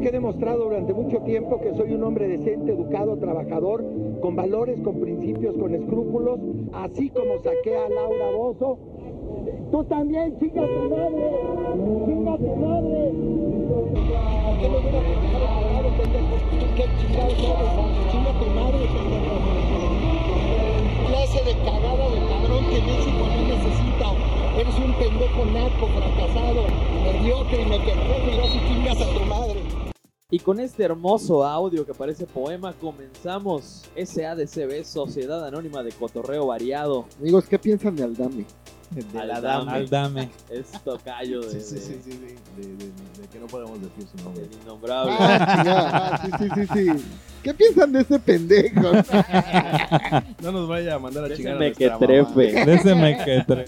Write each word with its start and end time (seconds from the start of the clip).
que 0.00 0.08
he 0.08 0.12
demostrado 0.12 0.64
durante 0.64 0.94
mucho 0.94 1.18
tiempo 1.20 1.60
que 1.60 1.74
soy 1.74 1.92
un 1.92 2.02
hombre 2.02 2.26
decente, 2.26 2.72
educado, 2.72 3.18
trabajador, 3.18 3.84
con 4.20 4.34
valores, 4.34 4.80
con 4.80 4.98
principios, 4.98 5.54
con 5.56 5.74
escrúpulos, 5.74 6.40
así 6.72 7.10
como 7.10 7.38
saqué 7.42 7.76
a 7.76 7.88
Laura 7.88 8.30
Bozo. 8.34 8.78
Tú 9.70 9.84
también, 9.84 10.38
chica 10.38 10.62
tu 10.66 10.88
madre, 10.88 11.30
chica 12.06 12.38
tu 12.38 12.56
madre. 12.56 13.12
Clase 21.08 21.44
de 21.44 21.52
cagada 21.64 22.08
de 22.10 22.20
ladrón 22.20 22.64
que 22.70 22.80
México 22.80 23.24
no 23.28 23.42
necesita. 23.48 24.08
Eres 24.58 24.78
un 24.78 24.92
pendejo 24.94 25.44
naco, 25.44 25.86
fracasado, 25.86 26.62
mediocre 27.04 27.62
y 27.62 27.66
me 27.66 27.78
quedé 27.78 28.32
y 28.32 28.38
vas 28.38 28.54
y 28.54 28.58
chingas 28.68 29.00
a 29.00 29.18
tu 29.18 29.24
madre. 29.26 29.69
Y 30.32 30.38
con 30.38 30.60
este 30.60 30.84
hermoso 30.84 31.44
audio 31.44 31.84
que 31.84 31.92
parece 31.92 32.24
poema, 32.24 32.72
comenzamos 32.74 33.82
SADCB, 33.96 34.84
Sociedad 34.84 35.44
Anónima 35.44 35.82
de 35.82 35.90
Cotorreo 35.90 36.46
Variado. 36.46 37.06
Amigos, 37.18 37.46
¿qué 37.48 37.58
piensan 37.58 37.96
de 37.96 38.04
Aldame? 38.04 38.44
Aldame. 39.18 39.72
Aldame. 39.72 40.30
Es 40.48 40.70
tocayo 40.84 41.40
de, 41.42 41.60
Sí, 41.60 41.60
sí, 41.60 41.78
sí, 41.80 41.92
de- 41.94 42.02
sí, 42.02 42.12
sí, 42.12 42.62
De, 42.62 42.68
de- 42.76 42.76
de 43.22 43.28
que 43.32 43.38
no 43.40 43.46
podemos 43.46 43.80
decir 43.80 44.06
su 44.16 44.24
nombre. 44.24 44.42
del 44.44 44.52
innombrable. 44.62 45.12
Ah. 45.18 46.20
Ah, 46.22 46.28
sí, 46.38 46.48
sí, 46.54 46.66
sí, 46.74 46.74
sí. 46.98 47.04
¿Qué 47.42 47.54
piensan 47.54 47.92
de 47.92 48.00
ese 48.02 48.18
pendejo? 48.20 48.80
No 50.42 50.52
nos 50.52 50.68
vaya 50.68 50.94
a 50.94 50.98
mandar 50.98 51.24
a 51.30 51.34
chingar 51.36 51.56
a 51.56 51.58
me 51.58 51.72
que 51.72 51.86
nuestra 51.88 52.08
mamá. 52.18 52.34
trefe. 52.34 52.64
Déseme 52.66 53.16
que 53.24 53.38
tre- 53.46 53.66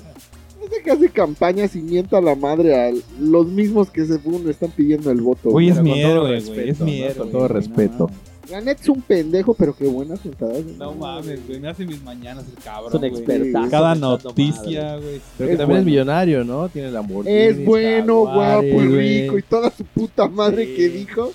Ese 0.72 0.82
que 0.82 0.90
hace 0.90 1.08
campañas 1.10 1.76
y 1.76 1.82
mienta 1.82 2.18
a 2.18 2.20
la 2.20 2.34
madre 2.34 2.74
a 2.74 2.92
los 3.20 3.46
mismos 3.46 3.90
que 3.90 4.04
se 4.06 4.18
fueron 4.18 4.44
le 4.44 4.50
están 4.52 4.70
pidiendo 4.70 5.10
el 5.10 5.20
voto. 5.20 5.50
Güey, 5.50 5.68
es 5.70 5.80
mi 5.82 5.90
con 5.90 6.00
todo 6.00 6.10
héroe, 6.10 6.30
respeto, 6.30 6.54
güey. 6.54 6.68
Es 6.70 6.80
mi. 6.80 7.02
Con 7.16 7.30
todo 7.30 7.48
respeto. 7.48 8.10
La 8.50 8.60
neta 8.60 8.82
es 8.82 8.88
un 8.88 9.00
pendejo, 9.00 9.54
pero 9.54 9.74
qué 9.74 9.86
buenas 9.86 10.20
sentadas. 10.20 10.64
No 10.76 10.92
mames, 10.94 11.46
güey. 11.46 11.60
Me 11.60 11.68
hace 11.68 11.86
mis 11.86 12.02
mañanas 12.02 12.44
el 12.54 12.62
cabrón. 12.62 12.88
Es 12.88 12.94
un 12.94 13.04
expertazo. 13.04 13.70
Cada 13.70 13.94
noticia, 13.94 14.96
güey. 14.96 15.20
Pero 15.38 15.50
que 15.50 15.56
también 15.56 15.66
bueno. 15.66 15.78
es 15.80 15.86
millonario, 15.86 16.44
¿no? 16.44 16.68
Tiene 16.68 16.90
Lamborghini. 16.90 17.34
Es 17.36 17.64
bueno, 17.64 18.20
guapo 18.20 18.62
y 18.64 18.88
rico 18.88 19.38
y 19.38 19.42
toda 19.42 19.70
su 19.70 19.84
puta 19.84 20.28
madre 20.28 20.66
Sí. 20.66 20.74
que 20.74 20.88
dijo. 20.88 21.32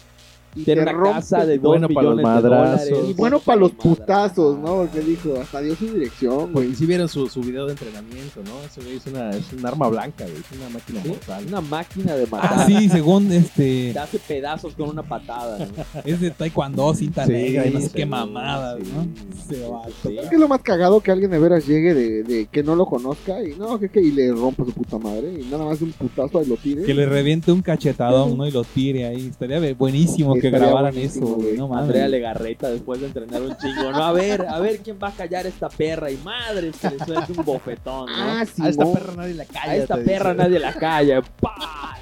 Y 0.55 0.63
Tiene 0.63 0.83
te 0.83 0.89
una 0.89 0.97
rompe 0.99 1.13
casa 1.19 1.45
de 1.45 1.55
su- 1.57 1.61
dos 1.61 1.71
bueno 1.71 1.87
para 1.89 2.07
los 2.09 2.17
de 2.17 2.23
madrazos. 2.23 2.89
dólares. 2.89 3.09
Y 3.09 3.13
bueno 3.13 3.39
para 3.39 3.59
los 3.59 3.71
putazos, 3.73 4.57
¿no? 4.57 4.75
Porque 4.77 5.01
dijo, 5.01 5.35
hasta 5.39 5.61
dio 5.61 5.75
su 5.75 5.85
dirección, 5.85 6.51
güey. 6.53 6.71
Y 6.71 6.75
si 6.75 6.85
vieron 6.87 7.07
su, 7.07 7.27
su 7.27 7.41
video 7.41 7.65
de 7.67 7.73
entrenamiento, 7.73 8.41
¿no? 8.43 8.51
Ese 8.65 8.81
güey 8.81 8.97
es, 8.97 9.05
una, 9.07 9.29
es 9.31 9.53
un 9.53 9.65
arma 9.65 9.87
blanca, 9.89 10.23
güey. 10.25 10.37
Es 10.37 10.57
una 10.57 10.69
máquina 10.69 11.01
Sí, 11.03 11.09
mortal. 11.09 11.45
Una 11.47 11.61
máquina 11.61 12.15
de 12.15 12.25
matar. 12.27 12.51
Ah, 12.53 12.65
sí, 12.65 12.89
según 12.89 13.31
este. 13.31 13.91
Te 13.93 13.99
hace 13.99 14.19
pedazos 14.19 14.73
con 14.73 14.89
una 14.89 15.03
patada. 15.03 15.59
¿no? 15.59 15.65
Es 16.05 16.19
de 16.21 16.31
Taekwondo, 16.31 16.93
cinta 16.95 17.25
Sí, 17.25 17.33
negra 17.33 17.67
y 17.67 17.71
no 17.73 17.79
sé 17.79 17.87
sí, 17.87 17.93
qué 17.95 18.05
mamadas, 18.05 18.79
sí. 18.81 18.91
¿no? 18.95 19.07
Se 19.47 19.67
va. 19.67 19.81
Sí. 20.03 20.17
Es 20.17 20.27
que 20.29 20.35
es 20.35 20.41
lo 20.41 20.47
más 20.47 20.61
cagado 20.61 21.01
que 21.01 21.11
alguien 21.11 21.29
de 21.29 21.39
veras 21.39 21.67
llegue 21.67 21.93
de, 21.93 22.23
de 22.23 22.47
que 22.47 22.63
no 22.63 22.75
lo 22.75 22.85
conozca 22.87 23.43
y 23.43 23.55
no, 23.55 23.79
que, 23.79 23.89
que 23.89 24.01
y 24.01 24.11
le 24.11 24.31
rompa 24.31 24.65
su 24.65 24.71
puta 24.71 24.97
madre 24.97 25.39
y 25.39 25.45
nada 25.51 25.65
más 25.65 25.79
de 25.79 25.85
un 25.85 25.91
putazo 25.91 26.39
ahí 26.39 26.45
lo 26.47 26.55
tire. 26.55 26.83
Que 26.83 26.93
le 26.93 27.05
reviente 27.05 27.51
un 27.51 27.61
cachetadón, 27.61 28.37
¿no? 28.37 28.47
Y 28.47 28.51
lo 28.51 28.63
tire 28.63 29.05
ahí. 29.05 29.27
Estaría 29.27 29.59
buenísimo 29.75 30.35
que 30.41 30.49
grabaran 30.49 30.97
eso, 30.97 31.21
güey. 31.21 31.57
No 31.57 31.67
mames. 31.67 31.83
Andrea 31.85 32.07
Legarreta 32.07 32.69
después 32.69 32.99
de 33.01 33.07
entrenar 33.07 33.41
un 33.41 33.55
chingo. 33.57 33.91
No, 33.91 34.03
a 34.03 34.11
ver, 34.13 34.45
a 34.47 34.59
ver 34.59 34.79
quién 34.79 34.97
va 35.01 35.09
a 35.09 35.11
callar 35.11 35.45
a 35.45 35.49
esta 35.49 35.69
perra. 35.69 36.09
Y 36.11 36.17
madre, 36.17 36.71
que 36.71 36.89
le 36.89 37.05
suelte 37.05 37.33
un 37.37 37.45
bofetón, 37.45 38.05
¿no? 38.09 38.15
Ah, 38.15 38.45
sí, 38.45 38.61
A 38.63 38.69
esta 38.69 38.83
no. 38.85 38.93
perra 38.93 39.13
nadie 39.15 39.33
la 39.33 39.45
calla. 39.45 39.71
a 39.71 39.75
esta 39.75 39.95
perra 39.97 40.31
dice. 40.33 40.43
nadie 40.43 40.59
la 40.59 40.73
calla. 40.73 41.21
¡Pah! 41.41 41.97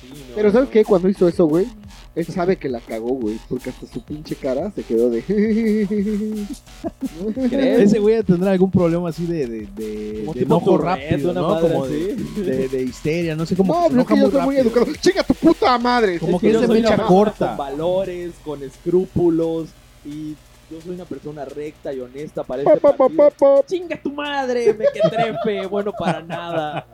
Sí, 0.00 0.08
no, 0.30 0.34
Pero 0.36 0.52
¿sabes 0.52 0.68
no. 0.68 0.72
qué? 0.72 0.84
Cuando 0.84 1.08
hizo 1.08 1.28
eso, 1.28 1.46
güey, 1.46 1.66
él 2.16 2.26
sabe 2.26 2.56
que 2.56 2.68
la 2.68 2.80
cagó, 2.80 3.14
güey, 3.14 3.38
porque 3.48 3.70
hasta 3.70 3.86
su 3.86 4.00
pinche 4.02 4.36
cara 4.36 4.70
se 4.70 4.82
quedó 4.84 5.10
de... 5.10 5.22
¿Crees? 7.48 7.80
Ese 7.80 7.98
güey 7.98 8.22
tendrá 8.22 8.52
algún 8.52 8.70
problema 8.70 9.08
así 9.08 9.26
de, 9.26 9.46
de, 9.46 9.66
de, 9.74 10.20
Como 10.20 10.34
de 10.34 10.42
enojo 10.42 10.78
rápido, 10.78 11.30
una 11.32 11.40
¿no? 11.40 11.48
madre 11.48 11.72
Como 11.72 11.86
de, 11.86 12.14
de, 12.44 12.68
de 12.68 12.82
histeria, 12.82 13.34
no 13.34 13.44
sé 13.46 13.56
cómo 13.56 13.74
No, 13.74 13.88
que 13.88 13.90
pero 13.90 14.06
que 14.06 14.16
yo 14.20 14.30
soy 14.30 14.42
muy 14.42 14.56
educado. 14.56 14.86
¡Chinga 15.00 15.22
tu 15.24 15.34
puta 15.34 15.76
madre! 15.78 16.18
Como 16.20 16.36
Es 16.36 16.40
que 16.42 16.52
yo 16.52 16.60
es 16.62 16.68
de 16.68 16.74
mecha 16.74 16.96
corta. 17.06 17.48
Con 17.48 17.56
valores, 17.56 18.32
con 18.44 18.62
escrúpulos. 18.62 19.68
Y 20.04 20.34
yo 20.70 20.80
soy 20.82 20.94
una 20.94 21.04
persona 21.06 21.44
recta 21.44 21.92
y 21.92 22.00
honesta 22.00 22.44
para 22.44 22.62
este 22.62 22.76
Pa, 22.76 22.92
pa, 22.92 22.96
pa, 22.96 23.08
partido. 23.08 23.30
pa, 23.30 23.56
pa. 23.60 23.66
¡Chinga 23.66 24.00
tu 24.00 24.12
madre! 24.12 24.72
¡Me 24.74 24.84
que 24.92 25.00
trefe! 25.08 25.66
Bueno, 25.66 25.92
para 25.98 26.22
nada. 26.22 26.86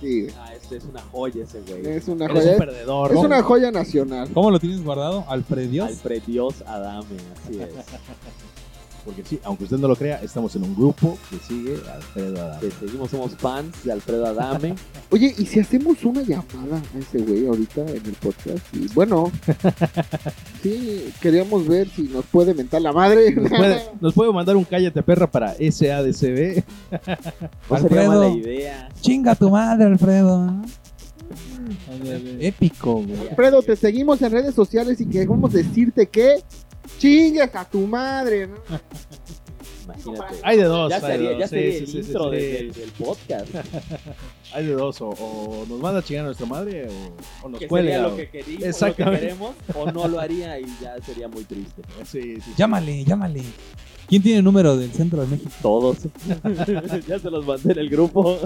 Sí, 0.00 0.22
güey. 0.22 0.34
Ah, 0.38 0.54
este 0.54 0.76
es 0.76 0.84
una 0.84 1.00
joya 1.12 1.44
ese 1.44 1.60
güey. 1.62 1.86
es 1.96 2.08
una 2.08 2.24
Eres 2.26 2.36
un 2.36 2.42
joya. 2.42 2.58
perdedor. 2.58 3.10
Es 3.10 3.14
¿no? 3.14 3.20
una 3.22 3.42
joya 3.42 3.70
nacional. 3.70 4.28
¿Cómo 4.34 4.50
lo 4.50 4.58
tienes 4.58 4.82
guardado? 4.84 5.24
Alfred 5.28 5.68
Dios. 5.70 5.88
Alfred 5.88 6.22
Dios 6.26 6.62
Adame, 6.66 7.16
así 7.44 7.60
es. 7.60 7.70
Porque 9.04 9.22
sí, 9.24 9.38
aunque 9.44 9.64
usted 9.64 9.76
no 9.78 9.88
lo 9.88 9.96
crea, 9.96 10.20
estamos 10.22 10.56
en 10.56 10.64
un 10.64 10.74
grupo 10.74 11.18
que 11.28 11.36
sigue 11.36 11.76
a 11.90 11.96
Alfredo 11.96 12.42
Adame. 12.42 12.60
Que 12.60 12.70
seguimos, 12.70 13.10
somos 13.10 13.32
fans 13.36 13.84
de 13.84 13.92
Alfredo 13.92 14.26
Adame. 14.26 14.74
Oye, 15.10 15.34
¿y 15.36 15.44
si 15.44 15.60
hacemos 15.60 16.02
una 16.04 16.22
llamada 16.22 16.82
a 16.94 16.98
ese 16.98 17.18
güey 17.18 17.46
ahorita 17.46 17.82
en 17.82 18.06
el 18.06 18.12
podcast? 18.20 18.64
Y 18.72 18.88
bueno, 18.94 19.30
sí, 20.62 21.12
queríamos 21.20 21.66
ver 21.68 21.88
si 21.90 22.04
nos 22.04 22.24
puede 22.26 22.54
mentar 22.54 22.80
la 22.80 22.92
madre. 22.92 23.34
Nos 23.34 23.50
puede, 23.50 23.82
nos 24.00 24.14
puede 24.14 24.32
mandar 24.32 24.56
un 24.56 24.64
cállate 24.64 25.02
perra 25.02 25.30
para 25.30 25.54
SADCB. 25.54 26.62
No 27.70 27.78
sería 27.78 27.78
Alfredo. 27.78 28.08
mala 28.08 28.28
idea. 28.28 28.88
Chinga 29.00 29.34
tu 29.34 29.50
madre, 29.50 29.84
Alfredo. 29.84 30.62
Épico, 32.40 32.94
güey. 33.02 33.28
Alfredo, 33.30 33.62
te 33.62 33.76
seguimos 33.76 34.20
en 34.22 34.32
redes 34.32 34.54
sociales 34.54 35.00
y 35.00 35.06
queremos 35.06 35.52
decirte 35.52 36.06
que 36.06 36.42
chingues 36.98 37.54
a 37.54 37.64
tu 37.64 37.86
madre. 37.86 38.46
¿no? 38.48 38.56
Imagínate. 39.84 40.36
Hay 40.42 40.56
de 40.56 40.64
dos. 40.64 40.90
Ya 40.90 41.00
sería, 41.00 41.30
dos. 41.30 41.38
ya 41.40 41.48
sería 41.48 41.72
sí, 41.72 41.76
el 41.78 41.86
sí, 41.86 41.92
sí, 41.92 41.98
intro 42.08 42.30
sí. 42.30 42.36
del, 42.36 42.72
del 42.72 42.90
podcast. 42.92 43.48
Hay 44.54 44.66
de 44.66 44.72
dos. 44.72 45.00
O, 45.02 45.08
o 45.10 45.66
nos 45.68 45.78
manda 45.80 46.00
a 46.00 46.02
chingar 46.02 46.22
a 46.22 46.26
nuestra 46.26 46.46
madre 46.46 46.88
o, 46.88 47.46
o 47.46 47.48
nos 47.50 47.60
que 47.60 47.68
cuelga. 47.68 47.92
sería 47.92 48.08
lo 48.08 48.14
o- 48.14 48.16
que 48.16 48.28
queríamos, 48.30 48.80
lo 48.80 48.94
que 48.94 49.04
queremos, 49.04 49.54
o 49.74 49.92
no 49.92 50.08
lo 50.08 50.20
haría 50.20 50.58
y 50.60 50.66
ya 50.80 50.96
sería 51.04 51.28
muy 51.28 51.44
triste. 51.44 51.82
Sí, 52.04 52.22
sí, 52.22 52.40
sí. 52.40 52.52
Llámale, 52.56 53.04
llámale. 53.04 53.42
¿Quién 54.08 54.22
tiene 54.22 54.38
el 54.38 54.44
número 54.44 54.76
del 54.76 54.90
centro 54.92 55.20
de 55.22 55.26
México? 55.28 55.50
Todos. 55.62 55.98
ya 57.08 57.18
se 57.18 57.30
los 57.30 57.46
mandé 57.46 57.72
en 57.72 57.78
el 57.78 57.88
grupo. 57.88 58.38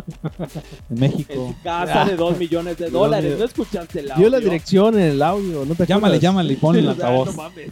En 0.91 0.97
En 0.97 1.01
México. 1.01 1.33
su 1.35 1.63
casa 1.63 2.05
de 2.05 2.17
2 2.17 2.39
millones 2.39 2.77
de 2.79 2.91
dólares. 2.91 3.37
¿No 3.39 3.45
escuchaste 3.45 4.01
el 4.01 4.11
audio? 4.13 4.21
Dio 4.23 4.31
la 4.31 4.41
dirección 4.41 4.95
en 4.95 5.03
el 5.13 5.23
audio. 5.23 5.65
¿no 5.65 5.75
te 5.75 5.85
Llámale, 5.87 6.17
acuerdas? 6.17 6.21
llámale 6.21 6.53
y 6.53 6.57
ponle 6.57 6.81
el 6.81 6.89
altavoz. 6.89 7.27
no 7.35 7.43
mames. 7.43 7.71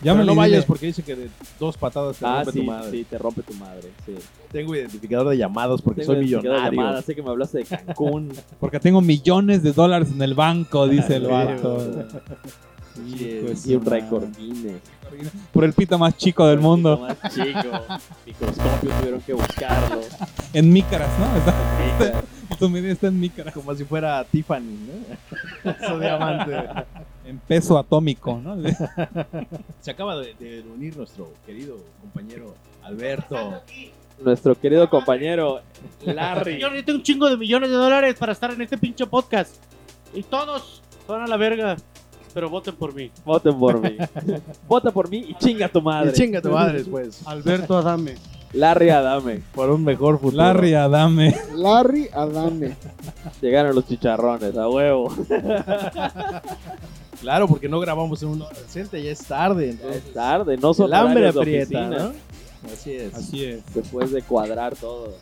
Pero 0.00 0.12
Llámale 0.12 0.26
no 0.26 0.34
vayas 0.36 0.58
dile, 0.58 0.66
porque 0.68 0.86
dice 0.86 1.02
que 1.02 1.16
de 1.16 1.28
dos 1.58 1.76
patadas 1.76 2.16
te 2.18 2.24
Ah, 2.24 2.36
rompe 2.44 2.52
sí, 2.52 2.58
tu 2.60 2.64
madre. 2.66 2.90
sí, 2.92 3.04
te 3.10 3.18
rompe 3.18 3.42
tu 3.42 3.54
madre. 3.54 3.90
Sí. 4.06 4.14
Tengo 4.52 4.76
identificador 4.76 5.28
de 5.28 5.36
llamados 5.36 5.82
porque 5.82 6.02
Tengo 6.02 6.12
soy 6.14 6.20
de 6.20 6.36
millonario. 6.36 7.02
sé 7.02 7.16
que 7.16 7.22
me 7.22 7.30
hablaste 7.30 7.58
de 7.58 7.64
Cancún. 7.64 8.30
Porque 8.60 8.78
tengo 8.78 9.00
millones 9.00 9.64
de 9.64 9.72
dólares 9.72 10.08
en 10.14 10.22
el 10.22 10.34
banco, 10.34 10.86
dice 10.86 11.16
el 11.16 11.24
Sí, 11.24 11.30
vato. 11.32 11.78
Hijo 13.08 13.46
de 13.48 13.56
y 13.66 13.74
un 13.74 13.84
récord. 13.84 14.24
Guinness. 14.38 14.74
Por 15.52 15.64
el 15.64 15.72
pito 15.72 15.98
más 15.98 16.16
chico 16.16 16.46
del 16.46 16.58
mundo. 16.58 16.98
Más 16.98 17.34
chico. 17.34 17.84
Microscopio 18.26 18.90
tuvieron 18.98 19.20
que 19.20 19.32
buscarlo. 19.32 20.00
En 20.52 20.72
mícaras, 20.72 21.10
¿no? 21.18 21.36
Está, 21.36 22.22
tu 22.58 22.68
medida 22.68 22.92
está 22.92 23.08
en 23.08 23.20
mícaras. 23.20 23.54
Como 23.54 23.74
si 23.74 23.84
fuera 23.84 24.24
Tiffany, 24.24 24.78
¿no? 25.64 25.74
Su 25.88 25.98
diamante. 25.98 26.56
En 27.24 27.38
peso 27.38 27.78
atómico, 27.78 28.40
¿no? 28.42 28.56
Se 29.80 29.90
acaba 29.90 30.16
de, 30.16 30.34
de 30.34 30.62
unir 30.62 30.96
nuestro 30.96 31.32
querido 31.44 31.76
compañero 32.00 32.54
Alberto. 32.82 33.62
Nuestro 34.20 34.58
querido 34.58 34.88
compañero 34.90 35.60
Larry. 36.04 36.58
Yo 36.58 36.68
necesito 36.70 36.92
un 36.92 37.02
chingo 37.02 37.28
de 37.28 37.36
millones 37.36 37.70
de 37.70 37.76
dólares 37.76 38.16
para 38.18 38.32
estar 38.32 38.50
en 38.50 38.60
este 38.62 38.78
pinche 38.78 39.06
podcast. 39.06 39.56
Y 40.14 40.22
todos 40.22 40.82
van 41.06 41.22
a 41.22 41.26
la 41.26 41.36
verga. 41.36 41.76
Pero 42.38 42.50
voten 42.50 42.76
por 42.76 42.94
mí. 42.94 43.10
Voten 43.24 43.58
por 43.58 43.80
mí. 43.80 43.96
Vota 44.68 44.92
por 44.92 45.10
mí 45.10 45.26
y 45.28 45.34
chinga 45.34 45.68
tu 45.68 45.82
madre. 45.82 46.10
Y 46.10 46.12
chinga 46.12 46.40
tu 46.40 46.50
madre 46.50 46.78
después. 46.78 47.26
Alberto 47.26 47.76
Adame. 47.76 48.14
Larry 48.52 48.90
Adame. 48.90 49.42
Por 49.52 49.68
un 49.70 49.82
mejor 49.82 50.20
futuro. 50.20 50.44
Larry 50.44 50.72
Adame. 50.74 51.34
Larry 51.56 52.08
Adame. 52.12 52.76
Llegaron 53.40 53.74
los 53.74 53.88
chicharrones, 53.88 54.56
a 54.56 54.68
huevo. 54.68 55.12
Claro, 57.20 57.48
porque 57.48 57.68
no 57.68 57.80
grabamos 57.80 58.22
en 58.22 58.28
un 58.28 58.42
hora 58.42 58.56
decente, 58.56 59.02
ya 59.02 59.10
es 59.10 59.24
tarde. 59.24 59.66
Ya 59.66 59.72
Entonces, 59.72 60.04
es 60.06 60.12
tarde, 60.14 60.56
no 60.56 60.72
son 60.72 60.86
el 60.86 60.94
hambre 60.94 61.26
aprieta. 61.26 61.88
¿no? 61.88 62.12
Así 62.72 62.92
es. 62.92 63.12
Así 63.14 63.44
es. 63.44 63.74
Después 63.74 64.12
de 64.12 64.22
cuadrar 64.22 64.76
todo. 64.76 65.16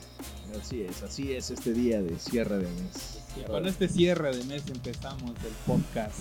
Así 0.61 0.83
es, 0.83 1.01
así 1.01 1.33
es 1.33 1.49
este 1.49 1.73
día 1.73 1.99
de 1.99 2.19
cierre 2.19 2.57
de 2.57 2.67
mes. 2.69 3.17
Y 3.35 3.49
con 3.49 3.65
este 3.65 3.87
cierre 3.87 4.37
de 4.37 4.43
mes 4.43 4.63
empezamos 4.67 5.31
el 5.31 5.53
podcast. 5.65 6.19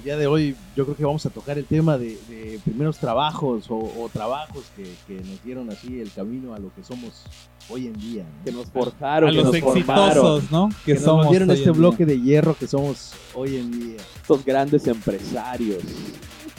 El 0.00 0.04
día 0.04 0.16
de 0.16 0.26
hoy 0.26 0.56
yo 0.74 0.84
creo 0.84 0.96
que 0.96 1.04
vamos 1.04 1.24
a 1.26 1.30
tocar 1.30 1.58
el 1.58 1.66
tema 1.66 1.98
de, 1.98 2.18
de 2.28 2.58
primeros 2.64 2.96
trabajos 2.98 3.66
o, 3.70 3.76
o 3.76 4.08
trabajos 4.12 4.64
que, 4.74 4.84
que 5.06 5.14
nos 5.22 5.42
dieron 5.44 5.70
así 5.70 6.00
el 6.00 6.10
camino 6.10 6.54
a 6.54 6.58
lo 6.58 6.72
que 6.74 6.82
somos 6.82 7.24
hoy 7.68 7.86
en 7.86 7.92
día. 8.00 8.24
¿no? 8.24 8.44
Que 8.44 8.52
nos 8.52 8.66
A 8.66 8.70
forjaron, 8.70 9.30
que 9.30 9.36
los 9.36 9.44
nos 9.52 9.58
formaron. 9.60 10.06
exitosos, 10.08 10.50
¿no? 10.50 10.68
Que 10.86 10.94
Que 10.94 11.00
nos 11.00 11.30
dieron 11.30 11.50
este 11.50 11.64
día. 11.64 11.72
bloque 11.72 12.06
de 12.06 12.20
hierro 12.20 12.56
que 12.56 12.66
somos 12.66 13.12
hoy 13.34 13.56
en 13.56 13.70
día. 13.70 13.96
Estos 14.22 14.44
grandes 14.44 14.86
empresarios. 14.86 15.82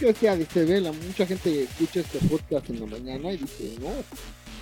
Es 0.08 0.18
que, 0.18 0.82
la, 0.82 0.92
mucha 0.92 1.26
gente 1.26 1.64
escucha 1.64 2.00
este 2.02 2.20
podcast 2.28 2.70
en 2.70 2.80
la 2.80 2.86
mañana 2.86 3.32
y 3.34 3.38
dice, 3.38 3.76
no, 3.82 3.90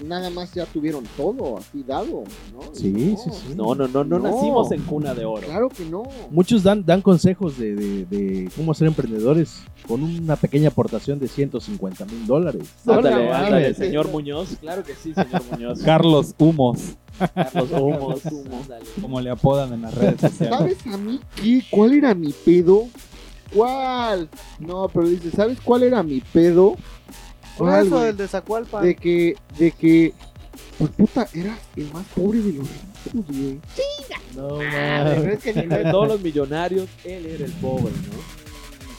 nada 0.05 0.29
más 0.29 0.53
ya 0.53 0.65
tuvieron 0.65 1.03
todo 1.17 1.57
así 1.57 1.83
dado, 1.83 2.23
¿no? 2.53 2.61
Sí, 2.73 2.89
no, 2.89 3.17
sí, 3.17 3.29
sí. 3.31 3.53
No, 3.55 3.75
no, 3.75 3.87
no, 3.87 4.03
no, 4.03 4.19
No. 4.19 4.29
nacimos 4.29 4.71
en 4.71 4.81
cuna 4.83 5.13
de 5.13 5.25
oro. 5.25 5.45
Claro 5.47 5.69
que 5.69 5.85
no. 5.85 6.03
Muchos 6.31 6.63
dan, 6.63 6.85
dan 6.85 7.01
consejos 7.01 7.57
de, 7.57 7.75
de- 7.75 8.05
de 8.05 8.49
cómo 8.55 8.73
ser 8.73 8.87
emprendedores 8.87 9.61
con 9.87 10.03
una 10.03 10.35
pequeña 10.35 10.69
aportación 10.69 11.19
de 11.19 11.27
150 11.27 12.05
mil 12.05 12.25
dólares. 12.27 12.63
Ándale, 12.85 13.31
ándale, 13.31 13.73
señor 13.73 14.07
Muñoz. 14.09 14.55
Claro 14.61 14.83
que 14.83 14.93
sí, 14.95 15.13
señor 15.13 15.41
Muñoz. 15.51 15.79
Carlos 15.83 16.33
Humos, 16.37 16.79
Carlos 17.33 17.69
Humos. 17.71 18.25
ándale. 18.25 18.85
como 19.01 19.19
le 19.21 19.29
apodan 19.29 19.73
en 19.73 19.81
las 19.81 19.93
redes 19.93 20.21
sociales. 20.21 20.57
¿Sabes 20.57 20.87
a 20.87 20.97
mí 20.97 21.19
qué? 21.35 21.63
¿Cuál 21.71 21.93
era 21.93 22.13
mi 22.13 22.31
pedo? 22.31 22.87
¿Cuál? 23.53 24.29
No, 24.59 24.87
pero 24.93 25.07
dice, 25.07 25.31
¿sabes 25.31 25.59
cuál 25.61 25.83
era 25.83 26.03
mi 26.03 26.21
pedo? 26.21 26.75
Por 27.59 27.67
¿Cuál, 27.69 27.85
eso, 27.87 27.95
güey? 27.97 28.09
el 28.09 28.17
de 28.17 28.27
Zacualpa. 28.27 28.81
De 28.81 28.95
que, 28.95 29.35
de 29.57 29.71
que, 29.71 30.13
pues 30.77 30.89
puta, 30.91 31.27
era 31.33 31.59
el 31.75 31.91
más 31.91 32.05
pobre 32.15 32.39
de 32.39 32.53
los 32.53 32.67
ricos, 32.67 33.27
güey. 33.27 33.59
No, 34.35 34.57
Pero 34.59 35.15
mames. 35.21 35.33
es 35.33 35.39
que 35.43 35.53
ni 35.67 35.67
todos 35.91 36.07
los 36.07 36.21
millonarios, 36.21 36.87
él 37.03 37.25
era 37.25 37.45
el 37.45 37.51
pobre, 37.51 37.91
¿no? 37.91 38.39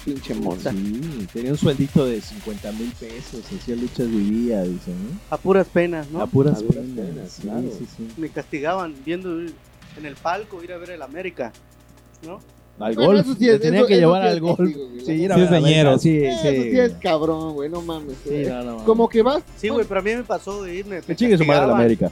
pinche 0.04 0.34
monta. 0.34 0.70
Sí, 0.72 1.26
tenía 1.32 1.52
un 1.52 1.58
sueldito 1.58 2.06
de 2.06 2.20
50 2.20 2.72
mil 2.72 2.90
pesos, 2.92 3.42
hacía 3.44 3.76
luchas 3.76 4.10
de 4.10 4.18
día, 4.18 4.62
dicen, 4.62 4.94
¿no? 4.94 5.20
A 5.30 5.36
puras 5.38 5.66
penas, 5.68 6.10
¿no? 6.10 6.20
A 6.22 6.26
puras 6.26 6.58
A 6.58 6.60
duras 6.60 6.84
penas, 6.94 7.06
penas, 7.14 7.30
sí, 7.32 7.42
claro. 7.42 7.62
sí, 7.78 7.86
sí. 7.96 8.08
Me 8.16 8.28
castigaban 8.30 8.94
viendo 9.04 9.40
en 9.40 9.52
el 10.06 10.16
palco 10.16 10.62
ir 10.62 10.72
a 10.72 10.78
ver 10.78 10.90
el 10.90 11.02
América. 11.02 11.52
¿No? 12.26 12.40
Al 12.80 12.94
Bueno, 12.94 13.12
golf, 13.22 13.38
sí 13.38 13.48
es- 13.48 13.60
tenía 13.60 13.80
eso- 13.80 13.86
que 13.86 13.92
eso 13.94 14.00
llevar 14.00 14.22
sí 14.22 14.28
al 14.28 14.40
golf. 14.40 14.58
castigo, 14.58 14.86
Sí, 15.00 15.04
Sí 15.06 15.24
es 15.24 15.50
dañero. 15.50 15.98
Sí, 15.98 16.24
Eso 16.24 16.42
sí 16.42 16.78
es 16.78 16.92
cabrón, 17.02 17.54
güey, 17.54 17.68
no 17.70 17.80
mames. 17.82 18.16
Sí, 18.24 18.30
eh. 18.34 18.46
no, 18.48 18.62
no, 18.62 18.76
no. 18.78 18.84
Como 18.84 19.08
que 19.08 19.22
vas. 19.22 19.42
Sí, 19.56 19.68
güey, 19.68 19.84
pero 19.86 20.00
a 20.00 20.02
mí 20.02 20.14
me 20.14 20.22
pasó 20.24 20.62
de 20.62 20.74
irme. 20.76 21.00
Que 21.02 21.16
chingue 21.16 21.36
su 21.38 21.44
madre 21.44 21.66
la 21.66 21.74
América. 21.74 22.10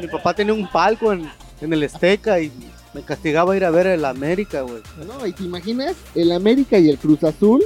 Mi 0.00 0.06
papá 0.08 0.34
tenía 0.34 0.52
un 0.54 0.68
palco 0.70 1.12
en, 1.12 1.28
en 1.60 1.72
el 1.72 1.82
Azteca 1.84 2.40
y 2.40 2.50
me 2.94 3.02
castigaba 3.02 3.56
ir 3.56 3.64
a 3.64 3.70
ver 3.70 3.86
el 3.86 4.04
América, 4.04 4.62
güey. 4.62 4.82
No, 5.06 5.26
y 5.26 5.32
te 5.32 5.44
imaginas, 5.44 5.94
el 6.14 6.32
América 6.32 6.78
y 6.78 6.88
el 6.88 6.98
Cruz 6.98 7.22
Azul, 7.24 7.62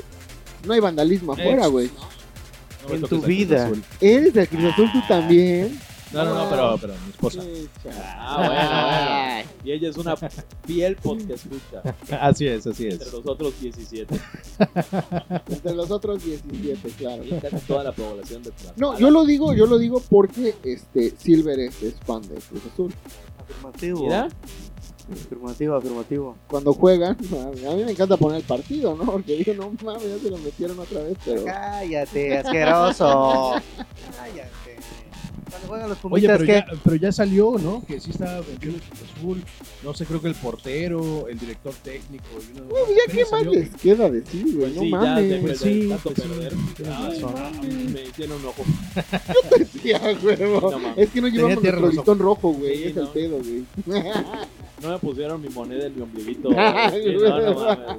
no 0.66 0.72
hay 0.74 0.80
vandalismo 0.80 1.32
afuera, 1.32 1.66
güey. 1.66 1.90
No 2.82 2.88
me 2.90 2.94
En 2.96 3.02
tu 3.02 3.20
vida. 3.22 3.70
Eres 4.00 4.34
del 4.34 4.48
Cruz 4.48 4.64
Azul 4.72 4.90
tú 4.92 5.00
también. 5.08 5.78
No, 6.14 6.24
no, 6.24 6.34
no, 6.34 6.50
pero, 6.50 6.78
pero 6.80 6.94
mi 7.04 7.10
esposa. 7.10 7.42
Ah, 8.16 8.36
bueno, 8.38 9.44
bueno. 9.44 9.50
Y 9.64 9.72
ella 9.72 9.88
es 9.88 9.96
una 9.96 10.14
fiel 10.66 10.96
podcast 10.96 11.46
escucha. 11.46 11.82
Así 12.20 12.46
es, 12.46 12.66
así 12.66 12.84
Entre 12.88 13.06
es. 13.06 13.12
los 13.12 13.26
otros 13.26 13.58
17. 13.60 14.20
Entre 15.48 15.74
los 15.74 15.90
otros 15.90 16.22
17, 16.24 16.88
claro. 16.98 17.24
Y 17.24 17.30
casi 17.40 17.56
toda 17.66 17.84
la 17.84 17.92
población 17.92 18.42
de 18.42 18.50
Tlaxcala. 18.50 18.74
No, 18.76 18.98
yo 18.98 19.10
lo 19.10 19.24
digo, 19.24 19.54
yo 19.54 19.66
lo 19.66 19.78
digo 19.78 20.02
porque 20.10 20.54
este 20.62 21.14
Silver 21.16 21.58
es, 21.60 21.82
es 21.82 21.94
fan 22.04 22.22
de 22.22 22.34
Cruz 22.34 22.62
Azul. 22.72 22.94
Afirmativo. 23.38 24.02
Mira, 24.02 24.28
Afirmativo, 25.12 25.74
afirmativo. 25.76 26.36
Cuando 26.46 26.72
juegan, 26.72 27.16
a 27.68 27.74
mí 27.74 27.84
me 27.84 27.90
encanta 27.90 28.16
poner 28.16 28.38
el 28.38 28.44
partido, 28.44 28.94
¿no? 28.96 29.04
Porque 29.04 29.36
digo, 29.36 29.52
no 29.54 29.70
mames, 29.84 30.08
ya 30.08 30.18
se 30.18 30.30
lo 30.30 30.38
metieron 30.38 30.78
otra 30.78 31.02
vez, 31.02 31.18
pero 31.24 31.44
Cállate, 31.44 32.38
asqueroso. 32.38 33.52
Cállate. 34.16 34.63
Cuando 35.54 35.68
juegan 35.68 35.88
los 35.88 35.98
Oye, 36.10 36.26
pero 36.28 36.38
¿qué? 36.44 36.52
ya, 36.52 36.66
pero 36.82 36.96
ya 36.96 37.12
salió, 37.12 37.56
¿no? 37.58 37.82
Que 37.86 38.00
sí 38.00 38.10
estaba 38.10 38.40
vendiendo 38.40 38.78
el 38.78 38.82
Cruz 38.82 39.00
Azul. 39.16 39.44
No 39.82 39.94
sé, 39.94 40.04
creo 40.06 40.20
que 40.20 40.28
el 40.28 40.34
portero, 40.34 41.28
el 41.28 41.38
director 41.38 41.72
técnico. 41.82 42.24
Y 42.40 42.58
uno, 42.58 42.66
Uy, 42.70 42.94
ya 42.96 43.12
qué 43.12 43.24
más 43.30 43.46
les 43.46 43.70
queda 43.76 44.10
decir, 44.10 44.56
güey, 44.56 44.72
pues 44.72 44.74
no 44.74 44.82
sí, 44.82 44.90
ya 44.90 44.96
mames. 44.98 45.28
después 45.30 45.58
sí, 45.60 45.88
tanto 45.88 46.10
pues 46.10 46.16
sí, 46.16 46.28
perder. 46.28 46.52
Ay, 46.92 47.22
mames, 47.22 47.90
me 47.90 48.02
hicieron 48.02 48.40
un 48.40 48.46
ojo. 48.46 48.62
Ya, 49.84 50.00
huevo. 50.22 50.70
No 50.70 50.78
mames. 50.78 50.98
es 50.98 51.10
que 51.10 51.20
no 51.20 51.28
llevamos 51.28 51.62
nuestro 51.62 51.88
listón 51.90 52.18
rojo, 52.18 52.52
güey, 52.52 52.76
Sí, 52.76 52.84
es 52.84 52.96
el 52.96 53.04
no. 53.04 53.12
pedo, 53.12 53.38
güey. 53.38 53.64
No 54.82 54.90
me 54.90 54.98
pusieron 54.98 55.40
mi 55.40 55.48
moneda 55.48 55.86
en 55.86 55.94
mi 55.96 56.02
ombliguito. 56.02 56.50
Ay, 56.56 57.02
Sí, 57.04 57.12
no, 57.14 57.40
no 57.40 57.54
güey. 57.54 57.64
mames. 57.66 57.96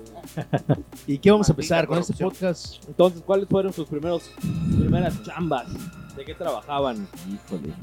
¿Y 1.07 1.17
qué 1.17 1.31
vamos 1.31 1.47
a 1.49 1.51
empezar 1.53 1.87
con 1.87 1.97
este 1.99 2.13
podcast? 2.13 2.83
Entonces, 2.87 3.21
¿cuáles 3.25 3.47
fueron 3.47 3.71
sus 3.73 3.87
primeros, 3.87 4.29
primeras 4.77 5.23
chambas? 5.23 5.67
¿De 6.15 6.25
qué 6.25 6.33
trabajaban? 6.33 7.07
Híjole. 7.27 7.73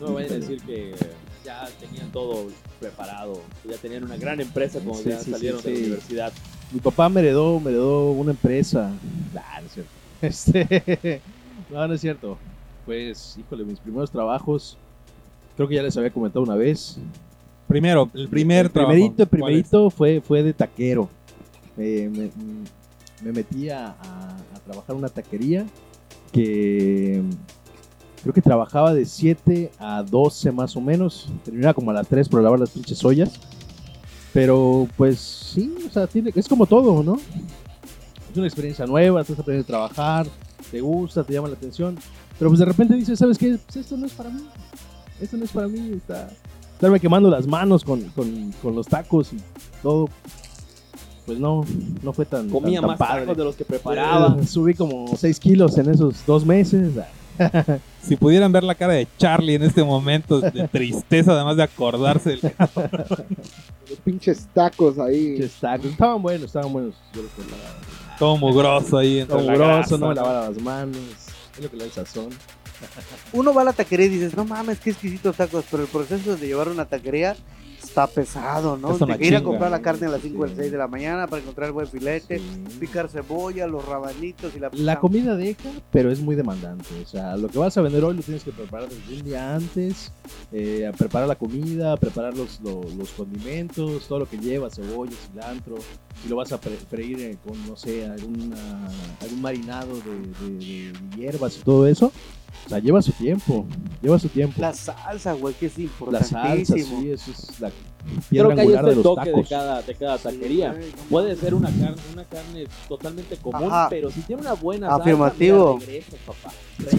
No 0.00 0.08
me 0.08 0.14
vayan 0.14 0.32
a 0.32 0.34
decir 0.36 0.60
que 0.62 0.94
ya 1.44 1.66
tenían 1.80 2.10
todo 2.12 2.46
preparado, 2.80 3.40
que 3.62 3.70
ya 3.70 3.76
tenían 3.78 4.04
una 4.04 4.16
gran 4.16 4.40
empresa 4.40 4.78
cuando 4.80 5.02
Sí, 5.02 5.08
ya 5.10 5.18
sí, 5.20 5.30
salieron 5.30 5.60
sí, 5.62 5.68
de 5.68 5.74
la 5.74 5.78
universidad. 5.86 6.32
Mi 6.70 6.80
papá 6.80 7.08
me 7.08 7.20
heredó, 7.20 7.58
me 7.60 7.70
heredó 7.70 8.10
una 8.12 8.30
empresa. 8.32 8.90
Nah, 9.34 9.60
no 9.60 9.66
es 9.66 9.72
cierto. 9.72 9.90
Este, 10.20 11.20
no, 11.70 11.86
no 11.86 11.94
es 11.94 12.00
cierto. 12.00 12.36
Pues, 12.84 13.36
híjole, 13.38 13.64
mis 13.64 13.78
primeros 13.78 14.10
trabajos, 14.10 14.76
creo 15.56 15.68
que 15.68 15.76
ya 15.76 15.82
les 15.82 15.96
había 15.96 16.10
comentado 16.10 16.42
una 16.42 16.56
vez. 16.56 16.98
Primero, 17.68 18.10
el 18.14 18.28
primer 18.28 18.66
el 18.66 18.72
trabajo. 18.72 18.92
primerito, 18.94 19.22
el 19.22 19.28
primerito 19.28 19.90
fue, 19.90 20.20
fue 20.20 20.42
de 20.42 20.52
taquero. 20.52 21.08
Eh, 21.76 22.10
me, 22.12 22.30
me 23.24 23.32
metí 23.32 23.70
a, 23.70 23.88
a- 23.90 24.36
a 24.54 24.58
trabajar 24.64 24.90
en 24.94 24.98
una 24.98 25.08
taquería 25.08 25.66
que 26.32 27.22
creo 28.28 28.34
que 28.34 28.42
trabajaba 28.42 28.92
de 28.92 29.06
7 29.06 29.70
a 29.78 30.02
12 30.02 30.52
más 30.52 30.76
o 30.76 30.82
menos. 30.82 31.30
Terminaba 31.46 31.72
como 31.72 31.90
a 31.92 31.94
las 31.94 32.06
3 32.08 32.28
por 32.28 32.42
lavar 32.42 32.60
las 32.60 32.68
pinches 32.68 33.02
ollas. 33.02 33.40
Pero 34.34 34.86
pues 34.98 35.18
sí, 35.18 35.74
o 35.86 35.90
sea, 35.90 36.06
tiene, 36.06 36.30
es 36.34 36.46
como 36.46 36.66
todo, 36.66 37.02
¿no? 37.02 37.14
Es 38.30 38.36
una 38.36 38.46
experiencia 38.46 38.84
nueva, 38.84 39.22
estás 39.22 39.38
aprendiendo 39.38 39.64
a 39.64 39.78
trabajar, 39.78 40.26
te 40.70 40.82
gusta, 40.82 41.24
te 41.24 41.32
llama 41.32 41.48
la 41.48 41.54
atención. 41.54 41.96
Pero 42.38 42.50
pues 42.50 42.58
de 42.58 42.66
repente 42.66 42.94
dices, 42.96 43.18
¿sabes 43.18 43.38
qué? 43.38 43.58
Pues 43.64 43.76
esto 43.78 43.96
no 43.96 44.04
es 44.04 44.12
para 44.12 44.28
mí. 44.28 44.42
Esto 45.22 45.38
no 45.38 45.46
es 45.46 45.50
para 45.50 45.66
mí. 45.66 45.92
Está, 45.96 46.28
estarme 46.74 47.00
quemando 47.00 47.30
las 47.30 47.46
manos 47.46 47.82
con, 47.82 48.02
con, 48.10 48.52
con 48.60 48.74
los 48.74 48.86
tacos 48.86 49.32
y 49.32 49.38
todo. 49.82 50.10
Pues 51.24 51.38
no, 51.38 51.64
no 52.02 52.12
fue 52.12 52.26
tan, 52.26 52.50
Comía 52.50 52.82
tan, 52.82 52.90
tan 52.90 52.90
más 52.90 52.98
padre. 52.98 53.20
tacos 53.22 53.38
de 53.38 53.44
los 53.44 53.56
que 53.56 53.64
preparaba. 53.64 54.36
Eh, 54.38 54.46
subí 54.46 54.74
como 54.74 55.16
6 55.16 55.40
kilos 55.40 55.78
en 55.78 55.88
esos 55.88 56.26
dos 56.26 56.44
meses. 56.44 56.92
Si 58.02 58.16
pudieran 58.16 58.50
ver 58.52 58.64
la 58.64 58.74
cara 58.74 58.94
de 58.94 59.06
Charlie 59.18 59.56
en 59.56 59.64
este 59.64 59.84
momento 59.84 60.40
de 60.40 60.66
tristeza, 60.68 61.32
además 61.32 61.56
de 61.56 61.64
acordarse 61.64 62.30
del 62.30 62.40
Los 63.90 63.98
pinches 64.04 64.46
tacos 64.54 64.98
ahí. 64.98 65.32
Pinches 65.32 65.52
tacos. 65.60 65.86
Estaban 65.86 66.22
buenos, 66.22 66.46
estaban 66.46 66.72
buenos. 66.72 66.94
Yo 67.12 67.22
los 67.22 67.30
todo 68.18 68.36
mugroso 68.36 68.98
ahí 68.98 69.24
Todo 69.24 69.40
mugroso, 69.40 69.96
no 69.96 70.08
me 70.08 70.14
lavaba 70.14 70.48
las 70.48 70.60
manos. 70.60 70.98
Es 71.56 71.62
lo 71.62 71.70
que 71.70 71.76
le 71.76 71.84
da 71.84 71.86
el 71.86 71.92
sazón. 71.92 72.28
Uno 73.32 73.54
va 73.54 73.62
a 73.62 73.64
la 73.66 73.72
taquería 73.72 74.06
y 74.06 74.10
dices, 74.10 74.36
no 74.36 74.44
mames, 74.44 74.80
qué 74.80 74.90
exquisitos 74.90 75.36
tacos, 75.36 75.64
pero 75.70 75.84
el 75.84 75.88
proceso 75.88 76.36
de 76.36 76.46
llevar 76.46 76.68
una 76.68 76.84
taquería 76.84 77.36
está 77.88 78.06
pesado, 78.06 78.76
¿no? 78.76 78.94
Es 78.94 79.20
ir 79.20 79.34
a 79.36 79.42
comprar 79.42 79.70
la 79.70 79.80
carne 79.80 80.06
a 80.06 80.10
las 80.10 80.20
5 80.22 80.42
o 80.42 80.46
Sí. 80.48 80.54
6 80.56 80.70
de 80.72 80.78
la 80.78 80.86
mañana 80.88 81.26
para 81.26 81.42
encontrar 81.42 81.66
el 81.68 81.72
buen 81.72 81.86
filete, 81.86 82.38
Sí. 82.38 82.44
picar 82.78 83.08
cebolla, 83.08 83.66
los 83.66 83.84
rabanitos 83.84 84.54
y 84.54 84.60
la... 84.60 84.70
La 84.72 85.00
comida 85.00 85.36
deja, 85.36 85.70
pero 85.90 86.10
es 86.12 86.20
muy 86.20 86.36
demandante. 86.36 86.86
O 87.02 87.06
sea, 87.06 87.36
lo 87.36 87.48
que 87.48 87.58
vas 87.58 87.76
a 87.76 87.82
vender 87.82 88.04
hoy 88.04 88.14
lo 88.16 88.22
tienes 88.22 88.44
que 88.44 88.52
preparar 88.52 88.88
desde 88.88 89.16
un 89.20 89.24
día 89.24 89.54
antes. 89.56 90.12
eh, 90.52 90.90
preparar 90.96 91.26
la 91.28 91.34
comida, 91.36 91.96
preparar 91.96 92.36
los, 92.36 92.60
lo- 92.60 92.82
los 92.96 93.10
condimentos, 93.10 94.06
todo 94.08 94.20
lo 94.20 94.28
que 94.28 94.36
lleva, 94.38 94.68
cebolla, 94.70 95.12
cilantro. 95.30 95.76
Si 96.22 96.28
lo 96.28 96.36
vas 96.36 96.52
a 96.52 96.58
freír 96.58 97.20
eh, 97.20 97.36
con, 97.46 97.66
no 97.66 97.76
sé, 97.76 98.06
alguna, 98.06 98.56
algún 99.22 99.40
marinado 99.42 99.88
de, 99.94 100.48
de- 100.58 100.92
de 100.92 101.16
hierbas 101.16 101.56
y 101.58 101.60
todo 101.62 101.86
eso. 101.86 102.12
O 102.66 102.68
sea, 102.68 102.78
lleva 102.80 103.00
su 103.02 103.12
tiempo. 103.12 103.66
Lleva 104.02 104.18
su 104.18 104.28
tiempo. 104.28 104.60
La 104.60 104.74
salsa, 104.74 105.32
güey, 105.32 105.54
que 105.54 105.66
es 105.66 105.74
La 106.10 106.22
salsa, 106.22 106.74
sí, 106.74 107.10
eso 107.10 107.30
es 107.30 107.60
la 107.60 107.70
piedra 108.30 108.48
Creo 108.48 108.54
que 108.54 108.60
angular 108.60 108.78
está 108.84 108.88
de 108.90 108.94
los 108.96 109.02
toque 109.04 109.20
de 109.24 109.30
tacos. 109.32 109.48
cada, 109.48 109.82
de 109.82 109.94
cada 109.94 110.18
taquería. 110.18 110.74
Sí, 110.74 110.92
Puede 111.10 111.36
ser 111.36 111.54
una 111.54 111.68
carne, 111.70 111.96
una 112.12 112.24
carne 112.24 112.66
totalmente 112.88 113.36
común, 113.36 113.64
Ajá. 113.64 113.86
pero 113.90 114.10
si 114.10 114.20
tiene 114.22 114.42
una 114.42 114.52
buena 114.54 114.88
salsa, 114.88 115.02
Afirmativo. 115.02 115.78
regresas, 115.78 116.14
papá. 116.26 116.52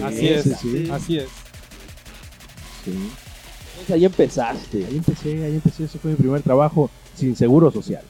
Así 0.06 0.16
Sí, 0.18 0.28
es, 0.28 0.42
sí, 0.44 0.54
sí. 0.60 0.90
así 0.90 1.18
es. 1.18 1.28
Sí. 2.84 2.90
Entonces 3.72 3.90
ahí 3.94 4.04
empezaste. 4.04 4.84
Ahí 4.86 4.96
empecé, 4.96 5.44
ahí 5.44 5.54
empecé. 5.54 5.84
Ese 5.84 5.98
fue 5.98 6.10
mi 6.12 6.16
primer 6.16 6.42
trabajo 6.42 6.90
sin 7.14 7.34
seguro 7.36 7.70
social. 7.70 8.02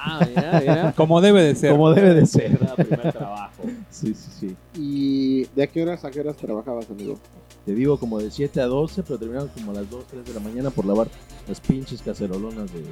Ah, 0.00 0.20
mira, 0.28 0.60
mira. 0.60 0.92
Como 0.96 1.20
debe 1.20 1.42
de 1.42 1.54
ser. 1.54 1.72
Como 1.72 1.92
debe 1.92 2.14
de 2.14 2.26
ser. 2.26 2.52
Era 2.60 2.74
primer 2.74 3.12
trabajo. 3.12 3.52
Sí, 3.90 4.14
sí, 4.14 4.30
sí. 4.38 4.56
¿Y 4.76 5.44
de 5.56 5.66
qué 5.66 5.82
horas 5.82 6.04
a 6.04 6.10
qué 6.12 6.20
horas 6.20 6.36
trabajabas, 6.36 6.88
amigo? 6.88 7.18
Te 7.66 7.74
digo 7.74 7.98
como 7.98 8.20
de 8.20 8.30
7 8.30 8.60
a 8.60 8.66
12, 8.66 9.02
pero 9.02 9.18
terminamos 9.18 9.50
como 9.50 9.72
a 9.72 9.74
las 9.74 9.90
2, 9.90 10.04
3 10.08 10.24
de 10.24 10.34
la 10.34 10.40
mañana 10.40 10.70
por 10.70 10.84
lavar 10.86 11.08
las 11.48 11.60
pinches 11.60 12.00
cacerolonas 12.00 12.72
de, 12.72 12.84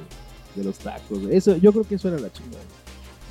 de 0.55 0.63
los 0.63 0.77
tacos. 0.79 1.19
Eso, 1.31 1.55
yo 1.57 1.71
creo 1.71 1.85
que 1.85 1.95
eso 1.95 2.09
era 2.09 2.19
la 2.19 2.29
chingada. 2.33 2.63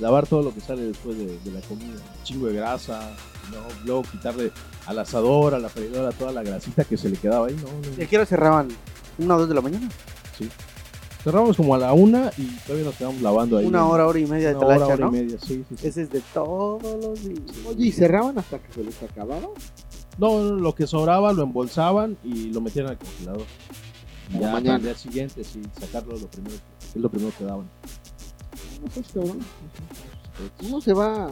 lavar 0.00 0.26
todo 0.26 0.42
lo 0.42 0.54
que 0.54 0.61
sale 0.61 0.83
después 0.85 1.18
de, 1.18 1.26
de 1.38 1.50
la 1.52 1.61
comida. 1.66 2.00
Chingo 2.25 2.47
de 2.47 2.54
grasa, 2.54 3.14
luego, 3.50 3.66
luego 3.85 4.02
quitarle 4.04 4.50
al 4.87 4.99
asador, 4.99 5.54
a 5.54 5.59
la 5.59 5.68
freidora, 5.68 6.12
toda 6.12 6.33
la 6.33 6.42
grasita 6.42 6.85
que 6.85 6.97
se 6.97 7.11
le 7.11 7.16
quedaba 7.18 7.49
ahí. 7.49 7.56
No, 7.56 7.68
no, 7.90 7.99
¿Y 8.00 8.04
a 8.04 8.09
qué 8.09 8.16
hora 8.16 8.25
cerraban? 8.26 8.68
¿Una 9.18 9.37
o 9.37 9.40
dos 9.40 9.49
de 9.50 9.54
la 9.54 9.61
mañana? 9.61 9.88
Cerramos 11.26 11.56
como 11.56 11.75
a 11.75 11.78
la 11.78 11.92
una 11.92 12.30
y 12.38 12.45
todavía 12.64 12.85
nos 12.85 12.95
quedamos 12.95 13.21
lavando 13.21 13.56
ahí. 13.59 13.66
Una 13.66 13.85
hora, 13.85 14.06
hora 14.06 14.16
y 14.16 14.26
media 14.26 14.50
de 14.50 14.54
Una 14.54 14.66
hora, 14.66 14.76
talacha, 14.76 14.95
hora 14.95 15.06
¿no? 15.06 15.16
y 15.16 15.21
media, 15.23 15.38
sí, 15.40 15.64
sí, 15.68 15.75
sí. 15.76 15.88
Ese 15.88 16.02
es 16.02 16.11
de 16.11 16.23
todos 16.33 17.04
los 17.04 17.21
días. 17.25 17.40
Oye, 17.66 17.87
¿y 17.87 17.90
cerraban 17.90 18.38
hasta 18.38 18.61
que 18.61 18.73
se 18.73 18.85
les 18.85 19.02
acababa? 19.02 19.49
No, 20.18 20.40
no, 20.40 20.52
lo 20.54 20.73
que 20.76 20.87
sobraba 20.87 21.33
lo 21.33 21.42
embolsaban 21.42 22.16
y 22.23 22.52
lo 22.52 22.61
metían 22.61 22.87
al 22.87 22.97
congelador. 22.97 23.42
Ya 24.38 24.52
mañana. 24.52 24.76
al 24.76 24.83
día 24.83 24.95
siguiente, 24.95 25.42
sí, 25.42 25.61
sacarlo 25.80 26.16
lo 26.16 26.28
primero, 26.28 26.54
es 26.95 26.95
lo 26.95 27.11
primero 27.11 27.33
que 27.37 27.45
daban. 27.45 27.68
No 28.85 28.90
sé, 28.92 29.02
cabrón. 29.12 29.38
Uno 30.64 30.80
se 30.80 30.92
va, 30.92 31.28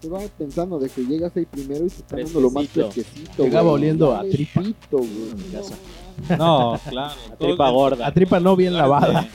se 0.00 0.08
va 0.08 0.20
pensando 0.38 0.78
de 0.78 0.88
que 0.88 1.04
llegas 1.04 1.36
ahí 1.36 1.44
primero 1.44 1.84
y 1.84 1.88
te 1.90 1.96
están 1.96 2.22
dando 2.24 2.40
lo 2.40 2.50
más 2.50 2.66
Fresquecito. 2.68 3.44
Llegaba 3.44 3.72
oliendo 3.72 4.10
a 4.14 4.18
Vale, 4.20 4.30
tripa. 4.30 4.62
pito, 4.62 4.96
güey. 4.96 5.30
En 5.32 5.36
mi 5.36 5.44
casa. 5.52 5.74
No, 6.38 6.80
claro. 6.88 7.14
La 7.28 7.36
todo 7.36 7.48
tripa 7.48 7.70
gorda. 7.70 7.96
La 8.06 8.12
tripa 8.14 8.40
no 8.40 8.56
bien 8.56 8.74
lavada. 8.76 9.28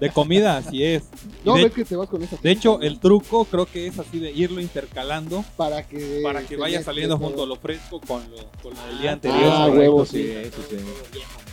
De, 0.00 0.06
de 0.06 0.12
comida, 0.12 0.56
así 0.58 0.82
es. 0.84 1.04
No, 1.44 1.54
de, 1.54 1.64
ves 1.64 1.72
que 1.72 1.84
te 1.84 1.96
vas 1.96 2.08
con 2.08 2.20
esa 2.22 2.36
de 2.42 2.50
hecho, 2.50 2.80
el 2.82 2.98
truco 2.98 3.44
creo 3.44 3.64
que 3.64 3.86
es 3.86 3.98
así 3.98 4.18
de 4.18 4.32
irlo 4.32 4.60
intercalando 4.60 5.44
para 5.56 5.86
que 5.86 6.20
para 6.22 6.42
que 6.42 6.56
vaya 6.56 6.82
saliendo 6.82 7.16
todo. 7.16 7.28
junto 7.28 7.46
lo 7.46 7.56
fresco 7.56 8.00
con 8.00 8.22
lo, 8.30 8.36
con 8.60 8.74
lo 8.74 8.86
del 8.88 9.00
día 9.00 9.12
anterior. 9.12 9.44
Ah, 9.46 9.58
correcto, 9.68 9.78
huevo, 9.78 10.04
sí. 10.04 10.30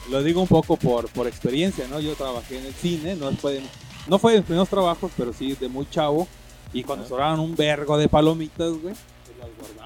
Lo 0.09 0.21
digo 0.23 0.41
un 0.41 0.47
poco 0.47 0.75
por, 0.75 1.07
por 1.09 1.27
experiencia, 1.27 1.87
¿no? 1.87 1.99
Yo 1.99 2.13
trabajé 2.15 2.57
en 2.57 2.65
el 2.65 2.73
cine, 2.73 3.15
no 3.15 3.31
fue, 3.33 3.53
de- 3.53 3.61
no 4.07 4.17
fue 4.19 4.33
de 4.33 4.39
mis 4.39 4.45
primeros 4.47 4.69
trabajos, 4.69 5.11
pero 5.15 5.31
sí 5.31 5.53
de 5.59 5.67
muy 5.69 5.87
chavo. 5.89 6.27
Y 6.73 6.83
cuando 6.83 7.07
sobraban 7.07 7.39
un 7.39 7.55
vergo 7.55 7.97
de 7.97 8.09
palomitas, 8.09 8.71
güey, 8.73 8.93
se 8.95 9.37
las. 9.39 9.84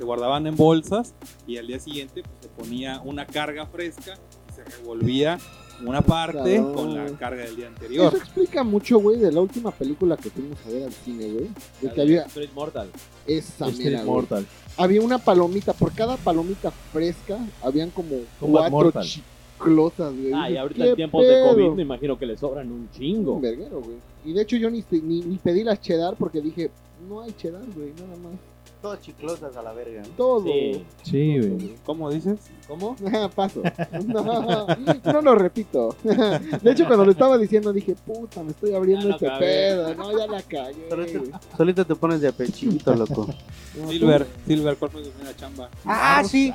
Se 0.00 0.06
guardaban 0.06 0.46
en 0.46 0.56
bolsas 0.56 1.12
y 1.46 1.58
al 1.58 1.66
día 1.66 1.78
siguiente 1.78 2.22
pues, 2.22 2.34
se 2.40 2.48
ponía 2.48 3.02
una 3.04 3.26
carga 3.26 3.66
fresca 3.66 4.14
y 4.48 4.54
se 4.54 4.64
revolvía 4.64 5.38
una 5.84 6.00
parte 6.00 6.56
con 6.74 6.94
la 6.94 7.04
carga 7.18 7.44
del 7.44 7.56
día 7.56 7.66
anterior. 7.66 8.06
Eso 8.06 8.16
explica 8.16 8.64
mucho, 8.64 8.98
güey, 8.98 9.18
de 9.18 9.30
la 9.30 9.42
última 9.42 9.70
película 9.70 10.16
que 10.16 10.30
fuimos 10.30 10.56
a 10.66 10.70
ver 10.70 10.84
al 10.84 10.92
cine, 10.94 11.30
güey. 11.30 11.48
De 11.82 11.92
que 11.92 12.00
había 12.00 12.22
Street 12.22 12.48
Mortal. 12.54 12.88
esa 13.26 13.68
Street 13.68 13.90
mera. 13.90 14.04
Mortal. 14.04 14.46
Había 14.78 15.02
una 15.02 15.18
palomita, 15.18 15.74
por 15.74 15.92
cada 15.92 16.16
palomita 16.16 16.70
fresca, 16.70 17.36
habían 17.62 17.90
como 17.90 18.20
Combat 18.40 18.70
cuatro 18.70 18.84
Mortal. 18.84 19.04
chiclosas, 19.04 20.16
güey. 20.16 20.32
Ah, 20.34 20.50
y 20.50 20.56
ahorita 20.56 20.82
¿qué 20.82 20.90
en 20.92 20.96
tiempos 20.96 21.26
de? 21.26 21.42
COVID 21.46 21.76
me 21.76 21.82
imagino 21.82 22.18
que 22.18 22.24
le 22.24 22.38
sobran 22.38 22.72
un 22.72 22.88
chingo. 22.90 23.34
Un 23.34 23.42
verguero, 23.42 23.82
güey. 23.82 23.98
Y 24.24 24.32
de 24.32 24.40
hecho 24.40 24.56
yo 24.56 24.70
ni, 24.70 24.82
ni, 24.92 25.20
ni 25.20 25.36
pedí 25.36 25.62
las 25.62 25.78
cheddar 25.82 26.16
porque 26.16 26.40
dije, 26.40 26.70
no 27.06 27.20
hay 27.20 27.32
cheddar, 27.32 27.66
güey, 27.76 27.92
nada 28.00 28.16
más. 28.16 28.32
Todas 28.82 29.00
chiclosas 29.00 29.54
a 29.56 29.62
la 29.62 29.72
verga. 29.74 30.00
¿no? 30.02 30.08
Todo. 30.16 30.44
Sí. 30.44 30.84
Sí, 31.02 31.38
güey. 31.38 31.74
¿Cómo 31.84 32.10
dices? 32.10 32.38
¿Cómo? 32.66 32.96
Ajá, 33.06 33.28
Paso. 33.34 33.62
No, 34.06 35.12
no 35.12 35.20
lo 35.22 35.34
repito. 35.34 35.94
De 36.02 36.70
hecho, 36.70 36.86
cuando 36.86 37.04
lo 37.04 37.10
estaba 37.12 37.36
diciendo 37.36 37.72
dije, 37.72 37.94
puta, 38.06 38.42
me 38.42 38.50
estoy 38.50 38.74
abriendo 38.74 39.10
este 39.10 39.30
pedo. 39.38 39.94
No, 39.94 40.16
ya 40.16 40.26
la 40.26 40.42
cagué. 40.42 41.30
Solito, 41.56 41.84
te 41.84 41.94
pones 41.94 42.20
de 42.20 42.28
apechito, 42.28 42.94
loco. 42.94 43.26
Silver, 43.88 44.26
Silver, 44.46 44.76
¿cuál 44.76 44.90
fue 44.90 45.02
tu 45.02 45.10
primera 45.10 45.36
chamba? 45.36 45.68
Ah, 45.84 46.22
sí. 46.24 46.52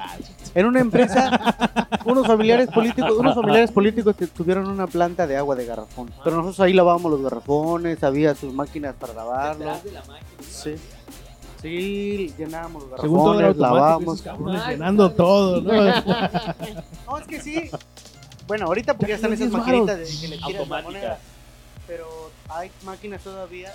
En 0.53 0.65
una 0.65 0.79
empresa, 0.79 1.55
unos 2.05 2.25
familiares 2.27 2.69
políticos, 2.69 3.11
unos 3.17 3.35
familiares 3.35 3.71
políticos 3.71 4.15
que 4.15 4.27
tuvieron 4.27 4.67
una 4.67 4.87
planta 4.87 5.27
de 5.27 5.37
agua 5.37 5.55
de 5.55 5.65
garrafón. 5.65 6.11
Pero 6.23 6.37
nosotros 6.37 6.59
ahí 6.61 6.73
lavábamos 6.73 7.11
los 7.11 7.21
garrafones, 7.21 8.03
había 8.03 8.35
sus 8.35 8.53
máquinas 8.53 8.95
para 8.95 9.13
lavarlos. 9.13 9.59
Detrás 9.59 9.83
de 9.83 9.91
la 9.91 9.99
máquina. 10.01 10.25
Sí. 10.49 10.75
Sí, 11.65 12.31
llenábamos 12.37 12.83
los 12.83 12.91
garrafones, 12.91 13.57
lavábamos. 13.57 14.23
llenando 14.67 15.11
todo, 15.11 15.61
¿no? 15.61 15.71
No, 17.07 17.17
es 17.17 17.27
que 17.27 17.41
sí. 17.41 17.71
Bueno, 18.45 18.67
ahorita 18.67 18.93
porque 18.95 19.13
ya 19.13 19.15
están 19.15 19.33
esas 19.33 19.49
maquinitas 19.49 19.97
de 19.97 20.05
que 20.05 20.27
le 20.27 20.37
tiras 20.37 20.41
la 20.41 20.45
Automáticas. 20.59 20.83
moneda. 20.83 21.19
Pero 21.87 22.31
hay 22.49 22.69
máquinas 22.83 23.23
todavía 23.23 23.73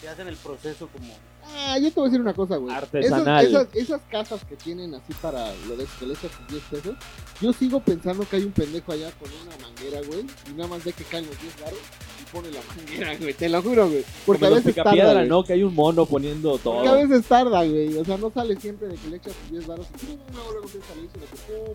que, 0.00 0.08
hacen 0.08 0.28
el 0.28 0.36
proceso 0.36 0.88
como 0.88 1.12
Ah, 1.44 1.76
yo 1.78 1.90
te 1.90 2.00
voy 2.00 2.04
a 2.04 2.10
decir 2.10 2.20
una 2.22 2.32
cosa, 2.32 2.56
güey. 2.56 2.74
Artesanal. 2.74 3.44
Esas, 3.44 3.66
esas, 3.66 3.76
esas 3.76 4.00
casas 4.10 4.44
que 4.44 4.56
tienen 4.56 4.94
así 4.94 5.12
para 5.20 5.52
lo 5.68 5.76
de 5.76 5.86
que 5.98 6.06
le 6.06 6.14
echas 6.14 6.30
tus 6.30 6.48
10 6.48 6.62
pesos, 6.70 6.96
yo 7.40 7.52
sigo 7.52 7.80
pensando 7.80 8.26
que 8.26 8.36
hay 8.36 8.44
un 8.44 8.52
pendejo 8.52 8.92
allá 8.92 9.10
con 9.12 9.28
una 9.46 9.56
manguera, 9.66 10.00
güey, 10.06 10.24
y 10.48 10.52
nada 10.54 10.68
más 10.68 10.84
ve 10.84 10.92
que 10.92 11.04
caen 11.04 11.26
los 11.26 11.38
10 11.38 11.60
baros 11.60 11.80
y 12.20 12.21
pone 12.32 12.50
la 12.50 12.60
manguera, 12.76 13.16
güey. 13.16 13.34
Te 13.34 13.48
lo 13.48 13.62
juro, 13.62 13.88
güey. 13.88 14.04
Porque 14.26 14.40
Como 14.44 14.54
a 14.54 14.58
veces 14.58 14.74
tarda, 14.74 15.14
güey. 15.14 15.28
¿no? 15.28 15.44
Que 15.44 15.52
hay 15.52 15.62
un 15.62 15.74
mono 15.74 16.06
poniendo 16.06 16.58
todo. 16.58 16.74
Porque 16.76 16.88
a 16.88 16.94
veces 16.94 17.26
tarda, 17.26 17.64
güey. 17.64 17.96
O 17.98 18.04
sea, 18.04 18.16
no 18.16 18.30
sale 18.32 18.56
siempre 18.60 18.88
de 18.88 18.94
que 18.96 19.08
le 19.08 19.16
echas 19.18 19.34
tus 19.34 19.50
10 19.52 19.66
baros 19.66 19.86
y 19.90 20.06
pum, 20.06 20.18
luego 20.34 20.50
luego 20.52 20.66
empieza 20.66 20.86
a 20.86 20.94
salir, 20.94 21.10
sino 21.12 21.24
que 21.26 21.36
pum. 21.52 21.74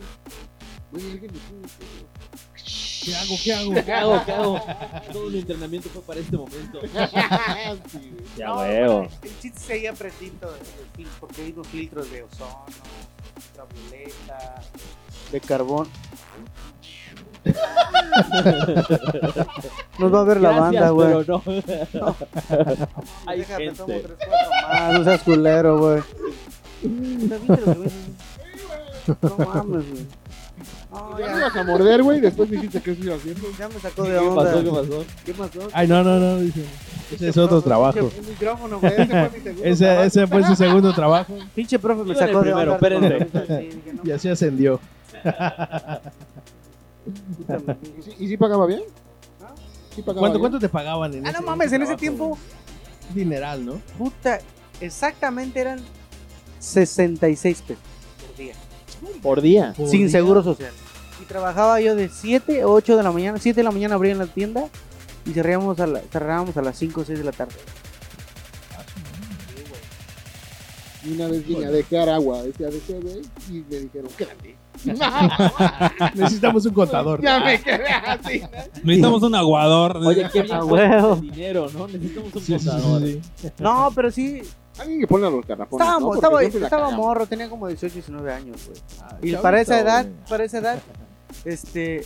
Güey, 0.92 1.12
alguien 1.12 1.32
le 1.34 1.40
puso. 1.40 1.76
¿Qué 3.06 3.16
hago? 3.16 3.36
¿Qué 3.42 3.54
hago? 3.54 3.74
¿Qué 3.86 3.92
hago? 3.94 4.26
¿Qué 4.26 4.32
hago? 4.34 4.62
Todo 5.14 5.28
un 5.28 5.36
entrenamiento 5.36 5.90
fue 5.90 6.02
para 6.02 6.20
este 6.20 6.36
momento. 6.36 6.80
Sí, 7.92 7.98
güey. 8.00 8.26
Ya, 8.38 8.48
No, 8.48 8.58
huevo. 8.60 8.94
bueno, 9.00 9.10
el 9.24 9.40
chiste 9.40 9.60
seguía 9.60 9.92
apretito 9.92 10.50
porque 11.20 11.42
hay 11.44 11.52
unos 11.54 11.68
filtros 11.68 12.12
de 12.12 12.24
ozono, 12.24 12.66
ultravioleta, 13.36 14.62
de 15.32 15.42
carbón. 15.42 15.88
Nos 20.00 20.14
va 20.14 20.22
a 20.22 20.24
ver 20.24 20.42
la 20.42 20.52
banda, 20.60 20.90
güey. 20.90 21.24
pero 21.26 21.28
no. 21.28 21.44
Hay 23.26 23.40
Déjate, 23.40 23.72
tomo 23.72 23.94
gente. 23.94 24.08
tres, 24.08 24.18
cuatro 24.28 24.50
más, 24.70 24.94
no 24.94 25.04
seas 25.04 25.24
culero, 25.24 25.78
güey. 25.80 26.02
No 29.22 29.38
mames, 29.38 29.86
güey. 29.90 30.06
No, 30.92 31.20
Ya 31.20 31.28
me 31.28 31.38
ibas 31.40 31.56
a 31.56 31.64
morder, 31.64 32.04
güey, 32.04 32.18
y 32.18 32.22
después 32.22 32.50
dijiste 32.50 32.82
que 32.82 32.92
eso 32.92 33.04
iba 33.04 33.16
haciendo. 33.16 33.48
ya 33.58 33.68
me 33.70 33.80
sacó 33.80 34.04
¿Qué 34.04 34.12
de 34.12 34.18
onda. 34.20 34.44
pasó? 34.44 34.64
¿Qué 34.64 34.70
pasó? 34.72 35.06
¿Qué 35.26 35.34
pasó? 35.34 35.60
Ay, 35.74 35.88
no, 35.88 36.04
no, 36.04 36.20
no, 36.20 36.40
dice. 36.40 36.64
Ese 37.12 37.30
es 37.30 37.38
otro 37.38 37.62
trabajo. 37.62 38.00
El 38.00 38.12
micrófono, 38.28 38.80
güey, 38.82 38.94
ese 38.98 39.06
fue 39.08 39.30
mi 39.32 39.40
segundo 39.44 39.64
Ese, 39.64 39.86
trabajo. 39.86 40.04
ese 40.04 40.28
fue 40.28 40.44
su 40.44 40.56
segundo 40.58 40.94
trabajo 40.94 41.38
Pinche 41.56 41.80
profe 41.80 42.04
me 42.04 42.14
sacó 42.16 42.42
de 42.42 42.52
primero, 42.52 42.74
onda. 42.76 42.90
no, 42.90 43.00
y 44.04 44.12
así 44.12 44.28
ascendió. 44.30 44.80
¿Y 47.98 48.02
sí- 48.02 48.16
¿Y 48.20 48.28
sí 48.28 48.38
pagaba 48.38 48.66
bien? 48.66 48.82
¿Sí 49.96 50.02
pagaba 50.02 50.20
¿Cuánto, 50.22 50.38
bien? 50.40 50.42
cuánto 50.42 50.60
te 50.60 50.70
pagaban 50.70 51.14
en 51.14 51.26
Ah, 51.26 51.30
ese 51.32 51.40
no 51.42 51.46
mames, 51.48 51.72
en 51.72 51.82
ese 51.84 51.96
tiempo? 51.96 52.38
Dineral, 53.14 53.66
¿no? 53.66 53.82
puta, 53.98 54.40
exactamente 54.82 55.60
eran 55.60 55.80
66 56.60 57.62
pesos 57.62 57.84
por 58.28 58.36
día. 58.38 58.54
Por 59.22 59.42
día. 59.42 59.74
Por 59.78 59.88
sin 59.90 60.02
día. 60.02 60.10
seguro 60.10 60.44
social. 60.44 60.72
Y 61.22 61.26
trabajaba 61.26 61.80
yo 61.82 61.96
de 61.96 62.10
7 62.10 62.62
a 62.62 62.68
8 62.68 62.98
de 62.98 63.04
la 63.04 63.12
mañana. 63.12 63.38
7 63.40 63.56
de 63.60 63.64
la 63.64 63.72
mañana 63.72 63.96
abrían 63.96 64.18
la 64.18 64.28
tienda 64.28 64.68
y 65.26 65.32
cerrábamos 65.34 65.80
a, 65.80 65.88
la, 65.88 66.00
cerrábamos 66.12 66.56
a 66.58 66.62
las 66.62 66.78
5 66.78 67.02
o 67.02 67.06
6 67.06 67.18
de 67.20 67.26
la 67.26 67.32
tarde. 67.32 67.56
Y 71.08 71.14
una 71.14 71.28
vez 71.28 71.48
vine 71.48 71.66
a 71.66 71.72
dejar 71.72 72.10
agua, 72.10 72.42
decía 72.44 72.68
de 72.68 72.80
güey, 73.00 73.22
y 73.50 73.64
me 73.70 73.80
dijeron, 73.80 74.10
quédate. 74.18 74.56
Necesitamos 76.16 76.66
un 76.66 76.74
contador. 76.74 77.22
ya 77.22 77.40
me 77.40 77.60
quedé 77.62 77.88
así. 77.88 78.42
Necesitamos 78.84 79.24
un 79.24 79.36
aguador. 79.36 79.98
Oye, 79.98 80.30
qué 80.32 80.42
bien 80.44 80.58
Ah, 80.60 81.18
dinero, 81.22 81.68
¿no? 81.74 81.88
Necesitamos 81.88 82.36
un 82.36 82.42
Sí, 82.42 82.54
sí, 82.54 82.60
sí, 82.60 82.66
contador. 82.70 83.02
sí. 83.02 83.22
No, 83.60 83.92
pero 83.96 84.12
sí, 84.12 84.42
Alguien 84.80 85.00
que 85.00 85.08
pone 85.08 85.26
a 85.26 85.30
los 85.32 85.44
garrafones, 85.48 85.88
estaba, 85.88 86.14
estaba, 86.44 86.44
estaba 86.44 86.92
morro, 86.92 87.26
tenía 87.26 87.50
como 87.50 87.68
18, 87.68 87.96
19 87.96 88.32
años, 88.32 88.68
güey. 88.68 88.80
Ah, 89.02 89.18
Y 89.24 89.36
para 89.36 89.60
esa 89.60 89.80
edad, 89.80 90.06
para 90.30 90.44
esa 90.44 90.60
edad, 90.60 90.80
este, 91.46 92.04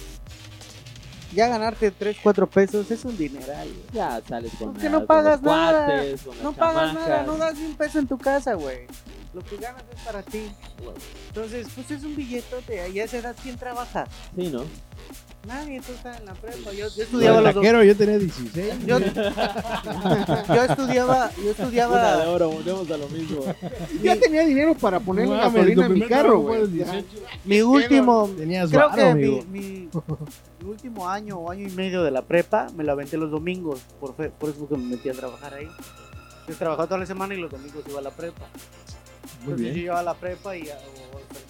ya 1.34 1.48
ganarte 1.48 1.92
3, 1.92 2.18
4 2.22 2.50
pesos 2.50 2.90
es 2.92 3.06
un 3.06 3.18
dineral, 3.18 3.68
güey. 3.68 3.84
Ya 3.94 4.22
sales 4.28 4.52
con 4.58 4.74
Porque 4.74 4.90
no 4.90 5.06
pagas 5.06 5.40
con 5.40 5.52
nada. 5.52 5.86
cuates, 5.86 6.22
con 6.22 6.36
las 6.36 6.44
No 6.44 6.54
pagas 6.54 6.94
nada, 6.94 7.24
no 7.24 7.38
das 7.38 7.56
ni 7.58 7.66
un 7.66 7.76
peso 7.76 8.00
en 8.00 8.08
tu 8.08 8.18
casa, 8.18 8.54
güey. 8.54 8.88
Lo 9.34 9.42
que 9.42 9.58
ganas 9.58 9.84
es 9.96 10.02
para 10.02 10.22
ti. 10.24 10.52
Entonces, 11.30 11.68
pues 11.74 11.90
es 11.92 12.04
un 12.04 12.16
billetote. 12.16 12.90
Y 12.90 13.00
a 13.00 13.06
esa 13.06 13.18
edad, 13.18 13.36
¿quién 13.42 13.58
trabaja? 13.58 14.06
Sí, 14.36 14.50
¿no? 14.50 14.66
Nadie, 15.48 15.82
tú 15.82 15.92
estás 15.94 16.20
en 16.20 16.26
la 16.28 16.34
prepa. 16.36 16.72
Yo, 16.72 16.72
yo 16.74 16.86
Lo 16.98 17.04
estudiaba 17.04 17.36
del 17.38 17.46
los 17.46 17.54
dos. 17.56 17.64
taquero 17.64 17.84
yo 17.84 17.98
tenía 17.98 18.18
16. 18.20 18.86
Yo, 18.86 19.00
yo 20.56 20.64
estudiaba, 20.64 21.32
yo 21.32 21.42
Una 21.42 21.44
de 21.44 21.52
estudiaba. 21.52 22.30
oro, 22.30 22.50
volvemos 22.52 22.92
a 22.92 22.98
lo 22.98 23.08
mismo. 23.10 23.44
Ya 24.04 24.16
tenía 24.20 24.46
dinero 24.46 24.76
para 24.76 25.00
ponerle 25.00 25.34
No 25.36 25.42
gasolina 25.42 25.86
en 25.88 25.94
mi 25.94 26.02
carro, 26.02 26.40
güey. 26.42 26.58
a 26.58 26.60
los 26.60 26.72
18. 26.72 27.06
Mi 27.46 27.62
último, 27.62 28.30
Tenías 28.38 28.70
creo 28.70 28.90
varo, 28.90 28.96
que 28.96 29.04
mi, 29.04 29.10
amigo. 29.40 29.44
mi- 29.50 29.90
mi 30.64 30.70
último 30.70 31.10
año 31.10 31.38
o 31.40 31.50
año 31.52 31.68
y 31.68 31.72
medio 31.72 32.04
de 32.04 32.12
la 32.12 32.22
prepa 32.22 32.68
me 32.76 32.84
lo 32.84 32.92
aventé 32.92 33.18
los 33.18 33.32
domingos. 33.32 33.80
Por, 34.00 34.16
fe- 34.16 34.30
por 34.30 34.52
eso 34.52 34.68
que 34.70 34.78
me 34.78 34.96
metí 34.96 35.10
a 35.10 35.14
trabajar 35.14 35.56
ahí. 35.56 35.68
Yo 36.48 36.56
trabajaba 36.56 36.86
toda 36.88 37.00
la 37.00 37.06
semana 37.08 37.34
y 37.34 37.38
los 37.38 37.50
domingos 37.50 37.84
iba 37.90 37.98
a 38.00 38.04
la 38.04 38.12
prepa. 38.12 38.46
Muy 39.44 39.54
Entonces 39.54 39.68
yo 39.68 39.74
bien. 39.74 39.86
iba 39.86 40.00
a 40.00 40.04
la 40.04 40.14
prepa 40.14 40.56
y 40.56 40.66
ya, 40.66 40.76
o- 40.76 41.01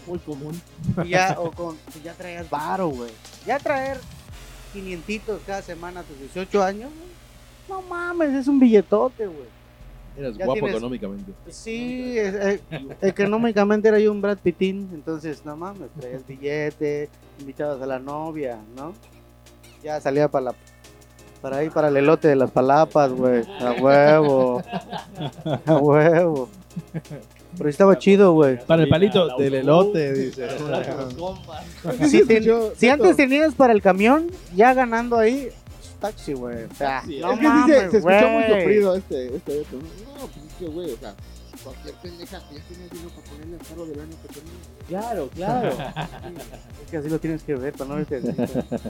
Muy 0.07 0.19
común. 0.19 0.59
y 1.03 1.09
ya, 1.09 1.35
o 1.39 1.51
con, 1.51 1.77
ya 2.03 2.13
traías 2.13 2.49
varo, 2.49 2.87
güey. 2.89 3.11
Ya 3.45 3.59
traer 3.59 3.97
500 4.73 5.41
cada 5.45 5.61
semana 5.61 5.99
a 6.01 6.03
tus 6.03 6.17
18 6.19 6.63
años, 6.63 6.89
güey, 6.89 7.11
no 7.81 7.87
mames, 7.87 8.33
es 8.33 8.47
un 8.47 8.59
billetote, 8.59 9.27
güey. 9.27 9.61
Eras 10.17 10.35
Ya 10.37 10.45
guapo 10.45 10.59
tienes- 10.59 10.71
económicamente. 10.71 11.31
Sí, 11.49 12.15
eh, 12.17 12.59
económicamente 13.01 13.87
era 13.87 13.99
yo 13.99 14.11
un 14.11 14.21
Brad 14.21 14.37
Pittín, 14.39 14.89
entonces 14.93 15.45
no 15.45 15.55
mames, 15.55 15.89
traías 15.99 16.25
billete, 16.27 17.09
invitabas 17.39 17.81
a 17.81 17.85
la 17.85 17.99
novia, 17.99 18.59
¿no? 18.75 18.93
Ya 19.83 19.99
salía 20.01 20.27
para 20.29 20.45
la 20.45 20.55
para 21.41 21.57
ahí 21.57 21.71
para 21.71 21.87
el 21.87 21.97
elote 21.97 22.27
de 22.27 22.35
las 22.35 22.51
palapas, 22.51 23.11
güey. 23.11 23.41
A 23.61 23.71
huevo. 23.81 24.61
A 25.65 25.73
huevo. 25.77 26.49
Pero 27.57 27.69
estaba 27.69 27.97
chido, 27.97 28.33
güey. 28.33 28.57
Para 28.65 28.83
el 28.83 28.89
palito 28.89 29.37
del 29.37 29.53
elote, 29.55 30.13
dice. 30.13 30.47
Si, 32.07 32.23
ten- 32.25 32.43
Yo- 32.43 32.71
si 32.75 32.87
antes 32.89 33.15
tenías 33.17 33.53
para 33.55 33.73
el 33.73 33.81
camión, 33.81 34.27
ya 34.55 34.73
ganando 34.73 35.17
ahí, 35.17 35.49
taxi, 35.99 36.33
güey. 36.33 36.63
O 36.65 36.75
sea, 36.75 37.01
Taxi, 37.01 37.19
no 37.19 37.33
es 37.33 37.39
que 37.39 37.45
sí 37.45 37.51
se, 37.51 37.57
mames, 37.57 37.91
se 37.91 37.97
escuchó 37.97 38.29
muy 38.29 38.43
güey. 38.43 38.59
sufrido 38.61 38.95
este, 38.95 39.35
este. 39.35 39.53
No, 39.55 40.27
pues 40.27 40.45
es 40.47 40.53
que, 40.59 40.65
güey, 40.65 40.91
o 40.91 40.97
sea, 40.97 41.13
cualquier 41.63 41.95
pendeja 41.95 42.41
que 42.47 42.55
ya 42.55 42.61
tiene 42.63 42.83
dinero 42.89 43.09
para 43.09 43.27
ponerle 43.29 43.55
al 43.55 43.67
carro 43.67 43.85
del 43.85 43.99
año 43.99 44.15
que 44.21 44.33
tenía. 44.33 44.53
Claro, 44.87 45.29
claro. 45.35 45.69
es 46.83 46.91
que 46.91 46.97
así 46.97 47.09
lo 47.09 47.19
tienes 47.19 47.43
que 47.43 47.55
ver, 47.55 47.73
para 47.73 47.89
no 47.89 47.95
verte 47.95 48.17
así. 48.17 48.27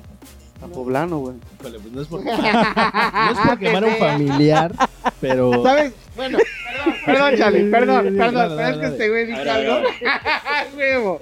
A 0.61 0.67
poblano, 0.67 1.17
güey. 1.17 1.35
Híjole, 1.59 1.79
pues 1.79 1.93
no 1.93 2.01
es 2.01 2.07
por, 2.07 2.23
no 2.25 2.31
es 2.31 3.47
por 3.47 3.57
quemar 3.57 3.83
a 3.83 3.87
un 3.87 3.95
familiar, 3.95 4.71
pero. 5.19 5.63
¿Sabes? 5.63 5.93
Bueno, 6.15 6.37
perdón, 6.37 6.95
perdón, 7.03 7.35
Charlie, 7.35 7.71
perdón, 7.71 8.15
perdón, 8.15 8.35
dale, 8.35 8.55
pero 8.55 8.69
es 8.69 8.77
que 8.77 8.85
este 8.85 9.09
güey 9.09 9.25
dice 9.25 9.49
algo. 9.49 9.87
Huevo. 10.77 11.21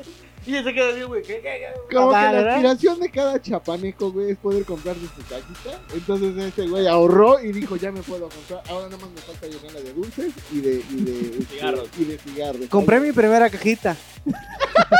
Y 0.50 0.63
se 0.63 0.74
queda 0.74 0.89
así, 0.89 1.03
güey. 1.03 1.22
¿qué, 1.22 1.36
qué, 1.36 1.41
qué? 1.41 1.96
Como 1.96 2.10
que 2.10 2.15
la 2.15 2.53
aspiración 2.53 3.00
de 3.00 3.12
cada 3.12 3.39
chapaneco, 3.39 4.12
güey, 4.12 4.32
es 4.32 4.38
poder 4.38 4.65
comprarse 4.65 5.01
su 5.01 5.22
cajita. 5.22 5.79
Entonces 5.94 6.36
este 6.38 6.68
güey 6.68 6.88
ahorró 6.88 7.39
y 7.39 7.51
dijo, 7.51 7.75
ya 7.75 7.91
me 7.91 8.01
puedo 8.01 8.27
comprar. 8.29 8.63
Ahora 8.68 8.86
nada 8.89 8.98
más 8.98 9.12
me 9.12 9.22
falta 9.22 9.46
llenarla 9.46 9.82
de 9.82 9.94
dulces 9.94 10.34
y 10.51 10.62
de, 10.62 10.84
y 10.89 11.01
de, 11.03 11.39
este, 11.39 11.56
Cigarros. 11.56 11.89
y 12.00 12.03
de 12.06 12.18
cigarros. 12.18 12.68
Compré 12.70 13.00
mi 13.00 13.12
primera 13.12 13.48
cajita 13.50 13.96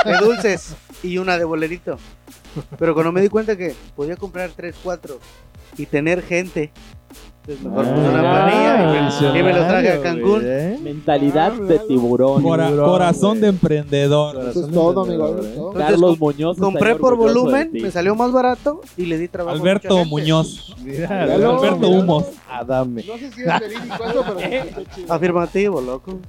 de 0.06 0.18
dulces 0.20 0.76
y 1.02 1.18
una 1.18 1.38
de 1.40 1.46
bolerito. 1.46 1.98
Pero 2.78 2.94
cuando 2.94 3.12
me 3.12 3.22
di 3.22 3.30
cuenta 3.30 3.58
que 3.58 3.74
podía 3.96 4.18
comprar 4.18 4.52
3, 4.56 4.76
4 4.84 5.20
y 5.78 5.86
tener 5.88 6.22
gente, 6.22 6.72
mejor 7.64 7.86
puse 7.86 8.10
una 8.10 8.20
planilla 8.22 8.74
y 8.84 9.34
me, 9.34 9.40
y 9.40 9.44
me 9.44 9.54
los 9.54 9.68
traje 9.68 9.90
a 9.92 10.02
Cancún. 10.02 10.44
Mentalidad 10.84 11.54
Ah, 11.60 11.64
de 11.64 11.80
tiburón. 11.80 12.44
Cora- 12.44 12.68
Tiburón, 12.68 12.90
corazón 12.90 13.30
güey. 13.32 13.42
de 13.42 13.48
emprendedor. 13.48 14.50
Eso 14.50 14.66
es 14.66 14.72
todo, 14.72 15.02
amigo. 15.02 15.28
eso 15.28 15.40
es 15.48 15.56
todo. 15.56 15.72
Carlos 15.74 16.20
Muñoz. 16.20 16.58
Compré 16.58 16.96
por 16.96 17.16
volumen, 17.16 17.70
me 17.74 17.92
salió 17.92 18.16
más 18.16 18.32
barato 18.32 18.82
y 18.98 19.06
le 19.06 19.18
di 19.18 19.28
trabajo 19.28 19.56
a 19.58 19.60
Alberto 19.60 19.96
gente. 19.96 20.10
Muñoz. 20.10 20.76
Mira, 20.84 21.08
Míralo, 21.26 21.58
Alberto. 21.60 21.88
Humos. 21.90 22.26
Adame. 22.50 23.04
No 23.08 23.18
sé 23.18 23.32
si 23.32 23.42
es 23.42 23.60
verídico 23.60 24.04
eso, 24.06 24.26
pero. 24.38 24.66
Afirmativo, 25.14 25.82
loco. 25.82 26.20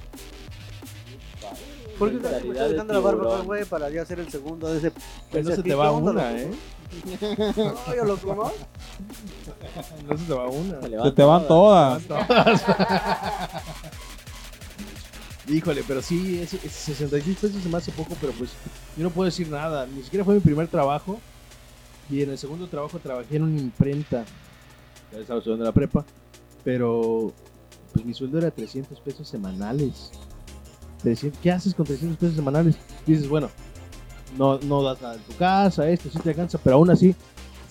¿Por 2.01 2.09
qué 2.09 2.15
me 2.15 2.21
Mentalidad 2.23 2.53
está 2.55 2.63
de 2.63 2.69
dejando 2.71 2.93
la 2.93 2.99
barba, 2.99 3.23
pues, 3.35 3.45
güey, 3.45 3.65
para 3.65 3.89
ya 3.91 4.01
hacer 4.01 4.19
el 4.19 4.31
segundo 4.31 4.67
de 4.71 4.79
ese? 4.79 4.91
Pues 5.29 5.43
no 5.45 5.51
ese 5.51 5.61
se 5.61 5.69
te 5.69 5.75
va 5.75 5.83
¿qué 5.83 5.89
onda, 5.91 6.11
una? 6.11 6.31
¿eh? 6.31 6.51
No, 7.55 7.95
yo 7.95 8.05
loco, 8.05 8.35
¿no? 8.35 8.41
No 10.09 10.17
se 10.17 10.25
te 10.25 10.33
va 10.33 10.47
una. 10.47 10.81
Se 10.81 10.89
Se 10.89 11.11
te 11.11 11.23
van 11.23 11.47
todas. 11.47 12.01
Híjole, 15.47 15.83
pero 15.87 16.01
sí, 16.01 16.39
ese 16.41 16.57
66 16.57 17.37
pesos 17.37 17.61
se 17.61 17.69
me 17.69 17.77
hace 17.77 17.91
poco, 17.91 18.17
pero 18.19 18.33
pues 18.33 18.49
yo 18.97 19.03
no 19.03 19.11
puedo 19.11 19.25
decir 19.25 19.47
nada. 19.47 19.85
Ni 19.85 20.01
siquiera 20.01 20.25
fue 20.25 20.33
mi 20.33 20.39
primer 20.39 20.67
trabajo. 20.67 21.19
Y 22.09 22.23
en 22.23 22.31
el 22.31 22.37
segundo 22.39 22.65
trabajo 22.65 22.97
trabajé 22.97 23.35
en 23.35 23.43
una 23.43 23.59
imprenta. 23.61 24.25
Ya 25.11 25.19
estaba 25.19 25.37
estudiando 25.37 25.65
la 25.65 25.71
prepa. 25.71 26.03
Pero 26.63 27.31
pues 27.93 28.03
mi 28.03 28.15
sueldo 28.15 28.39
era 28.39 28.49
300 28.49 28.99
pesos 29.01 29.27
semanales. 29.27 30.09
300, 31.01 31.39
¿Qué 31.41 31.51
haces 31.51 31.73
con 31.73 31.85
300 31.85 32.17
pesos 32.17 32.35
semanales? 32.35 32.75
Dices, 33.05 33.27
bueno, 33.27 33.49
no, 34.37 34.59
no 34.59 34.83
das 34.83 35.01
nada 35.01 35.15
en 35.15 35.21
tu 35.21 35.35
casa, 35.35 35.89
esto 35.89 36.09
sí 36.09 36.19
te 36.19 36.29
alcanza, 36.29 36.57
pero 36.63 36.77
aún 36.77 36.89
así 36.89 37.15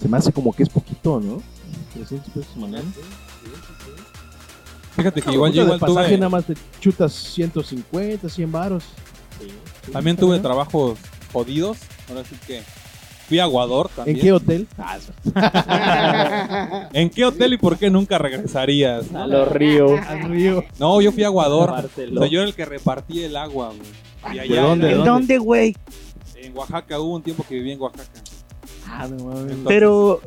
se 0.00 0.08
me 0.08 0.16
hace 0.16 0.32
como 0.32 0.52
que 0.52 0.62
es 0.62 0.68
poquito, 0.68 1.20
¿no? 1.20 1.42
300 1.94 2.30
pesos 2.30 2.52
semanales. 2.52 2.88
Fíjate 4.96 5.22
que 5.22 5.32
igual 5.32 5.52
yo 5.52 5.62
igual 5.62 5.78
pasaje 5.78 6.08
tuve, 6.08 6.18
nada 6.18 6.28
más 6.28 6.44
te 6.44 6.54
chutas 6.80 7.12
150, 7.12 8.28
100 8.28 8.52
varos. 8.52 8.84
también 9.92 10.16
tuve 10.16 10.38
trabajos 10.40 10.98
jodidos. 11.32 11.78
Ahora 12.08 12.24
sí 12.24 12.36
que 12.46 12.62
fui 13.30 13.38
aguador 13.38 13.88
¿En 13.90 13.94
también. 13.96 14.20
qué 14.20 14.32
hotel? 14.32 14.66
¿En 16.92 17.10
qué 17.10 17.24
hotel 17.24 17.52
y 17.54 17.56
por 17.58 17.78
qué 17.78 17.88
nunca 17.90 18.18
regresarías? 18.18 19.14
A 19.14 19.26
los 19.26 19.48
ríos. 19.50 20.00
Al 20.08 20.24
río. 20.28 20.64
No, 20.78 21.00
yo 21.00 21.12
fui 21.12 21.22
aguador. 21.24 21.70
O 21.70 21.72
Barcelona. 21.72 22.20
sea, 22.22 22.28
yo 22.30 22.40
era 22.40 22.48
el 22.48 22.54
que 22.54 22.64
repartía 22.64 23.26
el 23.26 23.36
agua, 23.36 23.68
güey. 23.68 24.34
Y 24.36 24.38
allá 24.40 24.54
¿De 24.54 24.60
dónde? 24.68 24.90
en- 24.92 24.98
¿En 24.98 25.04
dónde, 25.04 25.38
güey? 25.38 25.76
En 26.36 26.56
Oaxaca 26.56 26.98
hubo 26.98 27.14
un 27.14 27.22
tiempo 27.22 27.44
que 27.48 27.54
viví 27.54 27.70
en 27.72 27.80
Oaxaca. 27.80 28.08
Ah, 28.88 29.06
no 29.08 29.24
mames. 29.24 29.40
Entonces- 29.42 29.64
Pero, 29.68 30.20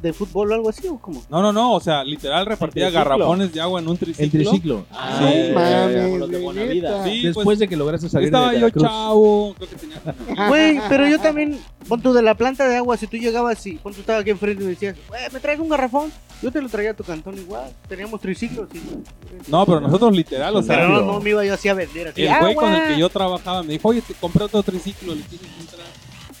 ¿de 0.00 0.12
fútbol 0.12 0.50
o 0.50 0.54
algo 0.54 0.68
así 0.70 0.86
o 0.88 0.98
cómo? 0.98 1.22
No, 1.28 1.42
no, 1.42 1.52
no, 1.52 1.74
o 1.74 1.80
sea, 1.80 2.02
literal 2.04 2.46
repartía 2.46 2.86
triciclo. 2.86 3.10
garrafones 3.10 3.52
de 3.52 3.60
agua 3.60 3.80
en 3.80 3.88
un 3.88 3.96
triciclo. 3.96 4.24
El 4.24 4.30
triciclo. 4.30 4.86
Ah, 4.90 5.18
Sí. 5.18 5.52
mames, 5.54 6.18
los 6.18 6.30
de 6.30 7.20
Después 7.22 7.44
pues, 7.44 7.58
de 7.58 7.68
que 7.68 7.76
lograste 7.76 8.08
salir 8.08 8.26
estaba 8.28 8.52
de 8.52 8.60
yo 8.60 8.70
chavo, 8.70 9.54
creo 9.56 9.68
que 9.68 9.76
tenía 9.76 10.00
Güey, 10.48 10.80
pero 10.88 11.06
yo 11.08 11.18
también, 11.20 11.58
pon 11.88 12.00
tú 12.00 12.12
de 12.12 12.22
la 12.22 12.34
planta 12.34 12.66
de 12.68 12.76
agua, 12.76 12.96
si 12.96 13.06
tú 13.06 13.16
llegabas 13.16 13.64
y 13.66 13.74
pon 13.74 13.92
tú 13.94 14.00
estaba 14.00 14.20
aquí 14.20 14.30
enfrente 14.30 14.62
y 14.62 14.66
me 14.66 14.70
decías, 14.72 14.96
güey, 15.08 15.20
¿me 15.32 15.40
traes 15.40 15.60
un 15.60 15.68
garrafón? 15.68 16.10
Yo 16.42 16.50
te 16.50 16.62
lo 16.62 16.68
traía 16.70 16.92
a 16.92 16.94
tu 16.94 17.04
cantón 17.04 17.36
igual. 17.38 17.70
Teníamos 17.86 18.20
triciclos. 18.20 18.68
y- 18.72 19.50
No, 19.50 19.66
pero 19.66 19.80
nosotros 19.80 20.16
literal, 20.16 20.56
o 20.56 20.62
sea, 20.62 20.76
Pero 20.76 20.88
no, 20.88 21.00
no 21.12 21.20
me 21.20 21.30
iba 21.30 21.44
yo 21.44 21.52
así 21.54 21.68
a 21.68 21.74
vender. 21.74 22.08
Así, 22.08 22.22
el 22.22 22.28
güey 22.38 22.52
"Ah, 22.52 22.54
con 22.54 22.72
el 22.72 22.80
güey". 22.80 22.94
que 22.94 23.00
yo 23.00 23.08
trabajaba 23.10 23.62
me 23.62 23.74
dijo, 23.74 23.88
oye, 23.88 24.00
te 24.00 24.14
compré 24.14 24.44
otro 24.44 24.62
triciclo, 24.62 25.14
le 25.14 25.20
tienes 25.22 25.46
que 25.48 25.60
entrar. 25.60 25.86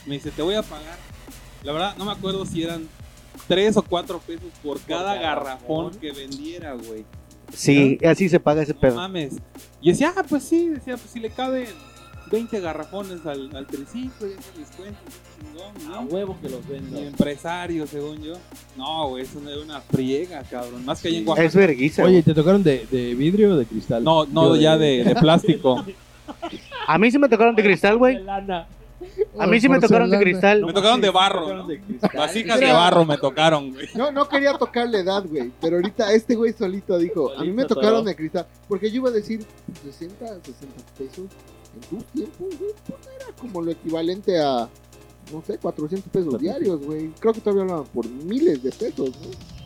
Me 0.06 0.14
dice, 0.14 0.30
te 0.30 0.40
voy 0.40 0.54
a 0.54 0.62
pagar. 0.62 0.96
La 1.62 1.72
verdad, 1.72 1.94
no 1.98 2.06
me 2.06 2.12
acuerdo 2.12 2.46
si 2.46 2.62
eran 2.62 2.88
tres 3.50 3.76
o 3.76 3.82
cuatro 3.82 4.20
pesos 4.20 4.48
por 4.62 4.80
cada 4.82 5.16
garrafón 5.16 5.90
que 5.96 6.12
vendiera, 6.12 6.74
güey. 6.74 7.04
Sí, 7.52 7.98
así 8.06 8.28
se 8.28 8.38
paga 8.38 8.62
ese 8.62 8.74
No 8.74 8.80
pedo. 8.80 8.94
mames. 8.94 9.34
Y 9.82 9.90
decía, 9.90 10.12
ah, 10.16 10.22
pues 10.28 10.44
sí, 10.44 10.68
decía, 10.68 10.96
pues 10.96 11.10
si 11.10 11.18
le 11.18 11.30
caben 11.30 11.66
20 12.30 12.60
garrafones 12.60 13.26
al, 13.26 13.50
al 13.56 13.66
triciclo, 13.66 14.28
ya 14.28 14.40
se 14.40 14.58
les 14.60 14.70
cuenta. 14.70 15.00
chingón, 15.36 15.92
A 15.92 16.00
¿no? 16.02 16.06
huevo 16.08 16.38
que 16.40 16.48
los 16.48 16.60
Y 16.68 16.72
vendo. 16.72 16.98
empresario, 17.00 17.86
según 17.88 18.22
yo. 18.22 18.34
No, 18.76 19.08
güey, 19.08 19.24
eso 19.24 19.40
no 19.40 19.50
era 19.50 19.60
una 19.60 19.80
friega, 19.80 20.44
cabrón. 20.44 20.84
Más 20.84 21.02
que 21.02 21.08
allá 21.08 21.18
en 21.18 21.26
Oaxaca. 21.28 21.48
Es 21.48 21.54
verguiza. 21.56 22.04
Oye. 22.04 22.22
¿te 22.22 22.32
tocaron 22.34 22.62
de, 22.62 22.86
de 22.88 23.14
vidrio 23.16 23.54
o 23.54 23.56
de 23.56 23.66
cristal? 23.66 24.04
No, 24.04 24.26
no, 24.26 24.54
ya 24.54 24.78
de, 24.78 25.02
de 25.02 25.14
plástico. 25.16 25.84
A 26.86 26.98
mí 26.98 27.10
sí 27.10 27.18
me 27.18 27.28
tocaron 27.28 27.56
de 27.56 27.62
cristal, 27.64 27.98
güey. 27.98 28.22
Lana. 28.22 28.68
A 29.38 29.46
mí 29.46 29.60
sí 29.60 29.68
me 29.68 29.80
tocaron 29.80 30.10
de 30.10 30.18
cristal. 30.18 30.64
Me 30.64 30.72
tocaron 30.72 31.00
de 31.00 31.10
barro. 31.10 31.66
Vasijas 32.14 32.60
de 32.60 32.72
barro 32.72 33.04
me 33.04 33.16
tocaron, 33.18 33.72
güey. 33.72 33.88
No, 33.94 34.10
no 34.10 34.28
quería 34.28 34.54
tocarle 34.54 35.00
edad, 35.00 35.24
güey. 35.26 35.50
Pero 35.60 35.76
ahorita 35.76 36.12
este 36.12 36.34
güey 36.34 36.52
solito 36.52 36.98
dijo, 36.98 37.32
a 37.36 37.42
mí 37.42 37.52
me 37.52 37.64
tocaron 37.64 38.04
de 38.04 38.14
cristal. 38.14 38.46
Porque 38.68 38.90
yo 38.90 38.96
iba 38.96 39.08
a 39.08 39.12
decir 39.12 39.44
60, 39.84 40.26
60 40.26 40.42
pesos 40.98 41.26
en 41.74 41.98
tus 41.98 42.04
tiempos, 42.06 42.58
güey. 42.58 42.72
Pues 42.86 43.00
era 43.16 43.36
como 43.38 43.62
lo 43.62 43.70
equivalente 43.70 44.38
a, 44.40 44.68
no 45.32 45.42
sé, 45.46 45.58
400 45.58 46.10
pesos 46.10 46.38
diarios, 46.38 46.80
güey. 46.84 47.10
Creo 47.18 47.32
que 47.32 47.40
todavía 47.40 47.62
hablaban 47.62 47.86
por 47.86 48.08
miles 48.08 48.62
de 48.62 48.70
pesos, 48.70 49.10
¿no? 49.10 49.59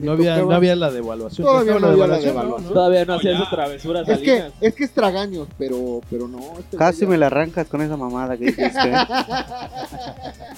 No 0.00 0.12
había, 0.12 0.36
no 0.38 0.52
había 0.52 0.76
la 0.76 0.90
devaluación. 0.90 1.46
Todavía 1.46 1.74
¿Ya 1.74 1.80
no 1.80 1.86
estaba 1.92 1.92
había 2.04 2.06
la 2.06 2.18
devaluación? 2.32 2.72
Todavía 2.74 3.04
no 3.04 3.12
No, 3.12 3.18
hacía 3.18 3.30
ya. 3.32 3.36
esas 3.38 3.50
travesuras 3.50 4.08
Es 4.08 4.18
que, 4.18 4.44
es 4.60 4.74
que 4.74 4.84
es 4.84 4.90
tragaños, 4.92 5.48
pero, 5.58 6.00
pero 6.08 6.28
no. 6.28 6.38
este 6.58 6.76
Casi 6.76 7.04
me 7.06 7.12
ya- 7.16 7.18
la 7.20 7.26
arrancas 7.26 7.66
con 7.66 7.80
esa 7.82 7.96
mamada 7.96 8.36
que 8.36 8.46
dijiste. 8.46 8.92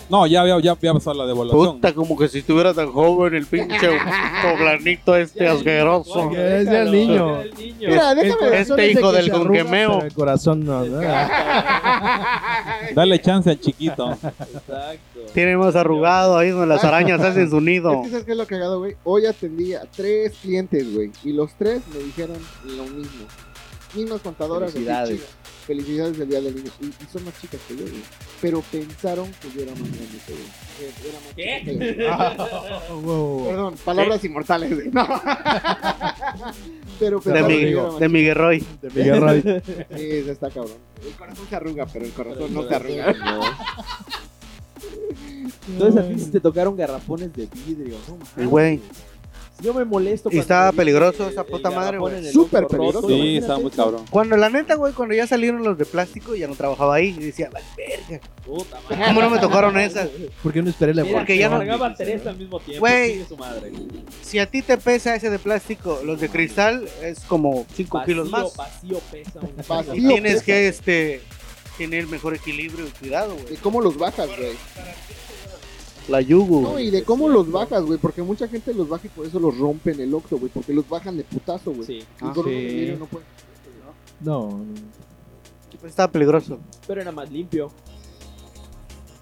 No, 0.09 0.27
ya 0.27 0.41
había, 0.43 0.59
ya 0.61 0.73
había 0.73 0.93
pasado 0.93 1.17
la 1.19 1.27
devaluación. 1.27 1.77
Puta, 1.77 1.93
como 1.95 2.17
que 2.19 2.29
si 2.29 2.39
estuviera 2.41 2.75
tan 2.75 2.93
joven 2.93 3.35
el 3.35 3.47
pinche 3.47 3.89
poblanito 4.43 5.17
este 5.17 5.47
asqueroso. 5.49 6.31
Que 6.31 6.59
es 6.61 6.65
ya 6.67 6.83
el 6.83 6.93
niño. 6.93 7.41
El 7.41 7.55
niño. 7.55 7.89
Mira, 7.89 8.11
El 8.13 8.17
déjame 8.19 8.47
Este 8.61 8.61
es 8.61 8.77
de 8.77 8.91
hijo 8.93 9.13
del 9.13 9.31
conquemeo. 9.31 10.03
El 10.03 10.13
corazón 10.13 10.65
no, 10.65 10.85
¿no? 10.85 11.01
Dale 12.95 13.21
chance 13.21 13.51
al 13.51 13.61
chiquito. 13.61 14.11
Exacto. 14.13 15.20
Tiene 15.35 15.57
más 15.57 15.77
arrugado 15.77 16.37
ahí 16.37 16.51
donde 16.51 16.67
las 16.67 16.85
arañas 16.85 17.21
hacen 17.21 17.51
su 17.51 17.61
nido. 17.61 17.93
Es 17.93 18.03
que 18.03 18.11
sabes 18.11 18.25
qué 18.25 18.33
es 18.33 18.39
lo 18.39 18.47
cagado, 18.47 18.79
güey. 18.79 18.97
Hoy 19.05 19.27
atendí 19.27 19.75
a 19.75 19.83
tres 19.83 20.33
clientes, 20.43 20.93
güey. 20.93 21.11
Y 21.25 21.33
los 21.33 21.55
tres 21.55 21.83
me 21.93 22.01
dijeron 22.01 22.39
lo 22.65 22.85
mismo. 22.85 23.27
Mismas 23.95 24.21
contadoras. 24.21 24.73
Felicidades. 24.73 25.21
Felicidades 25.67 26.19
del 26.19 26.29
día 26.29 26.41
del 26.41 26.55
niño. 26.55 26.71
Y, 26.81 26.87
y 26.87 27.07
son 27.13 27.25
más 27.25 27.41
chicas 27.41 27.61
que 27.69 27.77
yo, 27.77 27.83
güey. 27.83 28.03
Pero 28.41 28.63
pensaron 28.73 29.31
que 29.41 29.51
yo 29.53 29.63
era 29.63 29.73
más 29.73 29.83
grande 29.83 30.19
que 30.27 31.09
Era 31.09 31.21
más 31.21 31.35
¿Qué? 31.37 31.63
que. 31.65 32.93
Oh, 32.93 33.01
wow. 33.03 33.47
Perdón, 33.47 33.75
palabras 33.85 34.25
inmortales, 34.25 34.75
güey. 34.75 34.91
No. 34.91 35.07
Pero 36.99 37.19
De, 37.19 37.25
pensaron 37.25 37.49
que 37.49 37.57
mi, 37.57 37.71
yo 37.71 37.99
de 37.99 38.09
Miguel 38.09 38.35
Roy. 38.35 38.67
De 38.83 38.91
Miguel 38.91 39.21
Roy. 39.21 39.43
Sí, 39.97 40.11
está 40.29 40.51
cabrón. 40.51 40.77
El 41.05 41.13
corazón 41.15 41.47
se 41.49 41.57
arruga, 41.57 41.87
pero 41.87 42.05
el 42.05 42.13
corazón 42.13 42.53
no 42.53 42.69
se 42.69 42.75
arruga. 42.75 43.15
Entonces 45.69 46.03
a 46.05 46.09
ti 46.09 46.19
sí 46.19 46.31
te 46.31 46.41
tocaron 46.41 46.77
garrafones 46.77 47.33
de 47.33 47.49
vidrio, 47.67 47.97
¿no? 48.09 48.19
El 48.43 48.49
güey. 48.49 48.81
Yo 49.63 49.75
me 49.75 49.85
molesto. 49.85 50.31
Y 50.33 50.39
estaba 50.39 50.73
peligroso 50.73 51.29
esa 51.29 51.43
el 51.43 51.47
puta 51.47 51.71
madre, 51.71 51.99
güey. 51.99 52.33
Súper 52.33 52.67
peligroso. 52.67 53.07
Sí, 53.07 53.13
imagínate 53.13 53.37
estaba 53.39 53.59
muy 53.59 53.71
cabrón. 53.71 54.05
Cuando 54.09 54.37
la 54.39 54.49
neta, 54.49 54.75
güey, 54.75 54.95
cuando 54.95 55.15
ya 55.15 55.27
salieron 55.27 55.63
los 55.63 55.77
de 55.77 55.85
plástico, 55.85 56.35
ya 56.35 56.49
no 56.49 56.55
trabajaba 56.55 56.95
ahí. 56.95 57.09
Y 57.19 57.25
decía, 57.25 57.51
"Vale, 57.53 57.67
verga. 57.77 58.27
Puta 58.47 58.81
madre. 58.89 59.05
¿Cómo 59.09 59.21
no 59.21 59.29
me 59.29 59.39
tocaron 59.39 59.79
esas? 59.79 60.09
¿Por 60.43 60.53
qué 60.55 60.63
no 60.63 60.71
esperé 60.71 60.95
la 60.95 61.03
Mira, 61.05 61.19
Porque 61.19 61.37
ya 61.37 61.51
no- 61.51 61.95
tres 61.95 62.27
al 62.27 62.39
mismo 62.39 62.59
tiempo. 62.61 62.81
Güey. 62.81 63.11
chingue 63.13 63.27
su 63.29 63.37
madre. 63.37 63.73
Si 64.23 64.39
a 64.39 64.47
ti 64.51 64.63
te 64.63 64.79
pesa 64.79 65.15
ese 65.15 65.29
de 65.29 65.39
plástico, 65.39 66.01
los 66.05 66.19
de 66.21 66.31
cristal 66.31 66.89
es 67.03 67.21
como 67.21 67.67
5 67.75 68.01
kilos 68.07 68.31
más. 68.31 68.57
Vacío 68.57 68.99
pesa 69.13 69.41
un 69.43 69.51
Vacío. 69.69 69.95
Y 69.95 70.07
tienes 70.07 70.33
pesa. 70.37 70.45
que 70.47 70.69
este 70.69 71.21
tener 71.81 72.07
mejor 72.07 72.35
equilibrio 72.35 72.87
y 72.87 72.91
cuidado, 72.91 73.35
¿De 73.37 73.43
güey. 73.43 73.57
cómo 73.57 73.81
los 73.81 73.97
bajas, 73.97 74.29
güey? 74.29 74.53
La 76.09 76.21
yugu. 76.21 76.61
No, 76.63 76.79
y 76.79 76.91
de 76.91 77.05
cómo 77.05 77.29
los 77.29 77.51
bajas, 77.51 77.83
güey, 77.85 77.99
porque 77.99 78.23
mucha 78.23 78.47
gente 78.49 78.75
los 78.75 78.87
baja 78.89 79.07
y 79.07 79.11
por 79.11 79.25
eso 79.27 79.39
los 79.41 79.57
rompen 79.57 79.99
el 80.01 80.13
octo, 80.13 80.37
güey, 80.39 80.51
porque 80.53 80.75
los 80.75 80.87
bajan 80.89 81.17
de 81.17 81.25
putazo, 81.25 81.71
güey. 81.73 81.87
Sí, 81.87 81.99
Ah, 82.21 82.33
sí. 82.35 82.97
no 82.99 83.07
pueden- 83.07 83.27
No, 84.21 84.49
no. 84.51 84.65
Pues 85.81 85.91
estaba 85.91 86.13
peligroso. 86.13 86.59
pero 86.87 87.01
era 87.01 87.13
más 87.13 87.31
limpio. 87.31 87.71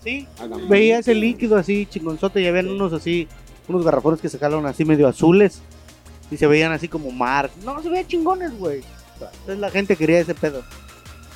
Sí, 0.03 0.27
veías 0.69 1.07
el 1.09 1.21
líquido 1.21 1.57
así 1.57 1.87
chingonzote 1.87 2.41
y 2.41 2.47
habían 2.47 2.69
unos 2.69 2.93
así, 2.93 3.29
unos 3.69 3.85
garrafones 3.85 4.21
que 4.21 4.29
se 4.29 4.39
jalan 4.39 4.67
así 4.67 4.85
medio 4.85 5.07
azules 5.07 5.61
y 6.31 6.37
se 6.37 6.47
veían 6.49 6.73
así 6.73 6.89
como 6.89 7.11
mar. 7.13 7.51
No, 7.65 7.81
se 7.83 7.89
veían 7.89 8.07
chingones, 8.09 8.57
güey. 8.59 8.83
Entonces 9.21 9.59
la 9.59 9.71
gente 9.71 9.95
quería 9.97 10.21
ese 10.21 10.35
pedo. 10.35 10.63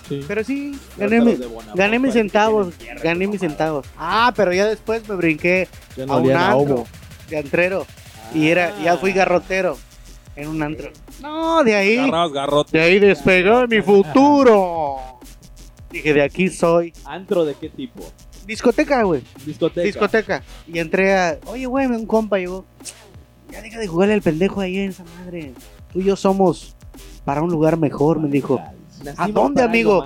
Sí. 0.09 0.25
Pero 0.27 0.45
sí, 0.45 0.79
gané, 0.97 1.21
mi- 1.21 1.39
gané 1.75 1.99
mis 1.99 2.13
centavos, 2.15 2.75
gané 3.03 3.27
mis 3.27 3.41
centavos. 3.41 3.87
Ah, 3.97 4.33
pero 4.37 4.53
ya 4.53 4.67
después 4.67 5.09
me 5.09 5.15
brinqué 5.15 5.69
Ya 5.97 6.05
a 6.05 6.17
un 6.17 6.31
antro 6.33 6.85
de 7.29 7.39
antrero 7.39 7.87
y 8.35 8.49
era, 8.49 8.75
ya 8.83 8.97
fui 8.97 9.13
Ah. 9.13 9.15
garrotero 9.15 9.79
en 10.37 10.49
un 10.49 10.63
antro. 10.63 10.91
No, 11.21 11.63
de 11.63 11.75
ahí, 11.77 12.11
de 12.73 12.81
ahí 12.81 12.99
despegó 12.99 13.67
mi 13.69 13.81
futuro. 13.81 14.97
Dije, 15.91 16.15
de 16.15 16.23
aquí 16.23 16.49
soy. 16.49 16.93
¿Antro 17.05 17.45
de 17.45 17.55
qué 17.55 17.69
tipo? 17.69 18.03
Discoteca, 18.47 19.03
güey. 19.05 19.23
Discoteca. 19.45 19.83
discoteca. 19.87 20.43
Y 20.67 20.79
entré 20.79 21.15
a. 21.15 21.39
Oye, 21.47 21.67
güey, 21.67 21.87
un 21.87 22.07
compa 22.07 22.39
llegó. 22.39 22.65
Ya 23.51 23.61
deja 23.63 23.79
de 23.79 23.87
jugarle 23.87 24.15
al 24.15 24.23
pendejo 24.23 24.61
ahí 24.61 24.79
en 24.79 24.91
esa 24.91 25.05
madre. 25.05 25.53
Tú 25.93 26.01
y 26.01 26.05
yo 26.05 26.17
somos 26.17 26.75
para 27.25 27.43
un 27.43 27.51
lugar 27.51 27.77
mejor, 27.77 28.19
me 28.19 28.29
dijo. 28.29 28.61
¿A 29.17 29.29
dónde, 29.29 29.63
amigo? 29.63 30.05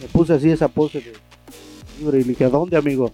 Me 0.00 0.06
puse 0.08 0.34
así 0.34 0.50
esa 0.50 0.68
pose 0.68 1.00
de. 1.00 1.12
libre, 1.98 2.18
Y 2.20 2.22
le 2.22 2.28
dije, 2.30 2.44
¿a 2.44 2.48
dónde, 2.48 2.76
amigo? 2.76 3.12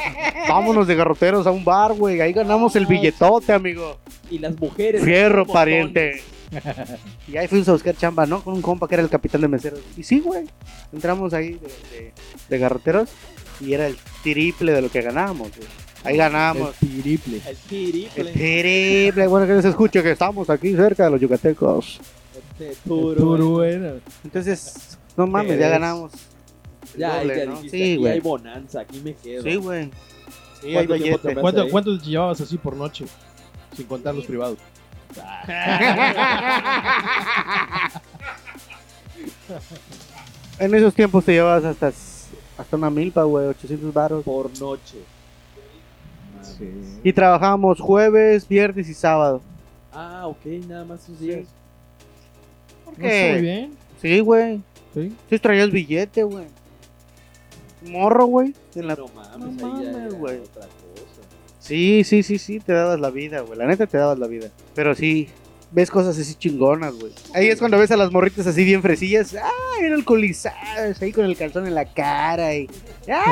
Vámonos 0.48 0.86
de 0.86 0.94
garroteros 0.94 1.46
a 1.46 1.50
un 1.50 1.64
bar, 1.64 1.92
güey. 1.94 2.20
Ahí 2.20 2.32
ganamos 2.32 2.74
el 2.76 2.86
billetote, 2.86 3.52
amigo. 3.52 3.98
Y 4.30 4.38
las 4.38 4.58
mujeres. 4.58 5.04
Fierro, 5.04 5.46
pariente. 5.46 6.22
Y 7.28 7.36
ahí 7.38 7.48
fuimos 7.48 7.66
a 7.70 7.72
buscar 7.72 7.96
chamba, 7.96 8.26
¿no? 8.26 8.42
Con 8.44 8.52
un 8.52 8.60
compa 8.60 8.86
que 8.86 8.94
era 8.96 9.02
el 9.02 9.08
capitán 9.08 9.40
de 9.40 9.48
meseros. 9.48 9.80
Y 9.96 10.02
sí, 10.02 10.20
güey. 10.20 10.44
Entramos 10.92 11.32
ahí 11.32 11.52
de, 11.52 11.58
de- 11.58 12.12
de 12.50 12.58
garroteros 12.58 13.08
y 13.58 13.72
era 13.72 13.86
el 13.86 13.96
triple 14.22 14.72
de 14.72 14.82
lo 14.82 14.90
que 14.90 15.00
ganábamos, 15.00 15.48
güey. 15.56 15.68
Ahí 16.04 16.18
ganábamos. 16.18 16.74
El 16.82 17.00
triple. 17.02 17.40
El 17.48 17.56
triple. 17.56 18.10
El 18.16 18.32
triple, 18.32 19.26
bueno 19.28 19.46
que 19.46 19.52
no 19.54 19.62
se 19.62 19.68
escuche 19.70 20.02
que 20.02 20.10
estamos 20.10 20.50
aquí 20.50 20.74
cerca 20.76 21.04
de 21.04 21.10
los 21.12 21.20
yucatecos. 21.22 22.00
Este 22.70 22.88
güey. 22.90 23.42
bueno. 23.42 23.92
Entonces, 24.24 24.98
no 25.16 25.26
mames, 25.26 25.52
¿Qué 25.52 25.58
ya 25.58 25.68
ganamos. 25.68 26.12
Ya, 26.96 27.18
Doble, 27.20 27.36
ya 27.36 27.44
¿no? 27.46 27.52
dijiste, 27.56 27.76
Sí, 27.78 27.92
aquí 27.94 28.06
hay 28.06 28.20
bonanza, 28.20 28.80
aquí 28.80 29.00
me 29.00 29.14
quedo. 29.14 29.42
Sí, 29.42 29.56
güey. 29.56 29.90
Sí, 30.60 30.66
hay 30.68 30.74
¿Cuánto 30.86 30.94
tiempo 30.94 31.18
billete. 31.18 31.34
te 31.34 31.40
¿Cuánto, 31.40 31.62
ahí? 31.62 31.70
¿Cuánto 31.70 31.98
te 31.98 32.04
llevabas 32.06 32.40
así 32.40 32.58
por 32.58 32.76
noche? 32.76 33.06
Sin 33.76 33.86
contar 33.86 34.14
los 34.14 34.26
privados. 34.26 34.58
En 40.58 40.74
esos 40.74 40.94
tiempos 40.94 41.24
te 41.24 41.32
llevabas 41.32 41.64
hasta, 41.64 41.92
hasta 42.58 42.76
una 42.76 42.90
milpa, 42.90 43.22
güey, 43.24 43.46
800 43.46 43.92
baros. 43.92 44.24
Por 44.24 44.56
noche. 44.60 44.98
Sí. 46.42 46.70
Y 47.02 47.12
trabajábamos 47.12 47.80
jueves, 47.80 48.46
viernes 48.46 48.88
y 48.88 48.94
sábado. 48.94 49.40
Ah, 49.92 50.26
ok, 50.26 50.44
nada 50.68 50.84
más 50.84 51.02
esos 51.04 51.20
días. 51.20 51.46
¿Por 52.94 52.98
No 53.00 53.08
está 53.08 53.26
muy 53.32 53.36
qué? 53.36 53.40
bien. 53.40 53.72
Sí, 54.00 54.20
güey. 54.20 54.60
Sí. 54.94 55.12
Sí 55.30 55.38
traías 55.38 55.70
billete, 55.70 56.22
güey. 56.22 56.46
Morro, 57.86 58.26
güey. 58.26 58.54
En 58.74 58.86
la 58.86 58.94
No 58.94 59.06
mames, 59.08 59.38
No 60.12 60.16
güey. 60.18 60.38
otra 60.38 60.62
cosa. 60.62 60.68
Sí, 61.58 62.02
sí, 62.04 62.22
sí, 62.22 62.38
sí, 62.38 62.60
te 62.60 62.72
dabas 62.72 63.00
la 63.00 63.10
vida, 63.10 63.40
güey. 63.40 63.58
La 63.58 63.66
neta 63.66 63.86
te 63.86 63.98
dabas 63.98 64.18
la 64.18 64.26
vida. 64.26 64.50
Pero 64.74 64.94
sí, 64.94 65.28
ves 65.72 65.90
cosas 65.90 66.18
así 66.18 66.34
chingonas, 66.34 66.94
güey. 66.94 67.12
Ahí 67.34 67.48
es 67.48 67.58
cuando 67.58 67.78
ves 67.78 67.90
a 67.90 67.96
las 67.96 68.12
morritas 68.12 68.46
así 68.46 68.64
bien 68.64 68.82
fresillas. 68.82 69.34
¡Ah! 69.34 69.50
Bien 69.80 69.94
alcoholizadas, 69.94 71.00
ahí 71.02 71.12
con 71.12 71.24
el 71.24 71.36
calzón 71.36 71.66
en 71.66 71.74
la 71.74 71.86
cara 71.86 72.54
y. 72.54 72.68
¡Ah! 73.10 73.24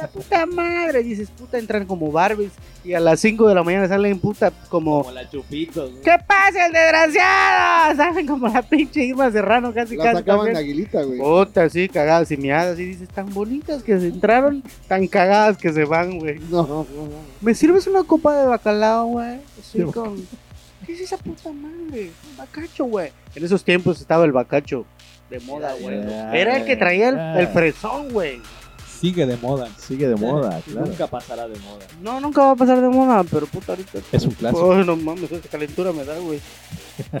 La 0.00 0.08
puta 0.08 0.46
madre. 0.46 1.00
Y 1.00 1.04
dices, 1.04 1.30
puta, 1.30 1.58
entran 1.58 1.84
como 1.86 2.10
Barbies. 2.10 2.52
Y 2.84 2.94
a 2.94 3.00
las 3.00 3.20
5 3.20 3.46
de 3.48 3.54
la 3.54 3.62
mañana 3.62 3.86
salen 3.88 4.18
puta 4.18 4.50
como. 4.68 5.02
Como 5.02 5.12
la 5.14 5.28
chupitos. 5.28 5.92
¿no? 5.92 6.00
¿Qué 6.00 6.16
pasa, 6.26 6.66
el 6.66 6.72
desgraciado? 6.72 7.96
Salen 7.96 8.26
como 8.26 8.48
la 8.48 8.62
pinche 8.62 9.04
Irma 9.04 9.30
Serrano, 9.30 9.72
casi, 9.72 9.96
La 9.96 10.04
casi. 10.04 10.16
sacaban 10.18 10.52
de 10.52 10.58
aguilita, 10.58 11.02
güey. 11.02 11.18
Puta, 11.18 11.68
sí, 11.68 11.88
cagadas 11.88 12.30
y 12.30 12.36
miadas. 12.36 12.78
Y 12.78 12.86
dices, 12.86 13.08
tan 13.08 13.32
bonitas 13.32 13.82
que 13.82 13.98
se 14.00 14.06
entraron, 14.06 14.62
tan 14.88 15.06
cagadas 15.06 15.58
que 15.58 15.72
se 15.72 15.84
van, 15.84 16.18
güey. 16.18 16.38
No, 16.50 16.62
no, 16.66 16.86
no. 16.92 17.08
¿Me 17.40 17.54
sirves 17.54 17.86
una 17.86 18.02
copa 18.02 18.36
de 18.36 18.46
bacalao, 18.46 19.06
güey? 19.06 19.40
Sí. 19.62 19.82
con... 19.82 20.16
¿Qué 20.92 20.96
es 20.96 21.04
esa 21.10 21.16
puta 21.16 21.50
madre? 21.50 22.10
Un 22.30 22.36
bacacho, 22.36 22.84
güey. 22.84 23.10
En 23.34 23.42
esos 23.42 23.64
tiempos 23.64 23.98
estaba 23.98 24.26
el 24.26 24.32
bacacho 24.32 24.84
de 25.30 25.40
moda, 25.40 25.74
güey. 25.80 25.94
Era 26.38 26.58
el 26.58 26.66
que 26.66 26.76
traía 26.76 27.08
el, 27.08 27.40
el 27.40 27.48
fresón, 27.48 28.10
güey. 28.10 28.42
Sigue 29.00 29.24
de 29.24 29.38
moda. 29.38 29.70
Sigue 29.78 30.06
de 30.06 30.16
moda, 30.16 30.60
claro. 30.60 30.88
Nunca 30.88 31.06
pasará 31.06 31.48
de 31.48 31.58
moda. 31.60 31.86
No, 32.02 32.20
nunca 32.20 32.42
va 32.42 32.50
a 32.50 32.56
pasar 32.56 32.82
de 32.82 32.88
moda, 32.90 33.24
pero 33.24 33.46
puta, 33.46 33.72
ahorita... 33.72 34.00
Es 34.12 34.26
un 34.26 34.32
clásico. 34.32 34.66
Oh, 34.66 34.84
no 34.84 34.94
mames, 34.96 35.32
esa 35.32 35.48
calentura 35.48 35.92
me 35.92 36.04
da, 36.04 36.18
güey. 36.18 36.40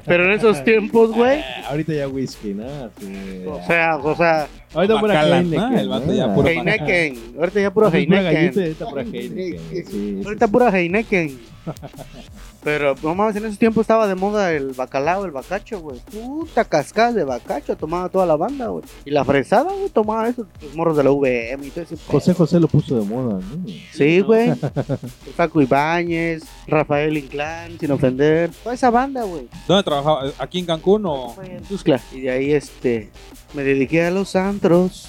Pero 0.04 0.26
en 0.26 0.32
esos 0.32 0.62
tiempos, 0.64 1.12
güey... 1.12 1.40
Ah, 1.40 1.70
ahorita 1.70 1.94
ya 1.94 2.08
whisky, 2.08 2.52
¿no? 2.52 2.90
Sí. 3.00 3.44
O 3.46 3.66
sea, 3.66 3.96
o 3.96 4.14
sea, 4.14 4.48
ahorita 4.74 5.00
pura. 5.00 5.38
Heineken. 5.38 5.78
El 5.78 5.88
vato 5.88 6.06
¿no? 6.08 6.12
ya 6.12 6.34
puro 6.34 6.46
Heineken. 6.46 7.34
Ahorita 7.38 7.60
ya 7.60 7.70
pura 7.72 7.88
Heineken. 7.88 8.62
ahorita 8.62 8.86
pura 8.86 9.02
Heineken. 9.02 10.22
Ahorita 10.26 10.48
pura 10.48 10.78
Heineken. 10.78 11.40
Pero, 12.64 12.94
no 13.02 13.14
mames, 13.14 13.34
en 13.34 13.44
esos 13.44 13.58
tiempos 13.58 13.82
estaba 13.82 14.06
de 14.06 14.14
moda 14.14 14.52
el 14.52 14.72
bacalao, 14.72 15.24
el 15.24 15.32
bacacho, 15.32 15.80
güey. 15.80 15.98
Puta 16.12 16.64
cascada 16.64 17.12
de 17.12 17.24
bacacho, 17.24 17.76
tomaba 17.76 18.08
toda 18.08 18.24
la 18.24 18.36
banda, 18.36 18.68
güey. 18.68 18.84
Y 19.04 19.10
la 19.10 19.24
fresada, 19.24 19.72
güey, 19.72 19.88
tomaba 19.88 20.28
esos 20.28 20.46
los 20.62 20.74
morros 20.76 20.96
de 20.96 21.02
la 21.02 21.10
VM 21.10 21.66
y 21.66 21.70
todo 21.70 21.82
ese 21.82 21.96
pedo. 21.96 22.06
José 22.06 22.34
José 22.34 22.60
lo 22.60 22.68
puso 22.68 22.96
de 22.96 23.04
moda, 23.04 23.40
¿no? 23.40 23.66
Sí, 23.92 24.20
güey. 24.20 24.52
Paco 25.36 25.60
Ibáñez, 25.60 26.44
Rafael 26.68 27.18
Inclán, 27.18 27.80
sin 27.80 27.90
ofender. 27.90 28.50
Toda 28.62 28.76
esa 28.76 28.90
banda, 28.90 29.24
güey. 29.24 29.48
¿Dónde 29.66 29.82
trabajaba? 29.82 30.30
¿Aquí 30.38 30.60
en 30.60 30.66
Cancún 30.66 31.04
o...? 31.04 31.30
Fue 31.30 31.56
en 31.56 31.64
Tuxtla. 31.64 32.00
Y 32.12 32.20
de 32.20 32.30
ahí, 32.30 32.52
este, 32.52 33.10
me 33.54 33.64
dediqué 33.64 34.04
a 34.04 34.12
los 34.12 34.36
antros. 34.36 35.08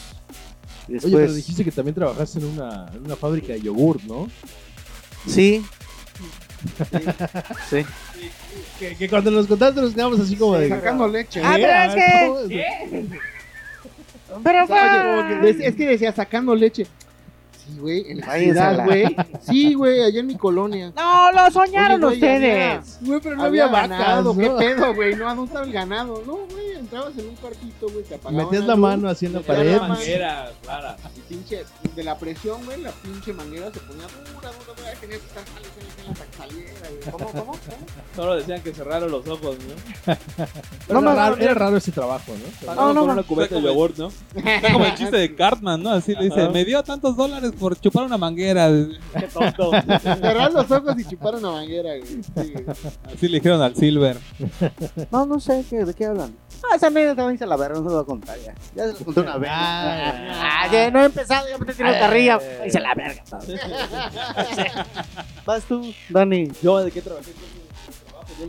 Y 0.88 0.94
Oye, 0.94 1.02
después, 1.02 1.14
pero 1.14 1.34
dijiste 1.34 1.64
que 1.64 1.72
también 1.72 1.94
trabajaste 1.94 2.40
en 2.40 2.46
una, 2.46 2.92
en 2.96 3.06
una 3.06 3.16
fábrica 3.16 3.54
de 3.54 3.62
yogurt, 3.62 4.02
¿no? 4.04 4.28
sí. 5.28 5.64
Sí. 7.70 7.86
Que, 8.80 8.96
que 8.96 9.10
cuando 9.10 9.32
nos 9.32 9.48
contaste 9.48 9.82
nos 9.82 9.94
quedamos 9.94 10.20
así 10.20 10.36
como 10.36 10.58
de... 10.58 10.70
Sacando 10.70 11.08
leche. 11.08 11.42
Ah, 11.44 11.54
pero 11.56 11.74
es 11.84 11.96
que- 11.96 12.28
¿cómo? 12.28 12.40
Pero. 14.44 14.68
Oye, 15.40 15.50
es, 15.50 15.60
es 15.60 15.76
que 15.76 15.88
decía 15.88 16.12
sacando 16.12 16.56
leche. 16.56 16.88
Sí, 17.66 17.78
güey, 17.80 18.12
en 18.12 18.20
la 18.20 18.26
Váyanse 18.28 18.52
ciudad, 18.54 18.78
la- 18.78 18.86
güey. 18.86 19.16
Sí, 19.42 19.74
güey, 19.74 20.02
allá 20.04 20.20
en 20.20 20.28
mi 20.28 20.36
colonia. 20.36 20.92
No, 20.96 21.32
lo 21.32 21.52
soñaron 21.52 22.04
Oye, 22.04 22.18
güey, 22.20 22.32
ustedes. 22.34 22.98
Güey, 23.02 23.20
pero 23.22 23.36
no 23.38 23.44
Había 23.44 23.64
había, 23.66 23.74
vacas, 23.82 23.90
ganado. 24.00 24.34
¿no? 24.34 24.40
¿Qué 24.40 24.50
pedo, 24.66 24.94
güey? 24.94 25.16
No, 25.16 25.26
¿dónde 25.28 25.44
estaba 25.46 25.66
el 25.66 25.72
ganado? 25.72 26.24
No, 26.26 26.34
güey, 26.52 26.72
entrabas 26.78 27.18
en 27.18 27.30
un 27.30 27.36
cuartito, 27.36 27.90
güey, 27.90 28.04
te 28.04 28.16
apagaban 28.16 28.46
Metías 28.46 28.66
la 28.66 28.76
mano 28.76 29.08
así 29.10 29.26
en 29.28 29.34
la 29.34 29.40
pared. 29.42 29.78
la 29.78 29.88
Manguera, 29.88 30.52
clara. 30.62 30.98
Y 31.16 31.20
pinche, 31.34 31.64
de 31.96 32.04
la 32.04 32.18
presión, 32.18 32.66
güey, 32.66 32.82
la 32.82 32.92
pinche 32.92 33.32
manguera 33.34 33.72
se 33.72 33.80
ponía 33.80 34.04
dura, 34.08 34.50
dura, 34.50 34.52
dura. 34.78 34.94
Tenías 35.00 35.20
que 35.20 35.28
estar 35.28 35.44
jale 35.54 35.68
hasta 36.10 36.26
que 36.26 36.38
saliera, 36.38 36.80
güey. 36.90 37.12
¿Cómo, 37.12 37.26
cómo? 37.28 37.46
cómo? 37.46 37.58
Solo 38.16 38.36
decían 38.36 38.62
que 38.62 38.74
cerraron 38.74 39.10
los 39.12 39.26
ojos, 39.28 39.56
¿no? 39.58 40.14
Pero 40.88 41.02
No, 41.02 41.12
era, 41.12 41.12
no, 41.12 41.16
raro, 41.16 41.36
no. 41.38 41.42
era 41.44 41.54
raro 41.54 41.78
ese 41.78 41.92
trabajo, 41.92 42.34
¿no? 42.34 42.74
No, 42.76 42.82
con 42.94 42.96
no. 42.96 43.04
una 43.14 43.24
cubeta 43.24 43.56
de 43.56 43.62
Fue 43.62 43.70
como- 43.72 43.88
yogur, 43.88 44.00
¿no? 44.00 44.12
Está 44.52 44.74
como 44.74 44.86
el 44.86 44.96
chiste 44.96 45.18
de 45.18 45.36
Cartman, 45.36 45.82
¿no? 45.82 45.92
Así 45.92 46.14
le 46.16 46.26
dice, 46.26 46.50
me 46.50 46.66
dio 46.66 46.84
tantos 46.84 47.16
dólares 47.16 47.53
por 47.60 47.80
chupar 47.80 48.04
una 48.06 48.18
manguera. 48.18 48.70
Qué 49.18 49.28
tonto. 49.28 49.72
Cerrar 50.02 50.52
los 50.54 50.70
ojos 50.72 50.96
y 51.00 51.06
chupar 51.06 51.36
una 51.36 51.52
manguera, 51.52 51.92
güey. 51.98 52.24
Sí, 52.24 52.54
güey. 52.54 52.66
Así 53.14 53.28
le 53.28 53.38
dijeron 53.40 53.62
al 53.62 53.76
Silver. 53.76 54.18
No, 55.12 55.26
no 55.26 55.40
sé 55.40 55.64
¿qué- 55.70 55.86
de 55.86 55.94
qué 55.94 56.06
hablan. 56.06 56.36
Ah, 56.64 56.76
esa 56.78 56.88
anécdota 56.88 57.18
también 57.18 57.38
se 57.38 57.46
la 57.46 57.58
verga, 57.58 57.76
no 57.80 57.84
se 57.84 57.88
la 57.90 57.94
voy 57.96 58.04
a 58.04 58.06
contar 58.06 58.38
ya. 58.40 58.54
Ya 58.76 58.88
se 58.94 59.00
la 59.00 59.06
conté 59.06 59.20
una 59.22 59.38
vez. 59.38 59.50
Ah, 59.54 60.62
Ah, 60.64 60.68
ya 60.72 60.92
no 60.92 61.02
he 61.02 61.06
empezado, 61.06 61.46
ya 61.50 61.58
me 61.58 61.62
estoy 61.64 61.76
tirando 61.76 62.00
carrilla. 62.00 62.40
Ahí 62.62 62.70
se 62.72 62.80
la 62.80 62.94
verga. 62.96 63.24
Vas 65.46 65.64
tú, 65.64 65.94
Dani. 66.10 66.52
Yo, 66.62 66.80
¿de 66.84 66.92
qué 66.92 67.02
trabajé? 67.02 67.32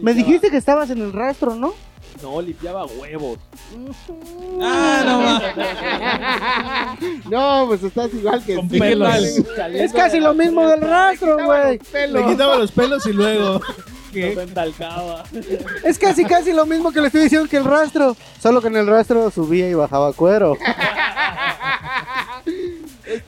Me 0.01 0.15
dijiste 0.15 0.51
que 0.51 0.57
estabas 0.57 0.91
en 0.91 0.99
el 1.03 1.13
rastro, 1.13 1.55
¿no? 1.57 1.75
No, 2.23 2.41
limpiaba 2.41 2.87
huevos. 2.87 3.39
Ah, 4.63 6.97
No, 7.31 7.65
pues 7.69 7.83
estás 7.83 8.13
igual 8.15 8.43
que 8.45 8.57
Con 8.57 8.69
pelos. 8.69 9.15
Es 9.73 9.93
casi 9.93 10.21
lo 10.21 10.35
mismo 10.35 10.67
del 10.67 10.81
rastro, 10.81 11.37
güey. 11.45 11.81
Le 12.11 12.27
quitaba 12.27 12.57
los 12.57 12.73
pelos 12.73 13.07
y 13.07 13.13
luego. 13.13 13.61
Es 15.83 15.99
casi 15.99 16.25
casi 16.25 16.53
lo 16.53 16.67
mismo 16.67 16.93
que 16.93 17.01
le 17.01 17.09
estoy 17.09 17.23
diciendo 17.23 17.49
que 17.49 17.57
el 17.57 17.65
rastro. 17.65 18.17
Solo 18.41 18.61
que 18.61 18.69
en 18.69 18.77
el 18.77 18.87
rastro 18.87 19.31
subía 19.31 19.69
y 19.69 19.75
bajaba 19.75 20.13
cuero. 20.13 20.57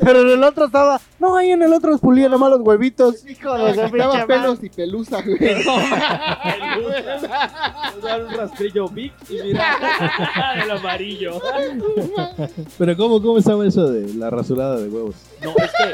Pero 0.07 0.21
en 0.21 0.29
el 0.29 0.45
otro 0.45 0.66
estaba. 0.66 1.01
No, 1.19 1.37
ahí 1.37 1.51
en 1.51 1.62
el 1.62 1.73
otro 1.73 1.99
pulía 1.99 2.29
nomás 2.29 2.51
los 2.51 2.61
huevitos. 2.61 3.27
Hijo 3.27 3.59
de 3.59 3.88
pelos 4.29 4.62
y 4.62 4.69
pelusa, 4.69 5.21
güey. 5.21 5.37
Daban 8.01 8.27
un 8.27 8.31
rastrillo 8.35 8.88
big 8.88 9.12
y 9.29 9.42
mira, 9.42 10.62
el 10.62 10.71
amarillo. 10.71 11.40
Pero 12.79 12.97
¿cómo, 12.97 13.21
cómo 13.21 13.38
estaba 13.38 13.66
eso 13.66 13.90
de 13.90 14.14
la 14.14 14.31
rasurada 14.31 14.77
de 14.77 14.88
huevos? 14.88 15.16
No, 15.42 15.51
es 15.51 15.73
que. 15.73 15.92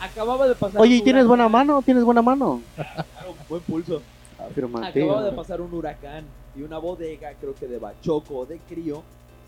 Acababa 0.00 0.48
de 0.48 0.54
pasar. 0.54 0.80
Oye, 0.80 0.94
¿y 0.94 0.98
un 1.00 1.04
tienes 1.04 1.26
buena 1.26 1.50
mano? 1.50 1.82
¿Tienes 1.82 2.02
buena 2.02 2.22
mano? 2.22 2.62
Claro, 2.76 3.04
buen 3.46 3.60
pulso. 3.60 4.00
Afirmativo. 4.38 5.10
Acababa 5.10 5.30
de 5.30 5.36
pasar 5.36 5.60
un 5.60 5.74
huracán 5.74 6.24
y 6.56 6.62
una 6.62 6.78
bodega, 6.78 7.34
creo 7.38 7.54
que 7.54 7.66
de 7.66 7.76
Bachoco 7.78 8.38
o 8.38 8.46
de 8.46 8.58
Crío, 8.70 9.02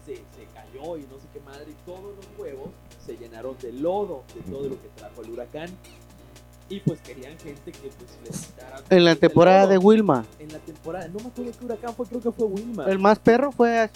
se, 0.07 0.15
se 0.17 0.47
cayó 0.55 0.97
y 0.97 1.03
no 1.03 1.17
sé 1.19 1.27
qué 1.33 1.41
madre. 1.41 1.67
Y 1.71 1.87
todos 1.87 2.15
los 2.17 2.27
huevos 2.39 2.69
se 3.05 3.17
llenaron 3.17 3.57
de 3.61 3.73
lodo 3.73 4.23
de 4.35 4.41
todo 4.51 4.69
lo 4.69 4.81
que 4.83 4.89
trajo 4.97 5.23
el 5.23 5.31
huracán. 5.31 5.69
Y 6.69 6.81
pues 6.81 7.01
querían 7.01 7.37
gente 7.39 7.71
que 7.73 7.89
pues 7.91 8.19
les 8.25 8.47
quitara. 8.47 8.83
En 8.89 9.05
la 9.05 9.15
temporada 9.17 9.67
de 9.67 9.77
Wilma. 9.79 10.25
En 10.39 10.51
la 10.53 10.59
temporada, 10.59 11.07
no 11.09 11.19
me 11.21 11.27
acuerdo 11.27 11.53
qué 11.59 11.65
huracán 11.67 11.95
fue, 11.95 12.07
creo 12.07 12.21
que 12.23 12.33
fue 12.33 12.47
Wilma. 12.47 12.85
El 12.87 12.99
más 12.99 13.19
perro 13.19 13.53
fue, 13.53 13.91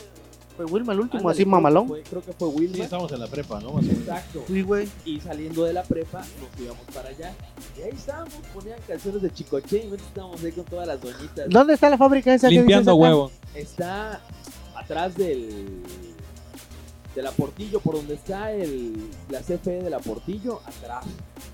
fue 0.57 0.66
Wilma, 0.66 0.92
el 0.92 1.01
último, 1.01 1.21
Ándale, 1.21 1.33
así 1.33 1.45
creo 1.45 1.47
que 1.47 1.51
mamalón. 1.51 1.88
fue- 1.88 2.03
Creo 2.03 2.23
que 2.23 2.33
fue 2.33 2.49
Wilma. 2.49 2.75
Sí, 2.77 2.83
estamos 2.83 3.11
en 3.12 3.21
la 3.21 3.29
prepa, 3.29 3.61
¿no? 3.61 3.79
Exacto. 3.81 4.45
Sí, 4.47 4.61
güey. 4.61 4.88
Y 5.07 5.21
saliendo 5.21 5.64
de 5.64 5.73
la 5.73 5.85
prepa, 5.85 6.19
nos 6.21 6.61
íbamos 6.62 6.85
para 6.92 7.09
allá. 7.09 7.33
Y 7.79 7.83
ahí 7.83 7.90
estábamos, 7.95 8.35
ponían 8.53 8.79
canciones 8.87 9.23
de 9.23 9.31
Chicoche 9.33 9.79
y 9.79 9.85
nosotros 9.85 10.09
estábamos 10.09 10.45
ahí 10.45 10.53
con 10.53 10.64
todas 10.64 10.87
las 10.87 11.01
doñitas. 11.01 11.49
¿Dónde 11.49 11.75
está 11.75 11.88
la 11.88 11.97
fábrica 11.97 12.35
esa? 12.35 12.49
que 12.49 12.57
Limpiando 12.57 12.92
dices 12.92 13.05
acá? 13.05 13.14
huevos. 13.14 13.33
Está 13.55 14.21
atrás 14.87 15.16
del. 15.16 15.83
De 17.16 17.22
la 17.22 17.33
Portillo, 17.33 17.81
por 17.81 17.94
donde 17.96 18.14
está 18.14 18.52
el 18.52 18.92
la 19.31 19.40
CFE 19.40 19.83
de 19.83 19.90
la 19.90 19.98
Portillo, 19.98 20.61
atrás. 20.66 21.05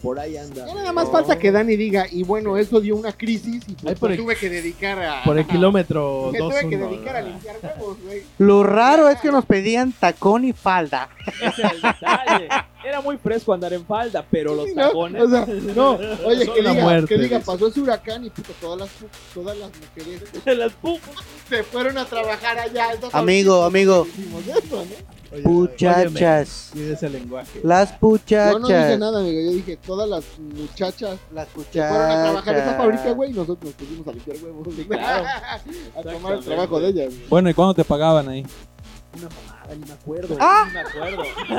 Por 0.03 0.19
ahí 0.19 0.37
anda. 0.37 0.67
Ya 0.67 0.75
nada 0.75 0.93
más 0.93 1.09
falta 1.11 1.39
que 1.39 1.53
Dani 1.53 1.77
diga, 1.77 2.07
y 2.11 2.25
bueno, 2.25 2.57
eso 2.59 2.81
dio 2.81 2.97
una 2.97 3.13
crisis 3.13 3.63
y 3.69 3.75
pues 3.75 3.97
por 3.99 4.09
me 4.11 4.17
el- 4.17 4.21
tuve 4.21 4.35
que 4.37 4.51
dedicar 4.51 5.01
a... 5.01 5.23
Por 5.23 5.39
el 5.39 5.47
kilómetro 5.47 6.31
Me 6.33 6.39
2 6.41 6.51
tuve 6.51 6.69
que 6.69 6.77
dedicar 6.77 7.17
a 7.17 7.23
limpiar 7.23 7.57
huevos, 7.63 7.97
güey. 8.05 8.23
Lo 8.39 8.65
raro 8.65 9.09
es 9.09 9.21
que 9.21 9.31
nos 9.31 9.47
pedían 9.47 9.93
tacón 9.93 10.45
y 10.45 10.53
falda. 10.53 11.09
Ese 11.41 11.63
es 11.63 11.73
el 11.75 11.81
detalle. 11.81 12.49
Era 12.85 13.01
muy 13.01 13.17
fresco 13.17 13.53
andar 13.53 13.73
en 13.73 13.87
falda, 13.87 14.27
pero 14.29 14.57
los 14.57 14.75
tacones. 14.75 15.23
O 15.23 15.31
sea, 15.31 15.47
no, 15.47 15.91
oye, 16.27 16.49
que 16.53 16.61
diga, 16.61 16.75
muerte, 16.75 17.15
que 17.15 17.21
diga, 17.23 17.39
pasó 17.39 17.69
ese 17.69 17.81
huracán 17.81 18.25
y 18.25 18.31
puto, 18.31 18.53
todas 18.61 18.81
las, 18.81 18.91
todas 19.33 19.57
las 19.57 19.71
mujeres 19.71 20.23
las 20.59 20.73
pupas. 20.73 21.15
se 21.49 21.63
fueron 21.63 21.97
a 21.99 22.05
trabajar 22.07 22.59
allá. 22.59 22.89
Amigo, 23.13 23.63
amigo. 23.63 24.05
eso, 24.49 24.85
¿no? 24.85 25.22
Puchachas. 25.45 26.69
Cuide 26.73 26.93
ese 26.93 27.09
lenguaje. 27.09 27.61
Las 27.63 27.93
Yo 27.93 27.99
puchachas. 27.99 28.61
no 28.61 28.67
dije 28.69 28.99
nada, 28.99 29.21
amigo. 29.21 29.41
Yo 29.41 29.51
dije, 29.53 29.77
todas 29.79 30.09
las 30.09 30.25
muchachas 30.39 31.19
Las 31.35 31.49
se 31.49 31.55
fueron 31.89 32.11
a 32.11 32.23
trabajar 32.23 32.55
a 32.55 32.59
esa 32.59 32.65
puchachas. 32.67 32.77
fábrica, 32.77 33.11
güey, 33.13 33.31
y 33.31 33.35
nosotros 33.35 33.65
nos 33.65 33.75
pusimos 33.75 34.07
a 34.09 34.13
limpiar 34.13 34.37
huevos. 34.43 34.69
Sí, 34.77 34.85
claro. 34.85 35.25
a 35.97 36.03
tomar 36.03 36.33
el 36.35 36.45
trabajo 36.45 36.81
de 36.81 36.89
ellas. 36.89 37.07
güey. 37.15 37.29
Bueno, 37.29 37.51
¿y 37.51 37.55
cuándo 37.55 37.75
te 37.75 37.85
pagaban 37.85 38.29
ahí? 38.29 38.45
Una 39.15 39.29
mamada, 39.29 39.75
ni 39.75 39.87
me 39.87 39.93
acuerdo. 39.93 40.37
¡Ah! 40.41 40.65
Ni 40.67 40.73
me 40.73 40.81
acuerdo. 40.81 41.23
¿Te 41.23 41.31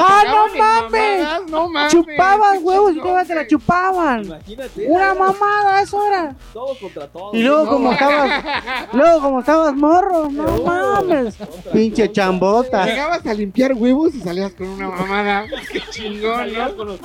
¡Ah, 0.00 0.24
no 0.26 0.58
mames! 0.58 1.20
mamadas? 1.22 1.50
No 1.50 1.68
mames. 1.68 1.92
Chupaban 1.92 2.58
huevos 2.64 2.92
y 2.96 3.00
todas 3.00 3.26
te 3.28 3.34
la 3.36 3.46
chupaban. 3.46 4.24
Imagínate. 4.24 4.86
Una 4.88 5.04
era 5.04 5.14
mamada, 5.14 5.80
eso 5.82 6.04
era. 6.06 6.34
Todos 6.52 6.78
contra 6.78 7.06
todos. 7.06 7.34
Y 7.34 7.42
luego 7.42 7.64
No, 7.64 7.70
como 7.70 7.92
estabas, 7.92 8.44
luego 8.92 9.20
como 9.20 9.40
estabas 9.40 9.74
morro, 9.74 10.28
no 10.28 10.58
mames. 10.64 11.36
Contra 11.36 11.72
Pinche 11.72 12.06
contra. 12.06 12.12
chambota. 12.24 12.84
Llegabas 12.86 13.26
a 13.26 13.34
limpiar 13.34 13.74
huevos 13.74 14.14
y 14.14 14.20
salías 14.20 14.52
con 14.54 14.66
una 14.68 14.88
mamada. 14.88 15.44
Qué 15.72 15.80
chingón, 15.90 16.52
¿no? 16.52 16.76
con 16.76 16.86
los. 16.88 17.00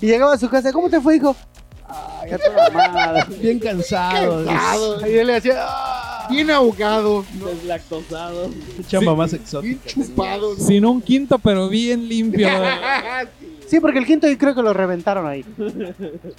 Y 0.00 0.06
llegaba 0.06 0.34
a 0.34 0.38
su 0.38 0.48
casa, 0.48 0.72
¿cómo 0.72 0.88
te 0.90 1.00
fue, 1.00 1.16
hijo? 1.16 1.34
Ay, 1.86 2.30
ya 2.30 2.38
toda 2.38 2.70
mamada. 2.70 3.24
Bien 3.40 3.58
cansado. 3.58 4.44
Cansado, 4.44 5.06
Y 5.08 5.18
él 5.18 5.26
le 5.26 5.36
hacía, 5.36 5.54
Bien 6.30 6.50
ahogado, 6.50 7.24
Deslactosado. 7.32 8.50
Qué 8.76 8.84
chamba 8.84 9.14
más 9.14 9.30
bien 9.32 9.42
exótica. 9.42 9.88
chupado. 9.88 10.54
¿no? 10.54 10.64
Sin 10.64 10.84
un 10.84 11.00
quinto, 11.02 11.38
pero 11.38 11.68
bien 11.68 12.08
limpio. 12.08 12.48
Sí, 13.66 13.80
porque 13.80 13.98
el 13.98 14.04
quinto 14.06 14.28
yo 14.28 14.36
creo 14.36 14.54
que 14.54 14.62
lo 14.62 14.74
reventaron 14.74 15.26
ahí. 15.26 15.42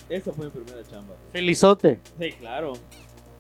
Esa 0.10 0.32
fue 0.32 0.45
mi 0.45 0.52
primera 0.52 0.88
chamba. 0.89 1.15
Felizote. 1.34 2.00
Sí, 2.19 2.32
claro. 2.34 2.74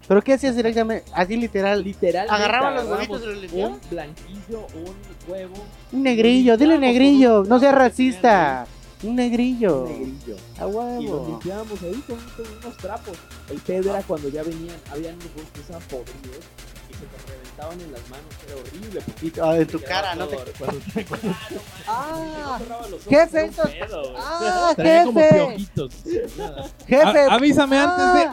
¿Pero 0.07 0.21
qué 0.23 0.33
hacías 0.33 0.55
directamente? 0.55 1.05
Así 1.13 1.37
literal. 1.37 1.83
Literal. 1.83 2.27
Agarraban 2.29 2.75
los 2.75 2.85
huevitos 2.85 3.21
y 3.23 3.25
los 3.27 3.37
limpiaban. 3.41 3.73
Un 3.73 3.79
blanquillo, 3.89 4.67
un 4.75 5.31
huevo. 5.31 5.53
Un 5.91 6.03
negrillo, 6.03 6.57
dile 6.57 6.79
negrillo. 6.79 7.43
No 7.43 7.59
seas 7.59 7.75
racista. 7.75 8.67
Un 9.07 9.15
negrillo. 9.15 9.83
Un 9.83 9.89
negrillo. 9.99 10.35
A 10.59 10.61
Y 10.61 10.65
huevo. 10.65 11.25
limpiábamos 11.29 11.81
ahí 11.81 12.03
con, 12.07 12.17
con 12.17 12.57
unos 12.61 12.77
trapos. 12.77 13.17
El 13.49 13.57
pedo 13.59 13.91
era 13.91 14.01
cuando 14.03 14.29
ya 14.29 14.43
venían, 14.43 14.75
habían 14.91 15.15
unos 15.15 15.49
que 15.53 15.59
estaban 15.61 15.81
podridos 15.83 16.43
y 16.89 16.93
se 16.93 17.05
te 17.05 17.31
reventaban 17.31 17.81
en 17.81 17.91
las 17.91 18.09
manos. 18.09 18.25
Era 18.47 18.55
horrible. 18.55 19.01
porque 19.05 19.41
Ah, 19.41 19.57
en 19.57 19.67
tu 19.67 19.79
cara, 19.81 20.15
no 20.15 20.27
te. 20.27 20.37
Ah, 21.87 22.57
cerraba 22.59 22.81
los 22.87 22.93
ojos, 23.01 23.05
Jefe, 23.09 23.51
ah, 24.17 24.73
Traía 24.75 25.03
como 25.05 25.19
jefe. 25.19 25.35
piojitos. 25.35 25.93
Jefe. 26.87 27.19
A- 27.19 27.33
avísame 27.33 27.77
antes 27.77 28.13
de. 28.13 28.29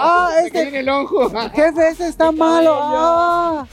Ah, 0.00 0.30
Se 0.44 0.50
cayó 0.50 0.60
en 0.60 0.66
este. 0.66 0.78
el 0.80 0.88
ojo. 0.88 1.30
Jefe, 1.54 1.88
este 1.88 2.08
está 2.08 2.30
malo. 2.32 3.66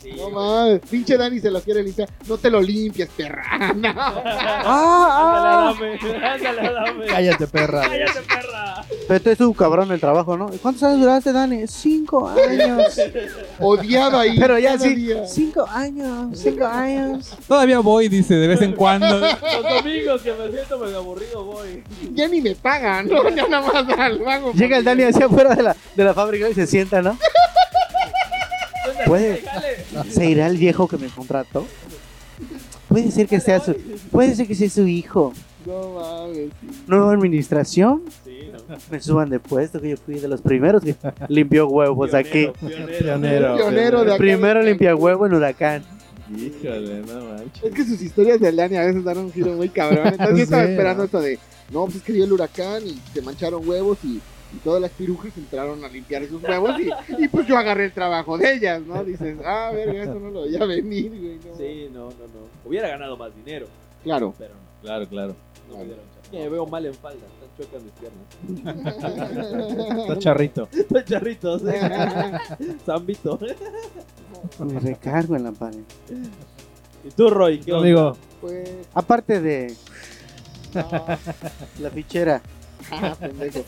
Sí, 0.00 0.12
No 0.16 0.30
mames, 0.30 0.80
pinche 0.88 1.16
Dani 1.16 1.40
se 1.40 1.50
lo 1.50 1.60
quiere 1.60 1.82
limpiar. 1.82 2.08
No 2.26 2.38
te 2.38 2.50
lo 2.50 2.60
limpies, 2.60 3.08
perra. 3.16 3.44
No. 3.78 3.92
Ah, 3.96 4.64
ah. 4.64 5.74
Ándale. 5.74 6.60
Ándale. 6.60 7.06
Cállate, 7.06 7.46
perra. 7.46 7.82
Cállate, 7.82 8.20
perra. 8.22 8.84
Pero 9.06 9.20
tú 9.20 9.30
es 9.30 9.40
un 9.40 9.52
cabrón 9.54 9.90
el 9.92 10.00
trabajo, 10.00 10.36
¿no? 10.36 10.52
¿Y 10.52 10.58
¿Cuántos 10.58 10.82
años 10.82 11.00
duraste, 11.00 11.32
Dani? 11.32 11.66
Cinco 11.66 12.28
años. 12.28 12.98
Odiado 13.58 14.18
ahí. 14.18 14.38
Pero 14.38 14.58
ya 14.58 14.78
sí. 14.78 14.94
día. 14.94 15.26
Cinco 15.26 15.66
años. 15.68 16.38
Cinco 16.38 16.64
años. 16.66 17.34
Todavía 17.46 17.78
voy, 17.80 18.08
dice, 18.08 18.34
de 18.34 18.48
vez 18.48 18.60
en 18.62 18.72
cuando. 18.72 19.18
Los 19.20 19.82
domingos 19.82 20.22
que 20.22 20.32
me 20.32 20.50
siento 20.50 20.78
medio 20.78 20.98
aburrido 20.98 21.44
voy. 21.44 21.82
Ya 22.12 22.28
ni 22.28 22.40
me 22.40 22.54
pagan, 22.54 23.08
¿no? 23.08 23.28
Ya 23.30 23.48
nada 23.48 23.66
más 23.66 23.98
al. 23.98 24.20
Llega 24.54 24.78
el 24.78 24.84
Dani 24.84 25.04
hacia 25.04 25.26
afuera 25.26 25.54
de 25.54 25.62
la, 25.62 25.76
de 25.94 26.04
la 26.04 26.14
fábrica 26.14 26.48
y 26.48 26.54
se 26.54 26.66
sienta, 26.66 27.02
¿no? 27.02 27.16
Puede. 29.08 29.42
¿Se 30.10 30.28
irá 30.28 30.46
el 30.46 30.58
viejo 30.58 30.86
que 30.86 30.98
me 30.98 31.08
contrató? 31.08 31.66
Puede 32.88 33.10
ser 33.10 33.26
que 33.26 33.40
sea 33.40 33.60
su, 33.60 33.74
puede 34.10 34.34
ser 34.34 34.46
que 34.46 34.54
sea 34.54 34.68
su 34.68 34.86
hijo. 34.86 35.32
No 35.66 35.94
mames. 35.94 36.50
Nueva 36.86 37.12
administración. 37.12 38.02
Sí, 38.24 38.50
no. 38.52 38.76
Me 38.90 39.00
suban 39.00 39.30
de 39.30 39.40
puesto 39.40 39.80
que 39.80 39.90
yo 39.90 39.96
fui 39.96 40.18
de 40.18 40.28
los 40.28 40.40
primeros 40.40 40.82
que 40.82 40.94
limpió 41.28 41.66
huevos 41.68 42.14
aquí. 42.14 42.48
Pionero, 42.60 42.98
Pionero. 42.98 43.56
Pionero 43.56 44.04
de 44.04 44.10
acá. 44.10 44.18
Primero 44.18 44.62
limpia 44.62 44.94
huevo 44.94 45.26
en 45.26 45.34
huracán. 45.34 45.82
Híjole, 46.30 47.00
no 47.00 47.24
manches. 47.24 47.64
Es 47.64 47.74
que 47.74 47.84
sus 47.84 48.02
historias 48.02 48.38
del 48.40 48.56
Dani 48.56 48.76
a 48.76 48.84
veces 48.84 49.02
dan 49.02 49.18
un 49.18 49.32
giro 49.32 49.52
muy 49.52 49.70
cabrón. 49.70 50.08
Entonces 50.08 50.36
yo 50.36 50.44
estaba 50.44 50.64
esperando 50.64 50.98
¿no? 50.98 51.04
esto 51.06 51.20
de, 51.20 51.38
no, 51.70 51.84
pues 51.84 51.96
es 51.96 52.02
que 52.02 52.12
dio 52.12 52.24
el 52.24 52.32
huracán 52.32 52.86
y 52.86 53.00
se 53.12 53.22
mancharon 53.22 53.66
huevos 53.66 53.98
y, 54.04 54.20
y 54.54 54.58
todas 54.58 54.80
las 54.80 54.90
pirujas 54.92 55.36
entraron 55.36 55.84
a 55.84 55.88
limpiar 55.88 56.22
esos 56.22 56.42
huevos 56.42 56.74
y, 56.80 56.90
y 57.22 57.28
pues 57.28 57.46
yo 57.46 57.56
agarré 57.58 57.84
el 57.86 57.92
trabajo 57.92 58.38
de 58.38 58.54
ellas, 58.54 58.80
¿no? 58.82 59.04
Dices, 59.04 59.36
ah, 59.44 59.70
verga, 59.74 60.02
eso 60.04 60.14
no 60.18 60.30
lo 60.30 60.42
veía 60.42 60.64
venir, 60.64 61.10
güey. 61.10 61.36
No. 61.36 61.56
Sí, 61.56 61.88
no, 61.92 62.04
no, 62.04 62.10
no. 62.10 62.48
Hubiera 62.64 62.88
ganado 62.88 63.16
más 63.16 63.34
dinero, 63.36 63.66
Claro. 64.02 64.34
pero 64.38 64.54
no. 64.54 64.60
Claro, 64.82 65.08
claro. 65.08 65.36
no 65.70 65.76
me 65.78 65.84
dieron 65.84 66.04
chance. 66.14 66.38
Me 66.38 66.48
veo 66.48 66.66
mal 66.66 66.86
en 66.86 66.94
falda, 66.94 67.20
están 67.26 67.48
chuecas 67.56 67.82
mis 67.82 67.92
piernas. 67.92 68.26
Está 70.02 70.18
charrito. 70.18 70.68
Están 70.72 71.04
charritos. 71.04 71.62
Zambito. 72.86 73.38
Me 74.64 74.80
recargo 74.80 75.36
en 75.36 75.44
la 75.44 75.52
pared. 75.52 75.80
¿Y 77.04 77.10
tú, 77.10 77.28
Roy? 77.30 77.60
¿Qué 77.60 77.72
onda? 77.72 77.84
Amigo, 77.86 78.16
Pues, 78.40 78.70
Aparte 78.94 79.40
de 79.40 79.74
no, 80.74 80.88
la 81.80 81.90
fichera. 81.90 82.42
ah, 82.92 83.16
pendejo. 83.18 83.64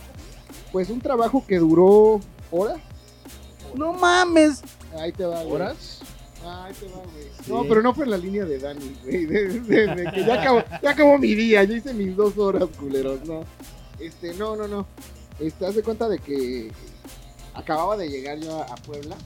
Pues 0.72 0.88
un 0.90 1.00
trabajo 1.00 1.44
que 1.46 1.58
duró 1.58 2.20
horas. 2.50 2.78
No 3.74 3.92
mames. 3.92 4.62
Ahí 4.98 5.12
te 5.12 5.24
va. 5.24 5.42
güey. 5.42 5.54
¿horas? 5.54 6.00
Ay, 6.44 6.72
te 6.78 6.86
va, 6.86 6.96
güey. 7.12 7.26
No, 7.48 7.68
pero 7.68 7.82
no 7.82 7.94
fue 7.94 8.04
en 8.04 8.10
la 8.12 8.16
línea 8.16 8.44
de 8.44 8.58
Dani, 8.58 8.96
güey. 9.04 9.26
De, 9.26 9.48
de- 9.60 9.86
de 9.94 10.10
que 10.12 10.24
ya 10.24 10.40
acabó, 10.40 10.62
ya 10.82 10.90
acabó 10.90 11.18
mi 11.18 11.34
día, 11.34 11.64
yo 11.64 11.76
hice 11.76 11.92
mis 11.92 12.16
dos 12.16 12.36
horas, 12.38 12.68
culeros, 12.78 13.24
no. 13.26 13.44
Este, 13.98 14.32
no, 14.34 14.56
no, 14.56 14.66
no. 14.66 14.86
Este, 15.38 15.66
haz 15.66 15.74
de 15.74 15.82
cuenta 15.82 16.08
de 16.08 16.18
que 16.18 16.70
acababa 17.54 17.96
de 17.96 18.08
llegar 18.08 18.38
yo 18.38 18.56
a, 18.58 18.64
a 18.64 18.74
Puebla 18.76 19.16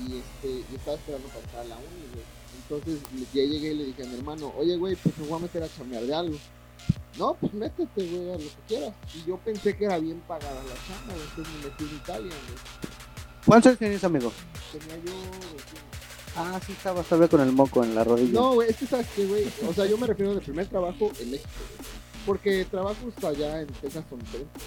y 0.00 0.16
este, 0.18 0.64
y 0.72 0.74
estaba 0.74 0.96
esperando 0.96 1.28
para 1.28 1.40
entrar 1.40 1.64
a 1.64 1.68
la 1.68 1.76
uni, 1.76 2.06
güey. 2.12 2.24
Entonces 2.62 3.00
ya 3.34 3.42
llegué 3.42 3.72
y 3.72 3.74
le 3.74 3.84
dije 3.84 4.02
a 4.02 4.06
mi 4.06 4.14
hermano, 4.16 4.52
oye, 4.58 4.76
güey, 4.76 4.96
pues 4.96 5.16
me 5.18 5.26
voy 5.26 5.38
a 5.38 5.42
meter 5.42 5.62
a 5.62 5.68
chamear 5.68 6.02
de 6.04 6.14
algo. 6.14 6.36
No, 7.18 7.34
pues 7.34 7.52
métete, 7.52 8.06
güey, 8.06 8.30
a 8.30 8.32
lo 8.32 8.38
que 8.38 8.50
quieras. 8.68 8.94
Y 9.14 9.28
yo 9.28 9.36
pensé 9.38 9.76
que 9.76 9.84
era 9.84 9.98
bien 9.98 10.20
pagada 10.26 10.54
la 10.54 10.74
chamba, 10.86 11.12
entonces 11.14 11.54
me 11.54 11.68
metí 11.68 11.84
en 11.84 11.96
Italia, 11.96 12.30
güey. 12.46 12.58
¿Cuántos 13.44 13.66
años 13.70 13.78
tienes, 13.78 14.04
amigo? 14.04 14.32
Tenía 14.72 14.96
yo 14.96 15.12
21. 15.12 15.92
Ah, 16.34 16.58
sí, 16.66 16.72
estabas 16.72 17.06
todavía 17.06 17.28
con 17.28 17.40
el 17.42 17.52
moco 17.52 17.84
en 17.84 17.94
la 17.94 18.04
rodilla. 18.04 18.32
No, 18.40 18.54
güey, 18.54 18.70
es 18.70 18.76
que 18.76 18.86
sabes 18.86 19.06
que, 19.14 19.26
güey, 19.26 19.44
o 19.68 19.74
sea, 19.74 19.84
yo 19.84 19.98
me 19.98 20.06
refiero 20.06 20.34
de 20.34 20.40
primer 20.40 20.66
trabajo 20.66 21.10
en 21.20 21.30
México, 21.32 21.48
güey. 21.76 21.90
Porque 22.24 22.64
trabajos 22.64 23.12
allá 23.24 23.60
en 23.60 23.66
Texas 23.66 24.04
son 24.08 24.18
diferentes. 24.20 24.62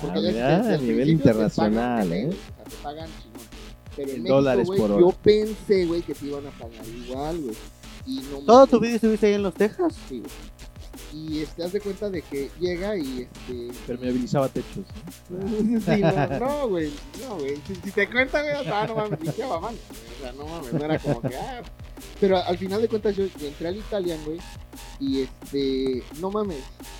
Porque 0.00 0.18
Ah, 0.18 0.22
mira, 0.22 0.58
desde 0.58 0.70
a 0.70 0.74
el 0.76 0.86
nivel 0.86 1.08
internacional, 1.10 2.08
pagan, 2.08 2.12
¿eh? 2.12 2.28
O 2.28 2.32
sea, 2.32 2.64
te 2.64 2.76
pagan 2.82 3.10
chingón. 3.22 3.48
Pero 3.94 4.08
en 4.10 4.16
En 4.16 4.22
México, 4.22 4.34
dólares 4.36 4.68
por 4.68 4.90
hora. 4.90 5.00
yo 5.00 5.10
pensé, 5.22 5.86
güey, 5.86 6.02
que 6.02 6.14
te 6.14 6.26
iban 6.26 6.46
a 6.46 6.50
pagar 6.50 6.86
igual, 6.88 7.38
güey. 7.40 7.56
Y 8.06 8.20
no 8.32 8.38
¿Toda 8.40 8.58
mames, 8.60 8.70
tu 8.70 8.80
vida 8.80 8.94
estuviste 8.94 9.26
ahí 9.26 9.34
en 9.34 9.42
los 9.42 9.54
Texas? 9.54 9.94
Sí, 10.08 10.18
güey. 10.20 10.30
Y 11.12 11.40
este, 11.40 11.64
haz 11.64 11.72
de 11.72 11.80
cuenta 11.80 12.10
de 12.10 12.22
que 12.22 12.50
llega 12.60 12.96
y 12.96 13.22
este. 13.22 13.68
Permeabilizaba 13.86 14.48
techos. 14.48 14.84
¿no? 15.30 15.80
Sí, 15.80 16.00
no, 16.00 16.38
no, 16.38 16.68
güey, 16.68 16.92
no, 17.22 17.36
güey. 17.36 17.56
Si, 17.66 17.74
si 17.76 17.90
te 17.90 18.08
cuenta, 18.08 18.42
güey, 18.42 18.54
o 18.54 18.64
sea, 18.64 18.86
no 18.86 18.94
mames, 18.94 19.18
qué 19.34 19.44
mamá. 19.44 19.68
O 19.68 20.22
sea, 20.22 20.32
no 20.32 20.46
mames, 20.46 20.72
no 20.72 20.84
era 20.84 20.98
como 20.98 21.22
que, 21.22 21.36
ah. 21.36 21.62
Pero 22.20 22.36
al 22.38 22.58
final 22.58 22.80
de 22.82 22.88
cuentas, 22.88 23.14
yo, 23.16 23.24
yo 23.26 23.46
entré 23.46 23.68
al 23.68 23.76
Italian, 23.76 24.18
güey, 24.24 24.38
y 25.00 25.20
este, 25.22 26.02
no 26.20 26.30
mames, 26.30 26.58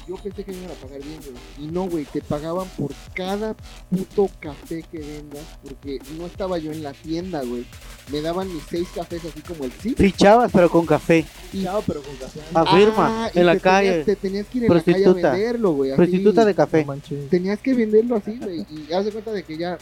yo 0.09 0.15
pensé 0.17 0.45
que 0.45 0.53
me 0.53 0.59
iban 0.59 0.71
a 0.71 0.75
pagar 0.75 1.03
bien, 1.03 1.19
güey. 1.21 1.67
Y 1.69 1.71
no, 1.73 1.89
güey, 1.89 2.05
te 2.05 2.21
pagaban 2.23 2.69
por 2.79 2.93
cada 3.15 3.55
puto 3.91 4.29
café 4.39 4.85
que 4.91 4.99
vendas, 4.99 5.45
porque 5.63 5.99
no 6.17 6.27
estaba 6.27 6.59
yo 6.59 6.71
en 6.73 6.83
la 6.85 6.93
tienda, 6.93 7.43
güey. 7.43 7.65
Me 8.13 8.21
daban 8.21 8.53
mis 8.53 8.63
seis 8.71 8.89
cafés 8.95 9.25
así 9.25 9.41
como 9.43 9.65
el 9.65 9.73
zip. 9.73 9.99
Fichabas, 9.99 10.51
pero 10.53 10.71
con 10.71 10.87
café. 10.87 11.25
Chao, 11.63 11.83
pero 11.87 12.01
con 12.03 12.15
café. 12.17 12.41
Afirma, 12.55 13.25
Ah, 13.27 13.31
y 13.35 13.39
en 13.41 13.47
la 13.47 13.55
te 13.55 13.61
calle. 13.61 13.89
Tenías, 13.91 14.07
te 14.07 14.17
tenías 14.17 14.47
que 14.47 14.59
ir 14.59 14.65
en 14.65 14.75
la 14.75 14.83
calle 14.83 14.91
a 14.91 14.95
Prostituta. 15.05 15.31
venderlo, 15.33 15.73
güey. 15.73 15.97
Prostituta 15.97 16.45
de 16.45 16.55
café. 16.55 16.87
Tenías 17.29 17.59
que 17.59 17.75
venderlo 17.75 18.17
así, 18.17 18.39
güey. 18.39 18.65
Y 18.71 18.93
haz 18.93 19.05
de 19.05 19.13
cuenta 19.13 19.33
de 19.33 19.43
que 19.43 19.59
ya 19.59 19.77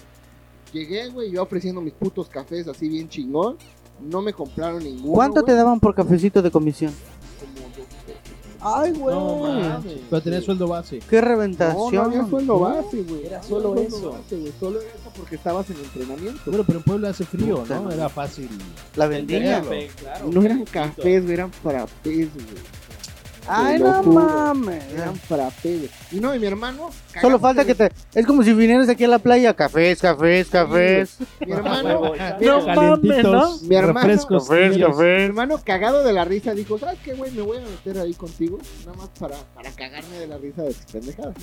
llegué, 0.72 1.08
güey, 1.10 1.30
yo 1.30 1.42
ofreciendo 1.42 1.80
mis 1.80 1.92
putos 1.92 2.28
cafés 2.28 2.66
así 2.66 2.88
bien 2.88 3.08
chingón. 3.08 3.56
No 4.00 4.22
me 4.22 4.32
compraron 4.32 4.82
ninguno. 4.82 5.14
¿Cuánto 5.14 5.40
te 5.42 5.52
güey, 5.52 5.56
daban 5.56 5.80
por 5.80 5.94
cafecito 5.94 6.42
de 6.42 6.50
comisión? 6.50 6.92
Como. 8.60 8.76
Ay, 8.76 8.92
güey. 8.92 9.14
No 9.14 9.36
mames. 9.38 9.92
Pero 10.10 10.22
tenía 10.22 10.40
sueldo 10.42 10.66
base. 10.66 11.00
Qué 11.08 11.20
No, 11.20 11.28
reventación. 11.28 11.94
no 11.94 12.02
había 12.02 12.26
sueldo 12.28 12.58
base, 12.58 13.02
güey. 13.02 13.26
Era 13.26 13.38
No 13.38 13.44
solo 13.44 13.72
sueldo 13.74 13.96
eso. 13.96 14.12
base, 14.12 14.36
güey. 14.38 14.52
Solo 14.58 14.80
era 14.80 14.90
eso 14.90 15.10
porque 15.16 15.36
estabas 15.36 15.70
en 15.70 15.76
entrenamiento. 15.76 16.40
Bueno, 16.46 16.64
pero 16.66 16.78
en 16.78 16.84
Puebla 16.84 17.08
hace 17.10 17.24
frío, 17.24 17.58
Puta 17.58 17.80
¿no? 17.80 17.90
Era 17.90 18.08
fácil. 18.08 18.48
La 18.96 19.06
Vendía 19.06 19.62
claro. 20.00 20.28
No 20.32 20.42
eran 20.42 20.64
cafés, 20.64 21.22
güey, 21.22 21.34
eran 21.34 21.52
frappés, 21.52 22.32
güey. 22.34 22.46
Ay, 23.48 23.78
no 23.78 24.02
mames. 24.02 24.82
Eran 24.92 25.14
frappés, 25.16 25.78
güey. 25.78 25.90
Y 26.12 26.20
no, 26.20 26.34
y 26.34 26.38
mi 26.38 26.46
hermano. 26.46 26.90
Solo 27.20 27.38
falta 27.38 27.64
que 27.64 27.74
te. 27.74 27.90
Es 28.14 28.26
como 28.26 28.42
si 28.42 28.52
vinieras 28.52 28.88
aquí 28.88 29.04
a 29.04 29.08
la 29.08 29.18
playa. 29.18 29.54
Cafés, 29.54 30.00
cafés, 30.00 30.48
cafés. 30.48 31.18
Mi 31.44 31.52
hermano. 31.52 32.12
No 32.40 32.60
mames, 32.66 33.22
¿no? 33.24 33.58
Mi 33.62 33.76
hermano- 33.76 34.06
refrescos. 34.08 34.48
Cafés, 34.48 34.74
fríos. 34.74 34.96
Mi 34.98 35.04
hermano 35.04 35.60
cagado 35.64 36.02
de 36.04 36.12
la 36.12 36.24
risa 36.24 36.54
dijo, 36.54 36.78
¿sabes 36.78 36.98
qué, 37.04 37.14
güey? 37.14 37.30
Me 37.32 37.42
voy 37.42 37.58
a 37.58 37.60
meter 37.60 37.98
ahí 37.98 38.14
contigo, 38.14 38.58
nada 38.84 38.96
más 38.98 39.08
para, 39.18 39.36
para 39.54 39.70
cagarme 39.72 40.18
de 40.18 40.26
la 40.26 40.38
risa 40.38 40.62
de 40.62 40.74
tus 40.74 40.84
pendejadas. 40.92 41.34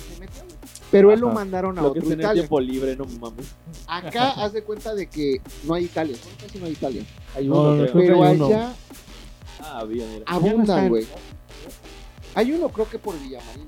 Pero 0.90 1.12
él 1.12 1.20
lo 1.20 1.30
mandaron 1.30 1.78
a 1.78 1.82
Lo 1.82 1.92
que 1.92 1.98
otro 2.00 2.02
es 2.02 2.08
tener 2.10 2.24
Italia. 2.24 2.42
tiempo 2.42 2.60
libre, 2.60 2.96
no 2.96 3.04
mames. 3.20 3.46
Acá 3.86 4.30
haz 4.44 4.52
de 4.52 4.62
cuenta 4.62 4.94
de 4.94 5.06
que 5.06 5.40
no 5.64 5.74
hay 5.74 5.84
Italia. 5.84 6.16
Casi 6.40 6.58
no 6.58 6.66
hay 6.66 6.72
Italia. 6.72 7.02
Hay 7.36 7.48
No, 7.48 7.60
uno, 7.62 7.86
que 7.86 7.92
Pero 7.92 8.22
allá 8.24 8.72
Ah, 9.60 9.78
había, 9.80 10.04
mira. 10.06 10.24
abundan, 10.26 10.88
güey. 10.88 11.06
Hay 12.34 12.52
uno 12.52 12.68
creo 12.68 12.88
que 12.88 12.98
por 12.98 13.18
Villamarino. 13.18 13.66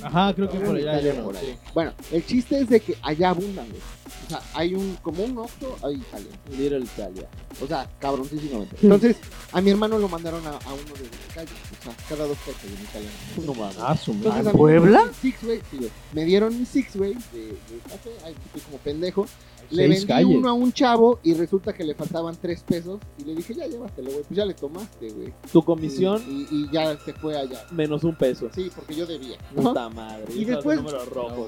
¿no? 0.00 0.06
Ajá, 0.06 0.34
creo 0.34 0.48
que 0.48 0.58
por 0.58 0.76
allá 0.76 1.22
por 1.22 1.36
sí. 1.36 1.54
Bueno, 1.72 1.92
el 2.12 2.24
chiste 2.24 2.60
es 2.60 2.68
de 2.68 2.80
que 2.80 2.96
allá 3.02 3.30
abundan, 3.30 3.68
güey. 3.68 3.80
O 4.26 4.28
sea, 4.28 4.42
hay 4.54 4.74
un, 4.74 4.96
como 5.02 5.22
un 5.24 5.36
Oxxo, 5.38 5.76
hay 5.82 5.94
Italia. 5.96 6.30
Little 6.50 6.80
Italia. 6.80 7.28
O 7.62 7.66
sea, 7.66 7.88
cabroncísimamente. 7.98 8.76
Entonces, 8.82 9.16
a 9.52 9.60
mi 9.60 9.70
hermano 9.70 9.98
lo 9.98 10.08
mandaron 10.08 10.46
a, 10.46 10.50
a 10.50 10.72
uno 10.72 10.94
de 10.94 11.04
la 11.04 11.34
calle. 11.34 11.50
O 11.80 11.84
sea, 11.84 11.94
cada 12.08 12.26
dos 12.26 12.38
pesos 12.38 12.62
en 12.64 12.82
italiano. 12.84 13.14
No 13.46 13.54
mames. 13.54 13.76
Ah, 13.80 13.96
su 13.96 14.12
Entonces, 14.12 14.44
madre. 14.44 14.50
a 14.50 14.52
mí 14.52 14.58
Puebla? 14.58 14.98
me 14.98 15.04
dieron 15.04 15.14
Six, 15.20 15.44
güey. 15.44 15.60
Sí, 15.70 15.76
güey. 15.78 15.90
Me 16.12 16.24
dieron 16.24 16.58
mi 16.58 16.66
six, 16.66 16.96
güey, 16.96 17.14
de, 17.32 17.40
de 17.48 17.78
café. 17.88 18.10
Ay, 18.24 18.34
estoy 18.46 18.60
como 18.62 18.78
pendejo. 18.78 19.26
Le 19.70 19.88
vendí 19.88 20.04
calles. 20.06 20.36
uno 20.36 20.50
a 20.50 20.52
un 20.52 20.72
chavo 20.74 21.20
y 21.22 21.32
resulta 21.32 21.72
que 21.72 21.84
le 21.84 21.94
faltaban 21.94 22.36
tres 22.40 22.62
pesos. 22.62 23.00
Y 23.18 23.24
le 23.24 23.34
dije, 23.34 23.54
ya 23.54 23.66
llévatelo, 23.66 24.10
güey. 24.10 24.22
Pues 24.22 24.36
ya 24.36 24.44
le 24.44 24.52
tomaste, 24.52 25.08
güey. 25.10 25.32
Tu 25.50 25.64
comisión, 25.64 26.22
Y, 26.28 26.46
y 26.54 26.70
ya 26.70 26.96
se 27.02 27.14
fue 27.14 27.36
allá. 27.38 27.64
menos 27.72 28.04
un 28.04 28.14
peso. 28.14 28.50
Sí, 28.54 28.70
porque 28.74 28.94
yo 28.94 29.06
debía. 29.06 29.38
¿no? 29.56 29.62
Puta 29.62 29.88
madre. 29.88 30.26
Y 30.34 30.44
después-. 30.44 30.80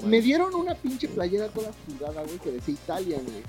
Me 0.03 0.19
dieron 0.19 0.53
una 0.55 0.73
pinche 0.73 1.07
playera 1.07 1.47
toda 1.49 1.71
sudada, 1.85 2.23
güey, 2.23 2.39
que 2.47 2.55
decía 2.57 2.73
Italia, 2.73 3.17
güey. 3.23 3.43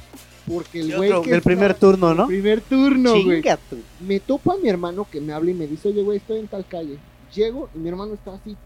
Porque 0.59 0.81
el 0.81 0.97
güey 0.97 1.13
Del 1.27 1.43
primer 1.43 1.75
turno, 1.75 2.15
¿no? 2.15 2.27
primer 2.27 2.61
turno, 2.63 3.13
güey. 3.23 3.43
Me 4.01 4.19
topo 4.21 4.53
a 4.53 4.57
mi 4.57 4.69
hermano 4.69 5.07
que 5.11 5.21
me 5.21 5.33
habla 5.33 5.51
y 5.51 5.55
me 5.55 5.67
dice, 5.67 5.89
oye, 5.89 6.03
güey, 6.03 6.19
estoy 6.19 6.39
en 6.41 6.49
tal 6.49 6.67
calle. 6.67 6.99
Llego 7.35 7.69
y 7.75 7.79
mi 7.79 7.89
hermano 7.91 8.15
está 8.15 8.33
así, 8.35 8.57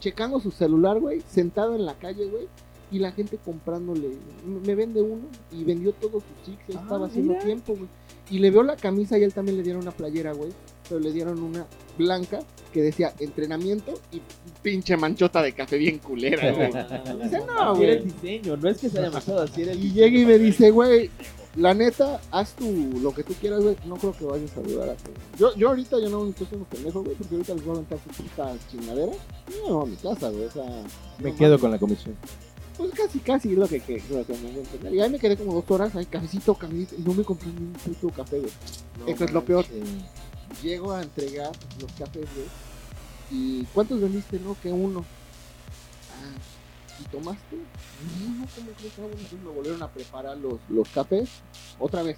checando 0.00 0.38
su 0.40 0.50
celular, 0.52 1.00
güey, 1.00 1.22
sentado 1.28 1.74
en 1.74 1.84
la 1.84 1.94
calle, 1.94 2.26
güey. 2.26 2.46
Y 2.92 3.00
la 3.00 3.10
gente 3.10 3.38
comprándole. 3.44 4.10
Me 4.64 4.74
vende 4.76 5.02
uno 5.02 5.22
y 5.50 5.64
vendió 5.64 5.92
todos 5.92 6.22
sus. 6.44 6.54
Ya 6.68 6.78
Ah, 6.78 6.82
estaba 6.82 7.06
haciendo 7.06 7.32
mira. 7.32 7.44
tiempo, 7.44 7.74
güey. 7.74 7.88
Y 8.30 8.38
le 8.38 8.50
veo 8.52 8.62
la 8.62 8.76
camisa 8.76 9.18
y 9.18 9.24
él 9.24 9.34
también 9.34 9.56
le 9.56 9.64
dieron 9.64 9.82
una 9.82 9.90
playera, 9.90 10.32
güey. 10.32 10.52
Pero 10.88 11.00
le 11.00 11.12
dieron 11.12 11.42
una 11.42 11.66
blanca 11.96 12.40
que 12.72 12.82
decía 12.82 13.14
entrenamiento 13.20 13.94
y 14.10 14.20
pinche 14.62 14.96
manchota 14.96 15.40
de 15.42 15.52
café 15.52 15.78
bien 15.78 15.98
culera, 15.98 16.52
güey. 16.52 16.68
Dice, 17.22 17.38
no, 17.46 17.54
era 17.54 17.70
güey. 17.70 17.90
el 17.90 18.04
diseño, 18.04 18.56
no 18.56 18.68
es 18.68 18.78
que 18.78 18.90
se 18.90 18.98
haya 18.98 19.10
manchado, 19.10 19.42
así 19.42 19.62
era 19.62 19.72
el 19.72 19.82
Y 19.82 19.92
llega 19.92 20.18
y 20.18 20.26
me 20.26 20.38
dice, 20.38 20.70
güey, 20.70 21.10
la 21.56 21.72
neta, 21.72 22.20
haz 22.32 22.54
tú 22.54 22.98
lo 23.00 23.14
que 23.14 23.22
tú 23.22 23.32
quieras, 23.34 23.62
güey. 23.62 23.76
No 23.86 23.94
creo 23.96 24.12
que 24.12 24.24
vayas 24.24 24.56
a 24.56 24.60
ayudar 24.60 24.90
a 24.90 24.94
tu... 24.96 25.10
Yo, 25.38 25.54
yo 25.54 25.68
ahorita 25.68 26.00
yo 26.00 26.10
no 26.10 26.26
estoy 26.26 26.48
siendo 26.48 26.66
pendejo, 26.66 27.02
güey, 27.02 27.14
porque 27.14 27.34
ahorita 27.36 27.54
les 27.54 27.64
voy 27.64 27.70
a 27.70 27.76
aventar 27.76 27.98
sus 28.00 28.16
putas 28.16 28.58
chingaderas. 28.70 29.16
Y 29.48 29.64
me 29.64 29.72
voy 29.72 29.86
a 29.86 29.90
mi 29.90 29.96
casa, 29.96 30.30
güey, 30.30 30.44
o 30.44 30.50
sea... 30.50 30.64
Me 31.20 31.30
no 31.30 31.36
quedo 31.36 31.58
con 31.60 31.70
la 31.70 31.78
comisión. 31.78 32.16
Pues 32.76 32.90
casi, 32.90 33.20
casi 33.20 33.52
es 33.52 33.58
lo 33.58 33.68
que, 33.68 33.78
que, 33.78 34.02
lo 34.10 34.26
que 34.26 34.32
me 34.32 34.48
voy 34.48 34.56
a 34.56 34.58
entender. 34.58 34.94
Y 34.94 35.00
ahí 35.00 35.10
me 35.10 35.20
quedé 35.20 35.36
como 35.36 35.54
dos 35.54 35.70
horas, 35.70 35.94
ahí 35.94 36.06
cafecito, 36.06 36.54
cafecito, 36.56 36.96
y 36.98 37.02
no 37.02 37.14
me 37.14 37.22
compré 37.22 37.48
ni 37.50 37.66
un 37.66 37.72
puto 37.72 38.08
café, 38.10 38.40
güey. 38.40 38.52
Eso 39.06 39.24
es 39.24 39.32
lo 39.32 39.44
peor. 39.44 39.64
Llego 40.62 40.92
a 40.92 41.02
entregar 41.02 41.52
los 41.80 41.92
cafés, 41.92 42.26
güey. 42.34 42.46
¿Y 43.30 43.64
cuántos 43.74 44.00
vendiste? 44.00 44.38
No, 44.40 44.56
que 44.60 44.70
uno. 44.70 45.04
Ah, 46.10 47.00
¿y 47.00 47.04
tomaste? 47.08 47.56
No, 47.56 48.46
¿cómo 48.54 48.70
crees? 48.78 48.92
Ah, 48.98 49.02
entonces 49.04 49.38
me 49.42 49.50
volvieron 49.50 49.82
a 49.82 49.88
preparar 49.88 50.36
los, 50.38 50.54
los 50.68 50.88
cafés. 50.88 51.28
Otra 51.78 52.02
vez. 52.02 52.16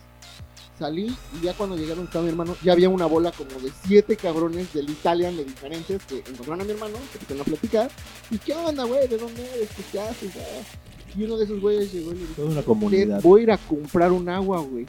Salí 0.78 1.16
y 1.40 1.40
ya 1.44 1.54
cuando 1.54 1.74
llegaron 1.74 2.04
estaba 2.04 2.24
mi 2.24 2.28
hermano, 2.30 2.54
ya 2.62 2.72
había 2.72 2.90
una 2.90 3.06
bola 3.06 3.32
como 3.32 3.48
de 3.60 3.72
siete 3.86 4.14
cabrones 4.14 4.74
del 4.74 4.90
Italian 4.90 5.34
de 5.34 5.44
diferentes 5.44 6.04
que 6.04 6.18
encontraron 6.18 6.60
a 6.60 6.64
mi 6.64 6.72
hermano, 6.72 6.98
que 7.10 7.16
empezaron 7.18 7.40
a 7.40 7.44
platicar. 7.44 7.90
¿Y 8.30 8.36
qué 8.36 8.52
onda, 8.52 8.84
güey? 8.84 9.08
¿De 9.08 9.16
dónde 9.16 9.42
eres? 9.54 9.70
¿Qué, 9.74 9.82
qué 9.90 10.00
haces? 10.00 10.32
Ah. 10.36 11.16
Y 11.16 11.24
uno 11.24 11.38
de 11.38 11.44
esos 11.46 11.60
güeyes 11.62 11.90
llegó 11.94 12.12
y 12.12 12.16
le 12.16 12.26
dijo, 12.26 12.42
una 12.42 12.56
"Ted, 12.56 12.64
comunidad. 12.66 13.22
voy 13.22 13.40
a 13.40 13.42
ir 13.44 13.50
a 13.52 13.56
comprar 13.56 14.12
un 14.12 14.28
agua, 14.28 14.60
güey. 14.60 14.84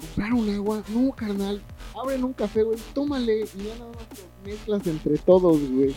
¿Comprar 0.00 0.32
un 0.32 0.50
agua? 0.52 0.82
No, 0.88 1.12
carnal. 1.12 1.62
Abren 2.00 2.24
un 2.24 2.32
café, 2.32 2.62
güey. 2.62 2.78
Tómale. 2.94 3.40
Y 3.40 3.64
ya 3.64 3.74
nada 3.78 3.90
más 3.90 4.06
lo 4.18 4.50
mezclas 4.50 4.86
entre 4.86 5.18
todos, 5.18 5.58
güey. 5.70 5.94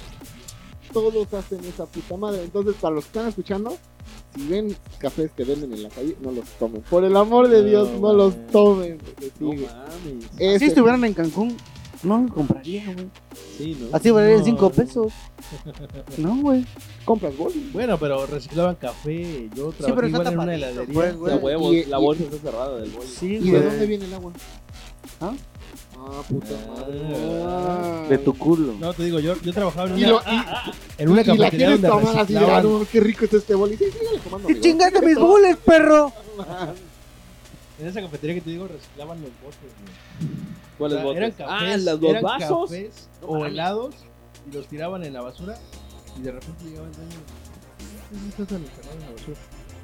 Todos 0.94 1.34
hacen 1.34 1.60
esa 1.66 1.86
puta 1.86 2.16
madre. 2.18 2.44
Entonces, 2.44 2.76
para 2.80 2.96
los 2.96 3.06
que 3.06 3.10
están 3.10 3.28
escuchando, 3.28 3.78
si 4.36 4.48
ven 4.48 4.76
cafés 5.00 5.32
que 5.36 5.44
venden 5.44 5.74
en 5.74 5.84
la 5.84 5.90
calle, 5.90 6.16
no 6.22 6.32
los 6.32 6.46
tomen. 6.60 6.82
Por 6.84 7.04
el 7.04 7.16
amor 7.18 7.48
de 7.50 7.62
No, 7.62 7.68
Dios, 7.68 7.90
no 8.00 8.14
los 8.14 8.48
tomen. 8.48 8.98
sí, 9.20 9.32
No 9.40 9.48
mames. 9.50 10.60
Si 10.60 10.66
estuvieran 10.66 11.04
en 11.04 11.14
Cancún, 11.14 11.58
no 12.04 12.22
lo 12.22 12.34
compraría, 12.34 12.93
güey. 12.93 13.08
Sí, 13.58 13.78
¿no? 13.80 13.96
Así 13.96 14.12
valdrían 14.12 14.39
No. 14.39 14.46
5 14.46 14.70
pesos. 14.72 15.14
No, 16.18 16.38
güey. 16.41 16.66
compras 17.04 17.36
boli. 17.38 17.70
Bueno, 17.74 17.98
pero 18.00 18.26
reciclaban 18.26 18.76
café. 18.76 19.50
Yo 19.56 19.72
pero 19.78 19.88
trabajé 19.88 20.06
está 20.08 20.18
igual 20.22 20.28
en 20.34 20.39
una 20.39 20.56
heladería. 20.56 20.93
pues, 20.93 21.16
güey. 21.18 21.34
La, 21.34 21.39
huevo, 21.41 21.74
Y- 21.74 21.86
la 21.86 22.00
y- 22.00 22.02
bolsa 22.02 22.24
está 22.24 22.38
cerrada 22.38 22.78
del. 22.80 22.91
Sí, 23.06 23.36
¿Y 23.41 23.52
de 23.52 23.62
dónde 23.64 23.86
viene 23.86 24.06
el 24.06 24.14
agua? 24.14 24.32
¿Ah? 25.22 25.34
Ah, 26.08 26.22
puta 26.30 26.56
madre. 26.68 27.01
Ah. 27.45 28.06
De 28.10 28.18
tu 28.20 28.38
culo. 28.38 28.74
No, 28.80 28.93
te 28.93 29.03
digo, 29.03 29.20
yo, 29.20 29.36
yo 29.41 29.53
trabajaba 29.53 29.89
en 29.89 29.97
Y, 29.99 30.03
una, 30.03 30.10
lo, 30.12 30.20
y, 30.22 30.41
en 30.99 31.10
una 31.10 31.22
y 31.22 31.26
la 31.26 31.34
cafetería 31.34 31.49
quieres 31.49 31.82
donde 31.82 31.88
tomar 32.06 32.20
así 32.20 32.34
de, 32.34 32.39
ah, 32.39 32.62
no, 32.62 32.88
qué 32.91 32.99
rico 32.99 33.26
está 33.26 33.38
este 33.38 33.56
boli. 33.56 33.76
Sí, 33.78 33.86
sígale 33.91 34.20
tomando, 34.20 34.47
¡Y 34.49 34.51
amigo. 34.51 34.64
chingaste 34.64 35.01
mis 35.06 35.16
bules, 35.20 35.58
perro! 35.58 36.14
En 37.80 37.88
esa 37.88 38.01
cafetería 38.01 38.36
que 38.36 38.41
te 38.41 38.49
digo 38.51 38.68
reciclaban 38.68 39.20
los 39.22 39.32
botes, 39.43 39.60
güey. 39.60 40.32
O 40.76 40.78
¿Cuáles 40.78 40.97
sea, 40.97 41.06
botes? 41.06 41.18
Eran 41.18 41.32
cafés, 41.32 41.47
ah, 41.49 41.78
los 41.78 42.03
eran 42.03 42.24
vasos. 42.24 42.70
cafés 42.70 43.10
No 43.22 43.28
o 43.28 43.45
helados 43.45 43.95
y 44.49 44.56
los 44.56 44.68
tiraban 44.68 45.03
en 45.03 45.14
la 45.14 45.22
basura 45.22 45.58
y 46.18 46.22
de 46.22 46.32
repente 46.32 46.64
llegaba 46.66 46.88
el 46.88 46.93
dueño 46.93 47.12
y 48.12 48.36
"¿Qué 48.36 48.41
estás 48.43 48.58
enterrado 48.60 48.93
en 48.93 48.99
la 49.01 49.12
basura?" 49.12 49.38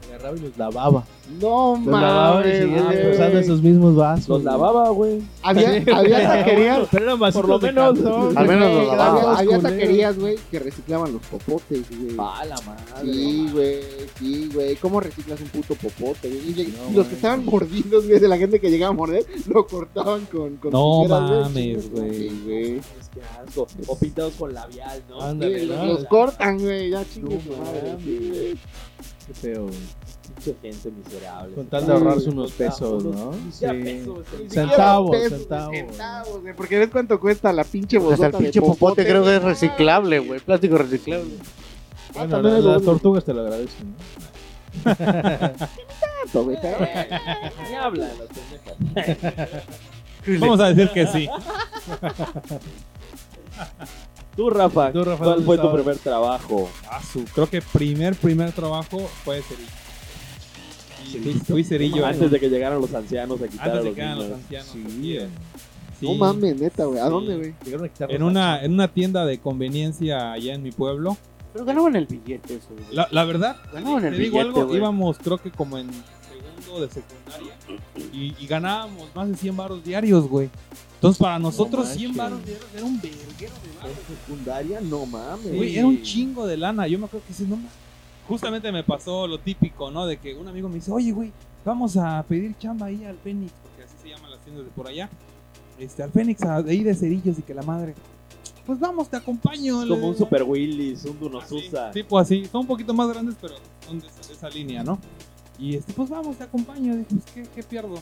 Agarraba 0.10 0.38
y 0.38 0.40
los 0.42 0.58
lavaba. 0.58 1.06
No 1.40 1.76
Los 1.78 1.86
lavaba 1.88 2.40
y 2.42 2.44
mames. 2.44 2.58
seguían 2.60 2.86
güey. 2.86 3.12
usando 3.12 3.40
esos 3.40 3.62
mismos 3.62 3.96
vasos. 3.96 4.28
Los 4.28 4.44
lavaba, 4.44 4.90
güey. 4.90 5.22
Había, 5.44 5.70
había 5.96 6.28
taquerías. 6.28 6.88
Pero 6.92 7.04
eran 7.06 7.20
vasitos 7.20 7.42
Por 7.42 7.50
lo 7.50 7.60
de 7.60 7.68
menos. 7.68 8.36
Al 8.36 8.48
menos 8.48 8.74
los 8.74 8.88
lavaba. 8.98 9.38
Había, 9.40 9.60
taquerías, 9.60 10.20
güey, 10.20 10.36
que 10.50 10.60
reciclaban 10.60 11.14
los 11.14 11.22
popotes, 11.24 11.84
güey. 11.90 12.16
Ah, 12.20 12.44
la 12.46 12.56
madre. 12.62 13.14
Sí, 13.14 13.50
güey, 13.54 13.80
sí, 14.20 14.50
güey. 14.54 14.76
¿Cómo 14.78 15.00
reciclas 15.00 15.40
un 15.40 15.48
puto 15.48 15.76
popote? 15.76 16.28
güey? 16.30 16.50
Y, 16.62 16.74
No, 16.90 16.98
los 16.98 17.08
que 17.08 17.16
estaban 17.16 17.46
mordidos, 17.46 18.08
güey, 18.08 18.20
de 18.20 18.28
la 18.28 18.38
gente 18.38 18.60
que 18.60 18.70
llegaba 18.70 18.92
a 18.92 18.96
morder, 18.96 19.26
lo 19.48 19.66
cortaban 19.68 20.26
con, 20.26 20.58
con 20.58 20.72
No 20.72 21.04
tijeras, 21.04 21.22
mames, 21.52 21.92
güey. 21.92 22.14
Sí, 22.30 22.42
güey. 22.46 22.76
Es 22.78 23.10
que 23.14 23.22
asco. 23.48 23.68
O 23.88 23.98
pintados 23.98 24.34
con 24.34 24.54
labial, 24.54 25.02
¿no? 25.10 25.22
Ándale, 25.22 25.62
Sí, 25.62 25.68
¿no? 25.68 25.86
los, 25.86 26.00
los 26.00 26.06
cortan, 26.06 26.60
güey, 26.60 26.90
ya 26.90 27.04
su 27.06 27.22
madre. 27.22 27.96
güey. 28.04 28.58
Qué 29.32 29.40
feo, 29.40 29.64
güey. 29.64 29.78
Pinche 30.36 30.56
gente 30.62 30.92
miserable. 30.92 31.56
Con 31.56 31.68
tal 31.68 31.82
de 31.82 31.86
Sí, 31.86 31.92
ahorrarse 31.92 32.30
unos 32.30 32.52
pesos, 32.52 33.04
¿no? 33.04 33.32
pesos, 33.32 34.28
siquiera 34.28 34.50
Centavos, 34.50 35.12
pesos, 35.12 35.40
centavos. 35.40 35.76
Centavos, 35.76 36.42
güey, 36.42 36.54
porque 36.56 36.80
ves 36.80 36.90
cuánto 36.92 37.20
cuesta 37.20 37.54
la 37.54 37.64
pinche 37.64 37.98
bolsota 37.98 38.28
el 38.28 38.34
pinche 38.34 38.60
de 38.60 38.66
popote 38.66 39.06
creo 39.06 39.24
que 39.24 39.38
es 39.38 39.44
reciclable, 39.44 40.20
güey. 40.20 40.40
Plástico 40.42 40.78
reciclable. 40.78 41.32
Bueno, 42.14 42.30
también 42.30 42.66
las, 42.68 42.82
tortugas 42.82 43.24
te 43.24 43.34
lo 43.34 43.42
agradecen, 43.42 43.96
¿no? 44.84 44.94
Tanto, 44.96 46.44
güey, 46.44 46.58
Ni 47.70 47.76
hablan 47.76 48.10
las 48.20 48.28
pendejas. 48.78 49.64
Vamos 50.40 50.60
a 50.60 50.74
decir 50.74 50.90
que 50.90 51.08
sí. 51.08 51.30
Tú, 54.42 54.50
Rafa, 54.50 54.92
Tú, 54.92 55.04
Rafa, 55.04 55.18
¿cuál 55.24 55.30
¿dónde 55.36 55.46
fue 55.46 55.58
tu 55.60 55.72
primer 55.72 55.98
trabajo? 56.00 56.68
Ah, 56.90 57.00
su- 57.04 57.24
creo 57.26 57.48
que 57.48 57.62
primer, 57.62 58.16
primer 58.16 58.52
trabajo 58.52 58.98
fue 59.24 59.40
cerillo. 59.44 59.70
Y 61.14 61.18
fui, 61.20 61.34
fui 61.46 61.64
cerillo 61.64 62.04
Antes 62.04 62.32
de 62.32 62.40
que 62.40 62.50
llegaran 62.50 62.82
los 62.82 62.92
ancianos 62.92 63.40
a 63.40 63.48
quitar 63.48 63.68
antes 63.70 63.84
de 63.84 63.90
los 63.90 63.96
que 63.96 64.02
los 64.04 64.32
ancianos. 64.40 64.68
Sí. 64.72 65.20
Sí. 66.00 66.06
No 66.08 66.16
mames, 66.16 66.60
neta, 66.60 66.86
güey. 66.86 67.00
¿A 67.00 67.04
Sí. 67.06 67.10
dónde, 67.12 67.38
güey? 67.38 67.54
Llegaron 67.64 67.86
a 67.86 67.90
quitar 67.90 68.12
En 68.12 68.24
una, 68.24 68.64
en 68.64 68.74
una 68.74 68.88
tienda 68.88 69.26
de 69.28 69.38
conveniencia 69.40 70.32
allá 70.32 70.56
en 70.56 70.64
mi 70.64 70.72
pueblo. 70.72 71.18
Pero 71.54 71.64
ganaban 71.66 71.96
el 71.96 72.08
billete 72.08 72.56
eso, 72.56 72.70
güey. 72.72 72.86
La, 72.96 73.08
la 73.12 73.24
verdad, 73.26 73.58
Ganaban 73.72 74.06
el 74.06 74.16
te 74.16 74.22
digo 74.24 74.40
billete, 74.40 74.60
algo, 74.62 74.76
íbamos 74.76 75.20
creo 75.20 75.38
que 75.38 75.52
como 75.52 75.78
en 75.78 75.88
de 76.80 76.90
secundaria 76.90 77.54
y, 78.14 78.34
y 78.40 78.48
ganábamos 78.48 79.14
más 79.16 79.28
de 79.30 79.36
100 79.36 79.58
baros 79.58 79.84
diarios, 79.84 80.28
güey. 80.28 80.50
Entonces 80.96 81.20
para 81.22 81.40
nosotros 81.40 81.82
manches. 81.86 81.98
100 81.98 82.16
baros 82.16 82.46
diarios 82.46 82.68
era 82.76 82.86
un 82.86 83.02
verguero 83.02 83.54
de 83.54 83.78
baros. 83.82 83.98
¿En 84.10 84.16
secundaria? 84.18 84.82
No 84.82 85.06
mames. 85.06 85.56
Güey, 85.56 85.76
era 85.78 85.88
un 85.88 86.02
chingo 86.04 86.46
de 86.48 86.58
lana. 86.58 86.88
Yo 86.88 87.00
me 87.00 87.06
acuerdo 87.06 87.26
que 87.28 87.34
sí, 87.34 87.44
no 87.44 87.56
mames. 87.58 87.72
Justamente 88.28 88.72
me 88.72 88.84
pasó 88.84 89.28
lo 89.28 89.40
típico, 89.40 89.90
¿no? 89.92 90.06
De 90.06 90.18
que 90.18 90.36
un 90.36 90.48
amigo 90.48 90.70
me 90.70 90.76
dice, 90.76 90.92
oye, 90.92 91.12
güey, 91.12 91.32
vamos 91.66 91.98
a 91.98 92.24
pedir 92.30 92.56
chamba 92.60 92.86
ahí 92.86 93.04
al 93.04 93.18
Fénix, 93.18 93.52
porque 93.64 93.84
así 93.84 93.96
se 94.02 94.10
llaman 94.10 94.32
las 94.32 94.40
tiendas 94.42 94.64
de 94.64 94.72
por 94.72 94.88
allá. 94.88 95.10
Este, 95.80 96.04
al 96.04 96.12
Fénix, 96.12 96.42
a- 96.44 96.62
de 96.62 96.72
ahí 96.72 96.84
de 96.84 96.94
cerillos 96.94 97.40
y 97.40 97.42
que 97.42 97.54
la 97.54 97.64
madre. 97.64 97.96
Pues 98.66 98.80
vamos, 98.80 99.10
te 99.10 99.18
acompaño. 99.18 99.86
Como 99.88 100.10
un. 100.10 100.16
Super 100.16 100.44
Willis, 100.44 101.04
un 101.06 101.10
Así, 101.12 101.20
Dunosusa. 101.20 101.92
tipo 101.92 102.18
así. 102.20 102.46
Son 102.46 102.62
un 102.62 102.68
poquito 102.68 102.94
más 102.94 103.10
grandes, 103.10 103.36
pero 103.42 103.56
son 103.86 104.00
de 104.00 104.06
esa, 104.08 104.28
de 104.28 104.34
esa 104.34 104.50
línea, 104.50 104.84
¿no? 104.84 105.00
Y 105.60 105.76
este, 105.76 105.94
pues 105.94 106.10
vamos, 106.10 106.38
te 106.38 106.44
acompaño. 106.44 106.96
Dije, 106.96 107.08
pues, 107.10 107.26
¿qué, 107.34 107.44
qué 107.56 107.64
pierdo? 107.64 108.00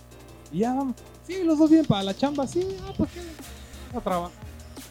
Y 0.52 0.60
ya 0.60 0.74
vamos. 0.74 0.96
Sí, 1.28 1.44
los 1.44 1.58
dos 1.58 1.70
vienen 1.70 1.86
para 1.86 2.04
la 2.04 2.16
chamba. 2.16 2.48
Sí, 2.48 2.66
ah, 2.84 2.94
pues 2.98 3.10
qué. 3.12 3.22
A 3.98 4.02
trabajar. 4.02 4.32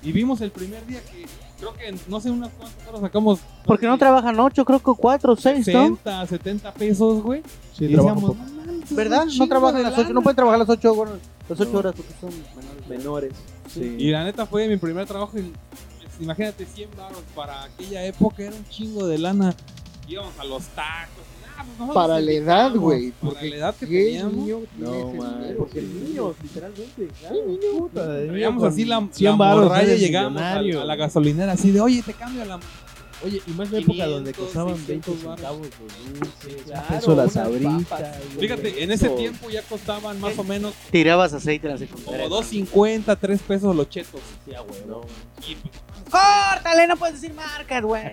Y 0.02 0.12
vimos 0.12 0.40
el 0.40 0.50
primer 0.50 0.86
día 0.86 1.00
que 1.02 1.26
creo 1.58 1.74
que 1.74 1.94
no 2.08 2.20
sé 2.20 2.30
unas 2.30 2.50
cuantas 2.50 2.88
horas 2.88 3.00
sacamos. 3.00 3.40
Porque 3.64 3.86
no 3.86 3.98
trabajan 3.98 4.38
ocho, 4.38 4.64
creo 4.64 4.78
que 4.78 4.92
cuatro 4.96 5.34
seis, 5.36 5.66
¿no? 5.68 5.88
60, 5.88 6.26
70 6.26 6.74
pesos, 6.74 7.22
güey. 7.22 7.42
Sí, 7.76 7.86
y 7.86 7.88
decíamos, 7.88 8.36
no 8.36 8.58
¿Verdad? 8.90 9.26
No 9.36 9.48
trabajan 9.48 9.82
de 9.82 9.90
las 9.90 9.98
ocho, 9.98 10.12
no 10.12 10.22
pueden 10.22 10.36
trabajar 10.36 10.58
las 10.60 10.68
ocho, 10.68 10.94
bueno, 10.94 11.12
las 11.48 11.60
ocho 11.60 11.78
horas 11.78 11.94
porque 11.96 12.12
son 12.20 12.30
menores. 12.30 12.88
Menores. 12.88 13.32
Sí. 13.72 13.96
Y 13.98 14.10
la 14.10 14.24
neta 14.24 14.46
fue 14.46 14.68
mi 14.68 14.76
primer 14.76 15.06
trabajo. 15.06 15.38
Y, 15.38 15.42
pues, 15.42 16.20
imagínate, 16.20 16.64
100 16.64 16.90
baros 16.96 17.22
para 17.34 17.64
aquella 17.64 18.04
época 18.04 18.44
era 18.44 18.54
un 18.54 18.64
chingo 18.68 19.06
de 19.06 19.18
lana. 19.18 19.54
Íbamos 20.06 20.38
a 20.38 20.44
los 20.44 20.64
tacos. 20.68 21.24
Nosotros 21.64 21.94
Para 21.94 22.20
la 22.20 22.32
edad, 22.32 22.74
güey. 22.74 23.10
Para 23.12 23.32
Porque 23.32 23.48
la 23.50 23.56
edad 23.56 23.74
que 23.76 23.86
¿qué 23.86 24.04
teníamos. 24.04 24.34
niño 24.34 24.60
No, 24.78 25.14
man? 25.14 25.54
Porque 25.58 25.80
Sí, 25.80 25.86
niños, 25.86 26.36
literalmente. 26.42 27.08
Con 28.56 28.66
así 28.66 28.84
la, 28.84 29.08
100 29.10 29.30
la 29.30 29.36
morralla 29.36 29.94
llegábamos 29.94 30.42
a, 30.42 30.58
a 30.58 30.62
la 30.62 30.96
gasolinera 30.96 31.52
así 31.52 31.70
de, 31.70 31.80
oye, 31.80 32.02
te 32.02 32.12
cambio 32.14 32.44
la... 32.44 32.58
Oye, 33.24 33.42
y 33.46 33.50
más 33.52 33.66
en 33.68 33.72
la 33.74 33.78
época 33.80 33.92
500, 33.92 34.10
donde 34.14 34.32
costaban 34.32 34.74
20 34.86 35.10
600 35.10 35.20
centavos 35.36 35.60
los 35.60 36.20
dulces, 36.20 36.62
Claro, 36.64 36.82
un 36.82 36.88
peso 36.98 37.16
las 37.16 37.34
güey. 37.34 37.86
Fíjate, 38.40 38.82
en 38.84 38.90
ese 38.92 39.08
tiempo 39.10 39.50
ya 39.50 39.62
costaban 39.62 40.20
más 40.20 40.38
o 40.38 40.44
menos 40.44 40.74
Tirabas 40.90 41.32
aceite 41.32 41.66
en 41.68 41.72
la 41.80 41.86
como 41.86 41.98
secundaria. 41.98 42.28
2.50, 42.28 43.18
3 43.20 43.42
pesos 43.42 43.74
los 43.76 43.88
chetos. 43.88 44.20
Sí, 44.44 44.54
a 44.54 44.62
huevo. 44.62 45.06
Y 45.48 45.54
pues, 45.56 45.74
¡Córtale! 46.10 46.86
No 46.86 46.96
puedes 46.96 47.20
decir 47.20 47.34
marcas, 47.34 47.82
güey. 47.82 48.12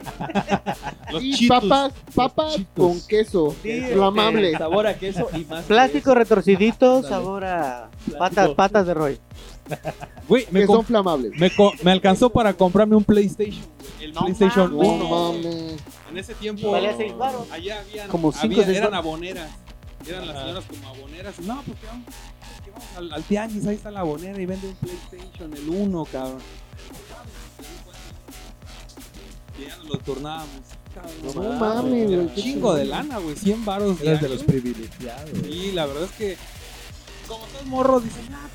los 1.12 1.24
Y 1.24 1.34
chitos. 1.34 1.62
papas, 1.62 1.94
papas 2.14 2.58
con 2.76 3.00
queso. 3.08 3.56
Sí, 3.64 3.82
lo 3.94 4.06
amable. 4.06 4.52
Sabor 4.58 4.88
a 4.88 4.98
queso 4.98 5.30
y 5.34 5.46
más. 5.46 5.64
Plástico 5.68 6.12
queso. 6.12 6.16
retorcidito, 6.16 6.96
Dale. 7.02 7.08
sabor 7.08 7.46
a 7.46 7.90
Plástico. 7.92 8.18
patas, 8.20 8.50
patas 8.50 8.88
de. 8.88 9.20
Güey, 10.28 10.48
me, 10.52 10.62
Que 10.62 10.68
son 10.68 10.84
flamables. 10.86 11.32
me 11.84 11.92
alcanzó 11.92 12.30
para 12.30 12.54
comprarme 12.54 12.96
un 12.96 13.04
PlayStation. 13.04 13.75
El 14.06 14.14
No 14.14 14.22
PlayStation 14.22 14.76
mames. 14.76 14.88
1. 14.90 14.98
No 15.04 15.10
mames. 15.34 15.74
En 16.12 16.18
ese 16.18 16.34
tiempo 16.36 16.72
Valía 16.72 16.96
seis 16.96 17.18
varos. 17.18 17.50
allá 17.52 17.80
habían, 17.80 18.08
Como 18.08 18.32
cinco, 18.32 18.62
había- 18.62 18.78
eran 18.78 18.94
aboneras. 18.94 19.50
Eran 20.08 20.28
las 20.28 20.38
señoras 20.40 20.64
como 20.66 20.88
aboneras. 20.90 21.40
No, 21.40 21.64
pues 21.64 21.80
que 21.80 21.88
vamos, 21.88 22.06
vamos 22.72 22.88
al, 22.98 23.14
al 23.14 23.24
tianguis, 23.24 23.66
ahí 23.66 23.76
está 23.76 23.90
la 23.90 24.02
abonera 24.02 24.40
y 24.40 24.46
vende 24.46 24.68
un 24.68 24.76
PlayStation, 24.76 25.54
el 25.56 25.68
1, 25.70 26.06
cabrón. 26.06 26.38
Y 29.58 29.66
ya 29.68 29.78
nos 29.78 29.88
lo 29.90 29.98
turnábamos. 30.00 30.50
cabrón. 30.94 31.14
No 31.36 31.60
mames, 31.60 32.08
güey, 32.12 32.36
chingo 32.36 32.74
de 32.76 32.86
lana, 32.86 33.18
güey, 33.18 33.36
100 33.36 33.66
varos 33.66 34.00
Eras 34.02 34.22
de 34.22 34.30
los 34.30 34.44
privilegiados. 34.44 35.30
Sí, 35.44 35.72
la 35.72 35.86
verdad 35.88 36.04
es 36.04 36.12
que 36.12 36.38
como 37.28 37.44
todos 37.46 37.66
morros 37.66 38.04
dicen, 38.04 38.28
ah, 38.34 38.48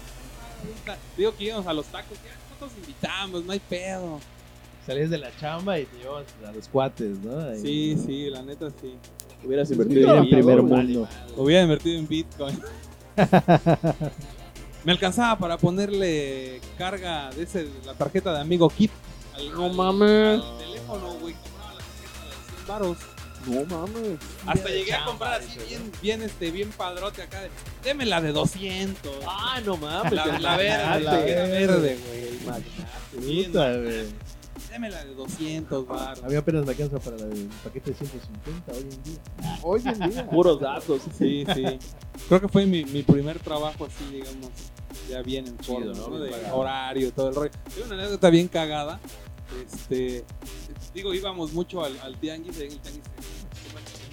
pues, 0.62 0.72
ahorita". 0.86 0.98
digo 1.16 1.34
que 1.36 1.44
íbamos 1.44 1.66
a 1.66 1.72
los 1.72 1.86
tacos, 1.86 2.16
ya 2.24 2.30
nosotros 2.51 2.70
invitamos, 2.78 3.44
no 3.44 3.53
hay 3.53 3.59
pedo. 3.61 4.20
Salías 4.91 5.09
de 5.09 5.18
la 5.18 5.30
chamba 5.36 5.78
y 5.78 5.84
te 5.84 5.99
llevas 5.99 6.24
a 6.45 6.51
los 6.51 6.66
cuates, 6.66 7.20
¿no? 7.20 7.55
Sí, 7.55 7.97
sí, 8.05 8.28
la 8.28 8.43
neta 8.43 8.70
sí. 8.70 8.97
Hubieras 9.45 9.70
invertido 9.70 10.16
en 10.16 10.28
primer 10.28 10.62
Bitcoin. 10.62 10.86
mundo. 10.86 11.09
Hubiera 11.36 11.62
invertido 11.62 11.97
en 12.01 12.09
Bitcoin. 12.09 12.61
Me 14.84 14.91
alcanzaba 14.91 15.38
para 15.38 15.59
ponerle 15.59 16.61
carga 16.76 17.30
de 17.30 17.45
ese, 17.45 17.66
de 17.66 17.86
la 17.86 17.95
tarjeta 17.95 18.32
de 18.34 18.41
amigo 18.41 18.68
Kit. 18.68 18.91
Al, 19.36 19.53
No 19.53 19.68
mames. 19.68 20.43
al 20.43 20.59
teléfono, 20.59 21.14
güey. 21.20 21.34
Compraba 21.34 21.72
la 21.74 21.78
tarjeta 21.78 22.24
de 22.26 22.57
100 22.57 22.66
varos. 22.66 22.99
No 23.47 23.64
mames. 23.76 24.18
Hasta 24.45 24.68
llegué 24.70 24.93
a 24.93 25.05
comprar 25.05 25.34
así 25.41 25.57
bien, 25.68 25.93
bien, 26.03 26.22
este, 26.22 26.51
bien 26.51 26.68
padrote 26.70 27.22
acá. 27.22 27.43
De, 27.43 27.51
Deme 27.84 28.07
la 28.07 28.20
de 28.20 28.32
200. 28.32 29.12
Ah, 29.24 29.61
no 29.64 29.76
mames. 29.76 30.12
la, 30.12 30.57
verde, 30.57 31.01
la 31.05 31.16
verde, 31.16 31.97
güey. 32.09 32.28
El 32.28 32.41
magnate. 32.45 33.45
Puta, 33.45 33.76
güey. 33.76 34.30
Deme 34.80 34.94
la 34.94 35.04
de 35.04 35.14
200 35.14 35.86
baros. 35.86 36.24
A 36.24 36.28
mí 36.28 36.34
apenas 36.36 36.64
me 36.64 36.70
alcanza 36.70 36.98
para 36.98 37.16
el 37.16 37.50
paquete 37.62 37.90
de 37.90 37.96
150 37.98 38.72
hoy 38.72 38.80
en 38.80 39.02
día. 39.02 39.58
Hoy 39.62 39.82
en 39.84 40.10
día. 40.10 40.30
Puros 40.30 40.58
datos. 40.58 41.02
Sí, 41.18 41.44
sí. 41.54 41.64
Creo 42.28 42.40
que 42.40 42.48
fue 42.48 42.64
mi, 42.64 42.86
mi 42.86 43.02
primer 43.02 43.38
trabajo 43.40 43.84
así, 43.84 44.04
digamos, 44.10 44.48
ya 45.06 45.20
bien 45.20 45.48
en 45.48 45.58
forma, 45.58 45.92
Chido, 45.92 46.08
¿no? 46.08 46.18
De 46.18 46.30
pagado. 46.30 46.56
horario, 46.56 47.12
todo 47.12 47.28
el 47.28 47.34
rollo. 47.34 47.50
Tengo 47.74 47.88
una 47.88 47.96
anécdota 47.96 48.30
bien 48.30 48.48
cagada. 48.48 48.98
Este, 49.66 50.24
digo, 50.94 51.12
íbamos 51.12 51.52
mucho 51.52 51.84
al, 51.84 51.98
al 52.00 52.16
tianguis, 52.16 52.56
en 52.58 52.72
el 52.72 52.78
tianguis 52.78 53.04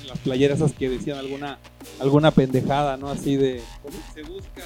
las 0.06 0.20
playeras 0.20 0.58
esas 0.60 0.74
que 0.74 0.90
decían 0.90 1.18
alguna 1.18 1.60
alguna 2.00 2.32
pendejada, 2.32 2.98
¿no? 2.98 3.10
Así 3.10 3.36
de 3.38 3.62
se 4.14 4.24
busca 4.24 4.64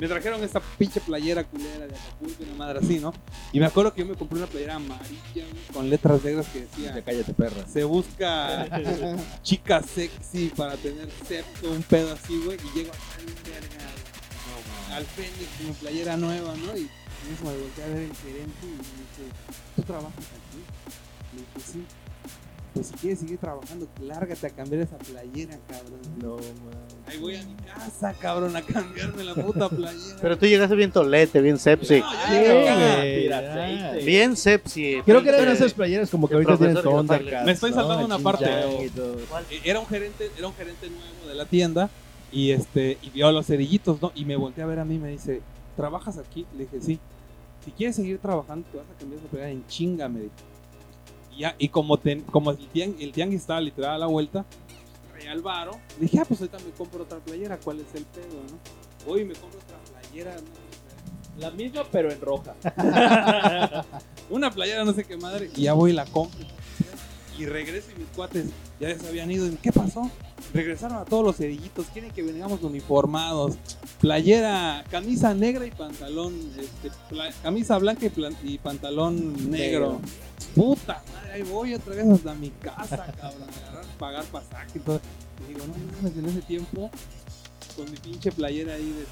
me 0.00 0.08
trajeron 0.08 0.42
esta 0.42 0.60
pinche 0.78 0.98
playera 1.00 1.44
culera 1.44 1.86
de 1.86 1.94
Acapulco 1.94 2.42
y 2.42 2.44
una 2.44 2.54
madre 2.54 2.78
así, 2.78 2.98
¿no? 2.98 3.12
Y 3.52 3.60
me 3.60 3.66
acuerdo 3.66 3.92
que 3.92 4.00
yo 4.00 4.06
me 4.06 4.14
compré 4.14 4.38
una 4.38 4.46
playera 4.46 4.76
amarilla 4.76 5.44
con 5.74 5.90
letras 5.90 6.24
negras 6.24 6.46
que 6.48 6.62
decía 6.62 6.94
Ya 6.94 7.02
cállate, 7.02 7.34
perra. 7.34 7.66
se 7.66 7.84
busca 7.84 8.66
chica 9.42 9.82
sexy 9.82 10.48
para 10.56 10.76
tener 10.76 11.08
septo, 11.28 11.70
un 11.70 11.82
pedo 11.82 12.14
así, 12.14 12.40
güey, 12.44 12.56
y 12.56 12.78
llego 12.78 12.92
bien 13.18 13.34
verga 13.44 14.96
al 14.96 15.04
Fénix 15.04 15.48
con 15.58 15.66
mi 15.66 15.72
playera 15.74 16.16
nueva, 16.16 16.54
¿no? 16.56 16.76
Y 16.76 16.88
eso 17.34 17.44
me 17.44 17.56
volteé 17.58 17.84
a 17.84 17.88
ver 17.88 17.98
el 17.98 18.16
gerente 18.16 18.58
y 18.62 18.66
me 18.66 18.76
dice, 18.78 19.34
¿tú 19.76 19.82
trabajas 19.82 20.14
aquí? 20.16 21.34
Le 21.34 21.40
dije, 21.40 21.72
sí. 21.72 21.84
pues 22.72 22.86
si 22.86 22.94
quieres 22.94 23.20
seguir 23.20 23.38
trabajando, 23.38 23.86
lárgate 24.00 24.46
a 24.46 24.50
cambiar 24.50 24.82
esa 24.82 24.96
playera, 24.96 25.58
cabrón. 25.68 26.00
No, 26.20 26.36
man. 26.36 26.89
Ahí 27.10 27.18
voy 27.18 27.34
a 27.36 27.42
mi 27.44 27.54
casa, 27.54 28.14
cabrón, 28.14 28.54
a 28.56 28.62
cambiarme 28.62 29.24
la 29.24 29.34
puta 29.34 29.68
playera. 29.68 30.16
Pero 30.20 30.38
tú 30.38 30.46
llegaste 30.46 30.74
bien 30.76 30.92
tolete, 30.92 31.40
bien 31.40 31.58
sepsi. 31.58 32.00
No, 32.00 32.06
aceite. 32.08 34.04
Bien 34.04 34.36
sepsi. 34.36 35.00
Creo 35.04 35.22
que 35.22 35.28
eran 35.30 35.48
esas 35.48 35.72
playeras 35.74 36.10
como 36.10 36.28
que 36.28 36.34
ahorita 36.34 36.56
tienen 36.56 36.82
Thundercats. 36.82 37.44
Me 37.46 37.52
estoy 37.52 37.70
¿no? 37.70 37.76
saltando 37.76 38.04
una 38.04 38.18
parte. 38.18 38.44
Eh, 38.48 38.90
Era 39.64 39.80
un 39.80 39.86
gerente, 39.86 40.30
era 40.38 40.46
un 40.48 40.54
gerente 40.54 40.88
nuevo 40.88 41.28
de 41.28 41.34
la 41.34 41.44
tienda 41.46 41.90
y 42.32 42.52
este 42.52 42.96
y 43.02 43.10
vio 43.10 43.26
a 43.26 43.32
los 43.32 43.46
cerillitos, 43.46 44.00
¿no? 44.00 44.12
Y 44.14 44.24
me 44.24 44.36
volteé 44.36 44.62
a 44.62 44.66
ver 44.66 44.78
a 44.78 44.84
mí 44.84 44.94
y 44.94 44.98
me 44.98 45.08
dice, 45.10 45.40
¿trabajas 45.76 46.18
aquí? 46.18 46.46
Le 46.56 46.64
dije, 46.64 46.80
sí. 46.80 46.98
Si 47.64 47.70
quieres 47.72 47.96
seguir 47.96 48.18
trabajando, 48.18 48.66
te 48.70 48.78
vas 48.78 48.86
a 48.94 48.98
cambiar 48.98 49.20
esa 49.20 49.28
playera 49.28 49.50
en 49.50 49.66
chinga, 49.66 50.08
me 50.08 50.20
dijo. 50.20 50.32
Y, 51.36 51.40
ya, 51.40 51.54
y 51.58 51.68
como, 51.68 51.98
ten- 51.98 52.22
como 52.22 52.52
el, 52.52 52.58
tiang- 52.72 52.96
el 53.00 53.12
tianguis 53.12 53.40
estaba 53.42 53.60
literal 53.60 53.92
a 53.96 53.98
la 53.98 54.06
vuelta, 54.06 54.44
el 55.28 55.42
varo. 55.42 55.72
Dije, 55.98 56.20
ah, 56.20 56.24
pues 56.26 56.40
ahorita 56.40 56.58
me 56.58 56.70
compro 56.72 57.04
otra 57.04 57.18
playera, 57.18 57.58
¿cuál 57.58 57.80
es 57.80 57.94
el 57.94 58.04
pedo, 58.04 58.42
no? 58.50 59.06
Voy 59.06 59.22
y 59.22 59.24
me 59.24 59.34
compro 59.34 59.58
otra 59.60 59.78
playera, 60.00 60.36
no, 60.36 61.40
La 61.40 61.50
misma, 61.50 61.84
pero 61.90 62.10
en 62.10 62.20
roja. 62.20 62.54
una 64.30 64.50
playera, 64.50 64.84
no 64.84 64.92
sé 64.92 65.04
qué 65.04 65.16
madre, 65.16 65.50
y 65.54 65.62
ya 65.62 65.72
voy 65.72 65.90
y 65.90 65.94
la 65.94 66.04
compro. 66.06 66.46
Y 67.38 67.46
regreso 67.46 67.90
y 67.96 67.98
mis 67.98 68.08
cuates 68.08 68.46
ya 68.78 68.98
se 68.98 69.08
habían 69.08 69.30
ido. 69.30 69.46
Y, 69.46 69.56
¿Qué 69.56 69.72
pasó? 69.72 70.10
Regresaron 70.52 70.98
a 70.98 71.04
todos 71.04 71.24
los 71.24 71.36
cerillitos, 71.36 71.86
quieren 71.86 72.10
que 72.10 72.22
vengamos 72.22 72.62
uniformados. 72.62 73.56
Playera, 74.00 74.84
camisa 74.90 75.32
negra 75.32 75.64
y 75.64 75.70
pantalón, 75.70 76.34
este, 76.58 76.90
camisa 77.42 77.78
blanca 77.78 78.06
y, 78.42 78.58
pantalón 78.58 79.50
negro. 79.50 80.00
Puta 80.54 81.02
madre, 81.12 81.32
ahí 81.32 81.42
voy 81.42 81.74
otra 81.74 81.94
vez 81.94 82.08
hasta 82.08 82.34
mi 82.34 82.50
casa, 82.50 83.06
cabrón. 83.20 83.48
Pagar 84.00 84.24
pasaje 84.24 84.70
y 84.74 84.78
todo. 84.80 85.00
Y 85.44 85.52
digo, 85.52 85.66
no 85.66 85.74
mames, 85.96 86.16
en 86.16 86.24
ese 86.26 86.40
tiempo, 86.42 86.90
con 87.76 87.90
mi 87.90 87.96
pinche 87.98 88.32
playera 88.32 88.74
ahí 88.74 88.92
de 88.92 89.04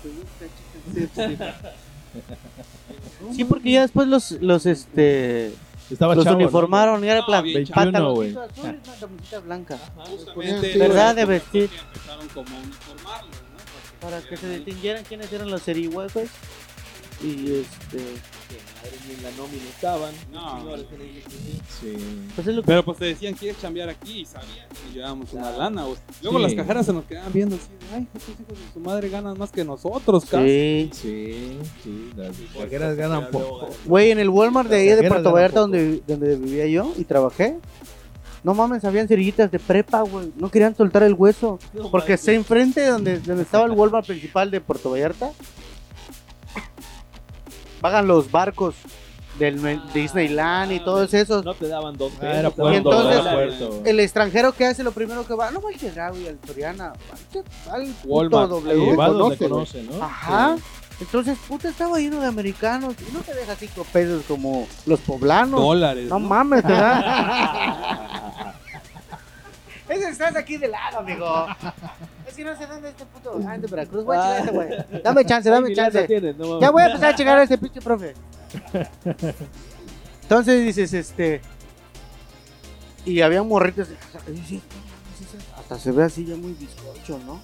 sí, 3.35 3.45
porque 3.45 3.71
ya 3.73 3.83
después 3.83 4.09
los, 4.09 4.33
los 4.41 4.65
este, 4.65 5.53
Estaba 5.91 6.15
los 6.15 6.25
chavo, 6.25 6.39
¿no? 6.39 6.45
uniformaron 6.45 7.05
y 7.05 7.09
era 7.09 7.21
No, 7.21 7.27
plan, 7.27 7.45
bien 7.45 7.67
chavo. 7.67 7.81
21, 7.83 8.15
güey. 8.15 8.33
pantaloncito 8.35 8.63
azul 8.63 8.81
y 8.85 8.89
una 8.89 8.99
camiseta 9.01 9.41
blanca. 9.41 9.79
Justamente, 10.09 10.79
¿Verdad? 10.79 11.15
De 11.17 11.25
vestir. 11.25 11.71
Empezaron 11.95 12.29
como 12.29 12.57
a 12.57 12.61
uniformarlos, 12.61 13.31
¿no? 13.31 13.59
Porque 13.59 13.99
Para 14.01 14.23
que 14.23 14.37
se 14.37 14.49
distinguieran 14.57 15.05
quiénes 15.05 15.33
eran 15.33 15.51
los 15.51 15.63
serihuecos. 15.63 16.29
Y 17.23 17.53
este, 17.53 17.99
madre, 18.83 18.97
ni 19.07 19.15
en 19.15 19.23
la 19.23 19.31
nómina 19.33 19.63
estaban. 19.69 20.15
No. 20.33 20.59
Señores, 20.61 20.87
en 20.95 21.01
el- 21.01 21.23
Sí. 21.81 22.05
pues 22.35 22.47
es 22.47 22.55
lo 22.55 22.63
que 22.63 22.67
Pero 22.67 22.85
pues 22.85 22.99
te 22.99 23.05
decían, 23.07 23.35
¿quieres 23.35 23.61
chambear 23.61 23.89
aquí? 23.89 24.21
Y 24.21 24.25
sabían 24.25 24.67
que 24.69 24.95
llevábamos 24.95 25.33
una 25.33 25.51
lana. 25.53 25.83
Luego 26.23 26.39
Sí. 26.39 26.43
las 26.45 26.55
cajeras 26.55 26.87
se 26.87 26.93
nos 26.93 27.05
quedaban 27.05 27.33
viendo 27.33 27.57
así, 27.57 27.67
de, 27.69 27.95
ay, 27.97 28.07
estos 28.15 28.35
hijos 28.35 28.49
de 28.49 28.73
su 28.73 28.81
madre 28.81 29.09
ganan 29.09 29.39
más 29.39 29.51
que 29.53 29.65
nosotros, 29.65 30.25
casi. 30.25 30.49
Sí. 30.49 30.91
Sí, 30.93 31.59
sí, 31.85 32.11
las 32.17 32.35
cajeras 32.59 32.97
ganan 32.97 33.31
poco. 33.31 33.69
Güey, 33.85 34.11
en 34.11 34.19
el 34.19 34.29
Walmart 34.29 34.69
de 34.69 34.77
ahí 34.77 34.89
de 34.89 35.09
Puerto 35.09 35.33
Vallarta 35.33 35.61
donde, 35.61 36.03
donde 36.07 36.37
vivía 36.37 36.67
yo 36.67 36.93
y 36.97 37.05
trabajé. 37.05 37.59
No 38.45 38.55
mames, 38.55 38.85
habían 38.85 39.09
cerillitas 39.09 39.51
de 39.51 39.59
prepa, 39.59 40.01
güey. 40.03 40.33
No 40.37 40.49
querían 40.51 40.75
soltar 40.75 41.03
el 41.03 41.13
hueso. 41.15 41.59
No 41.75 41.91
Porque 41.91 42.17
se 42.17 42.35
enfrente 42.35 42.87
donde, 42.87 43.19
donde 43.19 43.43
estaba 43.43 43.67
el 43.67 43.73
Walmart 43.73 44.07
principal 44.07 44.51
de 44.51 44.61
Puerto 44.61 44.91
Vallarta. 44.91 45.33
Pagan 47.81 48.07
los 48.09 48.31
barcos 48.31 48.75
del 49.39 49.57
me- 49.61 49.81
Disneyland 49.95 50.73
y 50.73 50.81
todos 50.81 51.15
esos. 51.15 51.45
No 51.45 51.55
te 51.55 51.69
daban 51.69 51.97
dos 51.97 52.13
Ah, 52.17 52.21
pesos. 52.21 52.55
Y 52.73 52.77
entonces- 52.77 53.21
era 53.21 53.33
puerto. 53.35 53.83
El 53.85 54.01
extranjero 54.01 54.53
que 54.53 54.67
hace 54.67 54.83
lo 54.83 54.91
primero 54.93 55.25
que 55.27 55.35
va, 55.35 55.51
no 55.53 55.61
va 55.61 55.71
al 55.71 55.77
Chedraui, 55.77 56.27
al 56.27 56.39
Soriana, 56.45 56.93
va 56.93 57.75
al 57.75 57.95
Walmart. 58.05 58.51
W. 58.51 58.97
Va 58.97 59.09
donde 59.11 59.37
conoce, 59.37 59.47
güey. 59.47 59.51
conoce, 59.51 59.83
¿no? 59.85 60.05
Ajá. 60.05 60.57
Entonces, 61.01 61.39
puta, 61.47 61.69
estaba 61.69 61.99
lleno 62.01 62.21
de 62.21 62.27
americanos 62.27 62.97
y 63.09 63.13
no 63.13 63.21
te 63.21 63.33
deja 63.33 63.55
cinco 63.55 63.85
pesos 63.93 64.25
como 64.27 64.67
los 64.87 64.99
poblanos. 64.99 65.61
Dólares. 65.61 66.09
No 66.09 66.19
¿no? 66.19 66.27
mames, 66.29 66.65
¿verdad? 66.65 67.05
es 69.89 69.99
que 70.01 70.09
estás 70.09 70.35
aquí 70.35 70.57
de 70.57 70.67
lado, 70.67 70.99
amigo. 70.99 71.47
Es 72.29 72.35
que 72.35 72.45
no 72.45 72.57
sé 72.57 72.67
dónde 72.67 72.89
es 72.89 72.95
este 72.95 73.07
puto. 73.07 73.41
Ah, 73.47 73.57
de 73.57 73.67
Veracruz. 73.67 74.05
Voy 74.05 74.17
a 74.17 74.21
checar 74.21 74.37
a 74.37 74.39
este 74.39 74.53
güey. 74.53 75.03
Dame 75.03 75.25
chance, 75.25 75.49
dame 75.49 75.69
Ay, 75.69 75.75
chance. 75.75 76.07
tienes, 76.07 76.37
no 76.37 76.47
mames. 76.47 76.61
Ya 76.61 76.71
voy 76.71 76.83
a 76.83 76.87
empezar 76.87 77.11
a 77.11 77.17
checar 77.17 77.39
a 77.39 77.43
este 77.43 77.59
pinche 77.59 77.81
profe. 77.81 78.15
Entonces 80.23 80.65
dices, 80.65 80.93
este. 80.93 81.41
Y 83.07 83.23
había 83.23 83.43
morritos. 83.43 83.89
Hasta 85.57 85.79
se 85.79 85.91
ve 85.91 86.05
así 86.05 86.27
ya 86.27 86.37
muy 86.37 86.53
bizcocho, 86.53 87.19
¿no? 87.25 87.41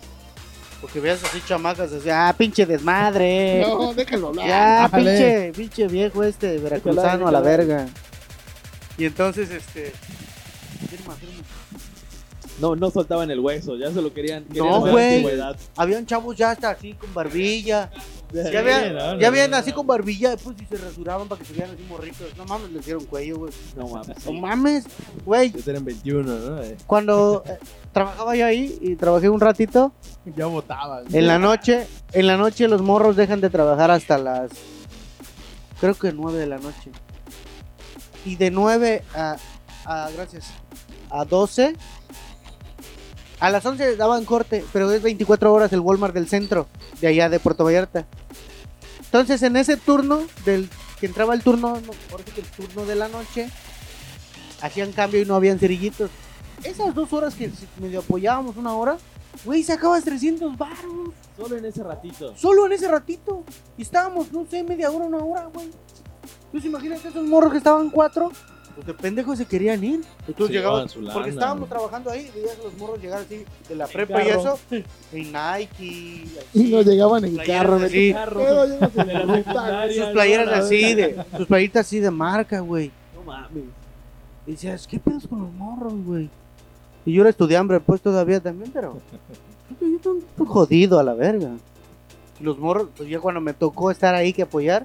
Porque 0.82 1.00
veas 1.00 1.24
así 1.24 1.40
chamacas 1.46 1.90
así, 1.92 2.10
ah, 2.10 2.34
pinche 2.36 2.66
desmadre. 2.66 3.64
No, 3.66 3.94
déjalo 3.94 4.28
hablar. 4.28 4.46
Ya, 4.46 4.90
pinche, 4.94 5.52
pinche 5.56 5.88
viejo 5.88 6.22
este, 6.22 6.58
veracruzano 6.58 7.26
a 7.26 7.32
la 7.32 7.40
verga. 7.40 7.86
Y 8.98 9.06
entonces, 9.06 9.50
este. 9.50 9.94
No, 12.60 12.76
no 12.76 12.90
soltaban 12.90 13.30
el 13.30 13.40
hueso, 13.40 13.76
ya 13.76 13.90
se 13.92 14.00
lo 14.00 14.12
querían. 14.14 14.44
querían 14.44 14.66
No, 14.66 14.80
güey. 14.80 15.26
Habían 15.76 16.06
chavos 16.06 16.36
ya 16.36 16.52
hasta 16.52 16.70
así 16.70 16.92
con 16.94 17.12
barbilla. 17.12 17.90
Ya 18.32 18.58
habían, 18.60 18.94
no, 18.94 19.14
no, 19.14 19.20
ya 19.20 19.28
habían 19.28 19.50
no. 19.50 19.56
así 19.56 19.72
con 19.72 19.86
barbilla, 19.86 20.36
pues 20.36 20.56
y 20.60 20.66
se 20.66 20.76
rasuraban 20.76 21.28
para 21.28 21.40
que 21.40 21.46
se 21.46 21.52
vieran 21.52 21.72
así 21.74 21.84
morritos. 21.88 22.36
No 22.36 22.44
mames, 22.44 22.70
les 22.72 22.84
dieron 22.84 23.04
cuello, 23.04 23.38
güey. 23.38 23.52
No 23.76 23.86
mames. 23.88 24.26
No 24.26 24.32
mames, 24.32 24.84
güey. 25.24 25.52
Ya 25.52 25.70
eran 25.72 25.84
21, 25.84 26.22
¿no? 26.32 26.62
Eh, 26.62 26.76
Cuando 26.86 27.42
eh, 27.46 27.58
trabajaba 27.92 28.34
yo 28.34 28.46
ahí 28.46 28.76
y 28.80 28.96
trabajé 28.96 29.28
un 29.28 29.40
ratito, 29.40 29.92
Ya 30.36 30.46
votaban. 30.46 31.04
en 31.14 31.26
la 31.28 31.38
noche, 31.38 31.86
en 32.12 32.26
la 32.26 32.36
noche 32.36 32.66
los 32.66 32.82
morros 32.82 33.14
dejan 33.16 33.40
de 33.40 33.50
trabajar 33.50 33.90
hasta 33.92 34.18
las, 34.18 34.50
creo 35.80 35.94
que 35.94 36.12
9 36.12 36.38
de 36.38 36.46
la 36.46 36.58
noche. 36.58 36.90
Y 38.24 38.36
de 38.36 38.50
9 38.50 39.04
a, 39.14 39.36
a 39.84 40.10
gracias, 40.10 40.46
a 41.10 41.24
12, 41.24 41.76
a 43.40 43.50
las 43.50 43.64
11 43.64 43.96
daban 43.96 44.24
corte, 44.24 44.64
pero 44.72 44.90
es 44.90 45.02
24 45.02 45.52
horas 45.52 45.72
el 45.72 45.80
Walmart 45.80 46.14
del 46.14 46.28
centro, 46.28 46.66
de 47.00 47.08
allá 47.08 47.28
de 47.28 47.40
Puerto 47.40 47.64
Vallarta. 47.64 48.06
Entonces 49.00 49.42
en 49.42 49.56
ese 49.56 49.76
turno, 49.76 50.22
del 50.44 50.68
que 51.00 51.06
entraba 51.06 51.34
el 51.34 51.42
turno, 51.42 51.80
no, 51.80 51.92
ahora 52.10 52.24
sí 52.24 52.32
que 52.32 52.40
el 52.40 52.46
turno 52.46 52.86
de 52.86 52.94
la 52.94 53.08
noche, 53.08 53.48
hacían 54.62 54.92
cambio 54.92 55.20
y 55.20 55.24
no 55.24 55.34
habían 55.34 55.58
cerillitos. 55.58 56.10
Esas 56.62 56.94
dos 56.94 57.12
horas 57.12 57.34
que 57.34 57.50
medio 57.80 58.00
apoyábamos 58.00 58.56
una 58.56 58.74
hora, 58.74 58.96
güey, 59.44 59.62
sacabas 59.62 60.04
300 60.04 60.56
baros. 60.56 61.12
Solo 61.36 61.56
en 61.56 61.64
ese 61.64 61.82
ratito. 61.82 62.34
Solo 62.36 62.66
en 62.66 62.72
ese 62.72 62.88
ratito. 62.88 63.44
Y 63.76 63.82
estábamos, 63.82 64.32
no 64.32 64.46
sé, 64.48 64.62
media 64.62 64.90
hora, 64.90 65.04
una 65.04 65.18
hora, 65.18 65.46
güey. 65.52 65.70
Entonces 66.46 66.70
imagínate 66.70 67.08
esos 67.08 67.26
morros 67.26 67.50
que 67.50 67.58
estaban 67.58 67.90
cuatro, 67.90 68.30
pues 68.74 68.86
de 68.86 68.94
pendejos 68.94 69.38
se 69.38 69.46
querían 69.46 69.82
ir. 69.84 70.00
Entonces 70.26 70.46
Sí, 70.48 70.52
llegaban, 70.52 70.88
porque 71.12 71.30
estábamos 71.30 71.68
trabajando 71.68 72.10
ahí, 72.10 72.30
veías 72.34 72.58
los 72.62 72.74
morros 72.76 73.00
llegar 73.00 73.20
así 73.22 73.44
de 73.68 73.74
la 73.76 73.86
prepa 73.86 74.22
y 74.24 74.28
eso, 74.28 74.58
en 74.70 75.32
Nike, 75.32 75.84
Y 75.84 76.32
así, 76.38 76.70
no 76.72 76.82
llegaban 76.82 77.24
en 77.24 77.36
carro. 77.36 77.76
así, 77.76 78.12
secundaria, 78.12 79.92
sus 80.04 80.12
playeras 80.12 80.46
no, 80.46 80.52
así, 80.64 80.94
de, 80.94 81.24
sus 81.36 81.46
playitas 81.46 81.86
así 81.86 82.00
de 82.00 82.10
marca, 82.10 82.60
güey. 82.60 82.90
No 83.14 83.22
mames. 83.22 83.64
Y 84.46 84.52
decías, 84.52 84.86
¿qué 84.86 84.98
pedos 84.98 85.26
con 85.26 85.40
los 85.42 85.52
morros, 85.52 85.94
güey? 86.04 86.28
Y 87.06 87.12
yo 87.12 87.20
era 87.22 87.30
estudiante, 87.30 87.78
pues 87.80 88.00
todavía 88.00 88.40
también, 88.40 88.70
pero. 88.72 88.98
Yo 89.80 89.96
estoy 89.96 90.22
un 90.38 90.46
jodido 90.46 90.98
a 90.98 91.02
la 91.04 91.14
verga. 91.14 91.50
Y 92.40 92.44
los 92.44 92.58
morros, 92.58 92.88
pues 92.96 93.08
ya 93.08 93.20
cuando 93.20 93.40
me 93.40 93.54
tocó 93.54 93.90
estar 93.90 94.14
ahí 94.14 94.32
que 94.32 94.42
apoyar, 94.42 94.84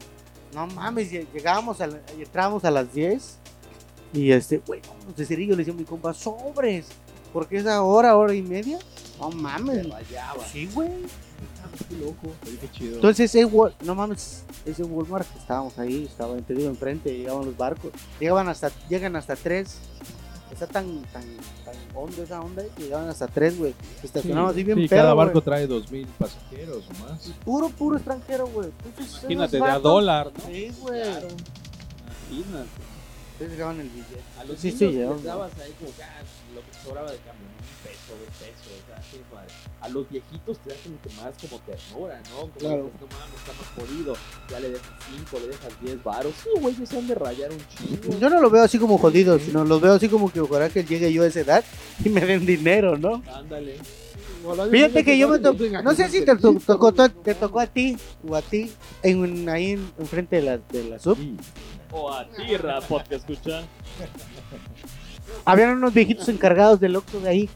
no 0.53 0.67
mames, 0.67 1.11
lle- 1.11 1.25
llegábamos, 1.33 1.81
a 1.81 1.87
la- 1.87 1.99
entrábamos 2.17 2.63
a 2.65 2.71
las 2.71 2.93
10. 2.93 3.38
Y 4.14 4.32
este, 4.32 4.57
güey, 4.66 4.82
vámonos 4.88 5.16
de 5.16 5.26
cerillo, 5.26 5.51
le 5.51 5.57
decía 5.57 5.74
a 5.74 5.78
mi 5.78 5.84
compa, 5.84 6.14
sobres. 6.14 6.88
Porque 7.32 7.57
esa 7.57 7.84
hora, 7.84 8.18
hora 8.18 8.34
y 8.34 8.41
media, 8.41 8.80
no 9.20 9.30
mames. 9.30 9.88
Sí, 10.51 10.68
güey. 10.74 10.89
Qué 11.88 11.95
loco. 11.97 12.34
Qué 12.43 12.72
chido. 12.72 12.95
Entonces, 12.95 13.34
ese 13.36 13.49
no 13.84 13.95
mames, 13.95 14.43
ese 14.66 14.84
Walmart 14.84 15.28
que 15.32 15.39
estábamos 15.39 15.78
ahí, 15.78 16.05
estaba 16.05 16.36
te 16.38 16.53
digo, 16.53 16.70
enfrente, 16.70 17.16
llegaban 17.16 17.45
los 17.45 17.55
barcos, 17.55 17.91
llegaban 18.20 18.49
hasta, 18.49 18.72
llegan 18.89 19.16
hasta 19.16 19.36
tres, 19.36 19.78
está 20.51 20.68
tan, 20.68 21.03
tan, 21.14 21.24
tan 21.64 21.76
hondo 21.95 22.24
esa 22.24 22.41
onda 22.41 22.64
que 22.76 22.84
llegaban 22.84 23.07
hasta 23.07 23.28
tres, 23.28 23.57
güey, 23.57 23.74
estacionaban 24.03 24.51
así 24.51 24.64
bien 24.64 24.78
Sí, 24.80 24.88
pedo, 24.88 25.01
cada 25.01 25.14
barco 25.14 25.41
trae 25.41 25.68
2000 25.68 26.07
pasajeros 26.18 26.84
o 26.89 27.03
más. 27.03 27.32
puro, 27.45 27.70
puro 27.70 27.95
extranjero, 27.95 28.47
güey. 28.47 28.70
Imagínate, 29.30 29.57
de 29.57 29.64
a 29.64 29.80
dólar, 29.80 30.32
¿no? 30.38 30.45
Sí, 30.45 30.72
güey. 30.82 31.01
Imagínate. 32.32 32.88
Entonces 33.39 33.51
llegaban 33.57 33.79
el 33.79 33.87
billete. 33.89 34.19
A 34.37 34.43
los 34.43 34.59
Sí, 34.59 34.71
sí, 34.71 34.77
sí, 34.79 34.85
niños 34.87 34.95
llegaban, 34.99 35.15
les 35.17 35.23
dabas 35.25 35.51
ahí 35.63 35.71
como 35.79 35.95
que 35.95 36.03
ah, 36.03 36.21
lo 36.53 36.59
que 36.59 36.73
sobraba 36.83 37.09
de 37.11 37.17
cambio, 37.19 37.47
¿no? 37.47 37.55
un 37.55 37.79
peso, 37.87 38.11
güey. 38.19 38.27
peso, 38.35 38.67
o 38.75 38.85
sea. 38.85 38.99
A 39.79 39.87
los 39.87 40.09
viejitos 40.09 40.59
te 40.59 40.69
da 40.71 40.75
como 40.83 41.01
que 41.01 41.09
más 41.15 41.33
como 41.39 41.61
ternura, 41.63 42.21
¿no? 42.31 42.35
Como 42.41 42.53
Claro. 42.59 42.91
que, 42.91 42.99
no 42.99 43.07
mames, 43.17 43.39
está 43.39 43.53
más 43.53 43.69
jodido. 43.87 44.13
Ya 44.51 44.59
le 44.59 44.69
dejas 44.71 44.91
5, 45.15 45.39
le 45.39 45.47
dejas 45.47 45.81
10 45.81 46.03
varos. 46.03 46.33
Sí, 46.43 46.49
güey, 46.59 46.75
se 46.85 46.97
han 46.97 47.07
de 47.07 47.15
rayar 47.15 47.49
un 47.51 47.57
chingo. 47.69 48.19
Yo 48.19 48.29
no 48.29 48.41
lo 48.41 48.49
veo 48.49 48.63
así 48.63 48.77
como 48.77 48.97
jodido, 48.97 49.39
sino 49.39 49.63
los 49.63 49.79
veo 49.79 49.93
así 49.93 50.09
como 50.09 50.29
que 50.31 50.41
ojalá 50.41 50.67
que 50.69 50.83
llegue 50.83 51.13
yo 51.13 51.23
a 51.23 51.27
esa 51.27 51.39
edad 51.39 51.63
y 52.03 52.09
me 52.09 52.19
den 52.21 52.45
dinero, 52.45 52.97
¿no? 52.97 53.23
Ándale. 53.33 53.77
Fíjate 54.71 55.03
que 55.03 55.17
yo 55.17 55.27
me 55.29 55.39
tocó. 55.39 55.63
no 55.83 55.93
sé 55.95 56.09
si 56.09 56.25
te 56.25 56.35
to- 56.35 56.55
tocó, 56.65 56.91
te 56.93 57.35
tocó 57.35 57.59
a 57.59 57.67
ti 57.67 57.97
o 58.27 58.35
a 58.35 58.41
ti, 58.41 58.71
en, 59.03 59.47
ahí 59.49 59.71
en, 59.71 59.91
enfrente 59.99 60.37
de 60.37 60.41
la, 60.41 60.57
de 60.57 60.83
la 60.85 60.99
sub. 60.99 61.17
O 61.91 62.11
a 62.11 62.25
ti, 62.27 62.55
Rapot, 62.57 63.07
que 63.07 63.15
escucha. 63.15 63.63
Habían 65.45 65.71
unos 65.71 65.93
viejitos 65.93 66.29
encargados 66.29 66.79
del 66.79 66.95
Oxxo 66.95 67.19
de 67.21 67.29
ahí, 67.29 67.49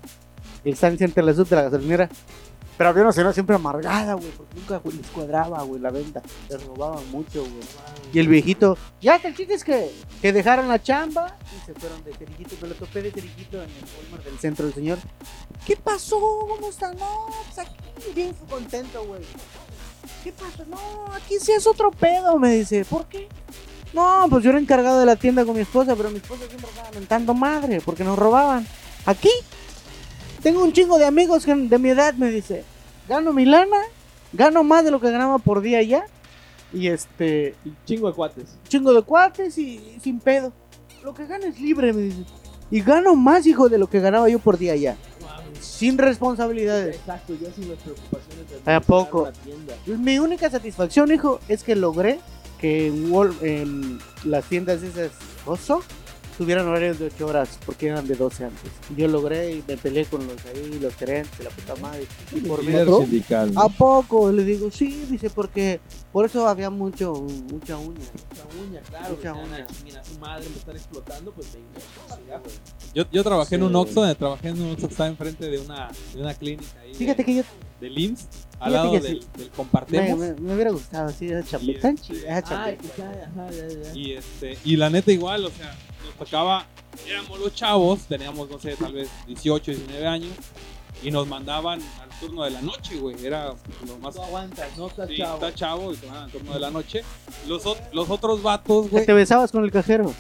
que 0.64 0.72
están 0.72 0.98
frente 0.98 1.20
a 1.20 1.24
la 1.24 1.34
sub 1.34 1.48
de 1.48 1.56
la 1.56 1.64
gasolinera. 1.64 2.10
Pero 2.78 2.90
había 2.90 3.04
una 3.04 3.12
señora 3.12 3.34
siempre 3.34 3.56
amargada, 3.56 4.16
güey, 4.16 4.32
porque 4.32 4.56
nunca 4.56 4.82
les 4.84 5.08
cuadraba, 5.08 5.62
güey, 5.62 5.80
la 5.80 5.92
venta. 5.92 6.24
Les 6.50 6.66
robaban 6.66 7.10
mucho, 7.12 7.42
güey. 7.42 7.64
Y 8.12 8.20
el 8.20 8.28
viejito, 8.28 8.78
ya, 9.00 9.22
chiste 9.22 9.54
es 9.54 9.64
que, 9.64 9.92
que 10.22 10.34
dejaron 10.34 10.68
la 10.68 10.82
chamba 10.82 11.38
y 11.56 11.66
se 11.66 11.74
fueron 11.76 12.04
de 12.04 12.14
cerillito. 12.14 12.56
Me 12.62 12.70
lo 12.70 12.76
topé 12.76 13.04
de 13.04 13.12
cerillito 13.12 13.58
en 13.58 13.70
el 13.70 13.86
Walmart 14.02 14.26
del 14.26 14.40
centro 14.40 14.66
del 14.66 14.74
señor. 14.74 14.98
¿Qué 15.66 15.78
pasó? 15.78 16.20
¿Cómo 16.20 16.68
está? 16.68 16.94
No, 16.94 17.28
pues 17.46 17.60
aquí, 17.60 17.76
bien 18.16 18.34
contento, 18.50 19.06
güey. 19.06 19.22
¿Qué 20.24 20.32
pasó? 20.32 20.66
No, 20.66 21.14
aquí 21.14 21.36
sí 21.40 21.52
es 21.52 21.68
otro 21.68 21.92
pedo, 21.92 22.40
me 22.40 22.56
dice. 22.56 22.86
¿Por 22.86 23.06
qué? 23.06 23.28
No, 23.94 24.26
pues 24.30 24.44
yo 24.44 24.50
era 24.50 24.60
encargado 24.60 25.00
de 25.00 25.06
la 25.06 25.16
tienda 25.16 25.46
con 25.46 25.56
mi 25.56 25.62
esposa, 25.62 25.96
pero 25.96 26.10
mi 26.10 26.18
esposa 26.18 26.46
siempre 26.48 26.70
estaba 26.70 26.92
mentando 26.92 27.34
madre 27.34 27.80
porque 27.84 28.04
nos 28.04 28.18
robaban. 28.18 28.66
Aquí 29.06 29.30
tengo 30.42 30.64
un 30.64 30.74
chingo 30.74 30.98
de 30.98 31.06
amigos 31.06 31.46
de 31.46 31.80
mi 31.80 31.90
edad, 31.90 32.14
me 32.16 32.30
dice. 32.30 32.64
Gano 33.08 33.34
mi 33.34 33.46
lana, 33.46 33.78
gano 34.32 34.64
más 34.64 34.84
de 34.84 34.92
lo 34.92 35.00
que 35.00 35.12
ganaba 35.12 35.38
por 35.38 35.62
día 35.62 35.82
ya. 35.84 36.06
Y 36.74 36.88
este, 36.88 37.54
Y 37.66 37.72
chingo 37.86 38.08
de 38.08 38.14
cuates. 38.14 38.58
chingo 38.68 38.94
de 38.94 39.04
cuates 39.04 39.58
y, 39.60 39.76
y 39.78 40.00
sin 40.02 40.20
pedo. 40.20 40.52
Lo 41.04 41.14
que 41.14 41.28
gano 41.28 41.46
es 41.46 41.60
libre, 41.60 41.94
me 41.94 42.02
dice. 42.04 42.24
Y 42.72 42.82
gano 42.82 43.16
más, 43.16 43.46
hijo, 43.46 43.70
de 43.70 43.78
lo 43.78 43.88
que 43.88 44.00
ganaba 44.00 44.28
yo 44.30 44.40
por 44.40 44.58
día 44.58 44.76
ya. 44.76 44.98
Sin 45.60 45.98
responsabilidades. 46.00 46.96
Exacto, 46.96 47.36
yo 47.40 47.48
sin 47.56 47.70
las 47.70 47.78
preocupaciones 47.80 48.66
de 48.66 48.74
¿A 48.74 48.80
poco? 48.82 49.30
tienda. 49.44 49.76
Mi 49.86 50.18
única 50.18 50.50
satisfacción, 50.50 51.12
hijo, 51.12 51.40
es 51.48 51.64
que 51.64 51.76
logré 51.76 52.20
que 52.64 52.88
en, 52.88 53.12
Wal- 53.12 53.36
en 53.42 54.00
las 54.24 54.46
tiendas 54.46 54.82
esas 54.84 55.12
Oso 55.46 55.84
tuvieran 56.38 56.66
horarios 56.66 56.98
de 56.98 57.08
8 57.08 57.28
horas, 57.28 57.60
porque 57.66 57.88
eran 57.90 58.08
de 58.08 58.16
12 58.16 58.46
antes. 58.46 58.72
Yo 58.98 59.08
logré 59.10 59.52
y 59.56 59.64
me 59.68 59.76
peleé 59.76 60.06
con 60.06 60.26
los 60.26 60.38
ahí, 60.46 60.80
los 60.82 60.96
gerentes, 60.96 61.44
la 61.44 61.50
puta 61.50 61.76
madre. 61.76 62.08
Y 62.32 62.40
por. 62.40 62.64
¿no? 62.64 63.62
¿A 63.62 63.68
poco? 63.70 64.32
Le 64.32 64.44
digo, 64.46 64.72
sí, 64.72 65.06
dice, 65.10 65.30
porque 65.30 65.82
por 66.14 66.26
eso 66.26 66.48
había 66.48 66.70
mucho, 66.70 67.14
mucha 67.52 67.78
uña. 67.78 68.00
Mucha 68.00 68.46
uña, 68.68 68.82
claro. 68.82 69.16
Mucha 69.16 69.34
uña. 69.34 69.44
uña. 69.44 69.68
Chinguen 69.68 69.98
a 69.98 70.04
su 70.06 70.18
madre, 70.20 70.48
me 70.50 70.56
están 70.58 70.76
explotando, 70.78 71.32
pues 71.34 71.48
venga. 71.54 72.42
Yo, 72.96 73.04
yo 73.12 73.24
trabajé 73.24 73.56
en 73.56 73.64
un 73.64 73.70
Sí. 73.72 73.76
Oxxo, 73.78 74.00
donde 74.00 74.16
trabajé 74.16 74.48
en 74.48 74.62
un 74.62 74.72
Oxxo 74.72 74.88
que 74.88 74.94
estaba 74.94 75.10
enfrente 75.10 75.50
de 75.50 75.60
una, 75.60 75.92
de 76.16 76.22
una 76.22 76.34
clínica 76.34 76.80
ahí 76.82 76.94
Fíjate 76.96 77.18
de, 77.22 77.26
que 77.26 77.36
yo 77.36 77.44
del 77.82 77.98
IMSS, 78.00 78.28
al 78.66 78.74
lado 78.74 78.92
del, 78.94 79.04
sí. 79.22 79.28
del 79.38 79.46
me, 79.48 79.52
Compartemos. 79.52 80.20
me- 80.20 80.34
me 80.34 80.54
hubiera 80.54 80.72
gustado, 80.72 81.10
sí, 81.12 81.28
esa 81.28 81.60
tan 81.82 81.98
este-. 82.00 83.92
Y, 83.94 84.14
este, 84.14 84.58
y 84.64 84.76
la 84.76 84.90
neta 84.90 85.12
igual, 85.12 85.46
o 85.46 85.50
sea, 85.50 85.76
nos 86.06 86.16
tocaba, 86.16 86.66
éramos 87.08 87.40
los 87.40 87.54
chavos, 87.54 88.02
teníamos, 88.08 88.50
no 88.50 88.60
sé, 88.60 88.76
tal 88.76 88.94
vez 88.94 89.10
18, 89.28 89.72
19 89.72 90.08
años, 90.08 90.32
y 91.02 91.12
nos 91.12 91.28
mandaban 91.28 91.82
al 92.02 92.20
turno 92.20 92.44
de 92.44 92.52
la 92.52 92.62
noche, 92.62 92.96
güey, 92.98 93.26
era 93.26 93.54
lo 93.88 93.98
más... 94.00 94.16
No 94.16 94.24
aguantas, 94.24 94.78
no 94.78 94.88
estás 94.88 95.10
Sí, 95.10 95.18
chavo. 95.18 95.34
está 95.36 95.54
chavo 95.54 95.94
y 95.94 95.98
te 95.98 96.06
mandan 96.08 96.24
al 96.26 96.32
turno 96.32 96.54
de 96.54 96.60
la 96.60 96.72
noche. 96.72 97.04
Los, 97.48 97.64
los 97.92 98.10
otros 98.10 98.42
vatos, 98.42 98.90
güey, 98.90 99.06
¿Te 99.06 99.14
besabas 99.14 99.52
con 99.52 99.64
el 99.66 99.72
cajero? 99.72 100.14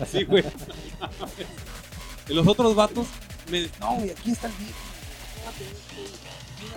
así, 0.00 0.24
güey. 0.24 0.42
y 2.28 2.32
los 2.34 2.46
otros 2.46 2.74
vatos 2.74 3.06
me 3.50 3.68
no, 3.78 3.94
güey, 3.96 4.10
aquí 4.10 4.30
está 4.32 4.46
el 4.48 4.52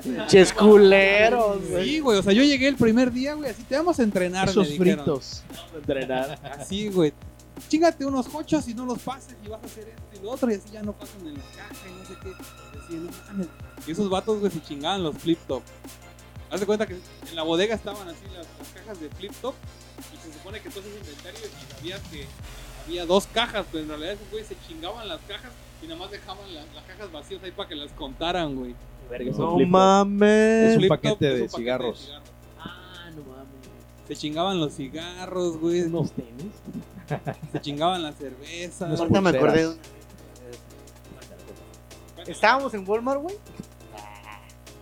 viejo. 0.04 0.28
Ches 0.28 0.54
culeros, 0.54 1.70
güey. 1.70 1.84
Sí, 1.86 2.00
güey, 2.00 2.20
o 2.20 2.24
sea, 2.24 2.34
yo 2.34 2.44
llegué 2.44 2.68
el 2.68 2.76
primer 2.76 3.12
día, 3.12 3.34
güey, 3.34 3.50
así 3.50 3.64
te 3.64 3.76
vamos 3.76 4.00
a 4.00 4.04
entrenar, 4.04 4.50
Esos 4.50 4.70
me 4.70 4.78
fritos. 4.78 5.44
Vamos 5.50 5.74
a 5.74 5.78
entrenar. 5.78 6.40
Así, 6.60 6.90
güey. 6.90 7.14
Chingate 7.68 8.06
unos 8.06 8.28
cochos 8.28 8.68
y 8.68 8.74
no 8.74 8.86
los 8.86 9.00
pases 9.00 9.36
y 9.44 9.50
vas 9.50 9.62
a 9.62 9.66
hacer 9.66 9.90
esto 9.90 10.02
y 10.20 10.24
lo 10.24 10.32
otro 10.32 10.50
y 10.50 10.56
así 10.56 10.70
ya 10.72 10.82
no 10.82 10.94
pasan 10.94 11.28
en 11.28 11.34
la 11.34 11.44
caja 11.56 11.88
y 11.90 12.00
no 12.00 12.06
sé 12.06 12.14
qué. 12.24 12.96
No 12.96 13.12
mames. 13.28 13.48
Y 13.86 13.92
esos 13.92 14.10
vatos, 14.10 14.40
güey, 14.40 14.52
se 14.52 14.62
chingaban 14.62 15.04
los 15.04 15.18
flip 15.18 15.40
top. 15.48 15.62
Haz 16.50 16.62
de 16.62 16.66
cuenta 16.66 16.88
que 16.88 16.94
en 16.94 17.36
la 17.36 17.44
bodega 17.44 17.76
estaban 17.76 18.08
así 18.08 18.24
las, 18.34 18.48
las 18.58 18.68
cajas 18.74 19.00
de 19.00 19.10
flip 19.10 19.34
top 19.42 19.54
y 20.14 20.18
se 20.26 20.34
supone 20.38 20.62
que 20.62 20.70
tú 20.70 20.80
haces 20.80 20.92
inventario 20.98 21.40
y 21.46 21.76
sabías 21.76 22.02
que 22.10 22.26
había 22.88 23.06
dos 23.06 23.28
cajas, 23.28 23.66
pero 23.72 23.84
en 23.84 23.90
realidad 23.90 24.14
esos 24.14 24.30
güeyes 24.32 24.48
se 24.48 24.56
chingaban 24.68 25.08
las 25.08 25.20
cajas 25.28 25.52
y 25.82 25.88
nada 25.88 26.00
más 26.00 26.12
dejaban 26.12 26.54
las, 26.54 26.66
las 26.74 26.84
cajas 26.86 27.12
vacías 27.12 27.44
ahí 27.44 27.52
para 27.52 27.70
que 27.70 27.76
las 27.76 27.92
contaran, 27.94 28.56
güey. 28.56 28.76
Verga, 29.10 29.32
No 29.38 29.58
mames. 29.58 30.74
un 30.74 30.80
Flip 30.80 30.90
paquete 30.90 31.32
es 31.32 31.38
de 31.38 31.44
un 31.44 31.50
cigarros. 31.50 32.14
Ah, 32.60 33.10
no 33.16 33.24
mames. 33.24 33.48
Se 34.08 34.16
chingaban 34.16 34.60
los 34.60 34.74
cigarros, 34.74 35.58
güey. 35.58 35.82
Unos 35.82 36.12
tenis. 36.12 36.54
Se 37.52 37.62
chingaban 37.62 38.04
las 38.04 38.16
cervezas. 38.16 39.00
Ahorita 39.00 39.22
me 39.22 39.30
acordé 39.30 39.70
de. 39.70 39.76
Estábamos 42.28 42.74
en 42.74 42.88
Walmart, 42.88 43.22
güey. 43.22 43.36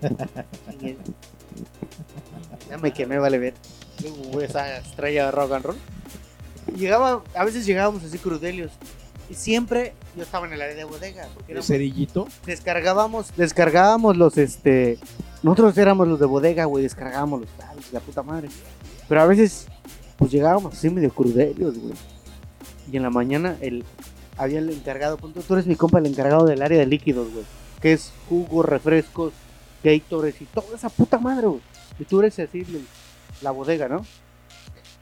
ya 2.69 2.77
me 2.77 2.91
quemé, 2.91 3.17
vale 3.19 3.37
ver. 3.37 3.53
Yo, 3.99 4.13
güey, 4.31 4.45
esa 4.45 4.77
estrella 4.77 5.25
de 5.25 5.31
rock 5.31 5.51
and 5.53 5.65
roll. 5.65 5.77
Llegaba, 6.75 7.23
a 7.33 7.45
veces 7.45 7.65
llegábamos 7.65 8.03
así 8.03 8.17
crudelios. 8.17 8.71
Y 9.29 9.33
siempre 9.33 9.93
yo 10.15 10.23
estaba 10.23 10.47
en 10.47 10.53
el 10.53 10.61
área 10.61 10.75
de 10.75 10.83
bodega. 10.85 11.27
Porque 11.33 11.47
¿De 11.47 11.51
éramos- 11.53 11.67
cerillito? 11.67 12.27
descargábamos, 12.45 13.35
descargábamos 13.35 14.15
los, 14.17 14.37
este, 14.37 14.97
nosotros 15.43 15.77
éramos 15.77 16.07
los 16.07 16.19
de 16.19 16.25
bodega, 16.25 16.65
güey, 16.65 16.83
descargábamos 16.83 17.41
los 17.41 17.49
tales, 17.51 17.91
la 17.91 17.99
puta 17.99 18.23
madre. 18.23 18.49
Pero 19.09 19.21
a 19.21 19.25
veces, 19.25 19.67
pues 20.17 20.31
llegábamos 20.31 20.73
así 20.73 20.89
medio 20.89 21.09
crudelios, 21.11 21.77
güey. 21.77 21.93
Y 22.91 22.95
en 22.97 23.03
la 23.03 23.09
mañana, 23.09 23.57
el, 23.61 23.83
había 24.37 24.59
el 24.59 24.69
encargado, 24.69 25.17
punto, 25.17 25.41
tú 25.41 25.53
eres 25.55 25.67
mi 25.67 25.75
compa, 25.75 25.99
el 25.99 26.05
encargado 26.05 26.45
del 26.45 26.61
área 26.61 26.79
de 26.79 26.85
líquidos, 26.85 27.31
güey. 27.33 27.45
Que 27.81 27.93
es 27.93 28.11
jugos, 28.29 28.65
refrescos, 28.65 29.33
Gators 29.83 30.41
y 30.41 30.45
toda 30.45 30.75
esa 30.75 30.89
puta 30.89 31.19
madre, 31.19 31.47
güey. 31.47 31.61
Y 31.99 32.05
tú 32.05 32.19
eres 32.21 32.39
así, 32.39 32.65
la 33.41 33.51
bodega, 33.51 33.87
¿no? 33.89 34.05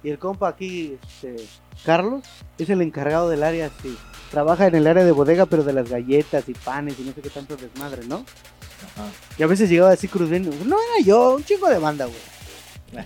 Y 0.04 0.10
el 0.10 0.20
compa 0.20 0.48
aquí, 0.50 0.98
este, 1.22 1.36
Carlos, 1.84 2.24
es 2.58 2.70
el 2.70 2.82
encargado 2.82 3.30
del 3.30 3.44
área, 3.44 3.72
sí. 3.82 3.96
Trabaja 4.36 4.68
en 4.68 4.76
el 4.76 4.86
área 4.86 5.06
de 5.06 5.14
bodega, 5.14 5.46
pero 5.46 5.64
de 5.64 5.72
las 5.72 5.90
galletas 5.90 6.44
y 6.50 6.54
panes 6.54 7.00
y 7.00 7.04
no 7.04 7.14
sé 7.14 7.22
qué 7.22 7.30
tanto 7.30 7.56
desmadre, 7.56 8.06
¿no? 8.06 8.16
Ajá. 8.18 9.08
Y 9.38 9.44
a 9.44 9.48
veces 9.48 9.70
llegaba 9.70 9.92
así 9.94 10.10
crudeno. 10.10 10.52
No 10.66 10.76
era 10.76 11.06
yo, 11.06 11.36
un 11.38 11.46
chingo 11.46 11.70
de 11.70 11.80
banda, 11.80 12.04
güey. 12.04 13.06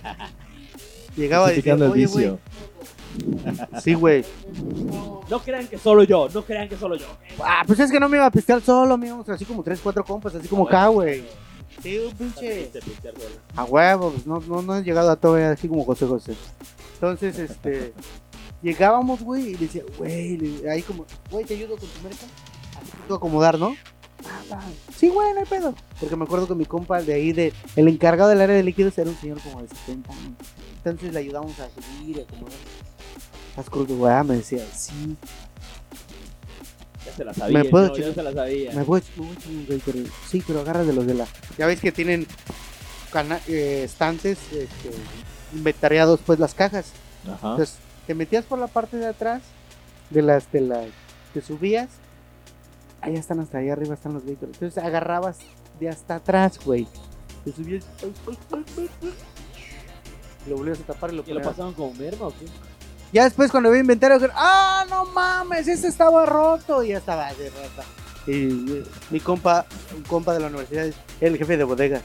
Llegaba 1.16 1.52
y 1.52 1.54
decía, 1.54 1.74
Justificando 1.74 1.84
el 1.84 1.92
oye, 1.92 2.06
güey. 2.06 2.24
vicio. 2.24 3.80
Sí, 3.80 3.94
güey. 3.94 4.24
No 5.30 5.38
crean 5.38 5.68
que 5.68 5.78
solo 5.78 6.02
yo, 6.02 6.28
no 6.34 6.42
crean 6.42 6.68
que 6.68 6.76
solo 6.76 6.96
yo. 6.96 7.06
Ah, 7.44 7.62
pues 7.64 7.78
es 7.78 7.92
que 7.92 8.00
no 8.00 8.08
me 8.08 8.16
iba 8.16 8.26
a 8.26 8.30
pistear 8.32 8.60
solo, 8.60 8.98
me 8.98 9.06
íbamos 9.06 9.28
así 9.28 9.44
como 9.44 9.62
tres, 9.62 9.78
cuatro 9.80 10.04
compas, 10.04 10.34
así 10.34 10.48
como 10.48 10.66
acá, 10.66 10.88
güey. 10.88 11.22
Sí, 11.80 11.96
un 11.96 12.12
pinche. 12.12 12.72
A 13.54 13.62
huevo, 13.62 14.10
pues 14.10 14.26
no, 14.26 14.40
no, 14.48 14.62
no 14.62 14.76
he 14.76 14.82
llegado 14.82 15.12
a 15.12 15.14
todo 15.14 15.36
así 15.36 15.68
como 15.68 15.84
José 15.84 16.06
José. 16.06 16.34
Entonces, 16.94 17.38
este. 17.38 17.92
Llegábamos, 18.62 19.20
güey, 19.22 19.48
y 19.50 19.54
decía, 19.54 19.82
güey, 19.96 20.36
le- 20.36 20.70
ahí 20.70 20.82
como, 20.82 21.06
güey, 21.30 21.44
te 21.44 21.54
ayudo 21.54 21.76
con 21.76 21.88
tu 21.88 22.00
merca. 22.02 22.18
Así 22.80 23.12
a 23.12 23.14
acomodar, 23.14 23.58
¿no? 23.58 23.74
Ah, 24.26 24.42
va. 24.52 24.62
Sí, 24.96 25.08
güey, 25.08 25.32
no 25.32 25.40
hay 25.40 25.46
pedo. 25.46 25.74
Porque 25.98 26.14
me 26.16 26.24
acuerdo 26.24 26.46
que 26.46 26.54
mi 26.54 26.66
compa 26.66 27.00
de 27.02 27.14
ahí, 27.14 27.32
de, 27.32 27.52
el 27.76 27.88
encargado 27.88 28.28
del 28.30 28.40
área 28.42 28.54
de 28.56 28.62
líquidos 28.62 28.96
era 28.98 29.08
un 29.08 29.16
señor 29.16 29.40
como 29.40 29.62
de 29.62 29.68
70 29.68 30.12
años. 30.12 30.32
Entonces 30.84 31.12
le 31.12 31.18
ayudamos 31.20 31.52
a 31.58 31.68
subir 31.70 32.18
y 32.18 32.20
acomodar. 32.20 32.52
Estás 33.50 33.70
crudo, 33.70 33.96
güey, 33.96 34.12
Ah, 34.12 34.22
me 34.24 34.36
decía, 34.36 34.64
sí. 34.74 35.16
Ya 37.06 37.12
se 37.14 37.24
la 37.24 37.32
sabía, 37.34 37.58
¿Me 37.58 37.64
puedo 37.64 37.96
yo, 37.96 38.08
ya 38.08 38.14
se 38.14 38.22
la 38.22 38.32
sabía. 38.32 38.72
Me 38.72 38.82
voy, 38.82 39.02
me 39.16 39.24
voy 39.26 39.34
a 39.34 39.38
echar 39.38 39.48
un 39.52 39.66
güey, 39.66 39.82
pero 39.84 39.98
sí, 40.28 40.44
pero 40.46 40.60
agarra 40.60 40.84
de 40.84 40.92
los 40.92 41.06
de 41.06 41.14
la. 41.14 41.26
Ya 41.56 41.66
ves 41.66 41.80
que 41.80 41.92
tienen 41.92 42.26
cana- 43.10 43.40
eh, 43.48 43.82
estantes 43.84 44.38
este, 44.52 44.90
inventariados, 45.54 46.20
pues 46.24 46.38
las 46.38 46.52
cajas. 46.54 46.92
Ajá. 47.26 47.52
Entonces, 47.52 47.76
te 48.10 48.14
metías 48.16 48.44
por 48.44 48.58
la 48.58 48.66
parte 48.66 48.96
de 48.96 49.06
atrás 49.06 49.40
de 50.10 50.20
las 50.20 50.50
de 50.50 50.62
las 50.62 50.88
te 51.32 51.40
subías. 51.40 51.88
Ahí 53.02 53.14
están 53.14 53.38
hasta 53.38 53.58
allá 53.58 53.74
arriba 53.74 53.94
están 53.94 54.14
los 54.14 54.24
vehículos. 54.24 54.56
Entonces 54.56 54.82
agarrabas 54.82 55.38
de 55.78 55.88
hasta 55.88 56.16
atrás, 56.16 56.58
güey. 56.64 56.88
Te 57.44 57.52
subías. 57.52 57.86
Lo 60.48 60.56
volvías 60.56 60.80
a 60.80 60.82
tapar 60.82 61.12
y 61.12 61.16
lo 61.18 61.24
¿Que 61.24 61.34
lo 61.34 61.40
pasaban 61.40 61.72
como 61.72 61.94
merma 61.94 62.26
o 62.26 62.30
qué? 62.30 62.46
Ya 63.12 63.22
después 63.22 63.52
cuando 63.52 63.70
vi 63.70 63.78
inventario, 63.78 64.18
ah, 64.34 64.84
no 64.90 65.04
mames, 65.04 65.68
ese 65.68 65.86
estaba 65.86 66.26
roto. 66.26 66.82
Y 66.82 66.88
ya 66.88 66.98
estaba 66.98 67.32
de 67.34 67.48
rata. 67.50 67.84
Y 68.26 68.82
mi 69.10 69.20
compa, 69.20 69.66
un 69.96 70.02
compa 70.02 70.34
de 70.34 70.40
la 70.40 70.48
universidad, 70.48 70.86
es 70.86 70.96
el 71.20 71.38
jefe 71.38 71.56
de 71.56 71.62
bodega. 71.62 72.00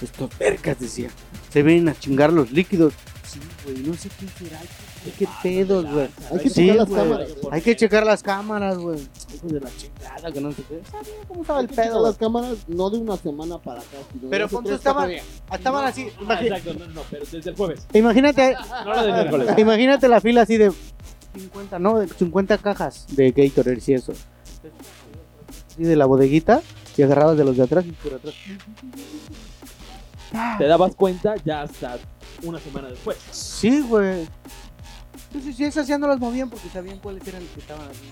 Estos 0.00 0.30
vergas, 0.38 0.80
decía. 0.80 1.10
Se 1.52 1.62
vienen 1.62 1.90
a 1.90 1.98
chingar 1.98 2.32
los 2.32 2.50
líquidos. 2.50 2.94
Sí, 3.26 3.40
güey, 3.66 3.76
no 3.82 3.92
sé 3.92 4.08
qué 4.18 4.26
será. 4.42 4.58
¿Qué, 5.04 5.10
qué 5.12 5.28
pedos, 5.42 5.86
güey? 5.90 6.08
Hay 6.30 6.38
que 6.40 6.50
Sí, 6.50 6.66
checar 6.66 6.76
las 6.76 6.88
güey. 6.88 7.02
cámaras. 7.02 7.28
Hay 7.50 7.60
que 7.62 7.76
checar 7.76 8.06
las 8.06 8.22
cámaras, 8.22 8.76
güey. 8.78 8.98
Hijos 9.34 9.52
de 9.52 9.60
la 9.60 9.70
chingada, 9.76 10.32
que 10.32 10.40
no 10.42 10.52
sé 10.52 10.62
qué. 10.68 10.80
¿Sabía 10.90 11.12
cómo 11.26 11.40
estaba 11.40 11.60
el 11.60 11.68
checar 11.70 11.84
pedo? 11.86 12.02
las 12.06 12.16
cámaras 12.18 12.56
no 12.68 12.90
de 12.90 12.98
una 12.98 13.16
semana 13.16 13.56
para 13.58 13.80
acá. 13.80 13.96
Sino 14.12 14.28
Pero 14.28 14.38
de 14.38 14.44
hace 14.44 14.54
pon 14.54 14.64
tú, 14.64 14.68
tres, 14.68 14.78
estaban, 14.78 15.10
estaban 15.52 15.86
así. 15.86 16.08
Ah, 16.18 16.22
imagi- 16.22 16.46
exacto, 16.46 16.74
no, 16.74 16.86
no, 16.88 17.02
pero 17.10 17.24
desde 17.30 17.50
el 17.50 17.56
jueves. 17.56 17.86
imagínate, 17.94 18.54
No 18.84 18.94
la 18.94 19.02
de 19.06 19.12
miércoles. 19.12 19.54
imagínate 19.58 20.08
la 20.08 20.20
fila 20.20 20.42
así 20.42 20.58
de 20.58 20.70
50, 21.38 21.78
¿no? 21.78 21.98
De 21.98 22.06
50 22.08 22.58
cajas 22.58 23.06
de 23.10 23.30
Gatorade 23.30 23.80
y 23.86 23.92
eso. 23.94 24.12
Así 25.72 25.82
de 25.84 25.96
la 25.96 26.04
bodeguita 26.04 26.60
y 26.96 27.02
agarrabas 27.02 27.38
de 27.38 27.44
los 27.44 27.56
de 27.56 27.62
atrás 27.62 27.86
y 27.86 27.92
por 27.92 28.12
atrás. 28.14 28.34
Te 30.58 30.66
dabas 30.66 30.94
cuenta 30.94 31.34
ya 31.44 31.62
hasta 31.62 31.98
una 32.42 32.58
semana 32.60 32.88
después. 32.88 33.16
Sí, 33.30 33.80
güey. 33.80 34.28
Entonces, 35.32 35.56
si 35.56 35.64
esas 35.64 35.86
ya 35.86 35.96
no 35.96 36.08
las 36.08 36.18
movían 36.18 36.50
porque 36.50 36.68
sabían 36.68 36.98
cuáles 36.98 37.26
eran 37.28 37.42
los 37.44 37.52
que 37.52 37.60
estaban 37.60 37.88
así. 37.88 38.10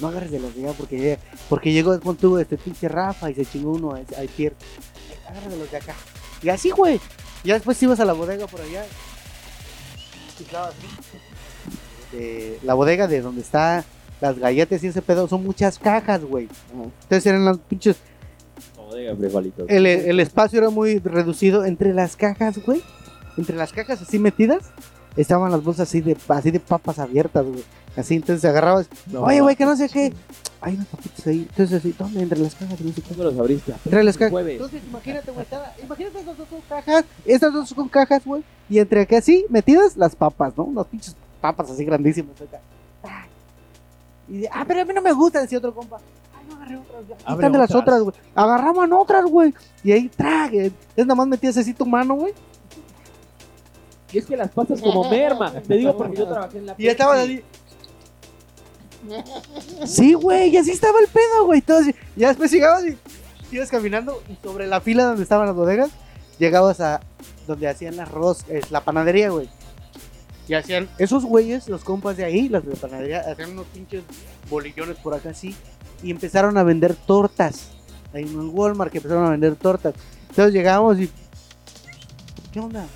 No 0.00 0.08
agarres 0.08 0.32
de 0.32 0.40
las 0.40 0.52
de 0.54 0.64
allá 0.64 0.72
porque, 0.76 1.18
porque 1.48 1.72
llegó 1.72 1.98
con 2.00 2.16
tu 2.16 2.36
este 2.38 2.58
pinche 2.58 2.88
Rafa 2.88 3.30
y 3.30 3.34
se 3.34 3.46
chingó 3.46 3.70
uno 3.70 3.92
a, 3.92 3.98
a. 3.98 4.00
Agarra 4.00 5.48
de 5.48 5.56
los 5.56 5.70
de 5.70 5.76
acá. 5.76 5.94
Y 6.42 6.48
así, 6.48 6.70
güey. 6.70 7.00
Ya 7.44 7.54
después 7.54 7.80
ibas 7.84 8.00
a 8.00 8.04
la 8.04 8.14
bodega 8.14 8.48
por 8.48 8.60
allá. 8.60 8.82
así. 8.82 10.46
De- 12.16 12.58
la 12.64 12.74
bodega 12.74 13.06
de 13.06 13.20
donde 13.20 13.42
está 13.42 13.84
las 14.20 14.36
galletas 14.38 14.82
y 14.82 14.88
ese 14.88 15.02
pedo 15.02 15.28
son 15.28 15.44
muchas 15.44 15.78
cajas, 15.78 16.24
güey. 16.24 16.48
Entonces 16.72 17.26
eran 17.26 17.44
los 17.44 17.58
pinches. 17.58 17.96
Bodega, 18.76 19.14
frijolitos. 19.14 19.66
El, 19.68 19.86
el 19.86 20.18
espacio 20.20 20.58
era 20.58 20.70
muy 20.70 20.98
reducido 20.98 21.64
entre 21.64 21.94
las 21.94 22.16
cajas, 22.16 22.58
güey. 22.64 22.82
Entre 23.36 23.54
las 23.54 23.72
cajas 23.72 24.02
así 24.02 24.18
metidas 24.18 24.64
estaban 25.16 25.50
las 25.50 25.62
bolsas 25.62 25.88
así 25.88 26.00
de, 26.00 26.16
así 26.28 26.50
de 26.50 26.60
papas 26.60 26.98
abiertas, 26.98 27.44
güey. 27.46 27.62
Así, 27.96 28.14
entonces 28.16 28.44
agarrabas. 28.44 28.88
Oye, 29.18 29.40
güey, 29.40 29.56
que 29.56 29.64
no 29.64 29.74
sé 29.76 29.88
qué. 29.88 30.12
Hay 30.60 30.74
unas 30.74 30.86
papitas 30.86 31.26
ahí. 31.26 31.46
Entonces 31.48 31.78
así, 31.78 31.94
¿dónde? 31.98 32.20
Entre 32.22 32.38
las 32.38 32.54
cajas, 32.54 32.78
no 32.80 32.92
sé 32.92 33.00
qué. 33.00 33.08
¿Cuándo 33.08 33.24
los 33.24 33.38
abriste? 33.38 33.72
Entre 33.84 34.04
las 34.04 34.16
cajas. 34.18 34.46
Entonces, 34.46 34.82
imagínate, 34.86 35.30
güey, 35.30 35.42
estaba- 35.44 35.72
imagínate 35.82 36.18
estas 36.18 36.36
dos 36.36 36.48
con 36.48 36.60
cajas, 36.68 37.04
estas 37.24 37.52
dos 37.52 37.74
con 37.74 37.88
cajas, 37.88 38.24
güey, 38.24 38.42
y 38.68 38.78
entre 38.78 39.00
aquí 39.02 39.14
así, 39.14 39.46
metidas 39.48 39.96
las 39.96 40.14
papas, 40.14 40.52
¿no? 40.56 40.64
Unas 40.64 40.86
pinches 40.86 41.16
papas 41.40 41.70
así 41.70 41.84
grandísimas 41.84 42.34
acá. 42.40 42.60
Y 44.28 44.38
de, 44.38 44.48
ah, 44.52 44.64
pero 44.66 44.80
a 44.80 44.84
mí 44.84 44.92
no 44.92 45.00
me 45.02 45.12
gusta, 45.12 45.40
decía 45.40 45.58
otro 45.58 45.72
compa. 45.74 45.98
Ay, 46.36 46.44
no 46.48 46.56
agarré 46.56 46.76
otras, 46.76 47.02
ya. 47.08 47.14
Están 47.32 47.52
de 47.52 47.58
las 47.58 47.70
otras. 47.70 47.82
otras, 47.82 48.02
güey. 48.02 48.14
Agarraban 48.34 48.92
otras, 48.92 49.24
güey. 49.24 49.54
Y 49.84 49.92
ahí, 49.92 50.08
trague. 50.08 50.72
Es 50.96 51.06
nada 51.06 51.14
más 51.14 51.28
metías 51.28 51.56
así 51.56 51.72
tu 51.72 51.86
mano, 51.86 52.14
güey. 52.14 52.34
Y 54.12 54.18
es 54.18 54.26
que 54.26 54.36
las 54.36 54.50
pasas 54.50 54.80
como 54.80 55.08
merma. 55.10 55.52
Te 55.52 55.74
digo 55.74 55.96
porque 55.96 56.16
yo 56.16 56.28
trabajé 56.28 56.58
en 56.58 56.66
la 56.66 56.74
Y 56.78 56.84
ya 56.84 56.92
estaban 56.92 57.18
así. 57.18 57.42
Sí, 59.84 60.14
güey, 60.14 60.50
y 60.50 60.56
así 60.56 60.70
estaba 60.70 60.98
el 61.00 61.08
pedo, 61.08 61.46
güey. 61.46 61.60
Entonces, 61.60 61.94
ya 62.16 62.28
después 62.28 62.50
llegabas 62.50 62.84
y 62.84 62.96
ibas 63.52 63.70
caminando 63.70 64.22
y 64.28 64.36
sobre 64.42 64.66
la 64.66 64.80
fila 64.80 65.04
donde 65.04 65.22
estaban 65.22 65.46
las 65.46 65.54
bodegas, 65.54 65.90
llegabas 66.38 66.80
a 66.80 67.00
donde 67.46 67.68
hacían 67.68 68.00
arroz, 68.00 68.44
es 68.48 68.70
la 68.70 68.80
panadería, 68.80 69.30
güey. 69.30 69.48
Y 70.48 70.54
hacían, 70.54 70.88
esos 70.98 71.24
güeyes, 71.24 71.68
los 71.68 71.82
compas 71.82 72.16
de 72.16 72.24
ahí, 72.24 72.48
los 72.48 72.64
de 72.64 72.72
la 72.72 72.76
panadería, 72.76 73.20
hacían 73.20 73.52
unos 73.52 73.66
pinches 73.66 74.02
bolillones 74.48 74.96
por 74.98 75.14
acá 75.14 75.30
así. 75.30 75.54
Y 76.02 76.10
empezaron 76.10 76.56
a 76.58 76.62
vender 76.62 76.94
tortas. 76.94 77.70
Ahí 78.12 78.22
en 78.22 78.28
el 78.28 78.48
Walmart 78.48 78.92
que 78.92 78.98
empezaron 78.98 79.26
a 79.26 79.30
vender 79.30 79.56
tortas. 79.56 79.94
Entonces 80.28 80.54
llegábamos 80.54 81.00
y. 81.00 81.10
¿Qué 82.52 82.60
onda? 82.60 82.86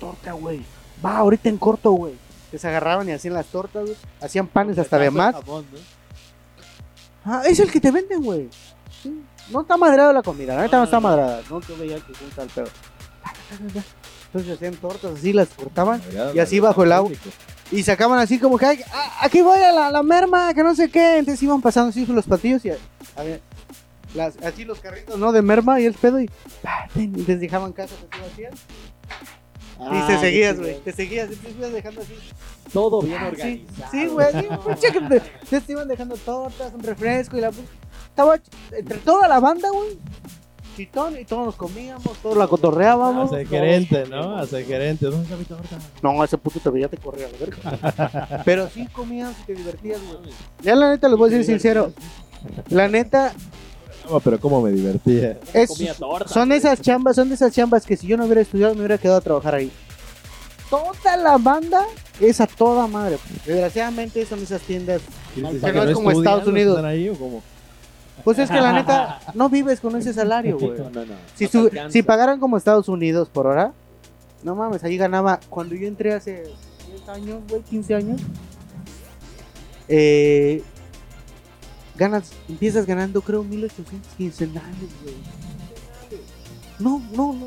Torta, 0.00 0.32
güey. 0.32 0.62
Va, 1.04 1.18
ahorita 1.18 1.48
en 1.48 1.58
corto, 1.58 1.90
güey. 1.92 2.14
Que 2.50 2.58
se 2.58 2.68
agarraban 2.68 3.08
y 3.08 3.12
hacían 3.12 3.34
las 3.34 3.46
tortas, 3.46 3.84
güey. 3.84 3.96
Hacían 4.20 4.46
panes 4.46 4.78
hasta 4.78 4.98
de 4.98 5.10
más. 5.10 5.34
Ah, 7.24 7.42
es 7.46 7.58
el 7.58 7.70
que 7.70 7.80
te 7.80 7.90
venden, 7.90 8.22
güey. 8.22 8.48
Sí. 9.02 9.22
No 9.50 9.60
está 9.62 9.76
madrada 9.76 10.12
la 10.12 10.22
comida, 10.22 10.54
la 10.56 10.62
neta 10.62 10.78
no 10.78 10.84
está 10.84 11.00
madrada. 11.00 11.40
No 11.50 11.60
te 11.60 11.74
veía 11.74 11.96
que 11.96 12.14
junta 12.14 12.42
el 12.42 12.48
pedo. 12.48 12.68
Entonces 14.26 14.54
hacían 14.54 14.74
tortas 14.76 15.12
así, 15.18 15.32
las 15.32 15.48
cortaban 15.48 16.02
Y 16.34 16.38
así 16.38 16.60
bajo 16.60 16.82
el 16.82 16.92
agua. 16.92 17.10
y 17.70 17.82
sacaban 17.82 18.18
así 18.18 18.38
como 18.38 18.58
que 18.58 18.66
"Ay, 18.66 18.80
a- 18.92 19.24
aquí 19.24 19.40
voy 19.42 19.58
a 19.60 19.72
la, 19.72 19.90
la 19.90 20.02
merma, 20.02 20.52
que 20.54 20.62
no 20.62 20.74
sé 20.74 20.90
qué. 20.90 21.18
Entonces 21.18 21.42
iban 21.42 21.60
pasando 21.62 21.90
así 21.90 22.04
los 22.06 22.26
patillos 22.26 22.64
y 22.64 22.70
a- 22.70 22.76
a 23.16 23.22
ver, 23.22 23.40
las, 24.14 24.36
así 24.42 24.64
los 24.64 24.78
carritos, 24.80 25.18
¿no? 25.18 25.32
De 25.32 25.42
merma 25.42 25.80
y 25.80 25.86
el 25.86 25.94
pedo 25.94 26.20
y, 26.20 26.30
ah, 26.64 26.86
ten, 26.92 27.14
y 27.18 27.22
les 27.22 27.40
dejaban 27.40 27.72
casas 27.72 27.98
así 28.10 28.20
vacías. 28.22 28.54
Y 29.78 29.82
Ah, 29.84 30.04
te 30.08 30.18
seguías, 30.18 30.58
güey. 30.58 30.78
Te 30.80 30.92
seguías, 30.92 31.28
te 31.30 31.50
ibas 31.50 31.72
dejando 31.72 32.00
así. 32.02 32.14
Todo 32.72 33.02
bien 33.02 33.16
Ah, 33.20 33.30
sí, 33.34 33.42
organizado. 33.42 33.90
Sí, 33.90 34.06
güey, 34.06 34.32
que 34.80 35.20
te, 35.50 35.60
te 35.60 35.72
iban 35.72 35.88
dejando 35.88 36.16
tortas, 36.16 36.72
un 36.74 36.82
refresco 36.82 37.36
y 37.36 37.40
la. 37.40 37.50
Estaba 38.08 38.38
entre 38.72 38.98
toda 38.98 39.28
la 39.28 39.40
banda, 39.40 39.68
güey. 39.70 39.98
Chitón 40.76 41.18
y 41.18 41.24
todos 41.24 41.46
nos 41.46 41.54
comíamos, 41.56 42.18
todos 42.22 42.36
la 42.36 42.46
cotorreábamos. 42.48 43.32
El 43.32 43.46
gerente, 43.48 44.04
¿no? 44.10 44.42
El 44.42 44.48
gerente. 44.64 45.06
¿Dónde 45.06 45.22
está 45.24 45.36
mi 45.36 45.44
torta? 45.44 45.78
No, 46.02 46.22
ese 46.22 46.36
puto 46.36 46.60
te 46.60 46.68
veía 46.68 46.88
te 46.88 46.98
corría 46.98 47.26
a 47.26 47.30
la 47.30 47.38
verga. 47.38 48.42
Pero 48.44 48.68
sí 48.68 48.86
comías 48.88 49.32
y 49.42 49.46
te 49.46 49.54
divertías, 49.54 50.00
güey. 50.02 50.34
Ya 50.62 50.74
la 50.74 50.90
neta 50.90 51.08
les 51.08 51.16
voy 51.16 51.28
a 51.28 51.38
decir 51.38 51.46
sincero. 51.46 51.92
La 52.68 52.88
neta, 52.88 53.32
No, 54.10 54.20
pero 54.20 54.38
cómo 54.40 54.60
me 54.62 54.70
divertía. 54.70 55.38
es, 55.52 55.68
Comía 55.68 55.94
torta. 55.94 56.28
son 56.32 56.52
esas 56.52 56.80
chambas, 56.80 57.16
son 57.16 57.28
de 57.28 57.34
esas 57.34 57.52
chambas 57.52 57.84
que 57.84 57.96
si 57.96 58.06
yo 58.06 58.16
no 58.16 58.24
hubiera 58.24 58.40
estudiado 58.40 58.74
me 58.74 58.80
hubiera 58.80 58.98
quedado 58.98 59.18
a 59.18 59.20
trabajar 59.20 59.54
ahí. 59.56 59.70
Toda 60.70 61.16
la 61.16 61.38
banda 61.38 61.84
es 62.20 62.40
a 62.40 62.46
toda 62.46 62.86
madre. 62.86 63.18
Desgraciadamente 63.44 64.24
son 64.26 64.40
esas 64.42 64.60
tiendas. 64.62 65.00
¿Quieres 65.34 65.60
Que 65.62 65.72
no 65.72 65.82
es 65.84 65.94
como 65.94 66.10
estudian, 66.10 66.16
Estados 66.34 66.44
no 66.46 66.50
Unidos. 66.52 66.76
están 66.76 66.90
ahí 66.90 67.08
o 67.08 67.14
cómo? 67.14 67.42
Pues 68.24 68.38
es 68.38 68.50
que 68.50 68.60
la 68.60 68.72
neta 68.72 69.20
no 69.34 69.48
vives 69.48 69.78
con 69.80 69.94
ese 69.96 70.12
salario, 70.12 70.58
güey. 70.58 70.78
No, 70.78 70.90
no, 70.90 71.04
no. 71.04 71.14
Si, 71.36 71.44
No 71.44 71.50
te 71.50 71.58
su- 71.58 71.64
alcanza. 71.66 71.92
si 71.92 72.02
pagaran 72.02 72.40
como 72.40 72.56
Estados 72.56 72.88
Unidos 72.88 73.28
por 73.28 73.46
hora, 73.46 73.72
no 74.42 74.54
mames, 74.56 74.82
ahí 74.84 74.96
ganaba. 74.96 75.38
Cuando 75.50 75.74
yo 75.74 75.86
entré 75.86 76.14
hace 76.14 76.44
10 76.88 77.08
años, 77.08 77.38
güey, 77.48 77.62
15 77.62 77.94
años, 77.94 78.20
eh, 79.88 80.62
ganas, 81.96 82.30
empiezas 82.48 82.86
ganando, 82.86 83.20
creo, 83.22 83.42
1800 83.44 84.12
quincenales, 84.16 84.90
güey. 85.02 85.14
No, 86.78 87.02
no, 87.14 87.32
no. 87.32 87.46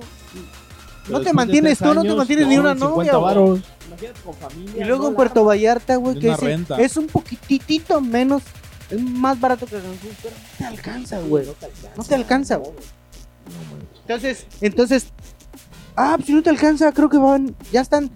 Pero 1.05 1.17
No 1.19 1.23
te 1.23 1.33
mantienes 1.33 1.77
tú, 1.79 1.93
no 1.93 2.03
te 2.03 2.13
mantienes 2.13 2.47
ni 2.47 2.57
una 2.57 2.73
50 2.73 2.95
novia, 2.95 3.11
güey. 3.13 3.23
varos. 3.23 3.59
Con 4.23 4.33
familia. 4.35 4.83
Y 4.83 4.87
luego 4.87 5.03
no 5.03 5.09
en 5.09 5.15
Puerto 5.15 5.39
la- 5.41 5.47
Vallarta, 5.47 5.95
güey, 5.97 6.19
que 6.19 6.35
es 6.79 6.97
un 6.97 7.07
poquitito 7.07 7.99
menos, 8.01 8.43
es 8.89 9.01
más 9.01 9.39
barato 9.39 9.65
que 9.65 9.73
Cancún, 9.73 9.97
pero 10.21 10.35
no 10.35 10.57
te 10.57 10.65
alcanza, 10.65 11.19
güey. 11.19 11.45
No 11.97 12.03
te 12.03 12.15
alcanza, 12.15 12.55
güey. 12.57 12.71
Entonces, 14.01 14.45
entonces, 14.61 15.07
ah, 15.95 16.13
pues 16.15 16.27
si 16.27 16.33
no 16.33 16.41
te 16.43 16.49
alcanza, 16.49 16.91
creo 16.91 17.09
que 17.09 17.17
van, 17.17 17.55
ya 17.71 17.81
están 17.81 18.09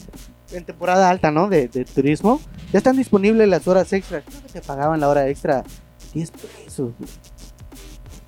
en 0.51 0.63
temporada 0.65 1.09
alta, 1.09 1.31
¿no? 1.31 1.49
De, 1.49 1.67
de 1.67 1.85
turismo, 1.85 2.39
ya 2.71 2.77
están 2.77 2.95
disponibles 2.95 3.47
las 3.49 3.67
horas 3.67 3.91
extras. 3.93 4.23
Creo 4.27 4.41
que 4.43 4.49
te 4.49 4.61
pagaban 4.61 4.99
la 4.99 5.09
hora 5.09 5.27
extra 5.27 5.63
10 6.13 6.31
pesos, 6.31 6.91
güey. 6.97 7.09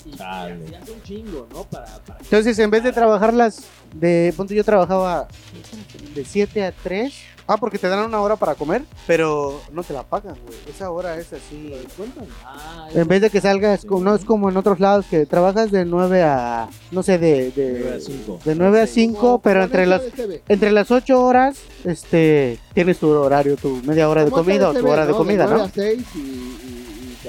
Y 0.05 0.11
Chale. 0.17 0.59
ya 0.69 0.79
es 0.79 0.89
un 0.89 1.01
chingo, 1.01 1.47
¿no? 1.51 1.63
Para, 1.63 1.85
para 2.05 2.19
Entonces, 2.19 2.59
en 2.59 2.69
vez 2.69 2.83
de 2.83 2.91
trabajarlas 2.91 3.63
de, 3.93 4.33
ponte 4.37 4.53
yo 4.53 4.63
trabajaba 4.63 5.27
de 6.13 6.23
7 6.25 6.63
a 6.63 6.71
3. 6.71 7.13
Ah, 7.47 7.57
porque 7.57 7.77
te 7.77 7.87
dan 7.87 7.99
una 7.99 8.19
hora 8.21 8.35
para 8.37 8.55
comer, 8.55 8.81
pero 9.05 9.61
no 9.71 9.83
te 9.83 9.93
la 9.93 10.01
pagan, 10.01 10.35
güey. 10.47 10.57
Esa 10.67 10.89
hora 10.89 11.15
es 11.19 11.31
así. 11.31 11.73
Ah, 12.43 12.87
En 12.91 13.07
vez 13.07 13.21
de 13.21 13.29
que 13.29 13.39
salgas, 13.39 13.85
como- 13.85 14.03
no 14.03 14.15
es 14.15 14.25
como 14.25 14.49
en 14.49 14.57
otros 14.57 14.79
lados 14.79 15.05
que 15.07 15.27
trabajas 15.27 15.69
de 15.69 15.85
9 15.85 16.23
a, 16.23 16.67
no 16.89 17.03
sé, 17.03 17.19
de, 17.19 17.51
de, 17.51 17.81
Nueve 17.83 17.95
a 17.97 17.99
cinco. 17.99 18.39
de 18.45 18.55
9 18.55 18.81
a 18.81 18.87
5, 18.87 19.41
pero 19.43 19.63
entre 19.63 19.85
las, 19.85 20.01
entre 20.49 20.71
las 20.71 20.89
8 20.89 21.21
horas, 21.23 21.57
este, 21.83 22.57
tienes 22.73 22.97
tu 22.97 23.09
horario, 23.11 23.57
tu 23.57 23.75
media 23.83 24.09
hora 24.09 24.25
de 24.25 24.31
comida 24.31 24.71
o 24.71 24.73
tu 24.73 24.87
hora 24.87 25.05
de 25.05 25.13
comida, 25.13 25.45
¿no? 25.45 25.63
a 25.65 25.69
6 25.69 26.03
y, 26.15 26.64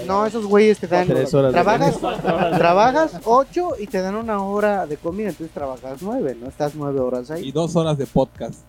No, 0.07 0.25
esos 0.27 0.47
güeyes 0.47 0.79
te 0.79 0.87
dan, 0.87 1.07
Tres 1.07 1.33
horas 1.35 1.53
de 1.53 1.61
trabajas, 1.61 1.99
trabajas 2.59 3.13
8 3.25 3.69
y 3.81 3.87
te 3.87 4.01
dan 4.01 4.15
una 4.15 4.43
hora 4.43 4.87
de 4.87 4.97
comida, 4.97 5.29
entonces 5.29 5.53
trabajas 5.53 5.99
9, 6.01 6.37
¿no? 6.41 6.49
Estás 6.49 6.75
9 6.75 7.01
horas 7.01 7.31
ahí. 7.31 7.49
Y 7.49 7.53
dos 7.53 7.75
horas 7.77 7.99
de 7.99 8.07
podcast. 8.07 8.61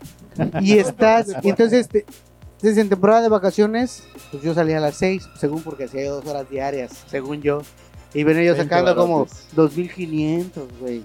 Y 0.61 0.77
estás, 0.77 1.27
y 1.43 1.49
entonces, 1.49 1.88
te- 1.88 2.05
desde 2.61 2.81
en 2.81 2.89
temporada 2.89 3.21
de 3.21 3.29
vacaciones, 3.29 4.03
pues 4.31 4.41
yo 4.43 4.53
salía 4.53 4.77
a 4.77 4.81
las 4.81 4.95
6, 4.95 5.27
según 5.39 5.61
porque 5.61 5.85
hacía 5.85 6.09
dos 6.09 6.25
horas 6.25 6.49
diarias, 6.49 6.91
según 7.09 7.41
yo. 7.41 7.61
Y 8.13 8.23
venía 8.23 8.43
yo 8.45 8.53
20 8.53 8.63
sacando 8.69 8.95
como 8.95 9.19
barotes. 9.25 9.47
2500, 9.55 10.63
güey. 10.79 11.03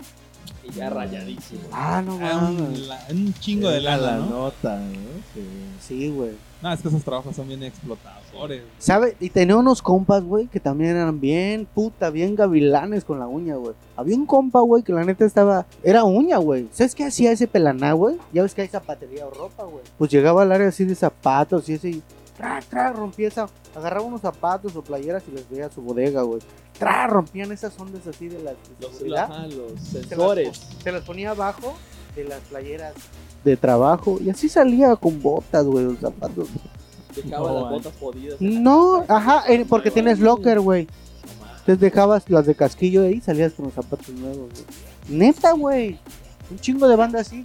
Y 0.65 0.71
ya 0.73 0.91
rayadísimo. 0.91 1.61
Ah, 1.73 2.03
no 2.05 2.19
Ah, 2.23 2.41
mames. 2.43 2.61
un, 2.81 2.89
la- 2.89 3.07
un 3.11 3.35
chingo 3.35 3.69
de 3.69 3.81
lana, 3.81 4.03
la 4.03 4.17
¿no? 4.19 4.27
nota, 4.31 4.79
¿no? 4.79 4.93
Sí. 5.35 5.41
Sí, 5.81 6.09
güey. 6.11 6.31
No, 6.63 6.73
es 6.73 6.81
que 6.81 6.87
esos 6.89 7.03
trabajos 7.03 7.35
son 7.35 7.49
bien 7.49 7.63
explotadores. 7.65 8.63
¿Sabe? 8.79 9.17
Y 9.19 9.31
tenía 9.31 9.57
unos 9.57 9.83
compas, 9.83 10.23
güey, 10.23 10.47
que 10.47 10.61
también 10.61 10.91
eran 10.97 11.21
bien 11.21 11.67
puta, 11.75 12.11
bien 12.11 12.37
gavilanes 12.37 13.05
con 13.05 13.19
la 13.19 13.27
uña, 13.27 13.57
güey. 13.57 13.75
Había 13.97 14.15
un 14.17 14.27
compa, 14.27 14.61
güey, 14.61 14.85
que 14.85 14.93
la 14.93 15.03
neta 15.05 15.25
estaba. 15.25 15.67
Era 15.83 16.05
uña, 16.05 16.37
güey. 16.37 16.69
¿Sabes 16.73 16.95
qué 16.95 17.05
hacía 17.07 17.33
ese 17.33 17.49
pelaná, 17.49 17.95
güey? 17.95 18.17
Ya 18.33 18.43
ves 18.43 18.55
que 18.55 18.63
hay 18.63 18.69
zapatería 18.69 19.27
o 19.27 19.31
ropa, 19.31 19.65
güey. 19.65 19.83
Pues 19.99 20.13
llegaba 20.13 20.43
al 20.43 20.53
área 20.53 20.69
así 20.69 20.85
de 20.85 20.95
zapatos 20.95 21.69
y 21.69 21.75
ese. 21.75 22.01
Y 22.33 22.37
tra, 22.37 22.61
tra, 22.69 22.93
rompía 22.93 23.29
esa. 23.29 23.49
Agarraba 23.75 24.07
unos 24.07 24.21
zapatos 24.21 24.75
o 24.77 24.83
playeras 24.83 25.23
y 25.29 25.33
les 25.35 25.49
veía 25.49 25.67
a 25.67 25.71
su 25.71 25.81
bodega, 25.83 26.23
güey. 26.23 26.41
Tra, 26.79 27.07
rompían 27.07 27.53
esas 27.53 27.79
ondas 27.79 28.07
así 28.07 28.29
de 28.29 28.39
las 28.43 28.55
de 28.55 28.87
Los, 28.87 28.93
seguridad. 28.93 29.25
ajá, 29.31 29.47
los 29.47 29.73
Se 29.81 29.99
las, 29.99 30.09
sensores. 30.09 30.61
se 30.83 30.93
las 30.93 31.03
ponía 31.05 31.31
abajo 31.31 31.75
de 32.17 32.25
las 32.25 32.41
playeras 32.41 32.95
de 33.45 33.57
trabajo 33.57 34.19
y 34.21 34.31
así 34.31 34.49
salía 34.49 34.95
con 34.97 35.21
botas, 35.21 35.65
güey, 35.67 35.85
los 35.85 35.99
zapatos. 35.99 36.49
Dejaba 37.17 37.49
No, 37.49 37.55
las 37.55 37.63
man. 37.65 37.73
botas 37.73 37.93
jodidas. 38.01 38.41
la 38.41 38.61
No, 38.61 39.01
casa. 39.07 39.17
ajá, 39.17 39.53
eh, 39.53 39.67
porque 39.69 39.91
tienes 39.91 40.19
locker, 40.21 40.61
güey. 40.61 40.87
Entonces 41.61 41.81
dejabas 41.81 42.29
las 42.29 42.47
de 42.47 42.55
casquillo 42.55 43.03
ahí 43.03 43.15
y 43.15 43.21
salías 43.21 43.53
con 43.53 43.67
los 43.67 43.75
zapatos 43.75 44.09
nuevos, 44.11 44.49
güey. 44.51 44.65
Neta, 45.09 45.53
güey. 45.53 45.99
Un 46.51 46.59
chingo 46.59 46.89
de 46.89 46.97
banda 46.97 47.21
así. 47.21 47.45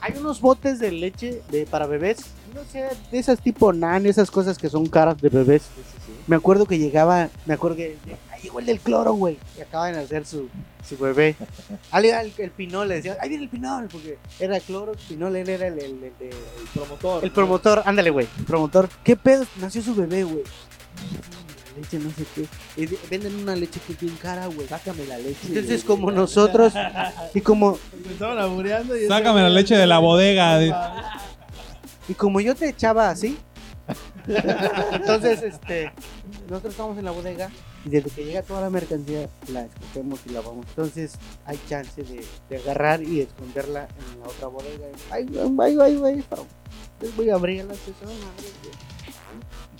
Hay 0.00 0.14
unos 0.18 0.40
botes 0.40 0.78
de 0.78 0.92
leche 0.92 1.42
de, 1.50 1.66
para 1.66 1.86
bebés. 1.86 2.18
No 2.54 2.62
sé, 2.70 2.88
de 3.12 3.18
esas 3.18 3.40
tipo 3.40 3.72
nan, 3.72 4.06
esas 4.06 4.30
cosas 4.30 4.58
que 4.58 4.68
son 4.68 4.86
caras 4.86 5.20
de 5.20 5.28
bebés. 5.28 5.62
Sí, 5.62 5.82
sí, 5.82 5.98
sí. 6.06 6.12
Me 6.26 6.36
acuerdo 6.36 6.66
que 6.66 6.78
llegaba, 6.78 7.28
me 7.46 7.54
acuerdo 7.54 7.76
que 7.76 7.96
ahí 8.32 8.42
llegó 8.42 8.58
el 8.60 8.66
del 8.66 8.80
cloro, 8.80 9.12
güey. 9.12 9.38
Y 9.56 9.60
acaban 9.60 9.92
de 9.92 10.00
hacer 10.00 10.26
su, 10.26 10.48
su 10.88 10.96
bebé. 10.98 11.36
Ahí 11.92 12.08
el, 12.08 12.32
el 12.38 12.50
pinol, 12.50 12.88
le 12.88 12.96
decía, 12.96 13.16
ahí 13.20 13.28
viene 13.28 13.44
el 13.44 13.50
pinol, 13.50 13.88
porque 13.90 14.18
era 14.38 14.58
cloro, 14.60 14.92
pinol, 15.08 15.36
él 15.36 15.48
era 15.48 15.66
el, 15.68 15.78
el, 15.78 16.12
El 16.20 16.30
promotor. 16.74 17.24
el 17.24 17.30
promotor, 17.30 17.82
ándale, 17.84 18.10
güey. 18.10 18.26
Promotor. 18.46 18.88
¿Qué 19.04 19.16
pedo? 19.16 19.44
Nació 19.60 19.82
su 19.82 19.94
bebé, 19.94 20.24
güey. 20.24 20.42
La 21.70 21.76
leche, 21.80 21.98
no 21.98 22.10
sé 22.10 22.24
qué. 22.34 22.86
De- 22.86 22.98
venden 23.10 23.34
una 23.36 23.54
leche 23.56 23.80
que 23.86 23.92
es 23.92 24.00
bien 24.00 24.16
cara, 24.16 24.46
güey. 24.46 24.66
Sácame 24.66 25.04
la 25.06 25.18
leche. 25.18 25.38
Entonces, 25.48 25.84
como 25.84 26.10
nosotros, 26.10 26.72
y 27.34 27.40
como, 27.40 27.78
Me 28.06 28.12
estaban 28.12 28.38
abureando 28.38 28.96
y 28.96 29.06
Sácame 29.06 29.42
la 29.42 29.50
leche 29.50 29.76
de 29.76 29.86
la 29.86 29.98
bodega. 29.98 30.58
de- 30.58 30.74
y 32.08 32.14
como 32.14 32.40
yo 32.40 32.54
te 32.56 32.68
echaba 32.68 33.08
así, 33.10 33.38
entonces, 34.92 35.42
este, 35.42 35.92
nosotros 36.48 36.72
estamos 36.74 36.98
en 36.98 37.04
la 37.04 37.10
bodega 37.10 37.50
y 37.84 37.88
desde 37.90 38.10
que 38.10 38.24
llega 38.24 38.42
toda 38.42 38.60
la 38.60 38.70
mercancía 38.70 39.28
la 39.48 39.62
escogemos 39.64 40.20
y 40.26 40.30
la 40.30 40.40
vamos. 40.40 40.66
Entonces, 40.70 41.12
hay 41.46 41.58
chance 41.68 42.02
de, 42.02 42.24
de 42.48 42.56
agarrar 42.58 43.02
y 43.02 43.20
esconderla 43.20 43.88
en 44.14 44.20
la 44.20 44.26
otra 44.26 44.48
bodega. 44.48 44.86
Ay, 45.10 45.26
ay, 45.32 45.78
ay, 45.80 46.00
ay, 46.04 46.24
Entonces 46.24 47.16
voy 47.16 47.30
a 47.30 47.34
abrirla, 47.34 47.64
madre, 47.64 47.78
güey. 48.62 48.90
Y 48.99 48.99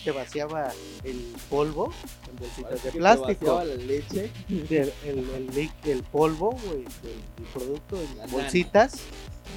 te 0.03 0.11
vaciaba 0.11 0.70
el 1.05 1.34
polvo 1.48 1.92
en 2.30 2.36
bolsitas 2.38 2.82
de 2.84 2.92
plástico. 2.92 3.62
la 3.64 3.74
leche. 3.74 4.30
el, 4.48 4.92
el, 5.05 5.18
el, 5.55 5.70
el 5.84 6.03
polvo, 6.05 6.51
güey, 6.64 6.84
del, 7.03 7.20
del 7.36 7.46
producto 7.53 7.96
en 8.01 8.30
bolsitas, 8.30 8.94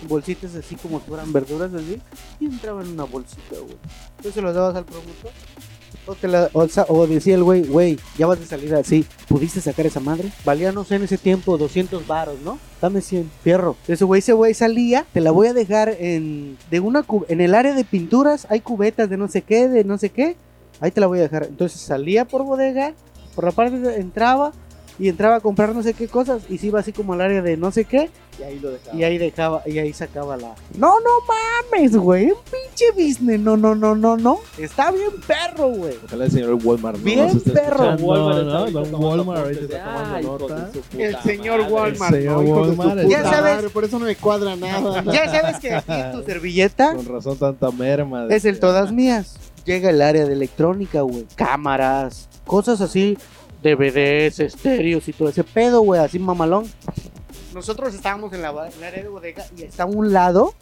bolsitas 0.07 0.55
así 0.55 0.75
como 0.75 0.99
si 0.99 1.07
fueran 1.07 1.31
verduras 1.31 1.73
así, 1.73 2.01
y 2.39 2.45
entraba 2.45 2.81
en 2.81 2.89
una 2.89 3.03
bolsita, 3.05 3.57
güey. 3.59 3.77
Entonces 4.17 4.33
se 4.33 4.41
los 4.41 4.53
dabas 4.53 4.75
al 4.75 4.85
promotor. 4.85 5.31
O, 6.06 7.08
decía 7.08 7.36
el 7.36 7.43
güey, 7.43 7.64
güey, 7.64 7.99
ya 8.18 8.28
vas 8.28 8.39
de 8.39 8.45
salida 8.45 8.80
así, 8.80 9.06
¿pudiste 9.28 9.62
sacar 9.62 9.86
esa 9.86 9.99
madre? 9.99 10.32
Valía, 10.43 10.72
no 10.72 10.84
sé, 10.84 10.95
en 10.95 11.04
ese 11.04 11.18
tiempo 11.18 11.58
200 11.58 12.06
varos, 12.06 12.39
¿no? 12.43 12.60
Dame 12.82 13.01
100, 13.01 13.32
fierro. 13.41 13.78
Ese 13.88 14.04
güey, 14.04 14.20
ese 14.20 14.34
güey 14.34 14.54
salía, 14.54 15.06
te 15.14 15.22
la 15.22 15.32
voy 15.32 15.47
a 15.47 15.54
dejar 15.54 15.95
en, 15.99 16.58
de 16.70 16.80
una, 16.80 17.06
en 17.30 17.41
el 17.41 17.56
área 17.56 17.74
de 17.74 17.86
pinturas, 17.86 18.47
hay 18.49 18.60
cubetas 18.60 19.10
de 19.10 19.18
no 19.18 19.28
sé 19.28 19.43
qué, 19.43 19.70
de 19.70 19.84
no 19.84 19.97
sé 19.97 20.10
qué, 20.10 20.36
ahí 20.82 20.91
te 20.91 20.99
la 20.99 21.08
voy 21.08 21.20
a 21.20 21.24
dejar. 21.24 21.45
Entonces 21.45 21.80
salía 21.80 22.26
por 22.26 22.43
bodega, 22.43 22.93
por 23.36 23.45
la 23.45 23.51
parte 23.51 23.80
de, 23.80 23.95
entraba, 23.97 24.51
y 24.99 25.09
entraba 25.09 25.37
a 25.37 25.39
comprar 25.39 25.73
no 25.73 25.81
sé 25.83 25.93
qué 25.93 26.07
cosas, 26.07 26.43
y 26.49 26.57
se 26.57 26.67
iba 26.67 26.79
así 26.79 26.91
como 26.93 27.13
al 27.13 27.21
área 27.21 27.41
de 27.41 27.57
no 27.57 27.71
sé 27.71 27.85
qué, 27.85 28.09
Y 28.39 28.43
ahí 28.43 28.59
lo 28.59 28.69
dejaba. 28.71 28.95
y 28.97 29.03
ahí 29.03 29.17
dejaba, 29.17 29.61
y 29.65 29.77
ahí 29.79 29.93
sacaba 29.93 30.37
la. 30.37 30.55
No, 30.77 30.93
no 30.99 31.09
mames, 31.71 31.95
güey. 31.95 32.25
Un 32.31 32.37
pinche 32.51 32.91
business. 32.95 33.39
No, 33.39 33.57
no, 33.57 33.75
no, 33.75 33.95
no, 33.95 34.17
no. 34.17 34.39
Está 34.57 34.91
bien 34.91 35.09
perro, 35.27 35.69
güey. 35.69 35.93
Ojalá 36.05 36.25
el 36.25 36.31
señor 36.31 36.57
Walmart 36.63 36.97
no 36.97 37.03
Bien 37.03 37.39
perro. 37.41 37.83
ahorita 37.83 38.71
tomando 38.83 38.97
Walmart 38.99 39.39
ahorita 39.39 39.61
apuntes 39.61 39.69
de, 39.69 39.75
está 39.75 39.85
tomando 39.85 40.15
"Ay, 40.15 40.23
hijos 40.23 40.39
de 40.41 40.55
nota. 40.55 40.73
su 40.73 40.79
puta 40.81 41.03
El 41.03 41.17
señor 41.21 41.59
madre". 41.61 41.73
Walmart, 41.73 42.13
señor 42.13 43.07
Ya 43.09 43.23
sabes. 43.23 43.55
madre, 43.55 43.69
Por 43.69 43.83
eso 43.83 43.99
no 43.99 44.05
me 44.05 44.15
cuadra 44.15 44.55
nada. 44.55 45.03
Ya 45.13 45.29
sabes 45.29 45.59
que 45.59 45.73
aquí 45.73 45.93
tu 46.13 46.23
servilleta 46.25 46.95
Con 46.95 47.05
razón 47.07 47.37
tanta 47.37 47.71
merma. 47.71 48.27
es 48.29 48.45
el 48.45 48.59
todas 48.59 48.91
mías. 48.91 49.37
Llega 49.65 49.89
el 49.91 50.01
área 50.01 50.25
de 50.25 50.33
electrónica, 50.33 51.01
güey. 51.01 51.25
Cámaras, 51.35 52.27
cosas 52.45 52.81
así. 52.81 53.17
DVDs, 53.64 54.39
estéreos 54.39 55.07
y 55.07 55.14
todo 55.14 55.30
ese 55.30 55.43
pedo, 55.43 55.82
güey. 55.82 55.99
Así 56.01 56.20
mamalón. 56.20 56.66
Nosotros 57.53 57.93
estábamos 57.93 58.34
en 58.34 58.41
la, 58.41 58.49
en 58.49 58.74
el 58.80 58.84
área 58.84 59.03
de 59.03 59.09
bodega 59.09 59.45
y 59.55 59.61
está 59.61 59.84
a 59.84 59.86
un 59.86 60.11
lado 60.11 60.55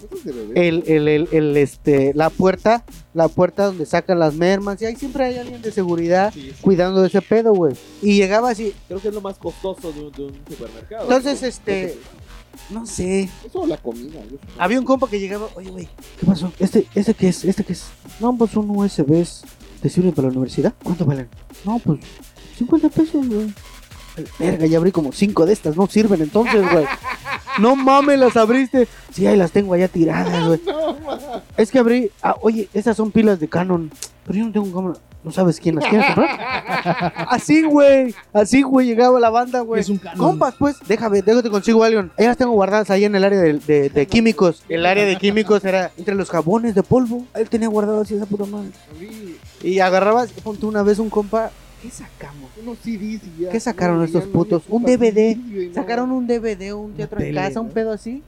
el, 0.55 0.83
el, 0.87 1.07
el, 1.07 1.27
el, 1.31 1.55
este, 1.55 2.11
la 2.13 2.29
puerta, 2.29 2.83
la 3.13 3.29
puerta 3.29 3.67
donde 3.67 3.85
sacan 3.85 4.19
las 4.19 4.33
mermas 4.33 4.81
y 4.81 4.85
ahí 4.85 4.97
siempre 4.97 5.23
hay 5.23 5.37
alguien 5.37 5.61
de 5.61 5.71
seguridad 5.71 6.33
Sí, 6.33 6.51
sí. 6.51 6.61
cuidando 6.61 7.01
de 7.01 7.07
ese 7.07 7.21
pedo, 7.21 7.53
güey. 7.53 7.75
Y 8.01 8.17
llegaba 8.17 8.49
así, 8.49 8.73
Creo 8.89 8.99
que 8.99 9.07
es 9.07 9.13
lo 9.13 9.21
más 9.21 9.37
costoso 9.37 9.93
de 9.93 10.01
un, 10.01 10.11
de 10.11 10.23
un 10.25 10.33
supermercado. 10.49 11.03
Entonces, 11.03 11.41
¿no? 11.41 11.47
este, 11.47 11.97
no 12.71 12.85
sé, 12.85 13.29
Eso 13.45 13.59
o 13.61 13.67
la 13.67 13.77
comida. 13.77 14.19
yo 14.29 14.37
había 14.57 14.77
un 14.77 14.85
compa 14.85 15.09
que 15.09 15.17
llegaba, 15.17 15.47
oye, 15.55 15.69
güey, 15.69 15.87
¿qué 16.19 16.25
pasó? 16.25 16.51
¿Este, 16.59 16.85
este 16.93 17.13
qué 17.13 17.29
es? 17.29 17.45
¿Este 17.45 17.63
qué 17.63 17.71
es? 17.71 17.85
No, 18.19 18.35
pues 18.35 18.53
un 18.57 18.69
USB, 18.69 19.25
¿te 19.81 19.87
sirve 19.87 20.11
para 20.11 20.27
la 20.27 20.31
universidad? 20.33 20.73
¿Cuánto 20.83 21.05
valen? 21.05 21.29
No, 21.63 21.79
pues 21.79 21.99
50 22.61 22.89
pesos, 22.89 23.27
güey. 23.27 23.53
Verga, 24.37 24.65
ya 24.65 24.77
abrí 24.77 24.91
como 24.91 25.11
cinco 25.13 25.45
de 25.45 25.53
estas, 25.53 25.75
no 25.77 25.87
sirven 25.87 26.21
entonces, 26.21 26.61
güey. 26.71 26.85
No 27.59 27.75
mames, 27.75 28.19
las 28.19 28.35
abriste. 28.37 28.87
Sí, 29.13 29.25
ahí 29.25 29.35
las 29.37 29.51
tengo 29.51 29.73
allá 29.73 29.87
tiradas, 29.87 30.45
güey. 30.47 30.61
Es 31.57 31.71
que 31.71 31.79
abrí, 31.79 32.11
ah, 32.21 32.35
oye, 32.41 32.69
estas 32.73 32.97
son 32.97 33.11
pilas 33.11 33.39
de 33.39 33.47
Canon, 33.47 33.91
pero 34.25 34.37
yo 34.39 34.45
no 34.45 34.51
tengo 34.51 34.71
cámara. 34.73 34.99
¿No 35.23 35.31
sabes 35.31 35.59
quién 35.59 35.75
las 35.75 35.85
quiere 35.87 36.03
comprar? 36.05 37.25
Así, 37.29 37.61
güey. 37.63 38.13
Así, 38.33 38.63
güey, 38.63 38.87
llegaba 38.87 39.19
la 39.19 39.29
banda, 39.29 39.59
güey. 39.61 39.79
Es 39.81 39.87
un 39.89 39.97
canon. 39.97 40.17
Compas, 40.17 40.55
pues, 40.57 40.77
déjame, 40.87 41.21
déjate 41.21 41.49
consigo 41.51 41.83
algo. 41.83 42.09
Ahí 42.17 42.25
las 42.25 42.37
tengo 42.37 42.53
guardadas 42.53 42.89
ahí 42.89 43.05
en 43.05 43.15
el 43.15 43.23
área 43.23 43.39
de, 43.39 43.53
de- 43.59 43.89
de 43.89 44.05
químicos. 44.07 44.63
El 44.67 44.83
área 44.85 45.05
de 45.05 45.15
químicos 45.17 45.63
era 45.63 45.91
entre 45.97 46.15
los 46.15 46.29
jabones 46.29 46.73
de 46.73 46.81
polvo. 46.83 47.25
Él 47.35 47.47
tenía 47.49 47.67
guardado 47.67 48.01
así 48.01 48.15
esa 48.15 48.25
puta 48.25 48.45
madre. 48.45 48.71
Y 49.61 49.79
agarrabas, 49.79 50.31
ponte 50.43 50.65
una 50.65 50.81
vez 50.83 50.97
un 50.99 51.09
compa. 51.09 51.51
¿Qué 51.81 51.89
sacamos? 51.89 52.49
unos 52.61 52.77
CDs 52.79 53.21
y 53.23 53.41
ya. 53.43 53.49
¿Qué 53.49 53.59
sacaron 53.59 53.97
No, 53.97 54.03
estos 54.03 54.25
no 54.27 54.31
putos? 54.31 54.63
Un 54.69 54.83
DVD. 54.83 55.35
No. 55.35 55.73
Sacaron 55.73 56.11
un 56.11 56.27
DVD, 56.27 56.73
un 56.73 56.93
teatro 56.93 57.19
en 57.21 57.33
casa, 57.33 57.59
un 57.59 57.69
pedo 57.69 57.91
así. 57.91 58.21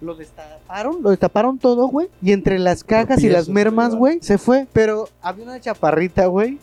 Lo 0.00 0.14
destaparon, 0.14 1.02
lo 1.02 1.10
destaparon 1.10 1.58
todo, 1.58 1.88
güey. 1.88 2.08
Y 2.22 2.32
entre 2.32 2.58
las 2.58 2.84
cajas 2.84 3.22
y 3.22 3.28
las 3.28 3.48
mermas, 3.48 3.94
güey, 3.94 4.18
se 4.22 4.38
fue. 4.38 4.66
Pero 4.72 5.08
había 5.22 5.44
una 5.44 5.60
chaparrita, 5.60 6.26
güey. 6.26 6.58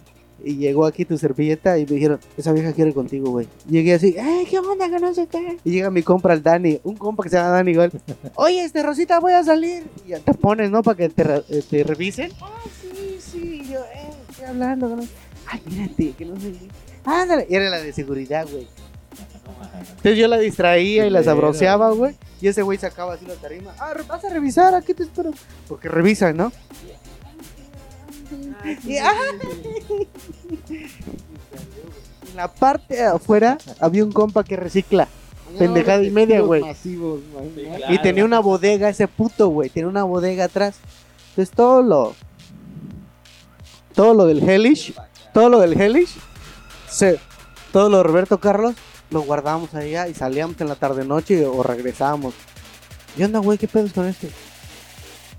Y 0.45 0.57
llegó 0.57 0.85
aquí 0.85 1.05
tu 1.05 1.17
servilleta 1.17 1.77
y 1.77 1.85
me 1.85 1.93
dijeron, 1.93 2.19
esa 2.35 2.51
vieja 2.51 2.73
quiere 2.73 2.93
contigo, 2.93 3.31
güey. 3.31 3.47
Llegué 3.69 3.93
así, 3.93 4.15
¡eh, 4.17 4.45
qué 4.49 4.59
onda, 4.59 4.89
que 4.89 4.99
no 4.99 5.13
sé 5.13 5.25
qué! 5.27 5.57
Y 5.63 5.71
llega 5.71 5.89
mi 5.89 6.03
compra, 6.03 6.33
el 6.33 6.43
Dani, 6.43 6.81
un 6.83 6.95
compa 6.97 7.23
que 7.23 7.29
se 7.29 7.37
llama 7.37 7.49
Dani 7.51 7.71
igual. 7.71 7.91
Oye, 8.35 8.61
este 8.63 8.83
Rosita, 8.83 9.19
voy 9.21 9.31
a 9.33 9.43
salir. 9.43 9.83
Y 10.05 10.09
ya 10.09 10.19
te 10.19 10.33
pones, 10.33 10.69
¿no? 10.69 10.83
Para 10.83 10.97
que 10.97 11.07
te, 11.09 11.23
eh, 11.23 11.63
te 11.69 11.83
revisen. 11.85 12.31
Ah, 12.41 12.49
sí, 12.81 13.17
sí. 13.19 13.61
Y 13.63 13.71
yo, 13.71 13.79
eh, 13.79 14.09
estoy 14.29 14.45
hablando. 14.45 14.89
no- 14.97 15.03
Ay, 15.53 15.61
mírate, 15.69 16.13
que 16.17 16.25
no 16.25 16.35
sé 16.39 16.51
qué. 16.51 16.67
Ándale. 17.05 17.45
Y 17.47 17.55
era 17.55 17.69
la 17.69 17.79
de 17.79 17.93
seguridad, 17.93 18.47
güey. 18.49 18.67
Entonces 19.89 20.17
yo 20.17 20.27
la 20.27 20.37
distraía 20.37 21.05
y 21.05 21.11
la 21.11 21.23
sabroseaba, 21.23 21.91
güey. 21.91 22.15
Y 22.41 22.47
ese 22.47 22.63
güey 22.63 22.79
sacaba 22.79 23.13
así 23.13 23.25
la 23.25 23.35
tarima. 23.35 23.71
Ah, 23.77 23.93
vas 24.07 24.25
a 24.25 24.29
revisar, 24.29 24.73
aquí 24.73 24.93
te 24.93 25.03
espero. 25.03 25.31
Porque 25.67 25.89
revisan, 25.89 26.35
¿no? 26.35 26.51
Y, 28.85 28.97
ah, 28.97 29.13
en 32.29 32.35
la 32.35 32.47
parte 32.47 32.95
de 32.95 33.03
afuera 33.03 33.59
había 33.79 34.03
un 34.03 34.11
compa 34.11 34.43
que 34.43 34.55
recicla. 34.55 35.07
Pendejada 35.59 36.01
y 36.01 36.09
media, 36.09 36.41
güey. 36.41 36.63
Y 37.89 37.99
tenía 37.99 38.25
una 38.25 38.39
bodega 38.39 38.89
ese 38.89 39.07
puto, 39.07 39.49
güey. 39.49 39.69
Tenía 39.69 39.87
una 39.87 40.03
bodega 40.03 40.45
atrás. 40.45 40.77
Entonces 41.29 41.55
todo 41.55 41.83
lo. 41.83 42.15
Todo 43.93 44.15
lo 44.15 44.25
del 44.25 44.41
Hellish. 44.41 44.95
Todo 45.33 45.49
lo 45.49 45.59
del 45.59 45.79
Hellish. 45.79 46.15
Se, 46.89 47.19
todo 47.71 47.89
lo 47.89 47.97
de 47.97 48.03
Roberto 48.03 48.39
Carlos. 48.39 48.75
Lo 49.09 49.21
guardábamos 49.21 49.73
allá 49.75 50.07
y 50.07 50.13
salíamos 50.13 50.59
en 50.61 50.67
la 50.67 50.75
tarde 50.75 51.05
noche 51.05 51.45
o 51.45 51.61
regresábamos. 51.63 52.33
¿Y 53.17 53.23
onda, 53.23 53.39
güey? 53.39 53.57
¿Qué 53.57 53.67
pedos 53.67 53.93
con 53.93 54.05
este? 54.07 54.29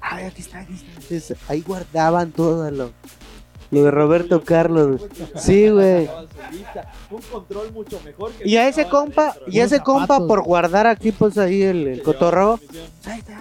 Ay, 0.01 0.25
aquí 0.27 0.43
está, 0.43 0.61
aquí 0.61 0.75
está. 0.75 0.87
Entonces, 0.87 1.37
ahí 1.49 1.63
guardaban 1.63 2.31
todo 2.31 2.71
lo. 2.71 2.93
Lo 3.71 3.83
de 3.83 3.91
Roberto 3.91 4.45
Carlos. 4.45 5.01
Sí, 5.37 5.69
güey. 5.69 6.09
Un 7.11 7.23
control 7.23 7.73
mucho 7.73 8.01
mejor 8.05 8.31
que 8.33 8.49
Y 8.49 8.57
a 8.57 8.69
ese 8.69 8.87
compa, 8.89 9.35
y 9.49 9.59
a 9.59 9.65
ese 9.65 9.81
compa 9.81 10.03
zapatos. 10.03 10.29
por 10.29 10.43
guardar 10.43 10.87
aquí 10.87 11.11
pues 11.11 11.37
ahí 11.39 11.63
el, 11.63 11.87
el 11.89 12.03
comisión. 12.03 12.61
Ahí 13.07 13.19
está. 13.19 13.39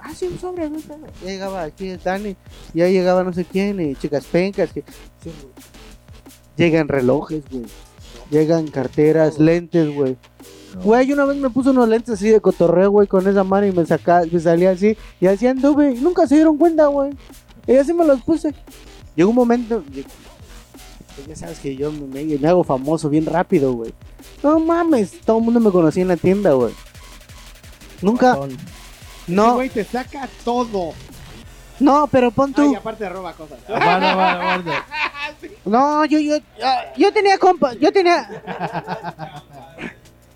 Ah, 0.00 0.12
sí, 0.14 0.26
un 0.26 0.38
sobre, 0.38 0.66
un 0.66 0.82
sobre. 0.82 1.10
Ya 1.22 1.26
llegaba 1.26 1.62
aquí 1.62 1.88
el 1.88 2.02
Dani, 2.02 2.36
ya 2.74 2.88
llegaba 2.88 3.24
no 3.24 3.32
sé 3.32 3.46
quién, 3.46 3.80
y 3.80 3.94
chicas 3.94 4.26
pencas. 4.26 4.70
Que... 4.72 4.84
Llegan 6.56 6.88
relojes, 6.88 7.42
güey. 7.50 7.64
Llegan 8.30 8.68
carteras, 8.68 9.38
lentes, 9.38 9.94
güey. 9.94 10.16
Güey, 10.82 11.12
una 11.12 11.26
vez 11.26 11.36
me 11.36 11.50
puse 11.50 11.70
unos 11.70 11.88
lentes 11.88 12.14
así 12.14 12.30
de 12.30 12.40
cotorreo, 12.40 12.90
güey, 12.90 13.06
con 13.06 13.28
esa 13.28 13.44
mano 13.44 13.66
y 13.66 13.72
me 13.72 13.84
saca, 13.84 14.22
me 14.30 14.40
salía 14.40 14.70
así. 14.70 14.96
Y 15.20 15.26
así 15.26 15.46
anduve, 15.46 15.92
y 15.92 16.00
nunca 16.00 16.26
se 16.26 16.36
dieron 16.36 16.56
cuenta, 16.56 16.86
güey. 16.86 17.12
Y 17.66 17.76
así 17.76 17.92
me 17.92 18.04
los 18.04 18.22
puse. 18.22 18.54
Llegó 19.14 19.30
un 19.30 19.36
momento, 19.36 19.84
pues 21.14 21.26
ya 21.26 21.36
sabes 21.36 21.58
que 21.58 21.76
yo 21.76 21.92
me, 21.92 22.48
hago 22.48 22.64
famoso 22.64 23.10
bien 23.10 23.26
rápido, 23.26 23.72
güey. 23.74 23.92
No 24.42 24.58
mames, 24.58 25.20
todo 25.20 25.38
el 25.38 25.44
mundo 25.44 25.60
me 25.60 25.70
conocía 25.70 26.02
en 26.02 26.08
la 26.08 26.16
tienda, 26.16 26.52
güey. 26.52 26.72
Nunca, 28.00 28.38
no, 29.28 29.54
Güey, 29.54 29.68
te 29.68 29.84
saca 29.84 30.28
todo. 30.44 30.92
No, 31.82 32.06
pero 32.06 32.30
pon 32.30 32.52
tú. 32.52 32.62
Ay, 32.62 32.74
aparte 32.76 33.08
roba 33.08 33.32
cosas. 33.34 33.58
Aguanta, 33.68 34.10
aguanta, 34.12 34.40
aguanta. 34.40 34.86
No, 35.64 36.04
yo, 36.04 36.18
yo, 36.18 36.36
yo- 36.96 37.12
tenía 37.12 37.38
compas, 37.38 37.76
yo 37.80 37.92
tenía. 37.92 38.28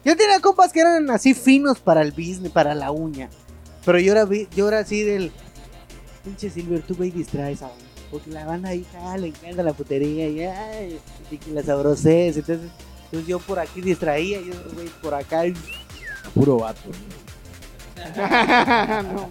Yo 0.04 0.16
tenía 0.16 0.38
compas 0.40 0.72
que 0.72 0.80
eran 0.80 1.10
así 1.10 1.34
finos 1.34 1.80
para 1.80 2.02
el 2.02 2.12
business, 2.12 2.52
para 2.52 2.74
la 2.74 2.90
uña. 2.92 3.28
Pero 3.84 3.98
yo 3.98 4.12
era, 4.12 4.24
vi- 4.24 4.48
yo 4.54 4.68
era 4.68 4.80
así 4.80 5.02
del. 5.02 5.32
Pinche 6.24 6.50
Silver, 6.50 6.82
tú 6.82 6.94
güey 6.96 7.10
distraes 7.10 7.62
a 7.62 7.70
Porque 8.10 8.30
la 8.30 8.44
banda 8.44 8.70
ahí 8.70 8.84
ah, 9.02 9.16
le 9.16 9.28
encanta 9.28 9.62
la 9.62 9.72
putería 9.72 10.28
y, 10.28 10.42
ay, 10.42 11.00
y 11.30 11.38
que 11.38 11.50
la. 11.52 12.36
Entonces, 12.36 12.70
entonces 13.04 13.26
yo 13.28 13.38
por 13.38 13.58
aquí 13.58 13.80
distraía, 13.80 14.40
yo 14.40 14.52
güey 14.74 14.88
por 15.02 15.14
acá. 15.14 15.46
y- 15.46 15.54
Puro 16.34 16.58
vato. 16.58 16.80
no. 18.16 19.28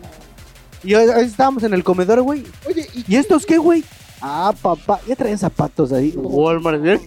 Y 0.85 0.93
hoy 0.93 1.09
estábamos 1.25 1.63
en 1.63 1.73
el 1.73 1.83
comedor, 1.83 2.21
güey. 2.21 2.43
Oye, 2.67 2.87
¿y 2.93 3.13
¿Y 3.13 3.15
estos 3.17 3.45
qué, 3.45 3.57
güey? 3.57 3.83
Ah, 4.21 4.53
papá, 4.59 4.99
ya 5.07 5.15
traen 5.15 5.37
zapatos 5.37 5.91
ahí. 5.91 6.13
Walmart, 6.15 6.83
¿eh? 6.85 6.99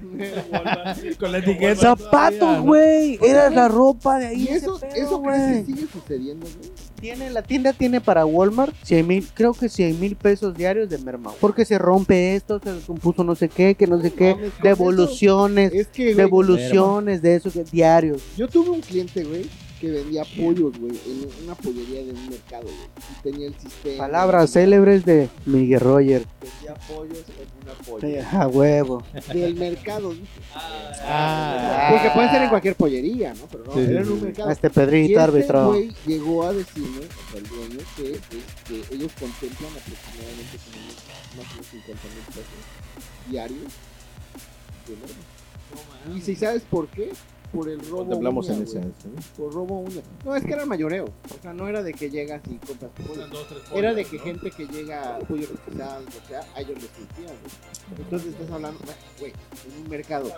Con 1.19 1.33
la 1.33 1.39
etiqueta. 1.39 1.81
Zapatos, 1.97 2.61
güey. 2.61 3.19
Era 3.23 3.51
la 3.51 3.67
ropa 3.69 4.19
de 4.19 4.27
ahí. 4.27 4.43
¿Y 4.43 4.49
ese 4.49 4.57
eso, 4.59 4.79
pedo, 4.79 4.91
eso 4.95 5.19
güey. 5.19 5.35
crees 5.37 5.67
que 5.67 5.73
sigue 5.75 5.87
sucediendo, 5.93 6.47
güey? 6.47 6.71
Tiene, 7.01 7.31
la 7.31 7.43
tienda 7.43 7.73
tiene 7.73 8.01
para 8.01 8.27
Walmart 8.27 8.75
100 8.83 9.07
mil, 9.07 9.27
creo 9.33 9.53
que 9.55 9.69
100 9.69 9.99
mil 10.01 10.17
pesos 10.17 10.55
diarios 10.55 10.89
de 10.91 10.99
merma. 10.99 11.33
Porque 11.41 11.65
se 11.65 11.79
rompe 11.79 12.35
esto, 12.37 12.61
se 12.63 12.73
descompuso 12.73 13.25
no 13.25 13.35
sé 13.37 13.49
qué, 13.49 13.75
que 13.75 13.87
no 13.87 14.01
sé 14.03 14.13
qué. 14.13 14.37
Devoluciones, 14.63 15.73
Es 15.73 15.87
que, 15.89 16.05
güey, 16.07 16.17
devoluciones 16.17 17.23
de 17.23 17.37
eso, 17.37 17.51
que 17.51 17.65
diarios. 17.65 18.21
yo 18.37 18.49
tuve 18.49 18.71
un 18.71 18.81
cliente, 18.81 19.25
güey, 19.25 19.47
que 19.81 19.91
vendía 19.91 20.25
pollos, 20.37 20.79
güey, 20.79 20.93
en 21.07 21.45
una 21.45 21.55
pollería 21.55 22.03
de 22.05 22.11
un 22.13 22.29
mercado, 22.29 22.65
güey. 22.65 22.77
Y 23.19 23.23
tenía 23.23 23.47
el 23.49 23.55
sistema. 23.59 23.99
Palabras 24.07 24.51
célebres 24.53 25.05
de 25.05 25.29
Miguel 25.47 25.81
Roger. 25.81 26.25
Vendía 26.41 26.75
pollos 26.87 27.19
en 27.29 27.63
una 27.63 27.75
polla. 27.87 28.31
A 28.43 28.47
huevo. 28.49 29.03
Del 29.33 29.55
mercado, 29.55 30.11
dice. 30.13 30.27
Ah, 30.55 31.89
Porque 31.93 32.11
puede 32.15 32.31
ser 32.31 32.43
en 32.43 32.49
cualquier 32.49 32.75
pollería, 32.75 33.35
¿no? 33.35 33.47
Pero 33.51 33.65
no, 33.65 33.73
Sí, 33.75 33.81
era 33.81 34.01
en 34.03 34.09
un 34.11 34.23
mercado. 34.23 34.51
Este 34.51 34.67
Y 34.67 34.71
Pedrito 34.71 35.07
este 35.09 35.21
árbitro. 35.21 35.67
güey 35.69 35.95
llegó 36.07 36.43
a 36.45 36.53
decirme, 36.53 36.99
o 36.99 37.31
sea, 37.31 37.39
el 37.41 37.49
dueño, 37.49 37.79
que 37.97 38.13
este, 38.13 38.95
ellos 38.95 39.13
contemplan 39.19 39.71
aproximadamente 39.71 40.59
como 40.65 40.85
unos 40.85 40.97
más 41.37 41.47
o 41.47 41.51
menos 41.53 41.67
50 41.67 42.03
mil 42.09 42.25
pesos 42.27 42.45
diarios 43.31 43.73
de 44.87 44.97
merma. 44.97 46.17
Y 46.17 46.21
si 46.23 46.35
sabes 46.37 46.63
por 46.63 46.89
qué, 46.89 47.11
por 47.53 47.69
el 47.69 47.81
robo 47.81 47.99
Contemplamos 47.99 48.49
en 48.51 48.63
ese. 48.63 48.81
¿no? 48.81 48.93
Por 49.37 49.53
robo 49.53 49.81
uña. 49.81 50.03
No, 50.25 50.37
es 50.37 50.45
que 50.45 50.53
era 50.53 50.67
mayoreo. 50.67 51.07
O 51.07 51.43
sea, 51.43 51.53
no 51.53 51.69
era 51.69 51.83
de 51.83 51.93
que 51.93 52.11
llegas 52.11 52.41
y 52.51 52.57
compras. 52.57 52.91
Era 53.75 53.95
de 53.95 54.05
que 54.05 54.19
gente 54.19 54.51
que 54.51 54.67
llega, 54.67 55.19
pollo 55.21 55.47
o 55.47 56.29
sea, 56.29 56.41
a 56.55 56.61
ellos 56.61 56.83
les 56.83 56.91
surtían. 56.91 57.35
Entonces 57.97 58.33
estás 58.33 58.51
hablando, 58.51 58.79
güey, 59.19 59.33
en 59.67 59.85
un 59.85 59.91
mercado 59.91 60.31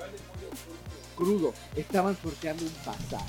crudo, 1.17 1.53
estaban 1.77 2.17
sorteando 2.17 2.65
un 2.65 2.71
pasar. 2.85 3.27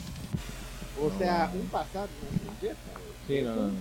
O 1.02 1.10
sea, 1.18 1.52
un 1.54 1.68
pasar, 1.68 2.08
no 2.08 2.38
es 2.38 2.42
un 2.42 2.60
güey. 2.62 2.74
Sí, 3.28 3.42
no, 3.44 3.56
no, 3.56 3.68
no. 3.68 3.74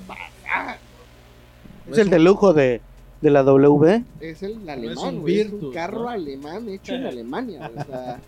Es 1.92 1.98
el 1.98 2.10
de 2.10 2.18
lujo 2.18 2.52
de, 2.52 2.80
de 3.20 3.30
la 3.30 3.42
W. 3.42 4.04
Es 4.20 4.42
el 4.42 4.68
alemán, 4.68 5.16
un 5.16 5.20
güey. 5.20 5.40
Es 5.40 5.52
un 5.52 5.72
carro 5.72 6.04
¿no? 6.04 6.08
alemán 6.08 6.68
hecho 6.68 6.94
en 6.94 7.06
Alemania. 7.06 7.70
O 7.76 7.84
sea, 7.84 8.20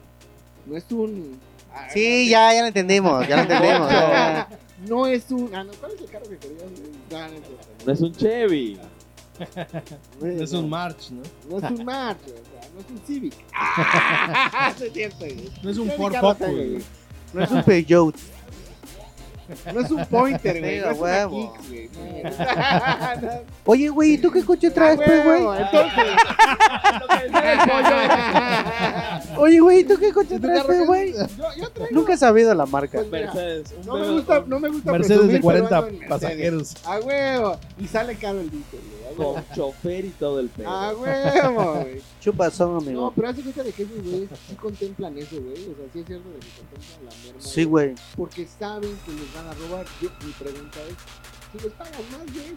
no 0.67 0.77
es 0.77 0.85
un. 0.91 1.39
Ah, 1.75 1.89
Sí, 1.93 2.29
ya, 2.29 2.53
ya 2.53 2.61
lo 2.63 2.67
entendimos, 2.69 3.27
ya 3.27 3.37
lo 3.37 3.43
entendimos. 3.43 3.91
ya. 3.91 4.49
No 4.87 5.07
es 5.07 5.31
un. 5.31 5.55
Ah, 5.55 5.65
no, 5.65 5.73
¿cuál 5.75 5.93
es 5.93 6.01
el 6.01 6.11
carro 6.11 6.29
que 6.29 6.37
querías, 6.39 6.63
no, 7.11 7.19
no, 7.19 7.29
No 7.87 7.93
es 7.93 8.01
un 8.01 8.13
Chevy. 8.13 8.79
no, 10.21 10.27
Es 10.27 10.53
un 10.53 10.69
March, 10.69 11.11
¿no? 11.11 11.23
No 11.49 11.67
es 11.67 11.79
un 11.79 11.85
March, 11.85 12.19
o 12.25 12.29
sea, 12.29 12.71
no 12.75 12.81
es 12.81 12.91
un 12.91 13.07
Civic. 13.07 13.35
Ah, 13.55 14.73
no 14.79 14.85
es 14.87 14.93
cierto, 14.93 15.19
güey. 15.19 15.51
No 15.63 15.71
es 15.71 15.79
un 15.79 15.91
Ford 15.93 16.15
Focus. 16.15 16.85
No 17.33 17.43
es 17.43 17.51
un 17.51 17.63
Peugeot. 17.63 18.15
No 19.73 19.81
es 19.81 19.91
un 19.91 20.05
Pointer, 20.07 20.61
güey. 20.61 20.81
No 20.81 20.87
a 20.87 20.91
es 20.93 20.99
una 20.99 21.25
güey. 21.27 21.49
No. 22.23 23.31
Oye, 23.65 23.89
güey, 23.89 24.13
¿y 24.15 24.19
tú 24.19 24.31
qué 24.31 24.45
coche 24.45 24.71
traes, 24.71 24.99
Ah, 25.01 25.03
pues, 25.05 25.25
güey? 25.25 25.43
Entonces. 25.61 26.05
Oye, 29.39 29.61
güey, 29.61 29.79
¿y 29.81 29.85
tú 29.85 29.97
qué 29.99 30.13
coche 30.13 30.39
traes, 30.39 30.63
pues, 30.65 30.87
güey? 30.87 31.13
Yo, 31.13 31.27
yo 31.57 31.71
traigo. 31.71 31.95
Nunca 31.95 32.13
he 32.15 32.17
sabido 32.17 32.55
la 32.55 32.67
marca. 32.67 32.99
Pues 32.99 33.07
mira, 33.11 33.33
Mercedes. 33.33 33.75
No 33.85 33.97
me 33.97 34.11
gusta, 34.11 34.45
no 34.47 34.61
me 34.61 34.69
gusta 34.69 34.93
Mercedes 34.93 35.19
presumir, 35.21 35.33
de 35.43 35.49
pero 35.49 35.69
40 35.69 35.77
ando 35.77 35.89
en 35.89 35.99
Mercedes. 35.99 36.09
pasajeros. 36.09 36.75
A 36.85 36.99
huevo. 37.01 37.59
Y 37.79 37.87
sale 37.89 38.15
caro 38.17 38.41
el 38.41 38.51
diésel, 38.51 38.81
güey. 38.81 39.02
Con 39.17 39.45
chofer 39.55 40.05
y 40.05 40.11
todo 40.11 40.41
el 40.41 40.49
pedo. 40.49 40.69
A 40.69 40.95
huevo, 40.95 41.75
güey. 41.83 42.01
Chupazón, 42.21 42.73
No, 42.73 42.79
amigo. 42.79 43.13
pero 43.17 43.29
hace 43.29 43.43
cuenta 43.43 43.63
de 43.63 43.73
que 43.73 43.83
esos 43.85 44.03
güeyes 44.03 44.29
sí 44.49 44.55
contemplan 44.57 45.19
eso, 45.19 45.37
güey. 45.41 45.53
O 45.55 45.77
sea, 45.77 45.87
sí 45.93 45.99
es 46.01 46.07
cierto 46.07 46.29
de 46.31 46.39
que 46.39 46.49
contemplan 46.59 47.05
la 47.05 47.25
merma. 47.25 47.41
Sí, 47.41 47.65
güey. 47.65 47.95
Porque 48.17 48.47
saben 48.47 48.99
que 49.05 49.13
les 49.13 49.35
van 49.35 49.47
a 49.49 49.55
robar. 49.55 49.87
Yo, 50.01 50.09
mi 50.25 50.33
pregunta 50.33 50.79
es, 50.89 50.97
si 51.61 51.65
les 51.67 51.73
pagas 51.75 52.01
más, 52.13 52.33
güey. 52.33 52.57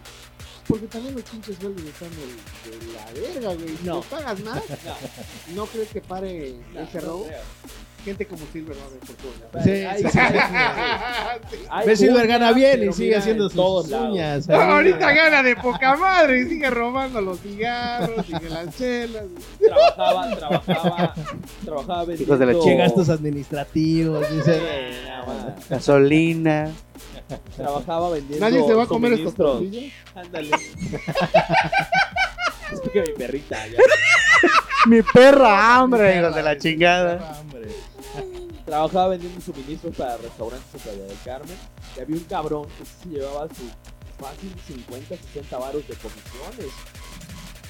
Porque 0.68 0.88
también 0.88 1.14
los 1.14 1.24
pinches 1.24 1.58
sueldos 1.58 1.84
están 1.86 2.10
de, 2.10 2.86
de 2.86 2.94
la 2.94 3.12
verga, 3.12 3.54
güey. 3.54 3.78
Si 3.78 3.84
No. 3.86 3.98
les 3.98 4.06
pagas 4.08 4.40
más, 4.44 4.64
No, 5.50 5.56
¿no 5.56 5.66
crees 5.68 5.90
que 5.90 6.02
pare 6.02 6.56
no, 6.74 6.80
ese 6.82 7.02
no 7.02 7.06
robo? 7.08 7.26
creo. 7.28 7.42
Gente 8.06 8.28
como 8.28 8.46
Silver 8.54 8.78
va 8.78 8.86
a 8.86 8.90
ver 8.90 9.00
por. 9.00 9.64
Sí, 9.64 9.84
sí, 9.98 10.10
sí. 10.12 10.20
Ves 11.88 12.00
Silver 12.00 12.28
gana 12.28 12.52
bien 12.52 12.88
y 12.88 12.94
sigue 12.94 13.16
haciendo 13.16 13.46
en 13.46 13.50
sus 13.50 13.58
todos 13.58 13.90
uñas. 13.90 14.48
No, 14.48 14.56
ahorita 14.62 15.12
gana 15.12 15.42
de 15.42 15.56
poca 15.56 15.96
madre 15.96 16.42
y 16.42 16.46
sigue 16.46 16.70
robando 16.70 17.20
los 17.20 17.40
cigarros, 17.40 18.24
sigue 18.28 18.48
las 18.48 18.78
chelas. 18.78 19.24
Trabajaba, 19.60 20.36
trabajaba, 20.36 21.16
trabajaba. 21.66 22.14
Hijos 22.14 22.38
de 22.38 22.46
la 22.46 22.60
Che, 22.60 22.76
gastos 22.76 23.10
administrativos. 23.10 24.30
Dice. 24.30 24.62
Gasolina. 25.68 26.72
Trabajaba 27.56 28.12
vendiendo 28.12 28.46
Nadie 28.46 28.64
se 28.68 28.74
va 28.76 28.84
a 28.84 28.88
comer 28.88 29.14
estos 29.14 29.34
tortillas. 29.34 29.92
Ándale. 30.14 30.52
es 32.72 32.82
que 32.94 33.02
mi 33.02 33.14
perrita 33.14 33.66
ya. 33.68 33.80
Mi 34.86 35.02
perra 35.02 35.78
hambre, 35.78 36.20
hijos 36.20 36.36
de 36.36 36.44
la 36.44 36.56
chingada. 36.60 37.40
Hombre. 37.42 37.70
Trabajaba 38.66 39.10
vendiendo 39.10 39.40
suministros 39.42 39.96
para 39.96 40.18
restaurantes 40.18 40.74
en 40.74 40.80
Playa 40.82 41.04
del 41.04 41.18
Carmen. 41.24 41.58
Y 41.96 42.00
había 42.00 42.16
un 42.18 42.24
cabrón 42.24 42.68
que 42.78 42.86
se 42.86 43.10
llevaba 43.10 43.48
sus 43.50 43.72
fácil 44.20 44.54
50, 44.68 45.16
60 45.18 45.58
varos 45.58 45.88
de 45.88 45.94
comisiones 45.96 46.72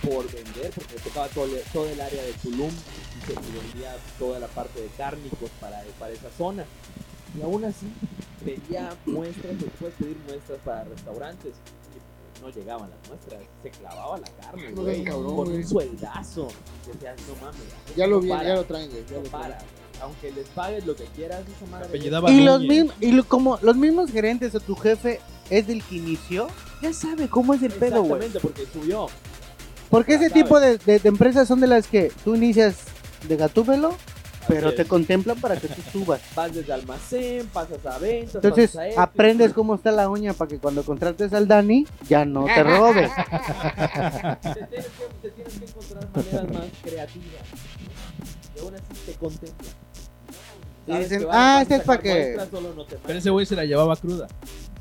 por 0.07 0.31
vender, 0.31 0.71
porque 0.71 0.95
tocaba 1.03 1.27
todo, 1.29 1.45
el- 1.45 1.61
todo 1.73 1.89
el 1.89 1.99
área 1.99 2.21
de 2.23 2.33
Tulum 2.33 2.69
y 2.69 3.25
se 3.25 3.33
vendía 3.33 3.95
toda 4.19 4.39
la 4.39 4.47
parte 4.47 4.79
de 4.81 4.87
cárnicos 4.89 5.49
para, 5.59 5.81
para 5.99 6.13
esa 6.13 6.29
zona. 6.37 6.63
Y 7.37 7.41
aún 7.41 7.65
así 7.65 7.87
pedía 8.45 8.95
muestras, 9.05 9.55
puedes 9.79 9.95
pedir 9.95 10.17
muestras 10.27 10.59
para 10.63 10.83
restaurantes. 10.83 11.53
Y 12.37 12.41
no 12.41 12.49
llegaban 12.49 12.89
las 12.89 13.09
muestras, 13.09 13.41
se 13.63 13.69
clavaba 13.71 14.17
la 14.19 14.27
carne, 14.39 14.69
No 14.71 14.81
güey, 14.83 14.95
seas 14.97 15.07
cabrón, 15.09 15.35
con 15.35 15.45
güey. 15.45 15.57
un 15.57 15.67
sueldazo. 15.67 16.47
Decías, 16.85 17.15
no 17.27 17.35
mames. 17.45 17.95
Ya 17.97 18.05
lo 18.07 18.19
vi, 18.19 18.29
para, 18.29 18.43
ya 18.47 18.55
lo 18.55 18.63
traen, 18.65 18.89
güey. 18.91 19.05
Ya 19.05 19.17
no 19.17 19.23
lo 19.23 19.29
traen. 19.29 19.55
Aunque 20.01 20.31
les 20.31 20.47
pagues 20.49 20.85
lo 20.85 20.95
que 20.95 21.05
quieras, 21.15 21.41
esa 21.41 21.69
madre. 21.71 21.97
Y 22.31 22.41
los, 22.41 22.61
mismos, 22.61 22.95
y 22.99 23.11
lo- 23.11 23.23
como 23.23 23.57
los 23.61 23.75
mismos 23.75 24.11
gerentes 24.11 24.53
o 24.55 24.59
tu 24.59 24.75
jefe 24.75 25.19
es 25.49 25.67
del 25.67 25.83
que 25.83 25.95
inició, 25.95 26.47
ya 26.81 26.93
sabe 26.93 27.27
cómo 27.27 27.53
es 27.53 27.63
el 27.63 27.71
pedo, 27.71 28.03
güey. 28.03 28.23
Exactamente, 28.25 28.39
porque 28.39 28.65
subió. 28.71 29.07
Porque 29.89 30.15
ese 30.15 30.23
Ya 30.25 30.29
sabe. 30.29 30.43
tipo 30.43 30.59
de, 30.59 30.77
de- 30.79 30.99
de 30.99 31.09
empresas 31.09 31.47
son 31.47 31.61
de 31.61 31.67
las 31.67 31.87
que 31.87 32.11
tú 32.23 32.35
inicias 32.35 32.77
de 33.27 33.37
gatúbelo 33.37 33.95
Pero 34.47 34.73
te 34.75 34.85
contemplan 34.85 35.39
para 35.39 35.55
que 35.57 35.67
tú 35.67 35.81
subas. 35.91 36.21
Vas 36.35 36.53
desde 36.53 36.71
almacén, 36.73 37.47
pasas 37.51 37.83
a 37.85 37.97
ventas, 37.97 38.35
Entonces 38.35 38.69
pasas 38.71 38.81
a 38.81 38.87
esto, 38.89 39.01
aprendes 39.01 39.53
cómo 39.53 39.73
está 39.75 39.91
la 39.91 40.07
uña 40.09 40.33
para 40.33 40.49
que 40.49 40.57
cuando 40.59 40.83
contrates 40.83 41.33
al 41.33 41.47
Dani 41.47 41.87
ya 42.07 42.25
no 42.25 42.45
te 42.45 42.63
robes. 42.63 43.09
Te 44.41 44.53
tienes, 44.53 44.85
que, 44.85 45.05
te 45.21 45.29
tienes 45.31 45.53
que 45.53 45.65
encontrar 45.65 46.07
maneras 46.15 46.53
más 46.53 46.65
creativas. 46.83 47.41
Y 48.55 48.59
aún 48.59 48.75
así 48.75 48.83
te 49.05 49.13
contemplan. 49.13 49.73
Y 50.87 50.97
dicen, 50.99 51.25
ah, 51.31 51.57
a 51.57 51.61
este 51.63 51.75
es 51.75 51.81
sacar 51.83 51.97
pa' 51.97 52.03
que- 52.03 52.37
no 52.75 52.85
Pero 53.07 53.19
ese 53.19 53.29
güey 53.31 53.45
se 53.45 53.55
la 53.55 53.65
llevaba 53.65 53.95
cruda. 53.95 54.27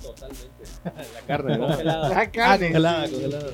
Totalmente. 0.03 0.49
La 1.15 1.21
carne, 1.27 1.57
¿no? 1.59 1.67
Congelada. 1.67 2.09
La 2.11 2.21
Ah, 2.21 2.31
carne. 2.31 2.67
congelada, 2.67 3.09
congelada. 3.09 3.51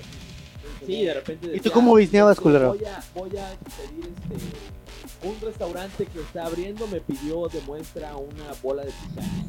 Sí, 0.85 1.05
de 1.05 1.15
repente. 1.15 1.47
¿Y 1.47 1.51
tú 1.51 1.55
decía, 1.57 1.73
cómo 1.73 1.95
bisneabas, 1.95 2.37
"Voy 2.39 2.43
culero?" 2.43 2.69
Voy 2.75 2.85
a, 2.87 3.05
voy 3.15 3.37
a 3.39 3.51
pedir 3.77 4.13
este. 4.33 5.29
Un 5.29 5.39
restaurante 5.43 6.07
que 6.07 6.21
está 6.21 6.47
abriendo 6.47 6.87
me 6.89 7.01
pidió 7.01 7.47
de 7.49 7.61
muestra 7.61 8.17
una 8.17 8.45
bola 8.63 8.85
de 8.85 8.91
picaña. 8.91 9.45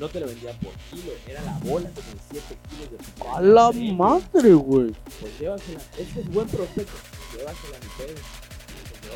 No 0.00 0.08
te 0.08 0.20
lo 0.20 0.26
vendía 0.26 0.52
por 0.60 0.72
kilo, 0.90 1.12
era 1.28 1.42
la 1.42 1.52
bola 1.58 1.90
como 1.90 2.06
de 2.08 2.18
7 2.30 2.56
kilos 2.70 2.90
de 2.92 2.96
picaña. 2.96 3.36
A 3.36 3.40
la 3.42 3.70
Sí, 3.72 3.92
madre, 3.92 4.54
güey. 4.54 4.92
Pues 5.20 5.38
llévasela. 5.38 5.80
Este 5.98 6.20
es 6.20 6.28
buen 6.32 6.48
prospecto. 6.48 6.92
Llévasela 7.36 7.78
ni 7.82 8.04
pedo. 8.06 8.18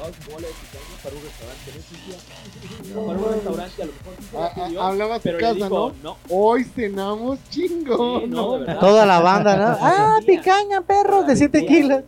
Pues 0.01 0.17
llevabas 0.19 0.27
bola 0.33 0.47
de 0.49 0.55
picaña 0.55 0.97
para 1.03 1.17
un 1.17 1.23
restaurante. 1.23 1.71
No 1.73 1.79
existía. 1.81 2.97
Para 3.07 3.19
un 3.19 3.33
restaurante 3.35 3.83
a 3.83 3.87
lo 3.87 3.93
mejor 3.93 4.15
sí 4.21 4.27
Ah, 4.33 4.39
la 4.39 4.47
ah, 4.47 4.67
pidió. 4.67 4.83
Hablaba 4.83 5.19
Pero 5.21 5.37
le 5.39 5.43
casa, 5.43 5.55
dijo, 5.55 5.93
¿no? 6.03 6.11
no. 6.11 6.17
Hoy 6.31 6.65
cenamos 6.65 7.39
chingo. 7.51 8.21
Sí, 8.21 8.27
no. 8.29 8.59
Toda 8.81 9.07
la 9.07 9.21
banda, 9.21 9.57
¿no? 9.57 9.77
Ah, 9.81 10.19
picaña, 10.27 10.81
perro, 10.83 11.23
de 11.25 11.37
7 11.37 11.67
kilos. 11.67 12.03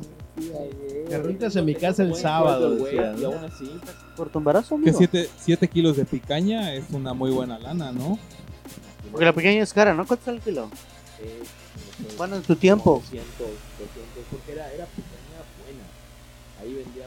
Carnitas 1.11 1.55
en 1.57 1.65
mi 1.67 1.75
casa 1.75 2.03
el 2.03 2.15
sábado, 2.17 2.71
decía, 2.77 3.15
Y 3.17 3.21
¿no? 3.21 3.29
aún 3.29 3.45
así, 3.45 3.71
Por 4.17 4.31
tu 4.31 4.39
embarazo, 4.39 4.77
Que 4.83 4.91
amigo. 4.91 5.29
7 5.39 5.69
kilos 5.69 5.97
de 5.97 6.05
picaña 6.05 6.73
es 6.75 6.85
una 6.91 7.13
muy 7.15 7.31
buena 7.31 7.59
lana, 7.59 7.93
¿no? 7.93 8.19
Porque 9.13 9.25
la 9.27 9.33
picaña 9.33 9.63
es 9.63 9.73
cara, 9.73 9.95
¿no? 9.95 10.07
¿Cuánto 10.07 10.25
sale 10.25 10.39
el 10.39 10.43
kilo? 10.43 10.71
eh, 11.21 11.43
Bueno, 12.17 12.37
en 12.37 12.43
tu 12.43 12.57
tiempo. 12.57 12.95
200, 13.05 13.29
200, 13.39 13.53
porque 14.31 14.53
era, 14.53 14.73
era 14.73 14.87
picaña. 14.87 15.14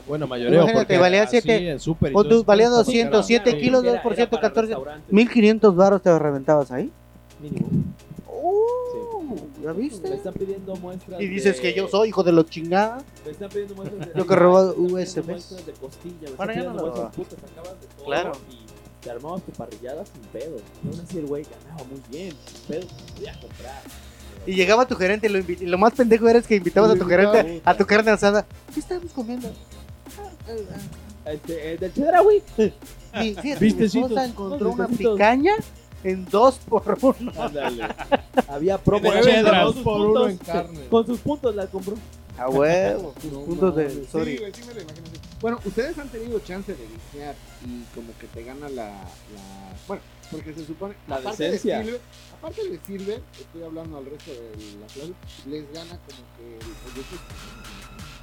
Bueno, 0.08 0.28
mayoreo. 0.28 0.62
Imagínate, 0.64 0.97
valía 0.97 1.24
así 1.24 1.41
siete- 1.41 1.70
en 1.72 1.80
súper 1.80 2.12
y 2.12 2.16
o 2.16 2.24
todo 2.24 2.39
tú 2.39 2.43
valía 2.45 2.66
está 2.66 2.78
200, 2.78 3.12
caro. 3.12 3.24
siete 3.24 3.51
Sí, 3.51 3.58
kilos, 3.58 3.84
era- 3.84 3.93
dos 3.93 4.01
por 4.01 4.14
era 4.14 4.30
para 4.30 4.41
114. 4.41 4.68
restaurantes, 4.68 5.14
1500 5.14 5.76
baros 5.76 6.01
te 6.01 6.18
reventabas 6.20 6.72
ahí. 6.72 6.91
Mínimo. 7.41 7.68
Uh, 8.28 9.36
¿Ya 9.64 9.74
Me 9.74 9.82
viste? 9.82 10.14
están 10.14 10.34
pidiendo 10.34 10.76
muestras. 10.78 11.20
Y 11.20 11.28
dices 11.28 11.55
de- 11.58 11.62
que 11.62 11.74
yo 11.74 11.88
soy 11.89 12.10
hijo 12.10 12.24
de 12.24 12.32
los 12.32 12.45
chingadas. 12.49 13.03
Me 13.26 13.32
están 13.32 13.49
pidiendo 13.49 13.76
muestras 13.76 14.08
de. 14.08 14.12
Lo 14.16 14.26
que 14.26 14.36
robó 14.36 14.74
me 14.78 14.93
USBs. 14.93 15.28
muestras 15.28 15.66
de 15.66 15.72
costilla. 15.74 16.30
Me 16.30 16.36
Bueno, 16.36 16.53
ya 16.53 16.64
no 16.64 16.74
lo 16.74 16.93
todo. 16.93 17.12
Claro. 18.05 18.32
Y 18.49 19.03
te 19.03 19.12
armabas 19.12 19.41
tu 19.43 19.51
parrillada 19.51 20.05
sin 20.05 20.22
pedo. 20.32 20.58
Y 20.84 20.88
aún 20.88 20.99
así 21.01 21.18
el 21.18 21.26
güey 21.26 21.43
ganaba 21.43 21.84
muy 21.89 22.01
bien. 22.10 22.34
Sin 22.45 22.62
pedo, 22.68 22.88
podía 23.16 23.34
comprar. 23.39 23.82
Y 24.45 24.53
llegaba 24.55 24.88
tu 24.88 24.95
gerente 24.95 25.28
y 25.28 25.30
lo, 25.30 25.39
lo 25.72 25.78
más 25.78 25.93
pendejo 25.93 26.28
era 26.30 26.39
es 26.39 26.47
que 26.47 26.55
invitabas 26.55 26.91
a 26.91 26.95
tu 26.95 27.05
gerente 27.05 27.62
a 27.66 27.76
tu 27.76 27.86
carne 27.86 28.12
asada. 28.12 28.45
¿Qué 28.74 28.80
estábamos 28.80 29.12
comiendo? 29.12 29.49
Este, 31.26 31.74
eh, 31.74 31.78
del 31.78 31.93
cheddar, 31.93 32.24
güey. 32.24 32.41
Mi, 32.58 33.34
fíjate, 33.34 33.66
mi 33.74 33.84
esposa 33.86 34.26
encontró 34.26 34.70
una 34.72 34.88
picaña 34.88 35.54
en 36.04 36.26
dos 36.26 36.56
por 36.70 36.98
uno. 37.02 37.32
Ándale. 37.38 37.88
Había 38.48 38.78
promo. 38.78 39.12
De 39.12 39.20
con 39.20 39.22
cheddar, 39.30 39.74
sus 39.74 39.82
por 39.84 40.00
uno 40.08 40.28
en 40.30 40.38
carne. 40.38 40.88
Con 40.89 41.06
sus 41.06 41.20
puntos 41.20 41.56
la 41.56 41.68
compró. 41.68 41.95
A 42.38 42.50
huevo. 42.50 43.14
No 43.32 43.41
puntos 43.41 43.76
de. 43.76 44.06
Sorry. 44.06 44.34
Sí, 44.34 44.38
güey, 44.39 44.54
sí 44.54 44.62
me 44.68 44.74
lo 44.76 44.82
imagino. 44.82 45.08
Bueno, 45.41 45.60
ustedes 45.66 45.98
han 46.00 46.10
tenido 46.10 46.39
chance 46.39 46.72
de 46.74 46.84
viciar 46.86 47.36
y 47.66 47.84
como 47.93 48.08
que 48.20 48.26
te 48.28 48.43
gana 48.43 48.70
la, 48.70 48.86
la- 48.89 49.74
Bueno, 49.88 50.02
porque 50.32 50.54
se 50.54 50.66
supone. 50.66 50.95
La 51.08 51.18
aparte 51.18 51.43
decencia. 51.43 51.84
Sirve, 51.84 52.00
aparte 52.38 52.62
le 52.70 52.80
sirve, 52.88 53.22
estoy 53.39 53.64
hablando 53.64 53.98
al 53.98 54.06
resto 54.06 54.32
de 54.32 54.80
la 54.80 54.88
clase, 54.88 55.14
les 55.48 55.72
gana 55.74 55.89
como 55.91 56.24
que 56.38 56.54
el 56.56 56.74
proyecto. 56.91 57.18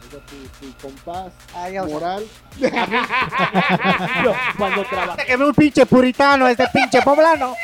O 0.07 0.11
sea, 0.11 0.21
tu, 0.27 0.67
tu 0.67 0.73
compás 0.81 1.33
sea, 1.55 1.85
moral. 1.85 2.27
Cuando 4.59 4.85
trabajé. 4.85 5.27
que 5.27 5.37
ve 5.37 5.45
un 5.45 5.55
pinche 5.55 5.87
puritano, 5.87 6.47
este 6.47 6.67
pinche 6.73 7.03
poblano. 7.03 7.55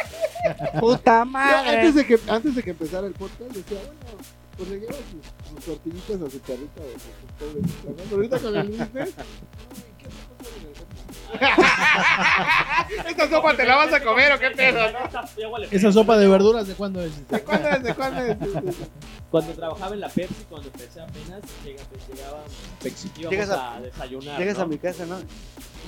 Puta 0.78 1.24
madre. 1.24 1.76
antes, 1.76 1.94
de 1.94 2.06
que, 2.06 2.18
antes 2.28 2.54
de 2.54 2.62
que 2.62 2.70
empezara 2.70 3.06
el 3.06 3.12
podcast 3.12 3.52
decía, 3.52 3.78
bueno, 3.78 4.00
pues 4.56 4.68
le 4.70 4.80
sus, 4.80 5.64
tortillitas 5.64 6.22
a 6.22 6.30
su 6.30 6.40
carrita 6.40 6.80
¿no? 8.10 8.16
Ahorita 8.16 8.38
con 8.38 8.56
el 8.56 8.88
¿Esta 13.08 13.28
sopa 13.28 13.54
te 13.54 13.64
la 13.64 13.76
vas 13.76 13.92
a 13.92 14.00
comer 14.02 14.32
o 14.32 14.38
qué 14.38 14.50
pedo, 14.50 14.80
no? 14.92 14.98
¿Esa 15.70 15.92
sopa 15.92 16.16
de 16.18 16.28
verduras 16.28 16.66
de 16.66 16.74
cuándo 16.74 17.00
es? 17.02 17.28
¿De 17.28 17.40
cuándo 17.42 17.68
es? 17.68 17.82
¿De 17.82 17.94
cuándo 17.94 18.20
es? 18.22 18.36
Cuando 19.30 19.52
trabajaba 19.52 19.94
en 19.94 20.00
la 20.00 20.08
Pepsi, 20.08 20.44
cuando 20.48 20.68
empecé 20.68 21.00
apenas, 21.00 21.40
llega- 21.64 21.82
llegaban. 22.12 22.42
Íbamos 22.84 23.30
Llegas 23.30 23.50
a, 23.50 23.74
a- 23.76 23.80
desayunar. 23.80 24.38
Llegas 24.38 24.56
¿no? 24.58 24.62
a 24.64 24.66
mi 24.66 24.78
casa, 24.78 25.06
¿no? 25.06 25.16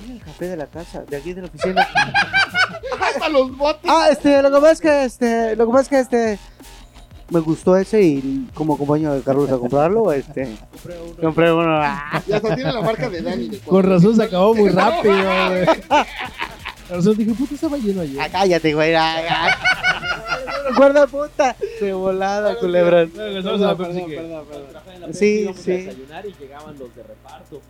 Mira 0.01 0.13
el 0.15 0.21
café 0.23 0.47
de 0.47 0.57
la 0.57 0.67
casa, 0.67 1.01
de 1.03 1.17
aquí 1.17 1.33
de 1.33 1.41
la 1.41 1.47
oficina. 1.47 1.87
Hasta 3.01 3.29
los 3.29 3.55
botes. 3.57 3.89
Ah, 3.91 4.07
este, 4.11 4.41
lo 4.41 4.49
que 4.49 4.55
pasa 4.61 4.71
es 4.71 4.81
que, 4.81 5.03
este, 5.03 5.55
lo 5.55 5.65
que 5.67 5.71
pasa 5.73 5.81
es 5.81 5.89
que, 5.89 5.99
este, 5.99 6.39
me 7.33 7.39
gustó 7.39 7.75
ese 7.75 8.01
y 8.01 8.47
como 8.53 8.75
acompaño 8.75 9.11
de 9.13 9.21
Carlos 9.21 9.49
a 9.51 9.57
comprarlo, 9.57 10.11
este, 10.13 10.55
Compré 10.71 10.99
uno. 11.01 11.15
compré 11.21 11.51
uno. 11.51 11.81
Y 12.27 12.31
hasta 12.33 12.55
tiene 12.55 12.71
la 12.71 12.81
marca 12.81 13.09
de 13.09 13.21
Dani. 13.21 13.49
De 13.49 13.59
Con 13.59 13.83
razón 13.83 14.15
se 14.15 14.23
acabó 14.23 14.53
muy 14.53 14.69
rápido, 14.69 15.13
güey. 15.15 15.65
Con 15.65 16.97
razón 16.97 17.17
dije, 17.17 17.33
puta, 17.33 17.55
estaba 17.55 17.77
lleno 17.77 18.01
ayer. 18.01 18.21
ah, 18.21 18.27
cállate, 18.31 18.73
güey. 18.73 18.93
Recuerda, 20.69 21.07
puta. 21.07 21.55
De 21.81 21.93
volada, 21.93 22.57
culebra. 22.59 23.01
La 23.05 23.07
Perdón, 23.07 23.77
perdón, 23.77 24.07
perdón. 24.07 24.45
la 25.01 25.13
Sí, 25.13 25.49
sí. 25.55 25.71
desayunar 25.71 26.25
y 26.25 26.33
llegaban 26.39 26.77
los 26.79 26.95
de 26.95 27.03
reparto. 27.03 27.61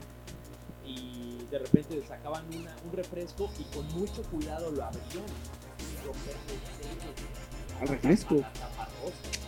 Y 0.86 1.38
de 1.50 1.60
repente 1.60 2.02
sacaban 2.08 2.44
una, 2.56 2.76
un 2.86 2.92
refresco 2.96 3.50
y 3.60 3.64
con 3.76 3.86
mucho 4.00 4.22
cuidado 4.32 4.72
lo 4.72 4.84
abrían. 4.84 5.24
Al 7.82 7.88
refresco. 7.88 8.36
Tapados, 8.36 9.14
sí. 9.32 9.40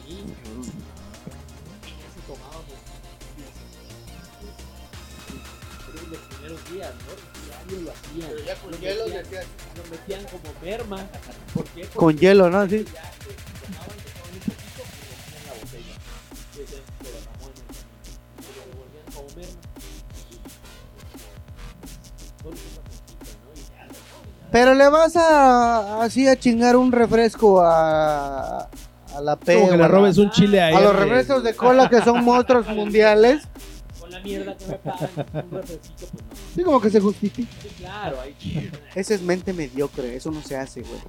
Lo 7.69 7.91
hacían. 7.91 8.57
Lo 8.63 8.71
metían- 8.71 9.45
Lo 9.75 9.83
metían 9.91 10.23
como 10.25 10.53
merma. 10.61 11.07
¿Por 11.53 11.63
qué? 11.65 11.85
Con 11.87 12.17
hielo, 12.17 12.49
¿no? 12.49 12.67
Sí. 12.69 12.85
ya 12.85 12.93
ya, 12.93 13.01
ya. 16.63 16.75
Pero 24.51 24.73
le 24.73 24.87
vas 24.89 25.15
a, 25.17 26.01
así 26.03 26.27
a 26.27 26.37
chingar 26.39 26.75
un 26.77 26.91
refresco 26.91 27.61
a, 27.61 28.69
a 29.15 29.21
la 29.21 29.35
P. 29.35 29.55
Como 29.55 29.69
que 29.69 29.77
le 29.77 29.83
a, 29.83 29.87
robes 29.87 30.17
un 30.17 30.29
chile 30.29 30.61
ahí. 30.61 30.75
a 30.75 30.81
los 30.81 30.95
refrescos 30.95 31.43
de 31.43 31.55
cola 31.55 31.89
que 31.89 32.01
son 32.01 32.23
monstruos 32.23 32.67
mundiales. 32.67 33.43
Con 33.99 34.11
la 34.11 34.19
mierda 34.19 34.55
que 34.55 34.65
me 34.67 34.75
pagan, 34.75 35.09
un 35.33 35.51
refresquito, 35.51 35.95
pues 35.99 36.13
no. 36.13 36.19
Sí, 36.55 36.63
como 36.63 36.81
que 36.81 36.89
se 36.89 36.99
justifica. 36.99 37.51
Sí, 37.61 37.69
claro, 37.77 38.21
ahí. 38.21 38.71
Ese 38.93 39.15
es 39.15 39.21
mente 39.21 39.53
mediocre, 39.53 40.15
eso 40.15 40.31
no 40.31 40.41
se 40.41 40.57
hace, 40.57 40.81
güey. 40.81 40.99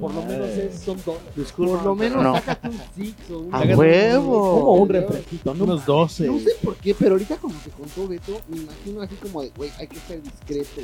Por 0.00 0.12
lo 0.14 0.22
menos 0.22 0.48
es, 0.50 0.80
son 0.80 0.98
dos. 1.06 1.16
Por 1.56 1.82
lo 1.82 1.94
menos 1.94 2.22
No. 2.22 2.34
sácate 2.34 2.68
un 2.68 2.80
six 2.94 3.30
o 3.30 3.38
un... 3.38 3.54
A 3.54 3.58
Sácate 3.60 3.74
un- 3.74 3.78
huevo. 3.80 4.60
Como 4.60 4.72
un 4.82 4.88
refresquito, 4.90 5.54
¿no? 5.54 5.64
Unos 5.64 5.86
12. 5.86 6.26
No 6.26 6.38
sé 6.38 6.50
por 6.62 6.76
qué, 6.76 6.94
pero 6.94 7.12
ahorita 7.12 7.36
como 7.38 7.54
te 7.60 7.70
contó 7.70 8.06
Beto, 8.06 8.40
me 8.48 8.58
imagino 8.58 9.00
así 9.00 9.14
como 9.16 9.42
de, 9.42 9.50
güey, 9.56 9.70
hay 9.78 9.86
que 9.86 9.96
ser 10.00 10.22
discreto. 10.22 10.82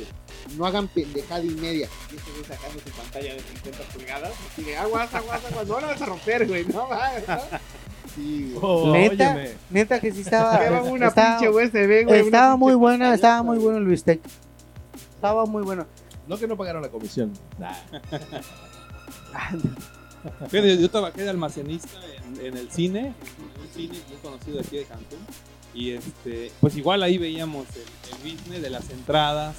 No 0.57 0.65
hagan 0.65 0.87
pendejada 0.87 1.43
y 1.43 1.49
media. 1.51 1.87
Y 2.11 2.15
ese 2.15 2.31
güey 2.31 2.43
sacando 2.43 2.79
su 2.79 2.89
pantalla 2.91 3.33
de 3.35 3.39
50 3.39 3.83
pulgadas. 3.93 4.31
Así 4.51 4.63
de, 4.63 4.77
aguas, 4.77 5.13
aguas, 5.13 5.41
aguas. 5.45 5.67
No 5.67 5.79
la 5.79 5.87
vas 5.87 6.01
a 6.01 6.05
romper, 6.07 6.47
güey. 6.47 6.65
No 6.65 6.73
¿no? 6.89 6.95
Sí, 8.15 8.51
güey. 8.53 8.59
Oh, 8.63 8.91
Neta, 8.93 9.31
óyeme. 9.35 9.49
neta 9.69 9.99
que 9.99 10.11
sí 10.11 10.21
estaba. 10.21 10.81
Una 10.83 11.07
estaba, 11.07 11.37
pinche 11.37 11.49
USB, 11.53 12.05
güey. 12.05 12.21
estaba 12.21 12.55
muy 12.55 12.73
buena, 12.73 13.13
estaba 13.13 13.43
muy 13.43 13.57
bueno 13.59 13.77
el 13.77 13.85
bistec. 13.85 14.21
Estaba 15.15 15.45
muy 15.45 15.63
bueno. 15.63 15.85
No 16.27 16.37
que 16.37 16.47
no 16.47 16.57
pagaron 16.57 16.81
la 16.81 16.89
comisión. 16.89 17.31
Fíjate, 20.49 20.81
yo 20.81 20.89
trabajé 20.89 21.23
de 21.23 21.29
almacenista 21.29 21.99
en, 22.17 22.45
en 22.45 22.57
el 22.57 22.71
cine, 22.71 22.99
en 22.99 23.61
un 23.61 23.67
cine 23.73 23.99
muy 24.09 24.17
conocido 24.17 24.59
aquí 24.59 24.77
de 24.77 24.85
Cancún. 24.85 25.19
Y 25.73 25.91
este, 25.91 26.51
pues 26.61 26.75
igual 26.77 27.03
ahí 27.03 27.17
veíamos 27.17 27.65
el, 27.75 27.83
el 28.11 28.17
business 28.35 28.61
de 28.61 28.69
las 28.69 28.89
entradas 28.89 29.55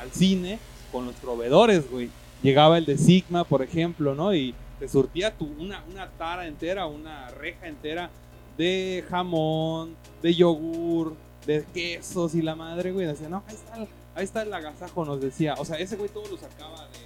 al 0.00 0.10
cine 0.10 0.58
con 0.90 1.06
los 1.06 1.14
proveedores, 1.16 1.90
güey. 1.90 2.10
Llegaba 2.42 2.78
el 2.78 2.86
de 2.86 2.96
Sigma, 2.98 3.44
por 3.44 3.62
ejemplo, 3.62 4.14
¿no? 4.14 4.34
Y 4.34 4.54
te 4.78 4.88
surtía 4.88 5.36
tu, 5.36 5.46
una, 5.58 5.84
una 5.90 6.08
tara 6.10 6.46
entera, 6.46 6.86
una 6.86 7.28
reja 7.30 7.66
entera 7.66 8.10
de 8.56 9.04
jamón, 9.08 9.96
de 10.22 10.34
yogur, 10.34 11.14
de 11.46 11.64
quesos 11.74 12.34
y 12.34 12.42
la 12.42 12.54
madre, 12.54 12.92
güey. 12.92 13.06
Decía, 13.06 13.28
no, 13.28 13.42
ahí 13.46 13.54
está, 13.54 13.86
ahí 14.18 14.24
está 14.24 14.42
el 14.42 14.52
agasajo, 14.52 15.04
nos 15.04 15.20
decía. 15.20 15.54
O 15.58 15.64
sea, 15.64 15.78
ese 15.78 15.96
güey 15.96 16.10
todo 16.10 16.26
lo 16.28 16.36
sacaba 16.36 16.86
de, 16.88 16.98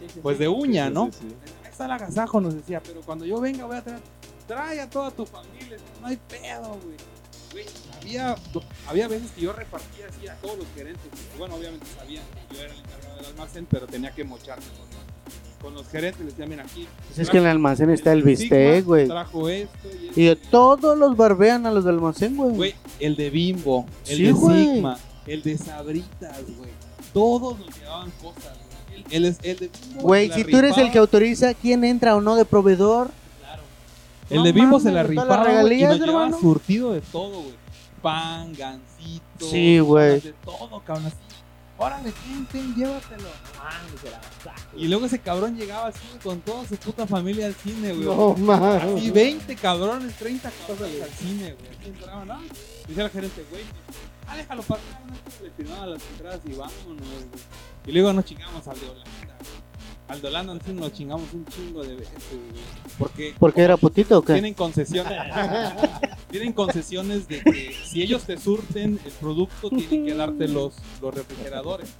Sí, 0.00 0.06
sí, 0.14 0.20
pues 0.22 0.36
sí. 0.36 0.42
de 0.42 0.48
uña, 0.48 0.90
¿no? 0.90 1.06
Sí, 1.06 1.18
sí, 1.20 1.28
sí. 1.28 1.52
Ahí 1.64 1.70
está 1.70 1.84
el 1.86 1.92
agasajo, 1.92 2.40
nos 2.40 2.54
decía, 2.54 2.82
pero 2.84 3.00
cuando 3.02 3.24
yo 3.24 3.40
venga 3.40 3.64
voy 3.64 3.76
a 3.76 3.82
traer, 3.82 4.00
trae 4.48 4.80
a 4.80 4.90
toda 4.90 5.10
tu 5.12 5.24
familia, 5.24 5.76
no 6.00 6.06
hay 6.08 6.16
pedo, 6.28 6.68
güey. 6.82 6.96
Güey, 7.52 7.66
había, 8.00 8.34
había 8.88 9.06
veces 9.08 9.30
que 9.30 9.42
yo 9.42 9.52
repartía 9.52 10.06
así 10.08 10.26
a 10.26 10.34
todos 10.36 10.58
los 10.58 10.66
gerentes. 10.74 11.06
Bueno, 11.38 11.54
obviamente 11.54 11.86
sabían 11.96 12.24
que 12.48 12.54
yo 12.56 12.62
era 12.62 12.72
el 12.72 12.80
encargado 12.80 13.16
del 13.16 13.26
almacén, 13.26 13.66
pero 13.70 13.86
tenía 13.86 14.10
que 14.10 14.24
mocharme 14.24 14.64
con, 14.76 15.64
con 15.68 15.74
los 15.74 15.86
gerentes. 15.88 16.20
Les 16.24 16.30
decía, 16.36 16.46
mira, 16.48 16.64
aquí. 16.64 16.88
Pues 17.06 17.20
es 17.20 17.30
que 17.30 17.38
en 17.38 17.44
el 17.44 17.50
almacén 17.50 17.90
está 17.90 18.12
el 18.12 18.24
bistec, 18.24 18.50
Sigma 18.78 18.80
güey. 18.86 19.06
Trajo 19.06 19.48
esto 19.48 19.88
y 20.16 20.34
todos 20.50 20.98
los 20.98 21.16
barbean 21.16 21.64
a 21.66 21.70
los 21.70 21.84
del 21.84 21.94
almacén, 21.94 22.36
güey. 22.36 22.56
Güey, 22.56 22.74
el 22.98 23.14
de 23.14 23.30
Bimbo, 23.30 23.86
el 24.08 24.16
Sí, 24.16 24.22
de 24.24 24.32
güey. 24.32 24.64
Sigma, 24.74 24.98
el 25.26 25.42
de 25.42 25.58
Sabritas, 25.58 26.42
güey. 26.56 26.70
Todos 27.12 27.58
nos 27.58 27.78
llevaban 27.78 28.10
cosas, 28.22 28.56
güey. 28.88 29.04
El, 29.10 29.24
el, 29.26 29.36
el 29.42 29.58
de 29.58 29.68
Bimbo 29.88 30.02
Güey, 30.02 30.30
si 30.32 30.44
tú 30.44 30.56
eres 30.56 30.70
el 30.70 30.76
rifaba. 30.76 30.92
que 30.92 30.98
autoriza 30.98 31.54
quién 31.54 31.84
entra 31.84 32.14
o 32.16 32.20
no 32.20 32.36
de 32.36 32.44
proveedor, 32.44 33.10
El 34.30 34.38
No 34.38 34.42
de 34.44 34.52
Bimbo 34.52 34.80
se 34.80 34.90
la 34.92 35.02
todas 35.02 35.16
las 35.16 35.26
rifaba 35.26 35.36
güey, 35.36 35.46
y 35.46 35.56
regalías, 35.56 35.98
nos 35.98 36.08
hermano. 36.08 36.40
surtido 36.40 36.92
de 36.92 37.00
todo, 37.00 37.40
güey. 37.42 37.54
Pan, 38.02 38.52
gansito. 38.54 39.50
Sí, 39.50 39.78
güey. 39.80 40.20
De 40.20 40.32
todo, 40.44 40.80
cabrón. 40.84 41.06
Así. 41.06 41.16
Órale, 41.76 42.12
ten, 42.12 42.46
ten, 42.46 42.74
llévatelo. 42.76 43.28
Mames, 43.58 44.04
era. 44.04 44.20
Y 44.76 44.86
luego 44.88 45.06
ese 45.06 45.18
cabrón 45.18 45.56
llegaba 45.56 45.88
así 45.88 45.98
con 46.22 46.40
toda 46.40 46.66
su 46.68 46.76
puta 46.76 47.04
familia 47.06 47.46
al 47.46 47.54
cine, 47.54 47.92
güey. 47.92 48.06
No, 48.06 48.32
Así 48.32 48.40
mames. 48.42 49.12
20 49.12 49.56
cabrones, 49.56 50.14
30 50.14 50.50
cabrones 50.68 51.02
al 51.02 51.10
cine, 51.10 51.54
güey. 51.54 51.68
Así 51.80 51.88
entraban, 51.88 52.28
¿no? 52.28 52.40
Dice 52.86 53.02
la 53.02 53.08
gerente, 53.08 53.44
güey, 53.50 53.62
ah, 54.26 54.36
déjalo 54.36 54.62
pasar, 54.62 54.84
¿no? 55.06 55.44
Le 55.44 55.50
firmaban 55.50 55.90
las 55.92 56.02
entradas 56.10 56.40
y 56.46 56.50
vámonos. 56.50 57.06
Y 57.86 57.92
luego 57.92 58.12
nos 58.12 58.24
chingamos 58.24 58.66
al 58.66 58.80
de 58.80 58.86
Holanda. 58.88 59.10
güey. 59.38 59.64
Al 60.06 60.20
de 60.20 60.28
Holanda 60.28 60.58
sí 60.64 60.72
nos 60.72 60.92
chingamos 60.92 61.32
un 61.32 61.46
chingo 61.46 61.82
de 61.82 61.96
veces. 61.96 62.14
Porque 62.98 63.34
¿porque 63.38 63.62
era 63.62 63.76
putito 63.76 64.18
o 64.18 64.22
qué? 64.22 64.34
tienen 64.34 64.54
concesiones. 64.54 65.18
tienen 66.30 66.52
concesiones 66.52 67.26
de 67.26 67.40
que 67.42 67.74
si 67.84 68.02
ellos 68.02 68.24
te 68.24 68.36
surten 68.36 69.00
el 69.04 69.12
producto, 69.12 69.70
tienen 69.70 70.06
que 70.06 70.14
darte 70.14 70.48
los, 70.48 70.74
los 71.00 71.14
refrigeradores. 71.14 71.90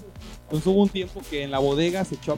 Entonces 0.45 0.67
hubo 0.67 0.83
un 0.83 0.89
tiempo 0.91 1.23
que 1.31 1.43
en 1.45 1.51
la 1.51 1.59
bodega 1.59 2.05
se 2.05 2.17
echó, 2.17 2.37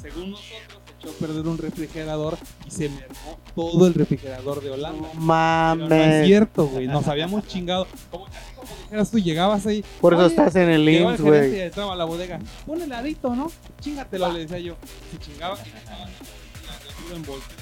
según 0.00 0.30
nosotros, 0.30 0.81
echó 1.02 1.10
a 1.10 1.18
perder 1.18 1.46
un 1.46 1.58
refrigerador 1.58 2.38
y 2.66 2.70
se 2.70 2.88
mermó 2.88 3.38
todo 3.54 3.86
el 3.86 3.94
refrigerador 3.94 4.62
de 4.62 4.70
Holanda. 4.70 5.08
No 5.14 5.74
Pero 5.74 5.88
no 5.88 5.94
es 5.94 6.26
cierto, 6.26 6.66
güey. 6.66 6.86
Nos 6.86 7.06
habíamos 7.08 7.46
chingado. 7.46 7.86
Como, 8.10 8.26
así 8.26 8.54
como 8.54 8.68
dijeras 8.84 9.10
tú, 9.10 9.18
llegabas 9.18 9.66
ahí. 9.66 9.84
Por 10.00 10.14
eso 10.14 10.26
estás 10.26 10.54
en 10.56 10.70
el 10.70 10.88
IMSS, 10.88 11.20
güey. 11.20 11.60
entraba 11.60 11.94
a 11.94 11.96
la 11.96 12.04
bodega. 12.04 12.38
Pon 12.66 12.80
heladito, 12.80 13.34
¿no? 13.34 13.50
Chingatelo, 13.80 14.32
le 14.32 14.40
decía 14.40 14.58
yo. 14.58 14.76
Se 15.10 15.18
chingaba. 15.18 15.58
envoltura. 17.12 17.56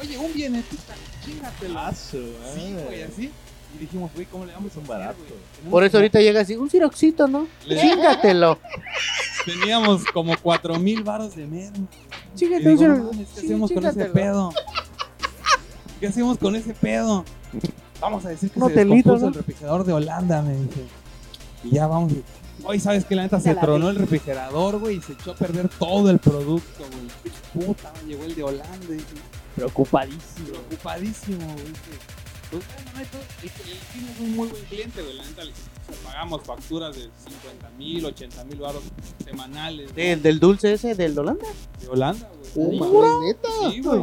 Oye, 0.00 0.16
un 0.16 0.32
bienetita, 0.32 0.94
chingatelo. 1.24 1.78
Ah, 1.78 1.92
su 1.94 2.32
Sí, 2.54 2.74
güey, 2.86 3.02
así. 3.02 3.30
Y 3.74 3.78
dijimos, 3.78 4.10
güey, 4.14 4.26
¿cómo 4.26 4.44
le 4.44 4.52
vamos 4.52 4.72
a? 4.72 4.80
Tenemos 4.80 5.14
Por 5.70 5.84
eso 5.84 5.98
ahorita 5.98 6.20
llega 6.20 6.40
así, 6.40 6.56
un 6.56 6.68
ciroxito, 6.68 7.28
¿no? 7.28 7.46
Chingatelo. 7.66 8.58
Teníamos 9.44 10.04
como 10.12 10.36
cuatro 10.42 10.78
mil 10.78 11.02
varos 11.02 11.34
de 11.34 11.46
merma. 11.46 11.86
Chíngate 12.34 12.68
digo, 12.68 12.88
no 12.88 13.10
¿qué 13.10 13.22
hacemos 13.40 13.72
con 13.72 13.86
ese 13.86 14.04
pedo? 14.06 14.52
¿Qué 15.98 16.06
hacemos 16.06 16.38
con 16.38 16.56
ese 16.56 16.74
pedo? 16.74 17.24
Vamos 18.00 18.24
a 18.24 18.30
decir 18.30 18.50
que 18.50 18.60
Un 18.60 18.68
se 18.68 18.74
descompuso 18.84 19.18
¿no? 19.18 19.28
el 19.28 19.34
refrigerador 19.34 19.84
de 19.84 19.92
Holanda, 19.92 20.42
me 20.42 20.54
dice. 20.56 20.84
Y 21.64 21.70
ya 21.74 21.86
vamos. 21.86 22.12
Hoy 22.64 22.78
sabes 22.80 23.04
que 23.04 23.14
la 23.14 23.22
neta 23.22 23.40
se 23.40 23.54
la 23.54 23.60
tronó 23.60 23.86
vi. 23.86 23.92
el 23.92 23.96
refrigerador, 23.96 24.78
güey, 24.78 24.96
y 24.96 25.02
se 25.02 25.12
echó 25.12 25.32
a 25.32 25.34
perder 25.34 25.68
todo 25.68 26.10
el 26.10 26.18
producto, 26.18 26.84
güey. 27.54 27.66
Puta, 27.66 27.92
llegó 28.06 28.24
el 28.24 28.34
de 28.34 28.42
Holanda, 28.42 28.86
dije, 28.88 29.04
Preocupadísimo. 29.56 30.46
preocupadísimo, 30.68 31.44
güey. 31.44 31.72
Pues 32.50 32.62
bueno, 32.66 32.90
no 32.92 32.98
hay 32.98 33.06
todo. 33.06 33.20
Y 33.42 33.46
el 33.46 33.78
cine 33.92 34.12
es 34.12 34.20
un 34.20 34.36
muy 34.36 34.48
buen 34.48 34.64
cliente, 34.64 35.02
güey. 35.02 35.16
La 35.16 35.24
neta, 35.24 35.42
pagamos 36.04 36.42
facturas 36.42 36.94
de 36.96 37.02
50 37.02 37.70
mil, 37.78 38.04
80 38.04 38.44
mil 38.44 38.58
baros 38.58 38.82
semanales. 39.24 39.88
¿no? 39.90 39.94
¿Del, 39.94 40.22
del 40.22 40.40
dulce 40.40 40.72
ese 40.72 40.94
del 40.94 41.14
de 41.14 41.20
Holanda? 41.20 41.46
De 41.80 41.88
Holanda, 41.88 42.30
güey. 42.54 42.78
Oh, 42.80 43.22
neta. 43.24 43.48
Sí, 43.70 43.80
güey. 43.80 44.00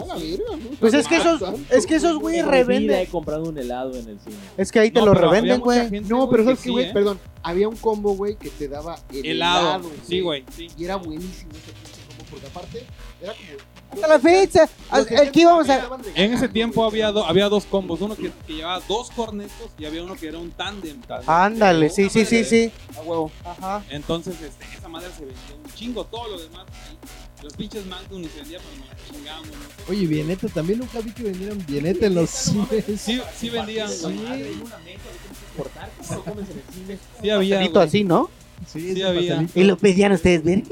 Pues 0.80 0.94
es 0.94 1.08
que 1.08 1.18
esos, 1.18 1.42
es 1.70 1.86
que 1.86 1.96
esos 1.96 2.18
güeyes 2.18 2.44
En 2.44 2.46
mi 2.46 2.52
vida 2.52 2.60
he 2.60 2.64
revenden. 2.64 3.06
comprado 3.08 3.44
un 3.44 3.58
helado 3.58 3.92
en 3.98 4.08
el 4.10 4.20
cine. 4.20 4.36
Es 4.58 4.72
que 4.72 4.80
ahí 4.80 4.92
te 4.92 5.00
No, 5.00 5.08
lo 5.08 5.14
revenden, 5.14 5.60
güey. 5.60 5.90
No, 6.02 6.30
pero 6.30 6.44
que 6.44 6.50
¿sabes 6.50 6.60
sí, 6.60 6.70
güey? 6.70 6.86
¿eh? 6.86 6.92
Perdón, 6.94 7.20
había 7.44 7.68
un 7.68 7.76
combo, 7.76 8.16
güey, 8.16 8.36
que 8.38 8.50
te 8.50 8.68
daba 8.68 8.98
el 9.12 9.26
helado. 9.26 9.68
Helado. 9.68 9.92
Sí, 10.08 10.22
güey, 10.22 10.44
sí. 10.56 10.68
Y 10.78 10.86
era 10.86 10.96
buenísimo 10.96 11.52
ese 11.52 11.72
pinche 11.74 12.02
combo, 12.08 12.24
porque 12.30 12.48
aparte 12.48 12.86
era 13.22 13.34
como... 13.34 13.77
Hasta 13.92 14.08
la 14.08 14.20
fecha. 14.20 14.70
Los 14.94 15.06
que 15.08 15.18
Aquí 15.18 15.46
vamos 15.46 15.70
a. 15.70 15.90
En 16.16 16.34
ese 16.34 16.48
tiempo 16.50 16.84
había, 16.86 17.12
do- 17.12 17.26
había 17.26 17.50
dos 17.50 17.66
combos, 17.66 18.02
uno 18.02 18.16
que, 18.16 18.32
que 18.46 18.54
llevaba 18.54 18.82
dos 18.88 19.10
cornetos 19.12 19.70
y 19.78 19.86
había 19.86 20.04
uno 20.04 20.16
que 20.16 20.28
era 20.28 20.38
un 20.38 20.52
tándem. 20.52 21.02
Ándale, 21.26 21.90
sí, 21.90 22.10
sí, 22.10 22.26
sí, 22.26 22.44
sí. 22.44 22.72
A 22.98 23.02
huevo. 23.02 23.32
Ajá. 23.46 23.84
Entonces, 23.90 24.36
este, 24.42 24.66
esa 24.78 24.88
madre 24.90 25.08
se 25.18 25.26
vendió 25.26 25.56
un 25.64 25.74
chingo, 25.74 26.06
todo 26.06 26.28
lo 26.30 26.40
demás. 26.40 26.66
Los 27.44 27.54
pinches 27.54 27.86
Magnum 27.86 28.24
se 28.24 28.40
vendía, 28.40 28.58
pero 28.60 28.78
nos 28.80 28.88
la 28.90 29.18
chingamos. 29.20 29.48
¿no? 29.48 29.92
Oye, 29.94 30.08
Vieneta, 30.08 30.48
también 30.48 30.80
nunca 30.80 31.00
vi 31.02 31.12
que 31.12 31.24
vendieran 31.24 31.64
Vieneta 31.68 32.08
en 32.08 32.16
los 32.16 32.30
cines. 32.32 32.84
Sí, 33.00 33.22
sí 33.38 33.50
vendían, 33.52 33.90
Sí. 33.90 34.02
güey. 34.04 34.16
Madre, 34.18 34.46
hay 34.48 34.54
una 34.54 34.78
mesa, 34.80 35.04
lo 35.06 35.18
tienes 35.20 35.38
que 35.38 35.58
cortar. 35.58 35.90
¿Cómo 36.08 36.16
lo 36.16 36.24
comes 36.24 36.50
en 36.50 36.92
el? 36.92 37.00
Sí 37.22 37.30
había, 37.30 37.82
así, 37.84 38.04
¿no? 38.04 38.30
Sí, 38.68 38.94
Sí 38.96 39.02
había. 39.04 39.46
Y 39.54 39.64
lo 39.64 39.78
pedían 39.78 40.12
ustedes, 40.14 40.44
verga. 40.44 40.68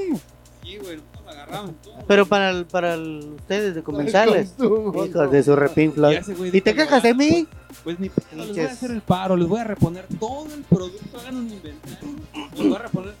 Pero 2.08 2.26
para, 2.26 2.50
el, 2.50 2.66
para 2.66 2.94
el- 2.94 3.34
ustedes 3.36 3.74
de 3.74 3.82
comensales. 3.82 4.54
Hijos 4.58 5.30
de 5.30 5.42
su 5.42 5.54
repin 5.56 5.90
Y 5.90 5.92
Floyd. 5.92 6.16
ese 6.16 6.34
güey 6.34 6.48
¿Y 6.48 6.52
dijo, 6.52 6.64
te 6.64 6.74
quejas 6.74 7.02
de 7.02 7.10
"Holanda, 7.12 7.24
mí? 7.24 7.46
Pues 7.84 8.00
ni 8.00 8.10
les 8.36 8.48
voy 8.48 8.60
a 8.60 8.66
hacer 8.66 8.90
el 8.90 9.00
paro, 9.02 9.36
les 9.36 9.48
voy 9.48 9.60
a 9.60 9.64
reponer 9.64 10.06
todo 10.18 10.46
el 10.52 10.62
producto, 10.64 11.18
hagan 11.18 11.36
un 11.36 11.50
inventario. 11.52 12.08
Les 12.56 12.66
voy 12.68 12.74
a 12.74 12.78
reponer 12.78 13.14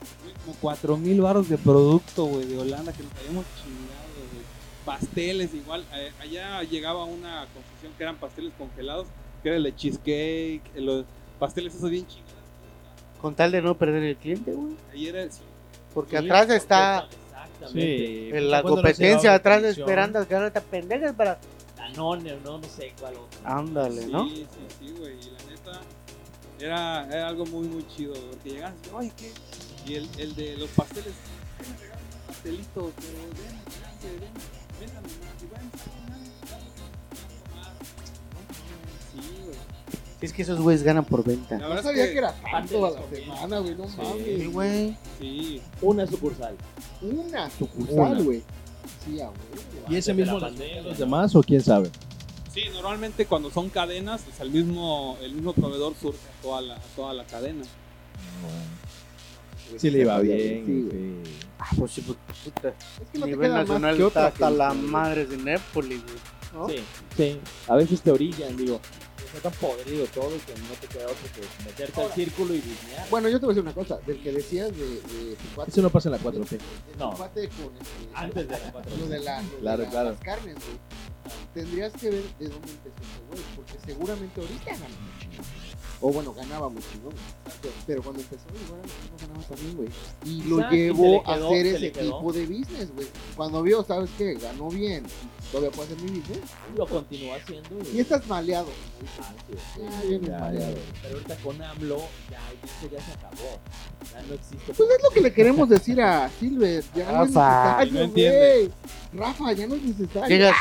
como 0.44 0.56
4 0.60 0.96
mil 0.96 1.20
baros 1.20 1.48
de 1.48 1.58
producto, 1.58 2.24
güey, 2.26 2.46
de 2.46 2.58
Holanda 2.58 2.92
que 2.92 3.02
nos 3.02 3.12
habíamos 3.18 3.44
chingado, 3.62 4.06
güey. 4.32 4.44
Pasteles 4.84 5.54
igual, 5.54 5.84
eh, 5.94 6.10
allá 6.20 6.62
llegaba 6.64 7.04
una 7.04 7.46
confección 7.54 7.92
que 7.96 8.02
eran 8.02 8.16
pasteles 8.16 8.52
congelados, 8.58 9.06
que 9.42 9.48
era 9.50 9.56
el 9.58 9.62
de 9.64 9.74
cheesecake, 9.76 10.62
los 10.76 11.04
pasteles 11.38 11.74
esos 11.74 11.90
bien 11.90 12.06
chingados. 12.06 12.26
Con 13.20 13.34
tal 13.34 13.52
de 13.52 13.62
no 13.62 13.76
perder 13.76 14.02
el 14.02 14.16
cliente, 14.16 14.52
güey. 14.52 14.74
Ahí 14.92 15.06
era 15.08 15.22
el... 15.22 15.30
Porque 15.94 16.18
atrás 16.18 16.50
está 16.50 17.08
Exactamente. 17.56 18.06
Sí. 18.06 18.30
en 18.32 18.50
la 18.50 18.62
¿Cuándo 18.62 18.82
no 18.82 18.88
se 18.88 18.92
competencia, 18.94 19.34
atrás 19.34 19.62
esperando 19.64 20.18
a 20.20 20.26
que 20.28 20.34
ahora 20.34 20.50
te 20.52 20.60
pendejas 20.60 21.14
para. 21.14 21.38
Danone, 21.76 22.36
no, 22.44 22.58
no 22.58 22.64
sé 22.64 22.92
cuál 23.00 23.14
otro. 23.14 23.38
Ándale, 23.44 24.02
Sí, 24.02 24.10
¿no? 24.12 24.28
sí, 24.28 24.46
sí, 24.80 24.94
güey, 24.98 25.14
y 25.14 25.30
la 25.30 25.50
neta 25.50 25.80
era, 26.58 27.06
era 27.08 27.28
algo 27.28 27.46
muy, 27.46 27.68
muy 27.68 27.86
chido, 27.88 28.14
porque 28.14 28.50
llegaban 28.50 28.74
y 28.90 28.94
oye, 28.94 29.12
¿qué? 29.16 29.32
Y 29.86 29.94
el, 29.94 30.08
el 30.18 30.34
de 30.34 30.56
los 30.56 30.68
pasteles, 30.70 31.12
"Ay, 31.60 31.66
me 31.70 31.78
regalan 31.78 32.04
un 32.04 32.26
pastelito, 32.26 32.92
pero 32.96 33.18
y 35.42 35.46
vayan, 35.48 35.70
saquen 35.72 35.86
más, 35.86 35.95
Es 40.26 40.32
que 40.32 40.42
esos 40.42 40.60
güeyes 40.60 40.82
ganan 40.82 41.04
por 41.04 41.24
venta. 41.24 41.56
La 41.56 41.62
No 41.62 41.68
verdad 41.70 41.82
sabía 41.84 42.02
es 42.04 42.08
que 42.08 42.12
que, 42.14 42.18
era 42.18 42.34
tanto 42.50 42.86
a 42.86 42.90
la 42.90 43.00
semana, 43.16 43.58
güey, 43.60 43.74
no 43.74 43.84
Sí. 43.86 43.94
Sí, 43.96 44.02
mames. 44.02 44.52
güey. 44.52 44.96
sí, 45.20 45.62
Una 45.80 46.06
sucursal. 46.06 46.56
Una 47.02 47.50
sucursal, 47.50 48.22
güey. 48.24 48.42
Sí, 49.04 49.20
a 49.20 49.26
huevo. 49.26 49.34
¿Y 49.88 49.96
ese 49.96 50.12
mismo 50.14 50.34
la 50.38 50.40
los 50.40 50.50
pandemia. 50.50 50.82
los 50.82 50.98
demás 50.98 51.34
o 51.34 51.42
quién 51.42 51.60
sabe? 51.62 51.90
sí, 52.52 52.62
normalmente 52.72 53.26
cuando 53.26 53.50
son 53.50 53.68
cadenas, 53.68 54.22
pues 54.24 54.40
el 54.40 54.50
mismo, 54.50 55.18
el 55.22 55.34
mismo 55.34 55.52
proveedor 55.52 55.94
surge 56.00 56.18
a 56.18 56.42
toda 56.42 56.60
la, 56.62 56.76
a 56.76 56.80
toda 56.96 57.12
la 57.12 57.24
cadena. 57.26 57.62
Sí 59.78 59.90
le 59.90 60.00
iba 60.00 60.20
Sí, 60.20 60.26
bien. 60.26 60.64
güey. 60.64 60.90
sí. 61.24 61.32
Ah, 61.58 61.68
pues 61.78 61.90
sí, 61.92 62.00
pues, 62.02 62.18
puta. 62.44 62.68
Es 62.68 63.10
que 63.12 63.18
no 63.18 63.26
nivel 63.26 63.52
nacional 63.52 64.00
está 64.00 64.26
hasta 64.28 64.48
que- 64.48 64.54
la 64.56 64.72
madre 64.74 65.26
de 65.26 65.36
Népolis, 65.36 66.02
güey. 66.02 66.16
¿no? 66.54 66.68
Sí, 66.68 66.76
sí. 67.16 67.38
A 67.68 67.74
veces 67.74 68.00
te 68.00 68.10
orillan, 68.10 68.56
digo. 68.56 68.80
Está 69.26 69.50
tan 69.50 69.52
podrido 69.60 70.06
todo 70.06 70.30
que 70.30 70.52
no 70.60 70.74
te 70.80 70.86
queda 70.86 71.04
otro 71.06 71.16
que 71.34 71.64
meterte 71.64 72.00
al 72.02 72.12
círculo 72.12 72.54
y 72.54 72.60
bisnear. 72.60 73.08
Bueno, 73.10 73.28
yo 73.28 73.38
te 73.40 73.46
voy 73.46 73.52
a 73.52 73.54
decir 73.56 73.62
una 73.62 73.74
cosa. 73.74 73.98
Del 74.06 74.22
que 74.22 74.32
decías 74.32 74.70
de, 74.76 74.86
de 74.86 75.36
tu 75.36 75.54
cuate. 75.54 75.70
Eso 75.70 75.82
no 75.82 75.90
pasa 75.90 76.08
en 76.08 76.12
la 76.12 76.18
4T. 76.18 76.32
de- 76.50 76.56
de 76.58 76.58
tu 76.92 76.98
No. 76.98 77.10
cuate 77.14 77.48
con 77.48 77.66
este, 77.76 78.08
Antes 78.14 78.48
de 78.48 78.58
la 78.58 78.58
cuatro. 78.72 78.96
lo 78.96 79.06
de, 79.08 79.18
la, 79.20 79.42
lo 79.42 79.48
de 79.48 79.56
Claro, 79.60 79.82
la- 79.84 79.90
claro. 79.90 80.10
las 80.10 80.20
carnes, 80.20 80.54
güey. 80.54 80.78
Tendrías 81.54 81.92
que 81.94 82.10
ver 82.10 82.22
de 82.38 82.48
dónde 82.48 82.70
empezó 82.70 83.02
ese 83.02 83.20
güey. 83.28 83.42
Porque 83.56 83.72
seguramente 83.84 84.40
ahorita 84.40 84.64
gana 84.72 84.88
mucho. 84.88 85.42
O 86.02 86.12
bueno, 86.12 86.34
ganaba 86.34 86.68
mucho, 86.68 86.86
¿no? 87.02 87.08
Pero 87.86 88.02
cuando 88.02 88.20
empezó, 88.20 88.44
igual 88.66 88.82
no 88.82 89.26
ganaba 89.26 89.42
también, 89.48 89.76
güey. 89.76 89.88
Y 90.26 90.42
lo 90.42 90.56
Exacto, 90.56 90.76
y 90.76 90.78
llevó 90.78 91.02
le 91.04 91.18
a 91.18 91.34
quedó, 91.36 91.46
hacer 91.48 91.62
se 91.66 91.76
ese 91.76 91.92
quedó. 91.92 92.18
tipo 92.18 92.32
de 92.34 92.46
business, 92.46 92.94
güey. 92.94 93.06
Cuando 93.34 93.62
vio, 93.62 93.82
¿sabes 93.82 94.10
qué? 94.18 94.34
Ganó 94.34 94.68
bien. 94.68 95.04
Todavía 95.50 95.70
puede 95.70 95.94
hacer 95.94 96.02
mi 96.10 96.18
business. 96.18 96.40
Lo 96.76 96.86
continúa 96.86 97.36
haciendo. 97.36 97.70
Y 97.94 98.00
estás 98.00 98.26
maleado. 98.26 98.68
Ah, 99.15 99.15
Ya 99.16 100.18
Ya. 100.18 100.50
Pero 101.02 101.14
ahorita 101.14 101.36
con 101.36 101.62
AMLO, 101.62 101.98
ya 102.30 102.38
eso 102.64 102.92
ya 102.92 103.00
se 103.02 103.12
acabó. 103.12 103.58
Ya 104.12 104.22
no 104.28 104.34
existe. 104.34 104.72
Pues 104.72 104.90
es 104.90 105.02
lo 105.02 105.10
que 105.14 105.20
le 105.20 105.32
queremos 105.32 105.68
decir 105.68 106.00
a 106.00 106.28
Silver. 106.40 106.84
Ya 106.94 107.04
no 107.12 107.24
es 107.24 107.34
Rafa. 107.34 107.84
necesario, 107.84 108.06
No 108.06 108.12
güey. 108.12 108.70
Rafa, 109.14 109.52
ya 109.52 109.66
no 109.66 109.74
es 109.76 109.82
necesario. 109.82 110.28
Llegas, 110.28 110.56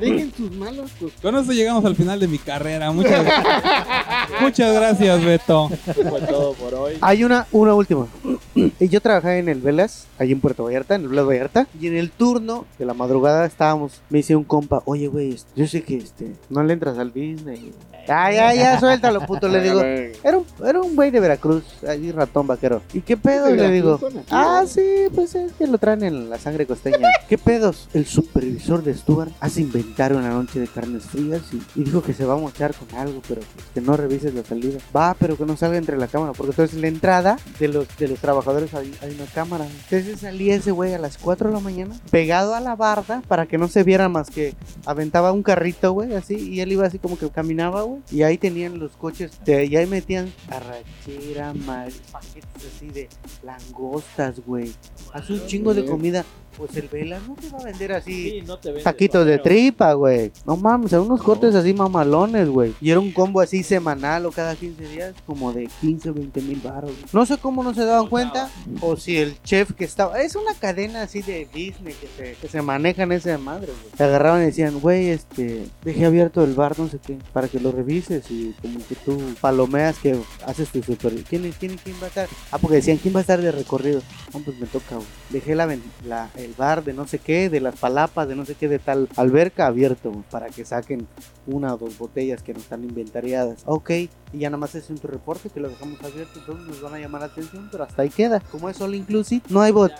Dejen 0.00 0.32
sus 0.34 0.50
malos 0.52 0.90
pues, 0.98 1.12
Con 1.22 1.36
eso 1.36 1.52
llegamos 1.52 1.84
al 1.84 1.94
final 1.94 2.18
de 2.18 2.26
mi 2.26 2.38
carrera. 2.38 2.90
Muchas, 2.90 3.24
muchas 4.40 4.74
gracias, 4.74 5.24
Beto. 5.24 5.68
fue 5.68 6.20
todo 6.22 6.54
por 6.54 6.74
hoy. 6.74 6.94
Hay 7.00 7.22
una, 7.24 7.46
una 7.52 7.74
última. 7.74 8.06
Y 8.54 8.88
Yo 8.88 9.00
trabajé 9.00 9.38
en 9.38 9.48
el 9.48 9.60
Velas, 9.60 10.06
allí 10.18 10.32
en 10.32 10.40
Puerto 10.40 10.64
Vallarta, 10.64 10.94
en 10.96 11.02
el 11.02 11.08
Blas 11.08 11.26
Vallarta. 11.26 11.66
Y 11.80 11.86
en 11.86 11.96
el 11.96 12.10
turno 12.10 12.66
de 12.78 12.84
la 12.86 12.94
madrugada 12.94 13.46
estábamos. 13.46 14.00
Me 14.10 14.18
dice 14.18 14.34
un 14.34 14.44
compa, 14.44 14.82
oye, 14.86 15.06
güey, 15.06 15.36
yo 15.54 15.66
sé 15.66 15.82
que 15.82 15.96
este, 15.98 16.32
no 16.48 16.62
le 16.64 16.72
entras 16.72 16.98
al 16.98 17.10
business. 17.10 17.59
Ah, 18.08 18.32
ya, 18.32 18.54
ya, 18.54 18.80
suéltalo, 18.80 19.20
puto. 19.26 19.48
Le 19.48 19.60
digo, 19.62 19.80
era 19.82 20.38
un, 20.38 20.44
era 20.66 20.80
un 20.80 20.96
güey 20.96 21.10
de 21.10 21.20
Veracruz, 21.20 21.64
allí 21.86 22.10
ratón 22.10 22.46
vaquero. 22.46 22.82
¿Y 22.92 23.02
qué 23.02 23.16
pedo? 23.16 23.46
¿De 23.46 23.54
Y 23.54 23.56
le 23.56 23.70
digo, 23.70 24.00
ah, 24.30 24.64
sí, 24.66 25.06
pues 25.14 25.34
es 25.34 25.52
que 25.52 25.66
lo 25.66 25.78
traen 25.78 26.02
en 26.02 26.28
la 26.28 26.38
sangre 26.38 26.66
costeña. 26.66 27.08
¿Qué 27.28 27.38
pedos? 27.38 27.88
El 27.94 28.06
supervisor 28.06 28.82
de 28.82 28.94
Stuart 28.94 29.30
hace 29.40 29.60
inventar 29.60 30.12
una 30.12 30.30
noche 30.30 30.58
de 30.58 30.66
carnes 30.66 31.04
frías 31.04 31.42
y, 31.52 31.80
y 31.80 31.84
dijo 31.84 32.02
que 32.02 32.12
se 32.12 32.24
va 32.24 32.34
a 32.34 32.36
mochar 32.36 32.74
con 32.74 32.98
algo, 32.98 33.22
pero 33.28 33.42
pues, 33.54 33.66
que 33.74 33.80
no 33.80 33.96
revises 33.96 34.34
la 34.34 34.42
salida. 34.42 34.80
Va, 34.96 35.14
pero 35.18 35.36
que 35.36 35.46
no 35.46 35.56
salga 35.56 35.78
entre 35.78 35.96
la 35.96 36.08
cámara, 36.08 36.32
porque 36.32 36.50
entonces 36.50 36.74
en 36.74 36.82
la 36.82 36.88
entrada 36.88 37.38
de 37.60 37.68
los, 37.68 37.86
de 37.96 38.08
los 38.08 38.18
trabajadores 38.18 38.74
hay, 38.74 38.92
hay 39.02 39.14
una 39.14 39.26
cámara. 39.26 39.66
Entonces 39.66 40.20
salía 40.20 40.56
ese 40.56 40.72
güey 40.72 40.94
a 40.94 40.98
las 40.98 41.16
4 41.18 41.48
de 41.48 41.54
la 41.54 41.60
mañana, 41.60 41.94
pegado 42.10 42.54
a 42.54 42.60
la 42.60 42.74
barda, 42.74 43.22
para 43.28 43.46
que 43.46 43.58
no 43.58 43.68
se 43.68 43.84
viera 43.84 44.08
más 44.08 44.30
que 44.30 44.54
aventaba 44.84 45.30
un 45.30 45.42
carrito, 45.42 45.92
güey, 45.92 46.14
así, 46.14 46.34
y 46.34 46.60
él 46.60 46.72
iba 46.72 46.86
así 46.86 46.98
como 46.98 47.16
que 47.16 47.26
caminaba, 47.50 47.82
güey, 47.82 48.00
y 48.12 48.22
ahí 48.22 48.38
tenían 48.38 48.78
los 48.78 48.92
coches, 48.92 49.32
de, 49.44 49.64
y 49.66 49.76
ahí 49.76 49.86
metían 49.86 50.32
arrachera, 50.48 51.52
mal, 51.52 51.92
paquetes 52.12 52.66
así 52.76 52.88
de 52.88 53.08
langostas, 53.42 54.40
güey. 54.46 54.72
Hace 55.12 55.32
un 55.32 55.46
chingo 55.46 55.74
de 55.74 55.84
comida. 55.84 56.24
Pues 56.56 56.76
el 56.76 56.88
Vela 56.88 57.18
no 57.26 57.36
te 57.36 57.48
va 57.48 57.58
a 57.58 57.64
vender 57.64 57.92
así 57.92 58.30
Sí, 58.30 58.42
no 58.42 58.58
te 58.58 58.68
vendes, 58.68 58.84
taquitos 58.84 59.24
de 59.24 59.38
tripa, 59.38 59.94
güey. 59.94 60.32
No 60.44 60.56
mames, 60.56 60.92
a 60.92 61.00
unos 61.00 61.22
cortes 61.22 61.54
así 61.54 61.72
mamalones, 61.72 62.48
güey. 62.48 62.74
Y 62.80 62.90
era 62.90 63.00
un 63.00 63.12
combo 63.12 63.40
así 63.40 63.62
semanal 63.62 64.26
o 64.26 64.32
cada 64.32 64.56
15 64.56 64.88
días, 64.88 65.14
como 65.26 65.52
de 65.52 65.70
15 65.80 66.10
o 66.10 66.14
20 66.14 66.42
mil 66.42 66.60
baros. 66.60 66.92
No 67.12 67.24
sé 67.24 67.38
cómo 67.38 67.62
no 67.62 67.72
se 67.72 67.84
daban 67.84 68.08
cuenta, 68.08 68.50
o 68.82 68.96
si 68.96 69.16
el 69.16 69.40
chef 69.42 69.72
que 69.72 69.84
estaba. 69.84 70.20
Es 70.20 70.34
una 70.34 70.52
cadena 70.54 71.02
así 71.02 71.22
de 71.22 71.48
Disney 71.54 71.94
que 71.94 72.08
se, 72.16 72.32
que 72.34 72.48
se 72.48 72.60
maneja 72.60 73.04
en 73.04 73.12
esa 73.12 73.38
madre, 73.38 73.68
güey. 73.68 73.96
Se 73.96 74.04
agarraban 74.04 74.42
y 74.42 74.46
decían, 74.46 74.80
güey, 74.80 75.08
este, 75.10 75.66
dejé 75.82 76.04
abierto 76.04 76.44
el 76.44 76.54
bar, 76.54 76.78
no 76.78 76.88
sé 76.88 76.98
qué, 76.98 77.16
para 77.40 77.50
que 77.50 77.58
lo 77.58 77.72
revises 77.72 78.30
y 78.30 78.54
como 78.60 78.86
que 78.86 78.94
tú 78.96 79.18
palomeas 79.40 79.96
que 79.98 80.14
haces 80.44 80.68
tu 80.68 80.82
super. 80.82 81.10
¿Quién, 81.24 81.50
quién, 81.58 81.78
quién 81.82 81.96
va 81.98 82.04
a 82.04 82.08
estar? 82.08 82.28
Ah, 82.52 82.58
porque 82.58 82.76
decían, 82.76 82.98
¿quién 82.98 83.14
va 83.14 83.20
a 83.20 83.22
estar 83.22 83.40
de 83.40 83.50
recorrido? 83.50 84.02
No, 84.34 84.40
pues 84.40 84.58
me 84.58 84.66
toca, 84.66 84.96
güey. 84.96 85.06
Dejé 85.30 85.54
la, 85.54 85.66
la- 86.06 86.28
el 86.36 86.52
bar 86.52 86.84
de 86.84 86.92
no 86.92 87.06
sé 87.06 87.18
qué, 87.18 87.48
de 87.48 87.60
las 87.60 87.76
palapas, 87.76 88.28
de 88.28 88.36
no 88.36 88.44
sé 88.44 88.56
qué, 88.56 88.68
de 88.68 88.78
tal 88.78 89.08
alberca 89.16 89.66
abierto, 89.68 90.10
güey, 90.10 90.22
para 90.30 90.48
que 90.50 90.66
saquen 90.66 91.06
una 91.46 91.72
o 91.72 91.78
dos 91.78 91.96
botellas 91.96 92.42
que 92.42 92.52
no 92.52 92.58
están 92.60 92.84
inventariadas. 92.84 93.62
Ok, 93.64 93.90
y 93.90 94.10
ya 94.34 94.50
nada 94.50 94.58
más 94.58 94.74
es 94.74 94.84
tu 94.88 95.08
reporte 95.08 95.48
que 95.48 95.60
lo 95.60 95.70
dejamos 95.70 95.98
abierto, 96.04 96.40
entonces 96.40 96.66
nos 96.66 96.82
van 96.82 96.92
a 96.92 96.98
llamar 96.98 97.22
la 97.22 97.28
atención, 97.28 97.70
pero 97.72 97.84
hasta 97.84 98.02
ahí 98.02 98.10
queda. 98.10 98.40
Como 98.40 98.68
es 98.68 98.78
all 98.82 98.94
inclusive, 98.94 99.40
no 99.48 99.62
hay 99.62 99.72
bot. 99.72 99.92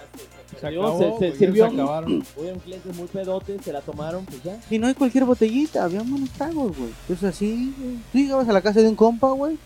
Se- 0.59 0.67
acabó, 0.67 1.19
se, 1.19 1.31
se 1.33 1.39
sirvió. 1.39 1.69
se 1.69 1.75
acabaron. 1.75 2.25
Hubieron 2.37 2.59
clientes 2.61 2.97
muy 2.97 3.07
pedotes, 3.07 3.63
se 3.65 3.73
la 3.73 3.81
tomaron, 3.81 4.25
pues 4.25 4.43
ya. 4.43 4.59
Y 4.71 4.79
no 4.79 4.87
hay 4.87 4.95
cualquier 4.95 5.25
botellita, 5.25 5.85
había 5.85 6.03
buenos 6.03 6.31
tragos, 6.31 6.77
güey. 6.77 6.91
Pues 7.07 7.23
así, 7.25 7.75
güey. 7.79 7.97
Tú 8.13 8.19
llegabas 8.19 8.49
a 8.49 8.53
la 8.53 8.61
casa 8.61 8.81
de 8.81 8.89
un 8.89 8.97
compa, 8.97 9.31
güey, 9.31 9.59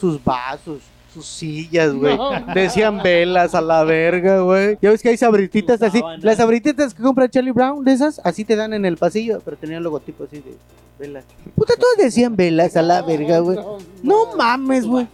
sus 0.00 0.22
vasos, 0.22 0.80
sus 1.16 1.26
sillas, 1.26 1.94
güey. 1.94 2.18
Decían 2.54 3.02
velas 3.02 3.54
a 3.54 3.62
la 3.62 3.84
verga, 3.84 4.40
güey. 4.40 4.76
Ya 4.82 4.90
ves 4.90 5.00
que 5.00 5.08
hay 5.08 5.16
sabrititas 5.16 5.80
así. 5.80 6.02
Las 6.20 6.36
sabrititas 6.36 6.92
que 6.92 7.02
compra 7.02 7.26
Charlie 7.26 7.52
Brown, 7.52 7.82
de 7.82 7.92
esas, 7.92 8.20
así 8.22 8.44
te 8.44 8.54
dan 8.54 8.74
en 8.74 8.84
el 8.84 8.98
pasillo, 8.98 9.40
pero 9.42 9.56
tenían 9.56 9.82
logotipo 9.82 10.24
así 10.24 10.36
de 10.36 10.54
velas. 10.98 11.24
Puta, 11.54 11.74
todos 11.76 11.96
decían 11.96 12.36
velas 12.36 12.76
a 12.76 12.82
la 12.82 13.00
verga, 13.00 13.38
güey. 13.38 13.58
No 14.02 14.36
mames, 14.36 14.86
güey. 14.86 15.08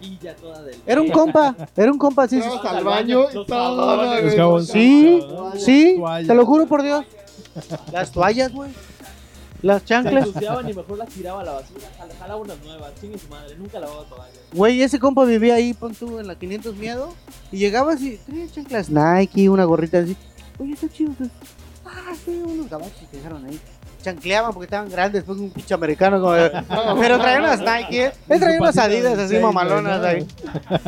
Era 0.84 1.00
un 1.00 1.10
compa, 1.10 1.54
era 1.76 1.92
un 1.92 1.98
compa 1.98 2.24
así. 2.24 2.40
Vamos 2.40 2.64
al 2.64 2.84
baño 2.84 3.26
y 3.30 3.46
todo. 3.46 4.60
Sí, 4.60 5.22
sí, 5.56 6.02
te 6.26 6.34
lo 6.34 6.44
juro 6.44 6.66
por 6.66 6.82
Dios. 6.82 7.04
Las 7.92 8.10
toallas, 8.10 8.52
güey. 8.52 8.70
Las 9.62 9.82
Se 9.82 9.88
chanclas. 9.88 10.26
ensuciaban 10.26 10.68
y 10.68 10.74
mejor 10.74 10.98
las 10.98 11.08
tiraba 11.08 11.40
a 11.40 11.44
la 11.44 11.52
basura. 11.52 11.86
Jala- 11.98 12.14
Jalaba 12.18 12.40
unas 12.40 12.58
nuevas, 12.64 12.92
chingue 13.00 13.18
su 13.18 13.28
madre, 13.28 13.54
nunca 13.56 13.78
lavaba 13.80 14.04
toallas. 14.04 14.38
Güey, 14.52 14.82
ese 14.82 14.98
compa 14.98 15.24
vivía 15.24 15.54
ahí, 15.54 15.72
pon 15.72 15.94
tú, 15.94 16.18
en 16.18 16.26
la 16.26 16.34
500 16.36 16.74
Miedo. 16.76 17.14
Y 17.52 17.58
llegaba 17.58 17.92
así, 17.92 18.18
traía 18.26 18.50
chanclas 18.50 18.90
Nike, 18.90 19.48
una 19.48 19.64
gorrita 19.64 19.98
así. 19.98 20.16
Oye, 20.58 20.72
está 20.72 20.88
chido. 20.88 21.12
pues. 21.16 21.30
Ah, 21.86 22.12
sí, 22.24 22.42
unos 22.44 22.68
gabachos 22.68 23.08
que 23.10 23.16
dejaron 23.18 23.44
ahí. 23.46 23.60
Chancleaban 24.02 24.52
porque 24.52 24.64
estaban 24.64 24.88
grandes, 24.90 25.22
pues 25.22 25.38
un 25.38 25.50
pinche 25.50 25.74
americano. 25.74 26.20
Como 26.20 26.32
Pero 27.00 27.20
traían 27.20 27.42
unas 27.44 27.60
Nike, 27.60 28.06
¿eh? 28.06 28.12
Él 28.28 28.40
traía 28.40 28.58
unas 28.60 28.76
adidas 28.78 29.16
así 29.16 29.38
mamalonas 29.38 30.02
ahí. 30.02 30.26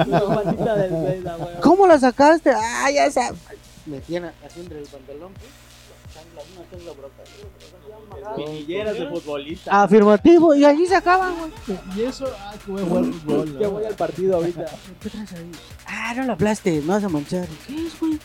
La. 1.22 1.36
¿Cómo 1.62 1.86
las 1.86 2.00
sacaste? 2.00 2.50
Ah, 2.50 2.90
ya 2.90 3.08
sabes. 3.10 3.38
Metían 3.86 4.24
así 4.44 4.60
entre 4.60 4.80
el 4.80 4.86
pantalón, 4.86 5.32
pues. 5.34 5.46
Chancla, 6.14 6.42
una 6.56 6.70
chancla 6.70 6.92
brota. 6.92 7.22
Espinilleras 8.30 8.98
de 8.98 9.06
futbolista. 9.08 9.82
Afirmativo, 9.82 10.54
y 10.54 10.64
allí 10.64 10.86
sacaban, 10.86 11.34
güey. 11.36 11.78
Y 11.96 12.02
eso, 12.02 12.26
ah, 12.38 12.54
que 12.64 12.70
voy 12.72 12.82
a 12.82 12.86
jugar 12.86 13.04
fútbol. 13.12 13.58
Que 13.58 13.66
voy 13.66 13.84
al 13.84 13.94
partido 13.94 14.36
ahorita. 14.36 14.64
¿Qué 15.00 15.10
traes 15.10 15.32
ahí? 15.32 15.50
Ah, 15.86 16.14
no 16.16 16.24
lo 16.24 16.32
aplaste, 16.32 16.80
no 16.80 16.92
vas 16.94 17.04
a 17.04 17.08
manchar. 17.08 17.46
¿Qué 17.66 17.86
es, 17.86 17.98
güey? 18.00 18.18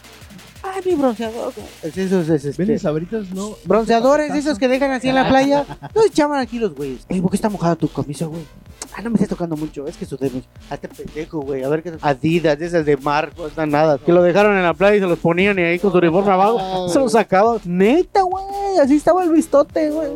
Mi 0.86 0.96
bronceador. 0.96 1.54
güey. 1.56 1.68
Es 1.84 1.98
esos, 1.98 2.30
es 2.30 2.46
este. 2.46 2.58
¿Venden 2.62 2.80
sabritas? 2.80 3.30
No. 3.32 3.56
Bronceadores, 3.66 4.34
esos 4.34 4.58
que 4.58 4.68
dejan 4.68 4.92
así 4.92 5.10
en 5.10 5.16
la 5.16 5.28
playa. 5.28 5.66
No 5.96 6.04
echaban 6.06 6.40
aquí 6.40 6.60
los 6.60 6.74
güeyes. 6.76 7.06
Ey, 7.10 7.20
¿por 7.22 7.32
qué 7.32 7.36
está 7.38 7.50
mojada 7.50 7.76
tu 7.76 7.88
camisa, 7.90 8.26
güey? 8.26 8.42
Ah, 8.96 9.02
no 9.02 9.10
me 9.10 9.16
estés 9.16 9.30
tocando 9.30 9.56
mucho. 9.58 9.86
Es 9.88 9.98
que 9.98 10.06
sudemos. 10.06 10.44
Hazte 10.70 10.88
pendejo, 10.88 11.42
güey. 11.42 11.64
A 11.64 11.70
ver 11.70 11.84
qué. 11.84 11.94
Adidas, 12.02 12.58
de 12.58 12.66
esas 12.66 12.86
de 12.86 12.98
Marco, 12.98 13.48
están 13.48 13.70
nada. 13.70 13.98
Que 13.98 14.12
lo 14.12 14.22
dejaron 14.24 14.56
en 14.58 14.64
la 14.64 14.74
playa 14.74 14.96
y 14.98 15.00
se 15.00 15.06
los 15.08 15.20
ponían 15.20 15.58
y 15.60 15.62
ahí 15.64 15.80
con 15.80 15.92
su 15.92 15.98
uniforme 15.98 16.32
abajo. 16.32 16.90
Se 16.90 17.00
los 17.00 17.12
sacaban. 17.12 17.60
Neta, 17.66 18.22
güey. 18.24 18.78
Así 18.82 18.96
estaba 18.96 19.24
el 19.24 19.32
vistote, 19.32 19.92
güey. 19.92 20.10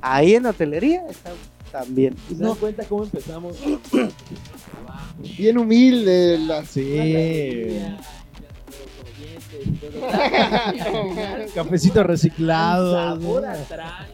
Ahí 0.00 0.34
en 0.34 0.42
la 0.44 0.50
hotelería 0.50 1.02
estaba 1.08 1.36
también. 1.72 2.14
¿Se 2.28 2.34
No, 2.36 2.48
dan 2.50 2.56
cuenta 2.58 2.84
cómo 2.84 3.04
empezamos? 3.04 3.56
Bien 5.38 5.58
humilde. 5.58 6.38
La... 6.38 6.64
Sí. 6.64 7.78
Cafecito 11.54 12.02
reciclado. 12.02 12.92
Sabor 12.92 13.46
atrás. 13.46 14.06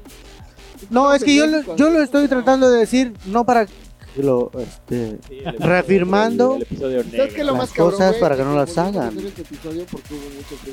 no 0.90 1.12
es 1.14 1.22
que 1.24 1.34
yo 1.34 1.46
lo, 1.46 1.76
yo 1.76 1.90
lo 1.90 2.02
estoy 2.02 2.28
tratando 2.28 2.70
de 2.70 2.78
decir, 2.80 3.12
no 3.26 3.44
para 3.44 3.66
que 3.66 4.22
lo, 4.22 4.50
este, 4.58 5.18
Sí, 5.28 5.38
el 5.44 5.56
Reafirmando 5.58 6.56
el 6.56 6.62
episodio 6.62 7.02
¿Sabes 7.04 7.32
es 7.40 7.46
lo 7.46 7.52
Las 7.52 7.56
más 7.60 7.70
cabrón, 7.70 7.92
cosas 7.92 8.08
güey? 8.10 8.20
para 8.20 8.36
que 8.36 8.42
no 8.42 8.56
las 8.56 8.76
a 8.76 8.86
hagan. 8.88 9.16
este 9.18 9.42
episodio 9.42 9.86
porque 9.90 10.14
hubo 10.14 10.22
muchos 10.34 10.58
que 10.64 10.70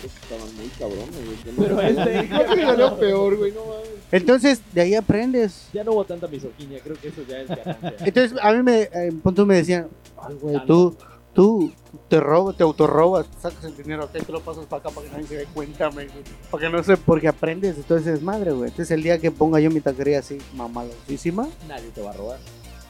que 0.00 0.06
estaban 0.06 0.56
muy 0.56 0.68
cabrones, 0.78 1.14
güey. 1.14 1.36
que 1.36 1.50
Pero 1.62 1.80
este- 1.82 2.28
que 2.28 2.96
peor, 2.98 3.36
güey, 3.36 3.52
no 3.52 3.60
mames. 3.66 3.88
Entonces, 4.10 4.62
de 4.72 4.80
ahí 4.80 4.94
aprendes. 4.94 5.68
Ya 5.74 5.84
no 5.84 5.92
hubo 5.92 6.04
tanta 6.06 6.28
misoginia, 6.28 6.80
creo 6.82 6.96
que 6.98 7.08
eso 7.08 7.20
ya 7.28 7.40
es 7.40 7.48
ganancia. 7.48 7.94
Entonces, 8.06 8.38
a 8.42 8.52
mí 8.52 8.62
me, 8.62 8.80
eh, 8.82 8.90
en 8.94 9.20
punto 9.20 9.44
me 9.44 9.56
decían, 9.56 9.88
ay, 10.22 10.34
güey, 10.40 10.64
tú, 10.66 10.96
tú 11.34 11.72
te 12.08 12.20
robas, 12.20 12.56
te 12.56 12.62
autorrobas, 12.62 13.26
sacas 13.40 13.64
el 13.64 13.76
dinero 13.76 14.04
acá 14.04 14.18
te 14.18 14.32
lo 14.32 14.40
pasas 14.40 14.66
para 14.66 14.80
acá 14.80 14.90
para 14.90 15.06
que 15.06 15.12
nadie 15.12 15.26
se 15.26 15.36
dé 15.36 15.46
cuenta. 15.46 15.90
Para 15.90 16.62
que 16.62 16.70
no 16.70 16.82
sé, 16.82 16.96
porque 16.96 17.28
aprendes, 17.28 17.76
entonces 17.76 18.18
es 18.18 18.22
madre, 18.22 18.52
güey. 18.52 18.70
Entonces, 18.70 18.90
el 18.90 19.02
día 19.02 19.18
que 19.18 19.30
ponga 19.30 19.60
yo 19.60 19.70
mi 19.70 19.80
taquería 19.80 20.20
así, 20.20 20.38
mamalosísima, 20.54 21.48
Nadie 21.68 21.90
te 21.94 22.00
va 22.00 22.10
a 22.10 22.14
robar. 22.14 22.38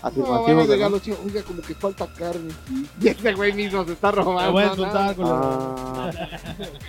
Afirmativo, 0.02 0.62
llegar 0.64 0.90
no. 0.90 0.96
los 0.96 1.02
chicos, 1.02 1.20
oiga, 1.24 1.42
como 1.42 1.62
que 1.62 1.74
falta 1.74 2.06
carne. 2.06 2.52
Y 3.00 3.08
ese 3.08 3.32
güey 3.34 3.52
mismo 3.52 3.84
se 3.84 3.92
está 3.92 4.10
robando. 4.10 4.42
Me 4.42 4.48
voy 4.50 4.62
a 4.62 4.66
nada. 4.66 4.76
juntar 4.76 5.16
con 5.16 5.28
los. 5.28 5.34
Ah, 5.34 6.10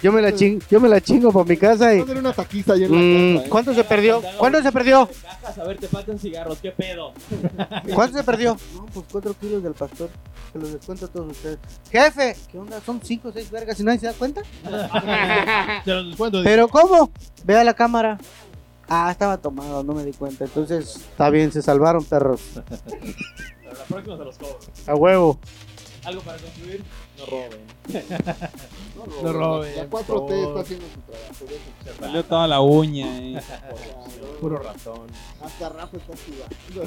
yo 0.01 0.11
me 0.11 0.21
la 0.21 0.33
ching, 0.33 0.59
yo 0.69 0.79
me 0.79 0.89
la 0.89 0.99
chingo 0.99 1.31
para 1.31 1.45
mi 1.45 1.57
casa 1.57 1.93
y, 1.93 1.97
Va 1.97 2.01
a 2.01 2.05
hacer 2.05 2.17
una 2.17 2.33
taquiza 2.33 2.73
allá 2.73 2.85
en 2.85 2.91
la 2.91 2.97
mm, 2.97 3.35
casa, 3.35 3.45
¿eh? 3.45 3.49
¿cuánto 3.49 3.73
se 3.73 3.83
perdió? 3.83 4.21
¿Cuánto 4.37 4.61
se 4.61 4.71
perdió? 4.71 5.09
Cajas, 5.21 5.57
a 5.57 5.63
ver, 5.63 5.77
te 5.77 5.87
faltan 5.87 6.19
cigarros, 6.19 6.57
¿qué 6.59 6.71
pedo? 6.71 7.13
¿Cuánto 7.93 8.17
se 8.17 8.23
perdió? 8.23 8.57
No, 8.75 8.85
pues 8.87 9.05
cuatro 9.11 9.35
kilos 9.39 9.63
del 9.63 9.73
pastor. 9.73 10.09
Se 10.51 10.59
los 10.59 10.73
descuento 10.73 11.05
a 11.05 11.07
todos 11.07 11.31
ustedes. 11.31 11.59
Jefe, 11.91 12.35
¿qué 12.51 12.57
onda? 12.57 12.81
Son 12.81 12.99
cinco 13.03 13.29
o 13.29 13.31
seis 13.31 13.49
vergas 13.49 13.79
y 13.79 13.83
nadie 13.83 13.99
se 13.99 14.07
da 14.07 14.13
cuenta. 14.13 14.41
Te 15.85 15.91
los 15.91 16.07
descuento. 16.07 16.41
Pero 16.43 16.67
¿cómo? 16.67 17.11
Ve 17.43 17.57
a 17.57 17.63
la 17.63 17.73
cámara. 17.73 18.17
Ah, 18.95 19.09
estaba 19.09 19.37
tomado, 19.39 19.83
no 19.83 19.93
me 19.93 20.05
di 20.05 20.11
cuenta. 20.13 20.43
Entonces, 20.45 20.97
está 20.97 21.31
bien, 21.31 21.51
se 21.51 21.63
salvaron, 21.63 22.03
perros. 22.05 22.41
La 22.55 23.83
próxima 23.89 24.17
se 24.17 24.23
los 24.23 24.37
cobro. 24.37 24.59
A 24.85 24.93
huevo. 24.95 25.39
¿Algo 26.05 26.21
para 26.21 26.37
concluir? 26.37 26.83
No 27.17 27.25
roben. 27.25 27.61
No 28.95 29.23
No 29.23 29.33
roben, 29.33 29.75
La 29.77 29.85
por 29.85 30.01
4T 30.01 30.05
favor. 30.05 30.31
está 30.33 30.59
haciendo 30.59 30.85
su 30.93 30.99
trabajo. 31.01 31.99
Salió 31.99 32.23
toda 32.25 32.47
la 32.47 32.61
uña. 32.61 33.17
eh. 33.19 33.41
Puro 34.41 34.57
ratón. 34.59 35.07
Hasta 35.43 35.69
Rafa 35.69 35.97
está 35.97 36.13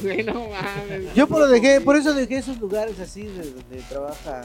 güey, 0.00 0.22
No 0.24 0.34
mames. 0.34 1.14
Yo 1.14 1.26
por, 1.26 1.40
lo 1.40 1.48
dejé, 1.48 1.80
por 1.80 1.96
eso 1.96 2.14
dejé 2.14 2.36
esos 2.36 2.58
lugares 2.58 3.00
así 3.00 3.22
de 3.24 3.50
donde 3.50 3.82
trabaja. 3.88 4.42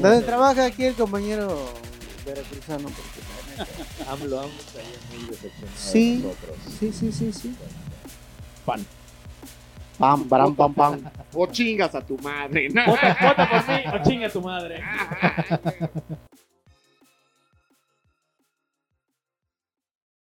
Donde 0.00 0.20
trabaja 0.22 0.64
aquí 0.64 0.84
el 0.84 0.94
compañero 0.94 1.48
veracruzano. 2.24 2.84
Porque, 2.88 3.20
AMLO, 4.08 4.40
AMLO 4.40 4.50
muy 5.10 5.28
decepcionado 5.28 5.76
Sí. 5.76 6.24
sí, 6.78 6.92
sí, 6.92 7.12
sí, 7.12 7.32
sí. 7.32 7.56
Pan. 8.64 8.84
Pam, 9.98 10.28
param, 10.28 10.54
pam, 10.54 10.72
pam. 10.74 11.10
O 11.34 11.46
chingas 11.46 11.94
a 11.94 12.00
tu 12.00 12.16
madre. 12.18 12.68
Vota, 12.68 13.16
vota 13.20 13.48
por 13.50 13.68
mí 13.68 13.82
o 13.92 14.04
chinga 14.04 14.28
tu 14.30 14.40
madre. 14.40 14.80